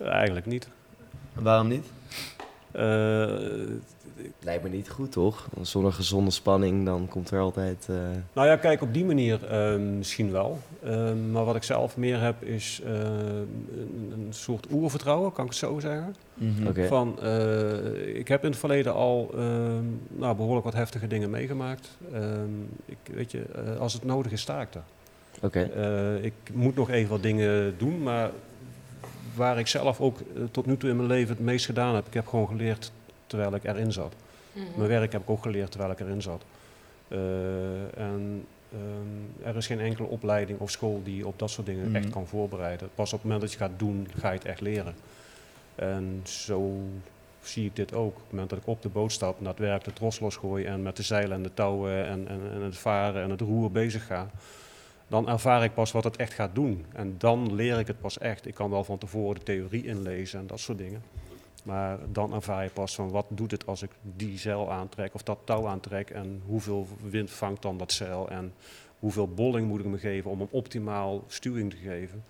Eigenlijk 0.04 0.46
niet. 0.46 0.68
En 1.36 1.44
Waarom 1.44 1.68
niet? 1.68 1.86
Eh, 2.72 2.84
Lijkt 4.40 4.64
me 4.64 4.70
niet 4.70 4.90
goed, 4.90 5.12
toch? 5.12 5.48
Zonder 5.62 5.94
gezonde 5.94 6.32
spanning, 6.32 6.86
dan 6.86 7.08
komt 7.08 7.32
er 7.32 7.40
altijd... 7.40 7.86
eh, 7.90 7.96
nou 8.34 8.48
ja, 8.48 8.56
kijk, 8.56 8.82
op 8.82 8.94
die 8.94 9.06
manier 9.06 9.46
eh, 9.46 9.76
misschien 9.80 10.32
wel. 10.32 10.60
Eh, 10.84 11.12
maar 11.32 11.46
wat 11.46 11.56
ik 11.56 11.64
zelf 11.64 11.98
meer 11.98 12.22
heb, 12.22 12.44
is 12.44 12.82
eh, 12.86 12.94
een, 12.94 14.12
een 14.14 14.28
soort 14.30 14.68
oervertrouwen, 14.72 15.32
kan 15.32 15.44
ik 15.44 15.50
het 15.50 15.60
zo 15.60 15.80
zeggen. 15.80 16.16
Oké. 16.68 16.88
Van, 16.88 17.20
eh, 17.22 18.16
ik 18.16 18.28
heb 18.28 18.44
in 18.44 18.50
het 18.50 18.60
verleden 18.60 18.94
al 18.94 19.30
eh, 19.34 19.40
nou, 20.10 20.36
behoorlijk 20.36 20.66
wat 20.66 20.74
heftige 20.74 21.08
dingen 21.08 21.30
meegemaakt. 21.30 21.98
Eh, 22.12 22.22
ik, 22.86 22.98
weet 23.14 23.32
je, 23.32 23.42
eh, 23.42 23.80
als 23.80 23.94
het 23.94 24.04
nodig 24.04 24.32
is, 24.32 24.42
sta 24.42 24.62
ik 24.62 24.74
er. 24.74 24.84
Oké. 25.42 25.60
Eh, 25.62 26.24
ik 26.24 26.34
moet 26.54 26.76
nog 26.76 26.90
even 26.90 27.10
wat 27.10 27.22
dingen 27.24 27.74
doen, 27.78 28.04
maar 28.04 28.32
waar 29.36 29.60
ik 29.60 29.68
zelf 29.68 30.02
ook 30.02 30.18
tot 30.52 30.66
nu 30.66 30.78
toe 30.78 30.90
in 30.90 30.96
mijn 30.96 31.08
leven 31.08 31.36
het 31.36 31.44
meest 31.46 31.66
gedaan 31.66 31.96
heb, 31.96 32.08
ik 32.08 32.14
heb 32.14 32.28
gewoon 32.28 32.48
geleerd 32.48 32.92
terwijl 33.34 33.56
ik 33.56 33.64
erin 33.64 33.92
zat. 33.92 34.14
Mhm. 34.52 34.66
Mijn 34.76 34.90
werk 34.90 35.12
heb 35.12 35.22
ik 35.22 35.30
ook 35.30 35.42
geleerd 35.42 35.72
terwijl 35.72 35.92
ik 35.92 36.00
erin 36.00 36.22
zat. 36.22 36.44
Eh, 37.08 37.18
en 37.98 38.46
ehm, 38.72 39.48
er 39.50 39.56
is 39.56 39.66
geen 39.68 39.80
enkele 39.80 40.08
opleiding 40.08 40.60
of 40.60 40.70
school 40.72 41.02
die 41.04 41.16
je 41.18 41.28
op 41.28 41.40
dat 41.40 41.50
soort 41.50 41.68
dingen 41.68 41.86
Mhm. 41.88 41.96
echt 41.96 42.10
kan 42.10 42.28
voorbereiden. 42.28 42.90
Pas 42.96 43.14
op 43.14 43.20
het 43.20 43.24
moment 43.24 43.42
dat 43.42 43.52
je 43.52 43.58
gaat 43.58 43.72
doen, 43.80 44.08
ga 44.18 44.32
je 44.32 44.38
het 44.38 44.48
echt 44.48 44.62
leren. 44.62 44.96
En 45.76 46.22
zo 46.24 46.80
zie 47.42 47.66
ik 47.66 47.76
dit 47.76 47.94
ook. 47.94 48.16
Op 48.16 48.22
het 48.22 48.32
moment 48.32 48.50
dat 48.50 48.60
ik 48.60 48.68
op 48.68 48.82
de 48.82 48.90
boot 48.90 49.12
stap, 49.12 49.40
naar 49.42 49.50
het 49.50 49.60
werk 49.60 49.84
de 49.84 49.94
tros 49.94 50.20
losgooi 50.20 50.66
en 50.66 50.82
met 50.82 50.96
de 50.96 51.04
zeilen 51.04 51.38
en 51.38 51.44
de 51.44 51.54
touwen 51.54 52.06
en, 52.06 52.28
en, 52.28 52.40
en 52.54 52.62
het 52.62 52.78
varen 52.78 53.24
en 53.24 53.30
het 53.30 53.42
roer 53.42 53.72
bezig 53.72 54.06
ga, 54.06 54.30
dan 55.08 55.30
ervaar 55.30 55.64
ik 55.64 55.74
pas 55.74 55.92
wat 55.92 56.04
het 56.04 56.16
echt 56.16 56.34
gaat 56.34 56.56
doen. 56.56 56.86
En 56.94 57.16
dan 57.18 57.56
leer 57.56 57.80
ik 57.80 57.88
het 57.88 58.00
pas 58.02 58.18
echt. 58.18 58.48
Ik 58.48 58.54
kan 58.54 58.70
wel 58.70 58.84
van 58.84 58.98
tevoren 58.98 59.36
de 59.36 59.44
theorie 59.44 59.86
inlezen 59.86 60.40
en 60.40 60.48
dat 60.48 60.60
soort 60.60 60.78
dingen. 60.78 61.04
Maar 61.64 61.98
dan 62.12 62.34
ervaar 62.34 62.64
je 62.64 62.70
pas 62.70 62.96
van 62.96 63.10
wat 63.10 63.26
doet 63.30 63.52
het 63.52 63.66
als 63.66 63.82
ik 63.82 63.90
die 64.02 64.38
zeil 64.38 64.72
aantrek 64.72 65.14
of 65.14 65.24
dat 65.24 65.38
touw 65.44 65.68
aantrek 65.68 66.10
en 66.10 66.42
hoeveel 66.46 66.88
wind 67.10 67.32
vangt 67.32 67.62
dan 67.62 67.78
dat 67.78 67.92
zeil 67.92 68.30
en 68.30 68.54
hoeveel 69.00 69.28
bolling 69.28 69.68
moet 69.68 69.80
ik 69.80 69.86
me 69.86 69.98
geven 69.98 70.32
om 70.32 70.40
hem 70.40 70.48
optimaal 70.52 71.24
stuwing 71.28 71.70
te 71.72 71.78
geven. 71.78 72.24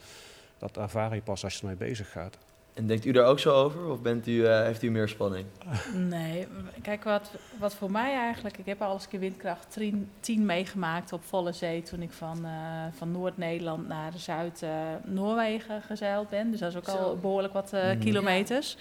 Dat 0.57 0.77
ervaar 0.77 1.15
je 1.15 1.21
pas 1.21 1.43
als 1.43 1.53
je 1.53 1.59
ermee 1.59 1.75
bezig 1.75 2.11
gaat. 2.11 2.37
En 2.73 2.87
denkt 2.87 3.05
u 3.05 3.11
daar 3.11 3.25
ook 3.25 3.39
zo 3.39 3.53
over? 3.63 3.85
Of 3.89 4.01
bent 4.01 4.27
u, 4.27 4.45
eh, 4.45 4.61
heeft 4.63 4.83
u 4.83 4.91
meer 4.91 5.07
spanning? 5.09 5.45
Nee, 6.09 6.47
kijk 6.81 7.03
wat, 7.03 7.31
wat 7.59 7.75
voor 7.75 7.91
mij 7.91 8.15
eigenlijk. 8.15 8.57
Ik 8.57 8.65
heb 8.65 8.81
al 8.81 8.93
eens 8.93 9.03
een 9.03 9.09
keer 9.09 9.19
windkracht 9.19 9.65
10 9.71 10.09
10 10.19 10.45
meegemaakt 10.45 11.13
op 11.13 11.23
volle 11.23 11.51
zee 11.51 11.81
toen 11.81 12.01
ik 12.01 12.11
van, 12.11 12.45
eh, 12.45 12.51
van 12.97 13.11
Noord-Nederland 13.11 13.87
naar 13.87 14.11
Zuid-Noorwegen 14.15 15.81
gezeild 15.81 16.29
ben. 16.29 16.51
Dus 16.51 16.59
dat 16.59 16.69
is 16.69 16.75
ook 16.77 16.87
al 16.87 17.17
behoorlijk 17.17 17.53
wat 17.53 17.73
eh, 17.73 17.83
Mhm. 17.89 17.99
kilometers. 17.99 18.77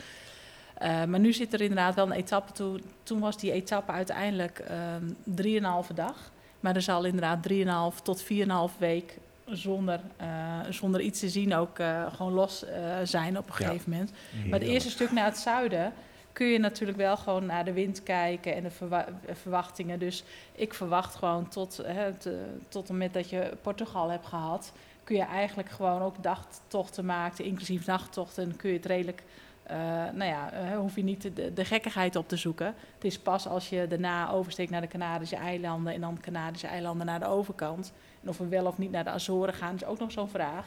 Eh, 0.82 1.04
maar 1.04 1.20
nu 1.20 1.32
zit 1.32 1.52
er 1.52 1.60
inderdaad 1.60 1.94
wel 1.94 2.06
een 2.06 2.12
etappe 2.12 2.52
toe. 2.52 2.80
Toen 3.02 3.20
was 3.20 3.36
die 3.38 3.52
etappe 3.52 3.92
uiteindelijk 3.92 4.59
ehm 4.59 5.04
3,5 5.24 5.94
dag. 5.94 6.30
Maar 6.60 6.74
er 6.74 6.82
zal 6.82 7.04
inderdaad 7.04 7.42
3,5 7.42 8.00
tot 8.02 8.22
4,5 8.22 8.78
week 8.78 9.18
zonder, 9.46 10.00
eh, 10.16 10.26
zonder 10.70 11.00
iets 11.00 11.20
te 11.20 11.28
zien 11.28 11.54
ook 11.54 11.78
eh, 11.78 12.06
gewoon 12.14 12.32
los 12.32 12.64
zijn 13.02 13.38
op 13.38 13.46
een 13.48 13.54
Ja. 13.59 13.66
gegeven 13.66 13.90
moment. 13.90 14.12
Maar 14.50 14.59
het 14.59 14.68
eerste 14.68 14.90
stuk 14.90 15.10
naar 15.12 15.24
het 15.24 15.38
zuiden 15.38 15.92
kun 16.32 16.46
je 16.46 16.59
natuurlijk 16.59 16.98
wel 16.98 17.16
gewoon 17.16 17.46
naar 17.46 17.64
de 17.64 17.72
wind 17.72 18.02
kijken 18.02 18.54
en 18.54 18.62
de 18.62 18.70
verwa- 18.70 19.06
verwachtingen. 19.32 19.98
Dus 19.98 20.24
ik 20.52 20.74
verwacht 20.74 21.14
gewoon 21.14 21.48
tot, 21.48 21.76
hè, 21.84 21.92
het, 22.02 22.28
tot 22.68 22.88
en 22.88 22.96
met 22.96 23.12
dat 23.14 23.30
je 23.30 23.50
Portugal 23.62 24.09
hebt 24.10 24.26
gehad, 24.26 24.72
kun 25.04 25.16
je 25.16 25.22
eigenlijk 25.22 25.68
gewoon 25.70 26.02
ook 26.02 26.22
dagtochten 26.22 27.04
maken, 27.04 27.44
inclusief 27.44 27.86
nachttochten. 27.86 28.44
En 28.44 28.56
kun 28.56 28.70
je 28.70 28.76
het 28.76 28.86
redelijk, 28.86 29.22
eh, 29.62 29.76
nou 30.12 30.24
ja, 30.24 30.52
eh, 30.52 30.76
hoef 30.78 30.97
je 30.97 31.02
niet 31.02 31.36
de, 31.36 31.52
de 31.52 31.64
gekkigheid 31.64 32.16
op 32.16 32.28
te 32.28 32.36
zoeken. 32.36 32.66
Het 32.94 33.05
is 33.05 33.18
pas 33.18 33.47
als 33.47 33.68
je 33.68 33.86
daarna 33.86 34.30
oversteekt 34.30 34.70
naar 34.70 34.80
de 34.80 34.86
Canarische 34.86 35.36
eilanden 35.36 35.93
en 35.93 36.01
dan 36.01 36.14
de 36.14 36.20
Canarische 36.20 36.66
eilanden 36.66 37.06
naar 37.06 37.18
de 37.18 37.26
overkant. 37.26 37.93
En 38.22 38.28
of 38.28 38.39
we 38.39 38.48
wel 38.48 38.66
of 38.66 38.78
niet 38.78 38.90
naar 38.90 39.05
de 39.05 39.10
Azoren 39.10 39.55
gaan, 39.55 39.74
is 39.74 39.84
ook 39.84 39.98
nog 39.98 40.12
zo'n 40.12 40.28
vraag. 40.28 40.66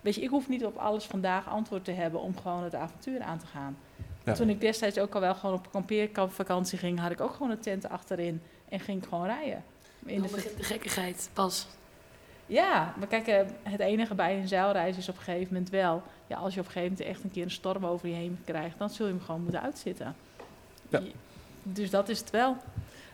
Weet 0.00 0.14
je, 0.14 0.20
ik 0.20 0.28
hoef 0.28 0.48
niet 0.48 0.64
op 0.64 0.76
alles 0.76 1.04
vandaag 1.04 1.48
antwoord 1.48 1.84
te 1.84 1.92
hebben 1.92 2.20
om 2.20 2.36
gewoon 2.36 2.62
het 2.62 2.74
avontuur 2.74 3.22
aan 3.22 3.38
te 3.38 3.46
gaan. 3.46 3.76
Ja. 4.24 4.32
Toen 4.32 4.48
ik 4.48 4.60
destijds 4.60 4.98
ook 4.98 5.14
al 5.14 5.20
wel 5.20 5.34
gewoon 5.34 5.54
op 5.54 5.70
kampeervakantie 5.70 6.78
ging, 6.78 7.00
had 7.00 7.10
ik 7.10 7.20
ook 7.20 7.32
gewoon 7.32 7.50
een 7.50 7.60
tent 7.60 7.88
achterin 7.88 8.42
en 8.68 8.80
ging 8.80 9.02
ik 9.02 9.08
gewoon 9.08 9.26
rijden. 9.26 9.64
In 10.04 10.18
Dan 10.18 10.26
de, 10.26 10.34
begint 10.34 10.56
de 10.56 10.62
gekkigheid 10.62 11.30
pas. 11.32 11.66
ja, 12.46 12.94
maar 12.98 13.06
kijk, 13.06 13.26
eh, 13.26 13.40
het 13.62 13.80
enige 13.80 14.14
bij 14.14 14.38
een 14.38 14.48
zeilreis 14.48 14.96
is 14.96 15.08
op 15.08 15.16
een 15.16 15.22
gegeven 15.22 15.52
moment 15.52 15.70
wel... 15.70 16.02
Ja, 16.26 16.36
als 16.36 16.54
je 16.54 16.60
op 16.60 16.66
een 16.66 16.72
gegeven 16.72 16.96
moment 16.96 17.14
echt 17.14 17.24
een 17.24 17.30
keer 17.30 17.42
een 17.42 17.50
storm 17.50 17.86
over 17.86 18.08
je 18.08 18.14
heen 18.14 18.38
krijgt... 18.44 18.78
dan 18.78 18.90
zul 18.90 19.06
je 19.06 19.12
hem 19.12 19.20
gewoon 19.24 19.42
moeten 19.42 19.62
uitzitten. 19.62 20.14
Ja. 20.88 21.00
Dus 21.62 21.90
dat 21.90 22.08
is 22.08 22.18
het 22.18 22.30
wel. 22.30 22.56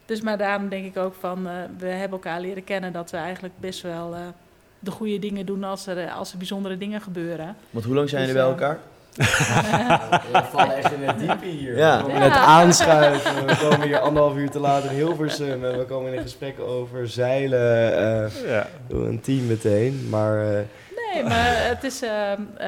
Dus 0.05 0.21
maar 0.21 0.39
daarom 0.39 0.69
denk 0.69 0.85
ik 0.87 0.97
ook 0.97 1.15
van... 1.21 1.49
eh, 1.49 1.53
we 1.79 1.87
hebben 1.87 2.19
elkaar 2.19 2.41
leren 2.41 2.65
kennen 2.65 2.93
dat 2.93 3.11
we 3.11 3.17
eigenlijk 3.17 3.55
best 3.61 3.83
wel... 3.83 4.15
eh, 4.15 4.21
de 4.79 4.91
goede 4.91 5.19
dingen 5.19 5.47
doen 5.47 5.65
als 5.65 5.87
er, 5.87 5.99
eh, 5.99 6.17
als 6.19 6.33
er 6.33 6.39
bijzondere 6.39 6.79
dingen 6.79 7.01
gebeuren. 7.01 7.57
Want 7.71 7.85
hoe 7.85 7.95
lang 7.95 8.09
zijn 8.09 8.27
Dus, 8.27 8.33
jullie 8.33 8.47
bij 8.49 8.57
eh, 8.57 8.63
elkaar? 8.69 8.79
We 10.33 10.43
vallen 10.51 10.77
echt 10.77 10.93
in 10.93 11.03
het 11.03 11.19
diepe 11.19 11.47
hier. 11.47 11.77
Ja. 11.77 11.97
We 11.97 12.03
komen 12.03 12.21
Ja. 12.21 12.27
net 12.29 12.37
aanschuiven. 12.37 13.47
We 13.47 13.57
komen 13.61 13.87
hier 13.87 13.99
anderhalf 13.99 14.37
uur 14.37 14.51
te 14.51 14.59
laat 14.59 14.85
in 14.85 14.91
Hilversum. 14.91 15.65
En 15.65 15.79
we 15.79 15.85
komen 15.85 16.11
in 16.13 16.17
een 16.17 16.23
gesprek 16.23 16.61
over 16.61 17.09
zeilen. 17.09 17.93
eh, 18.25 18.49
Ja. 18.49 18.67
een 18.89 19.21
team 19.21 19.47
meteen. 19.47 20.07
Maar 20.09 20.55
eh, 20.55 20.61
Nee, 21.15 21.23
maar 21.23 21.67
het 21.67 21.85
is... 21.85 22.03
ehm, 22.03 22.41
eh, 22.57 22.67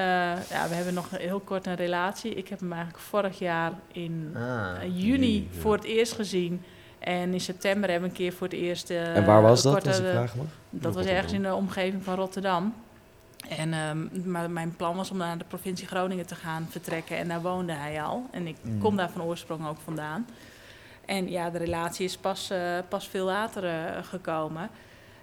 ja, 0.51 0.69
we 0.69 0.75
hebben 0.75 0.95
nog 0.95 1.11
heel 1.11 1.41
kort 1.41 1.67
een 1.67 1.75
relatie. 1.75 2.35
Ik 2.35 2.49
heb 2.49 2.61
hem 2.61 2.73
eigenlijk 2.73 3.03
vorig 3.03 3.39
jaar 3.39 3.73
in 3.93 4.35
Ah. 4.37 4.43
eh, 4.83 5.01
juni 5.03 5.49
ja. 5.53 5.61
voor 5.61 5.73
het 5.75 5.85
eerst 5.85 6.13
gezien. 6.13 6.63
En 6.99 7.33
in 7.33 7.41
september 7.41 7.91
hebben 7.91 8.09
we 8.11 8.15
een 8.17 8.21
keer 8.23 8.33
voor 8.33 8.47
het 8.47 8.57
eerst... 8.57 8.91
eh, 8.91 9.17
en 9.17 9.25
waar 9.25 9.43
was 9.43 9.65
een 9.65 9.73
dat, 9.73 9.83
korte- 9.83 9.89
als 9.99 9.99
ik 10.09 10.15
vragen 10.15 10.39
mag? 10.39 10.47
Dat 10.71 10.95
was 10.95 11.07
ergens 11.07 11.33
in 11.33 11.43
de 11.43 11.55
omgeving 11.55 12.05
van 12.05 12.15
Rotterdam. 12.15 12.75
En 13.59 13.73
ehm, 13.73 14.31
maar 14.31 14.51
mijn 14.51 14.77
plan 14.77 14.97
was 14.97 15.11
om 15.11 15.17
naar 15.17 15.39
de 15.39 15.45
provincie 15.49 15.87
Groningen 15.87 16.27
te 16.27 16.35
gaan 16.35 16.67
vertrekken. 16.71 17.17
En 17.17 17.29
daar 17.29 17.43
woonde 17.43 17.73
hij 17.73 18.03
al. 18.03 18.27
En 18.31 18.47
ik 18.47 18.57
Mm. 18.63 18.79
kom 18.81 18.97
daar 18.97 19.11
van 19.11 19.23
oorsprong 19.23 19.69
ook 19.69 19.79
vandaan. 19.85 20.27
En 21.07 21.31
ja, 21.31 21.51
de 21.51 21.59
relatie 21.59 22.05
is 22.05 22.17
pas, 22.17 22.51
eh, 22.51 22.79
pas 22.89 23.09
veel 23.09 23.25
later 23.25 23.65
gekomen. 24.05 24.69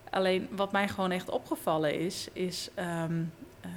Alleen 0.10 0.48
wat 0.52 0.72
mij 0.72 0.88
gewoon 0.88 1.12
echt 1.12 1.30
opgevallen 1.30 2.00
is, 2.00 2.28
is... 2.34 2.70
ehm, 2.74 3.24
eh, 3.62 3.70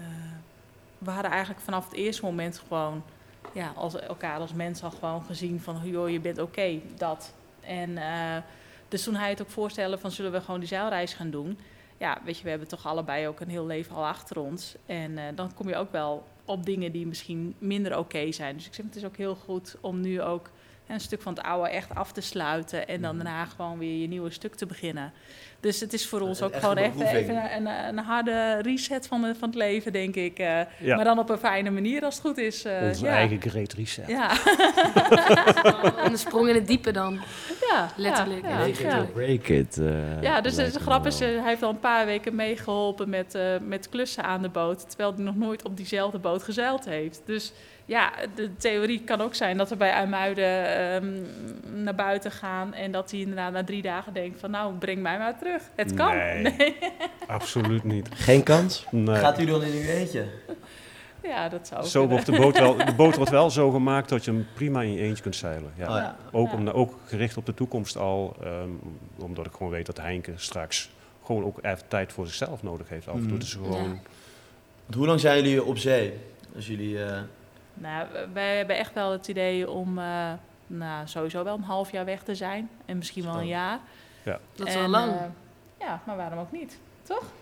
we 0.99 1.11
hadden 1.11 1.31
eigenlijk 1.31 1.61
vanaf 1.61 1.85
het 1.85 1.95
eerste 1.95 2.25
moment 2.25 2.63
gewoon... 2.67 3.03
Ja, 3.53 3.73
als, 3.77 4.01
elkaar 4.01 4.39
als 4.39 4.53
mens 4.53 4.83
al 4.83 4.91
gewoon 4.91 5.23
gezien 5.23 5.61
van... 5.61 5.81
joh, 5.85 6.11
je 6.11 6.21
bent 6.21 6.39
oké, 6.39 6.81
dat. 6.97 7.35
En... 7.61 7.99
eh, 7.99 8.37
dus 8.93 9.03
toen 9.03 9.15
hij 9.15 9.29
het 9.29 9.43
ook 9.43 9.51
voorstelde 9.51 9.99
van 9.99 10.11
zullen 10.11 10.33
we 10.33 10.41
gewoon 10.41 10.61
die 10.61 10.69
zeilreis 10.69 11.15
gaan 11.15 11.31
doen. 11.31 11.59
Ja, 11.99 12.19
weet 12.25 12.37
je, 12.37 12.43
we 12.45 12.51
hebben 12.51 12.69
toch 12.69 12.87
allebei 12.87 13.29
ook 13.29 13.41
een 13.41 13.49
heel 13.49 13.67
leven 13.67 13.97
al 13.97 14.07
achter 14.07 14.39
ons. 14.39 14.75
En 14.87 15.19
eh, 15.19 15.25
dan 15.35 15.55
kom 15.55 15.69
je 15.69 15.77
ook 15.77 15.93
wel 15.93 16.27
op 16.45 16.65
dingen 16.65 16.93
die 16.93 17.07
misschien 17.07 17.55
minder 17.59 17.99
oké 17.99 18.33
zijn. 18.33 18.57
Dus 18.57 18.67
ik 18.67 18.75
zeg, 18.75 18.85
het 18.85 18.97
is 18.97 19.05
ook 19.05 19.17
heel 19.17 19.35
goed 19.35 19.77
om 19.81 20.01
nu 20.01 20.23
ook 20.23 20.51
een 20.95 21.01
stuk 21.01 21.23
van 21.23 21.35
het 21.35 21.43
oude 21.45 21.69
echt 21.71 21.95
af 21.95 22.13
te 22.13 22.21
sluiten. 22.21 22.89
En 22.89 23.01
dan 23.03 23.15
Mhm. 23.17 23.25
daarna 23.25 23.45
gewoon 23.45 23.79
weer 23.79 24.01
je 24.01 24.09
nieuwe 24.09 24.31
stuk 24.31 24.55
te 24.55 24.67
beginnen. 24.67 25.13
Dus 25.61 25.81
het 25.81 25.93
is 25.93 26.07
voor 26.07 26.21
ons 26.21 26.41
Een 26.41 26.47
ook 26.47 26.55
gewoon 26.57 26.77
echt 26.77 27.01
even 27.01 27.55
een, 27.57 27.67
een, 27.89 27.99
harde 27.99 28.59
reset 28.63 29.07
van, 29.07 29.23
de, 29.23 29.35
van 29.35 29.49
het 29.49 29.59
leven, 29.59 29.93
denk 29.93 30.15
ik. 30.15 30.39
eh. 30.39 30.61
Ja. 30.79 30.97
Maar 30.97 31.05
dan 31.05 31.19
op 31.19 31.31
een 31.31 31.39
fijne 31.39 31.71
manier 31.71 32.05
als 32.05 32.15
het 32.15 32.25
goed 32.27 32.39
is. 32.39 32.65
eh, 32.65 32.83
Onze 32.83 33.05
ja. 33.05 33.11
eigen 33.13 33.41
great 33.41 33.73
reset. 33.73 34.07
Ja. 34.09 34.31
En 36.05 36.11
een 36.11 36.19
sprong 36.19 36.49
in 36.49 36.55
het 36.55 36.67
diepe 36.67 36.91
dan. 36.93 37.21
Ja, 37.71 37.89
Letterlijk. 37.97 38.45
Ja. 38.81 39.05
Break 39.13 39.49
it. 39.49 39.79
eh, 39.79 40.23
Ja, 40.23 40.41
dus 40.41 40.55
de 40.55 40.81
grap 40.81 41.07
is, 41.07 41.21
eh, 41.21 41.29
hij 41.29 41.49
heeft 41.49 41.63
al 41.63 41.71
een 41.71 41.81
paar 41.81 42.07
weken 42.07 42.35
meegeholpen 42.35 43.09
met, 43.09 43.35
eh, 43.35 43.43
met 43.67 43.89
klussen 43.89 44.25
aan 44.25 44.43
de 44.43 44.49
boot. 44.49 44.89
Terwijl 44.89 45.15
hij 45.15 45.25
nog 45.25 45.37
nooit 45.37 45.65
op 45.65 45.77
diezelfde 45.77 46.19
boot 46.19 46.43
gezeild 46.43 46.85
heeft. 46.85 47.23
Dus 47.25 47.53
ja, 47.85 48.13
de 48.35 48.57
theorie 48.57 49.01
kan 49.05 49.21
ook 49.21 49.35
zijn 49.35 49.57
dat 49.57 49.69
we 49.69 49.77
bij 49.77 49.91
IJmuiden 49.91 50.77
ehm, 50.77 51.13
naar 51.83 51.95
buiten 51.95 52.31
gaan. 52.31 52.75
En 52.75 52.93
dat 52.93 53.11
hij 53.11 53.21
inderdaad 53.21 53.53
na 53.53 53.65
drie 53.65 53.83
dagen 53.83 54.13
denkt 54.13 54.41
van 54.41 54.51
nou, 54.51 54.75
breng 54.75 55.03
mij 55.03 55.19
maar 55.19 55.39
terug. 55.39 55.63
Het 55.75 55.95
kan. 55.95 56.17
Nee. 56.17 56.77
Absoluut 57.27 57.85
niet. 57.85 58.09
Geen 58.15 58.43
kans? 58.43 58.87
Nee. 58.91 59.17
Gaat 59.17 59.41
u 59.41 59.45
dan 59.45 59.63
in 59.63 59.73
uw 59.73 59.89
eentje? 59.89 60.25
Ja, 61.23 61.49
dat 61.49 61.67
zou 61.69 61.85
Zo 61.87 62.07
wordt 62.09 62.27
de 62.27 62.33
boot 62.37 62.59
wel, 62.59 62.77
de 62.77 62.95
boot 62.95 63.17
wordt 63.17 63.31
wel 63.31 63.51
zo 63.51 63.71
gemaakt 63.71 64.09
dat 64.09 64.25
je 64.25 64.31
hem 64.31 64.47
prima 64.55 64.83
in 64.83 64.93
je 64.93 65.01
eentje 65.01 65.23
kunt 65.23 65.37
zeilen. 65.37 65.73
Ja. 65.77 65.89
Oh 65.89 65.97
ja. 65.97 66.17
Ook, 66.33 66.51
Ja. 66.51 66.57
om, 66.57 66.69
ook 66.69 66.99
gericht 67.07 67.37
op 67.37 67.47
de 67.47 67.55
toekomst 67.55 67.97
al, 67.97 68.37
ehm, 68.43 68.69
omdat 69.19 69.47
ik 69.47 69.53
gewoon 69.53 69.73
weet 69.73 69.87
dat 69.87 69.97
Heinke 70.01 70.33
straks 70.37 70.91
gewoon 71.25 71.45
ook 71.45 71.59
even 71.63 71.89
tijd 71.89 72.13
voor 72.13 72.27
zichzelf 72.27 72.63
nodig 72.63 72.89
heeft. 72.89 73.09
Af 73.09 73.15
en 73.15 73.29
toe 73.29 73.39
dus 73.39 73.55
gewoon, 73.55 74.01
hoe 74.95 75.07
lang 75.07 75.21
zijn 75.21 75.37
jullie 75.43 75.65
op 75.65 75.79
zee? 75.79 76.13
Als 76.55 76.67
jullie... 76.67 77.05
eh, 77.05 77.19
Nou, 77.83 78.07
wij 78.33 78.57
hebben 78.57 78.77
echt 78.77 78.95
wel 78.95 79.11
het 79.13 79.29
idee 79.29 79.71
om 79.71 79.99
eh, 79.99 80.33
nou, 80.67 81.07
sowieso 81.07 81.45
wel 81.45 81.55
een 81.55 81.63
half 81.63 81.93
jaar 81.93 82.05
weg 82.05 82.23
te 82.23 82.35
zijn. 82.35 82.71
En 82.85 82.97
misschien 82.97 83.25
wel 83.25 83.35
een 83.39 83.47
jaar. 83.47 83.79
Dat 84.55 84.67
is 84.67 84.75
En, 84.75 84.81
wel 84.81 84.89
lang. 84.89 85.11
eh, 85.13 85.17
ja, 85.81 86.01
maar 86.07 86.17
waarom 86.17 86.39
ook 86.39 86.53
niet? 86.53 86.79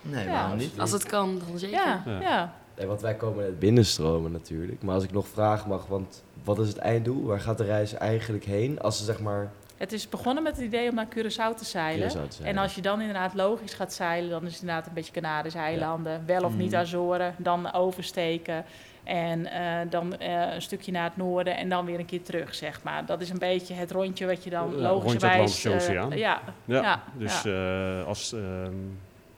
nee, 0.02 0.24
Ja. 0.24 0.30
waarom 0.32 0.58
niet? 0.58 0.80
Als 0.80 0.92
het 0.92 1.04
kan, 1.04 1.40
dan 1.48 1.58
zeker. 1.58 1.78
Ja, 1.78 2.02
Ja. 2.06 2.20
ja. 2.20 2.52
Nee, 2.76 2.86
want 2.86 3.00
wij 3.00 3.14
komen 3.14 3.44
net 3.44 3.58
binnenstromen 3.58 4.32
natuurlijk. 4.32 4.82
Maar 4.82 4.94
als 4.94 5.04
ik 5.04 5.12
nog 5.12 5.28
vragen 5.28 5.68
mag, 5.68 5.86
want 5.86 6.22
wat 6.44 6.58
is 6.58 6.68
het 6.68 6.78
einddoel? 6.78 7.24
Waar 7.26 7.40
gaat 7.40 7.58
de 7.58 7.64
reis 7.64 7.94
eigenlijk 7.94 8.44
heen? 8.44 8.80
Als 8.80 8.98
ze 8.98 9.04
zeg 9.04 9.20
maar... 9.20 9.50
Het 9.76 9.92
is 9.92 10.08
begonnen 10.08 10.42
met 10.42 10.56
het 10.56 10.64
idee 10.64 10.88
om 10.88 10.94
naar 10.94 11.06
Curaçao 11.08 11.54
te 11.56 11.64
zeilen. 11.64 12.08
Curaçao 12.08 12.28
te 12.28 12.36
zijn. 12.36 12.48
En 12.48 12.58
als 12.58 12.74
je 12.74 12.80
dan 12.80 13.00
inderdaad 13.00 13.34
logisch 13.34 13.74
gaat 13.74 13.92
zeilen, 13.92 14.30
dan 14.30 14.44
is 14.46 14.52
het 14.52 14.60
inderdaad 14.60 14.86
een 14.86 14.92
beetje 14.94 15.12
Canarische 15.12 15.58
eilanden. 15.58 16.22
Wel 16.26 16.42
of 16.44 16.56
niet 16.56 16.70
Mhm. 16.70 16.80
Azoren, 16.80 17.34
dan 17.38 17.72
oversteken. 17.72 18.64
En 19.10 19.46
eh, 19.46 19.90
dan 19.90 20.18
eh, 20.18 20.54
een 20.54 20.62
stukje 20.62 20.92
naar 20.92 21.04
het 21.04 21.16
noorden 21.16 21.56
en 21.56 21.68
dan 21.68 21.84
weer 21.84 21.98
een 21.98 22.06
keer 22.06 22.22
terug, 22.22 22.54
zeg 22.54 22.82
maar. 22.82 23.06
Dat 23.06 23.20
is 23.20 23.30
een 23.30 23.38
beetje 23.38 23.74
het 23.74 23.90
rondje 23.90 24.26
wat 24.26 24.44
je 24.44 24.50
dan 24.50 24.74
logischerwijs... 24.74 25.64
Atlantische 25.66 25.92
eh, 25.92 26.18
ja, 26.18 26.40
ja, 26.64 26.82
ja, 26.82 27.02
dus 27.16 27.42
ja. 27.42 28.00
eh, 28.00 28.06
als, 28.06 28.32
ehm, 28.32 28.72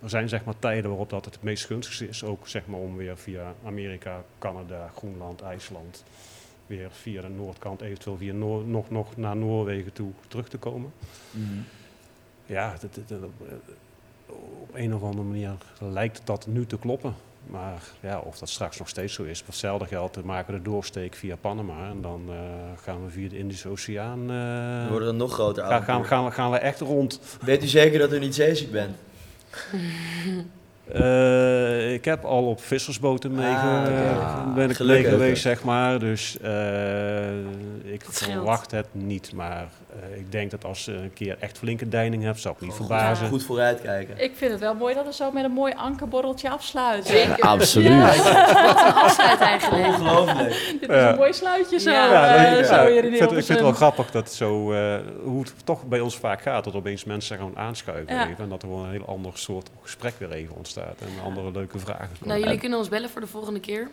er 0.02 0.08
zijn 0.10 0.28
zeg 0.28 0.44
maar 0.44 0.58
tijden 0.58 0.90
waarop 0.90 1.10
dat 1.10 1.24
het 1.24 1.34
het 1.34 1.42
meest 1.42 1.64
gunstigste 1.66 2.08
is. 2.08 2.24
Ook 2.24 2.48
zeg 2.48 2.66
maar 2.66 2.80
om 2.80 2.96
weer 2.96 3.18
via 3.18 3.54
Amerika, 3.66 4.22
Canada, 4.38 4.90
Groenland, 4.96 5.40
IJsland. 5.42 6.04
Weer 6.66 6.88
via 6.90 7.20
de 7.20 7.28
noordkant, 7.28 7.80
eventueel 7.80 8.16
via 8.16 8.32
Noor- 8.32 8.64
nog, 8.64 8.90
nog 8.90 9.16
naar 9.16 9.36
Noorwegen 9.36 9.92
toe 9.92 10.10
terug 10.28 10.48
te 10.48 10.58
komen. 10.58 10.92
Mhm. 11.30 11.46
Ja, 12.46 12.74
dat- 12.80 12.94
dat- 12.94 13.08
dat- 13.08 13.30
op 14.26 14.70
een 14.74 14.94
of 14.94 15.02
andere 15.02 15.22
manier 15.28 15.52
lijkt 15.78 16.20
dat 16.24 16.46
nu 16.46 16.66
te 16.66 16.78
kloppen. 16.78 17.14
Maar 17.46 17.82
ja, 18.00 18.18
of 18.18 18.38
dat 18.38 18.48
straks 18.48 18.78
nog 18.78 18.88
steeds 18.88 19.14
zo 19.14 19.22
is. 19.22 19.38
Voor 19.38 19.46
hetzelfde 19.48 19.86
geld 19.86 20.14
we 20.16 20.22
maken 20.24 20.54
de 20.54 20.62
doorsteek 20.62 21.14
via 21.14 21.36
Panama. 21.36 21.88
En 21.90 22.00
dan 22.02 22.22
eh, 22.28 22.36
gaan 22.82 23.04
we 23.04 23.10
via 23.10 23.28
de 23.28 23.38
Indische 23.38 23.68
Oceaan. 23.68 24.20
eh, 24.30 24.78
Dan 24.80 24.88
worden 24.88 25.08
er 25.08 25.14
nog 25.14 25.32
groter 25.32 25.64
gaan, 25.64 25.82
gaan, 25.82 26.04
gaan, 26.04 26.24
we, 26.24 26.30
gaan 26.30 26.50
we 26.50 26.56
echt 26.56 26.80
rond. 26.80 27.20
Weet 27.40 27.64
u 27.64 27.66
zeker 27.66 27.98
dat 27.98 28.12
u 28.12 28.18
niet 28.18 28.34
zeeziek 28.34 28.70
bent? 28.72 28.96
Eh, 30.92 31.92
ik 31.92 32.04
heb 32.04 32.24
al 32.24 32.44
op 32.48 32.60
vissersboten 32.62 33.34
mee 33.34 33.54
Ah, 33.54 33.80
oké. 33.80 34.54
ben 34.54 34.70
ik 34.70 34.76
Gelukkig. 34.76 35.04
mee 35.04 35.12
geweest, 35.12 35.42
zeg 35.42 35.64
maar. 35.64 35.98
Dus 35.98 36.36
eh, 36.40 37.30
ik 37.92 38.02
verwacht 38.08 38.70
het 38.70 38.86
niet. 38.92 39.32
Maar 39.34 39.68
eh, 40.12 40.18
ik 40.18 40.32
denk 40.32 40.50
dat 40.50 40.64
als 40.64 40.82
ze 40.84 40.92
een 40.92 41.12
keer 41.12 41.36
echt 41.40 41.58
flinke 41.58 41.88
deining 41.88 42.22
hebt, 42.22 42.40
zou 42.40 42.54
ik 42.54 42.60
niet 42.60 42.72
Gewoon 42.72 42.86
verbazen. 42.88 43.28
Goed 43.28 43.42
vooruitkijken. 43.44 44.14
Ik 44.18 44.32
vind 44.36 44.50
het 44.50 44.60
wel 44.60 44.74
mooi 44.74 44.94
dat 44.94 45.04
we 45.04 45.12
zo 45.12 45.30
met 45.30 45.44
een 45.44 45.50
mooi 45.52 45.72
ankerborreltje 45.76 46.50
afsluiten. 46.50 47.10
Zeker. 47.12 47.38
Absoluut. 47.40 48.16
Wat 48.16 48.26
een 48.86 48.94
afsluit 48.94 49.40
eigenlijk. 49.40 49.86
Ongelooflijk. 49.86 50.76
Dit 50.80 50.90
is 50.90 50.96
Ja. 50.96 51.10
een 51.10 51.16
mooi 51.16 51.32
sluitje 51.32 51.78
zo, 51.78 51.90
Ja, 51.90 52.12
Ja, 52.12 52.34
eh, 52.34 52.58
ja, 52.58 52.64
zo 52.64 52.84
ik, 52.86 53.00
vind, 53.02 53.14
ik 53.22 53.28
vind 53.28 53.48
het 53.48 53.60
wel 53.60 53.72
grappig 53.72 54.10
dat 54.10 54.32
zo, 54.32 54.72
eh, 54.72 54.94
hoe 55.24 55.40
het 55.40 55.54
toch 55.64 55.84
bij 55.86 56.00
ons 56.00 56.16
vaak 56.16 56.42
gaat, 56.42 56.64
dat 56.64 56.74
opeens 56.74 57.04
mensen 57.04 57.36
gewoon 57.36 57.56
aanschuiven 57.58 58.14
Ja. 58.14 58.28
even, 58.28 58.44
en 58.44 58.48
dat 58.48 58.62
er 58.62 58.68
gewoon 58.68 58.84
een 58.84 58.90
heel 58.90 59.06
ander 59.06 59.30
soort 59.34 59.70
gesprek 59.82 60.14
weer 60.18 60.30
even 60.32 60.56
ontstaat 60.56 60.80
en 60.86 61.22
andere 61.24 61.50
leuke 61.50 61.78
vragen 61.78 62.08
komen. 62.08 62.28
Nou, 62.28 62.40
jullie 62.40 62.58
kunnen 62.58 62.78
ons 62.78 62.88
bellen 62.88 63.10
voor 63.10 63.20
de 63.20 63.26
volgende 63.26 63.60
keer. 63.60 63.88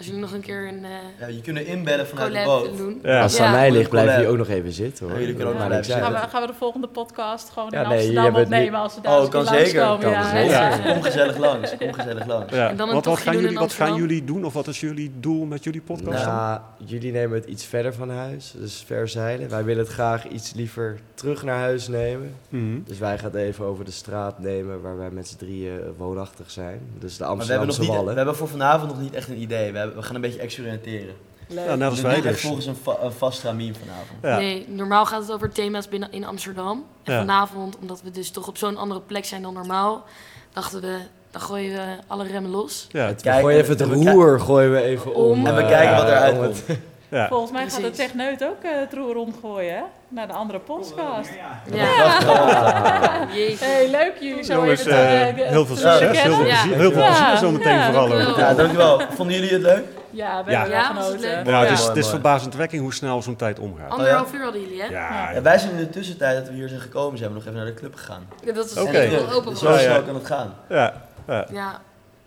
Als 0.00 0.08
jullie 0.08 0.24
nog 0.24 0.32
een 0.34 0.40
keer 0.40 0.68
een 0.68 0.84
eh 0.84 0.90
Ja, 1.20 1.26
je 1.26 1.40
kunt 1.40 1.58
inbellen 1.58 2.06
vanuit 2.06 2.32
de 2.32 2.42
boot. 2.44 2.76
doen. 2.76 3.00
Ja. 3.02 3.22
Als 3.22 3.32
het 3.32 3.40
Ja. 3.40 3.46
aan 3.46 3.52
mij 3.52 3.70
ligt, 3.70 3.90
blijf 3.90 4.20
je 4.20 4.26
ook 4.28 4.36
nog 4.36 4.48
even 4.48 4.72
zitten 4.72 5.04
hoor. 5.04 5.14
Ja, 5.14 5.20
jullie 5.20 5.34
kunnen 5.34 5.54
ook 5.54 5.60
Gaan 5.60 6.12
we, 6.12 6.18
gaan 6.18 6.40
we 6.40 6.46
de 6.46 6.54
volgende 6.54 6.86
podcast 6.86 7.50
gewoon 7.50 7.68
Ja, 7.72 7.82
in 7.82 7.88
nee, 7.88 7.96
Amsterdam 7.98 8.34
opnemen 8.34 8.64
niet- 8.64 8.74
als 8.74 8.94
ze 8.94 9.00
daar 9.00 9.20
Oh, 9.20 9.28
kan 9.28 9.46
zeker. 9.46 9.80
langskomen. 9.80 10.00
Kan 10.00 10.10
ja, 10.10 10.30
zeker. 10.30 10.50
ja. 10.50 10.68
Ja, 10.76 10.92
kom 10.92 11.02
gezellig 11.02 11.36
langs. 11.36 11.76
Kom 11.76 11.92
gezellig 11.92 12.26
langs. 12.26 12.52
Ja, 12.54 12.68
En 12.68 12.76
dan 12.76 12.88
een 12.88 12.94
wat, 12.94 13.04
wat, 13.04 13.18
gaan 13.18 13.34
jullie, 13.40 13.58
wat 13.58 13.72
gaan 13.72 13.94
jullie 13.94 14.24
doen 14.24 14.44
of 14.44 14.52
wat 14.52 14.66
is 14.66 14.80
jullie 14.80 15.12
doel 15.20 15.44
met 15.44 15.64
jullie 15.64 15.80
podcast? 15.80 16.24
dan? 16.24 16.34
Nou, 16.34 16.60
jullie 16.84 17.12
nemen 17.12 17.38
het 17.38 17.48
iets 17.48 17.64
verder 17.64 17.94
van 17.94 18.10
huis, 18.10 18.54
dus 18.56 18.82
ver 18.86 19.08
zeilen. 19.08 19.48
Wij 19.48 19.64
willen 19.64 19.84
het 19.84 19.92
graag 19.92 20.28
iets 20.28 20.52
liever 20.54 20.98
terug 21.14 21.42
naar 21.42 21.58
huis 21.58 21.88
nemen. 21.88 22.34
Mhm. 22.48 22.78
Dus 22.84 22.98
wij 22.98 23.18
gaan 23.18 23.30
het 23.30 23.34
even 23.40 23.64
over 23.64 23.84
de 23.84 23.90
straat 23.90 24.38
nemen 24.38 24.80
waar 24.82 24.96
wij 24.98 25.10
met 25.10 25.28
z'n 25.28 25.36
drieën 25.36 25.80
woonachtig 25.96 26.50
zijn. 26.50 26.80
Dus 26.98 27.16
de 27.16 27.24
Maar 27.24 27.36
we 27.36 27.38
hebben, 27.44 27.66
nog 27.66 27.76
Amsterdamse 27.76 27.80
niet, 27.80 27.90
we 27.90 27.96
wallen. 27.96 28.16
hebben 28.16 28.36
voor 28.36 28.48
vanavond 28.48 28.90
nog 28.90 29.00
niet 29.00 29.14
echt 29.14 29.28
een 29.28 29.40
idee. 29.40 29.72
We, 29.72 29.78
hebben, 29.78 29.89
we 29.94 30.02
gaan 30.02 30.14
een 30.14 30.20
beetje 30.20 30.40
experimenteren. 30.40 31.14
Leuk. 31.48 31.66
Ja, 31.66 31.74
net 31.74 31.90
als 31.90 32.00
wij 32.00 32.14
echt 32.14 32.22
dus. 32.22 32.40
volgens 32.40 32.66
een, 32.66 32.76
va- 32.76 32.96
een 33.02 33.12
vast 33.12 33.42
ramien 33.42 33.74
vanavond. 33.74 34.18
Ja. 34.22 34.36
Nee, 34.36 34.64
normaal 34.68 35.06
gaat 35.06 35.20
het 35.22 35.32
over 35.32 35.50
thema's 35.52 35.88
binnen 35.88 36.12
in 36.12 36.24
Amsterdam. 36.24 36.84
En 37.04 37.12
Ja. 37.12 37.18
vanavond, 37.18 37.78
omdat 37.80 38.02
we 38.02 38.10
dus 38.10 38.30
toch 38.30 38.48
op 38.48 38.56
zo'n 38.56 38.76
andere 38.76 39.00
plek 39.00 39.24
zijn 39.24 39.42
dan 39.42 39.54
normaal, 39.54 40.04
dachten 40.52 40.80
we, 40.80 40.96
dan 41.30 41.40
gooien 41.40 41.72
we 41.74 41.96
alle 42.06 42.24
remmen 42.26 42.50
los. 42.50 42.86
Ja, 42.90 43.08
We 43.08 43.14
Kijk, 43.14 43.40
gooien 43.40 43.58
even 43.60 43.78
het 43.78 43.92
roer 43.92 44.40
gooien 44.40 44.72
we 44.72 44.80
even 44.82 45.14
om. 45.14 45.30
Om. 45.30 45.46
En 45.46 45.54
we 45.54 45.60
eh, 45.62 45.68
kijken 45.68 45.96
wat 45.96 46.04
eruit 46.06 46.36
om 46.38 46.42
komt. 46.44 46.66
het- 46.66 46.78
ja. 47.08 47.28
Volgens 47.28 47.50
mij 47.52 47.62
gaat 47.62 47.70
de 47.74 47.80
Precies. 47.80 47.96
techneut 47.98 48.44
ook 48.44 48.62
eh, 48.62 48.70
het 48.78 48.92
roer 48.92 49.16
omgooien, 49.16 49.74
hè? 49.74 49.82
Naar 50.10 50.26
de 50.26 50.32
andere 50.32 50.58
podcast. 50.58 51.30
Ja. 51.72 52.08
Hey, 53.60 53.90
leuk 53.90 54.12
jullie 54.20 54.42
zo 54.44 54.52
Jongens, 54.54 54.80
even 54.80 54.92
te, 54.92 54.98
eh, 54.98 55.48
heel 55.48 55.66
veel 55.66 55.76
succes. 55.76 56.22
Heel 56.22 56.34
veel 56.34 56.44
plezier, 56.44 56.74
heel 56.76 56.92
veel 56.92 57.04
plezier 57.06 57.36
zo 57.36 57.50
meteen 57.50 57.74
Ja, 57.74 57.86
vooral 57.86 58.08
dankjewel. 58.08 58.32
ook. 58.34 58.38
Ja, 58.40 58.54
dankjewel. 58.54 59.00
Vonden 59.10 59.34
jullie 59.36 59.52
het 59.52 59.62
leuk? 59.62 59.84
Ja, 60.10 60.44
we 60.44 60.50
Ja. 60.50 60.58
hebben 60.60 60.78
Ja, 60.78 60.94
het. 61.10 61.46
Ja, 61.46 61.60
het 61.60 61.70
is, 61.70 61.86
het 61.86 61.96
is 61.96 62.08
verbazendwekkend 62.08 62.82
hoe 62.82 62.94
snel 62.94 63.22
zo'n 63.22 63.36
tijd 63.36 63.58
omgaat. 63.58 63.90
Anderhalf 63.90 64.32
uur 64.34 64.42
hadden 64.42 64.60
jullie, 64.60 64.82
hè? 64.82 64.86
Ja, 64.88 65.30
Ja, 65.32 65.42
wij 65.42 65.58
zijn 65.58 65.70
in 65.70 65.76
de 65.76 65.90
tussentijd 65.90 66.36
dat 66.38 66.48
we 66.48 66.54
hier 66.54 66.68
zijn 66.68 66.80
gekomen, 66.80 67.18
zijn 67.18 67.30
we 67.30 67.36
nog 67.36 67.44
even 67.46 67.56
naar 67.56 67.66
de 67.66 67.74
club 67.74 67.94
gegaan. 67.94 68.26
Ja, 68.44 68.52
dat 68.52 68.64
is 68.66 68.74
wel 68.74 68.86
open. 69.32 69.50
Dus 69.50 69.58
zo 69.58 69.68
Ja, 69.68 69.74
ja. 69.74 69.80
snel 69.80 70.02
kan 70.02 70.14
het 70.14 70.26
gaan. 70.26 70.54
ja, 70.68 70.92
ja, 71.26 71.46
Ja. 71.52 71.80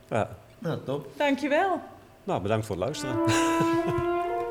ja. 0.10 0.28
Nou, 0.60 0.78
top. 0.86 1.08
Dankjewel. 1.18 1.82
Nou, 2.24 2.42
bedankt 2.42 2.66
voor 2.66 2.76
het 2.76 2.84
luisteren. 2.86 3.16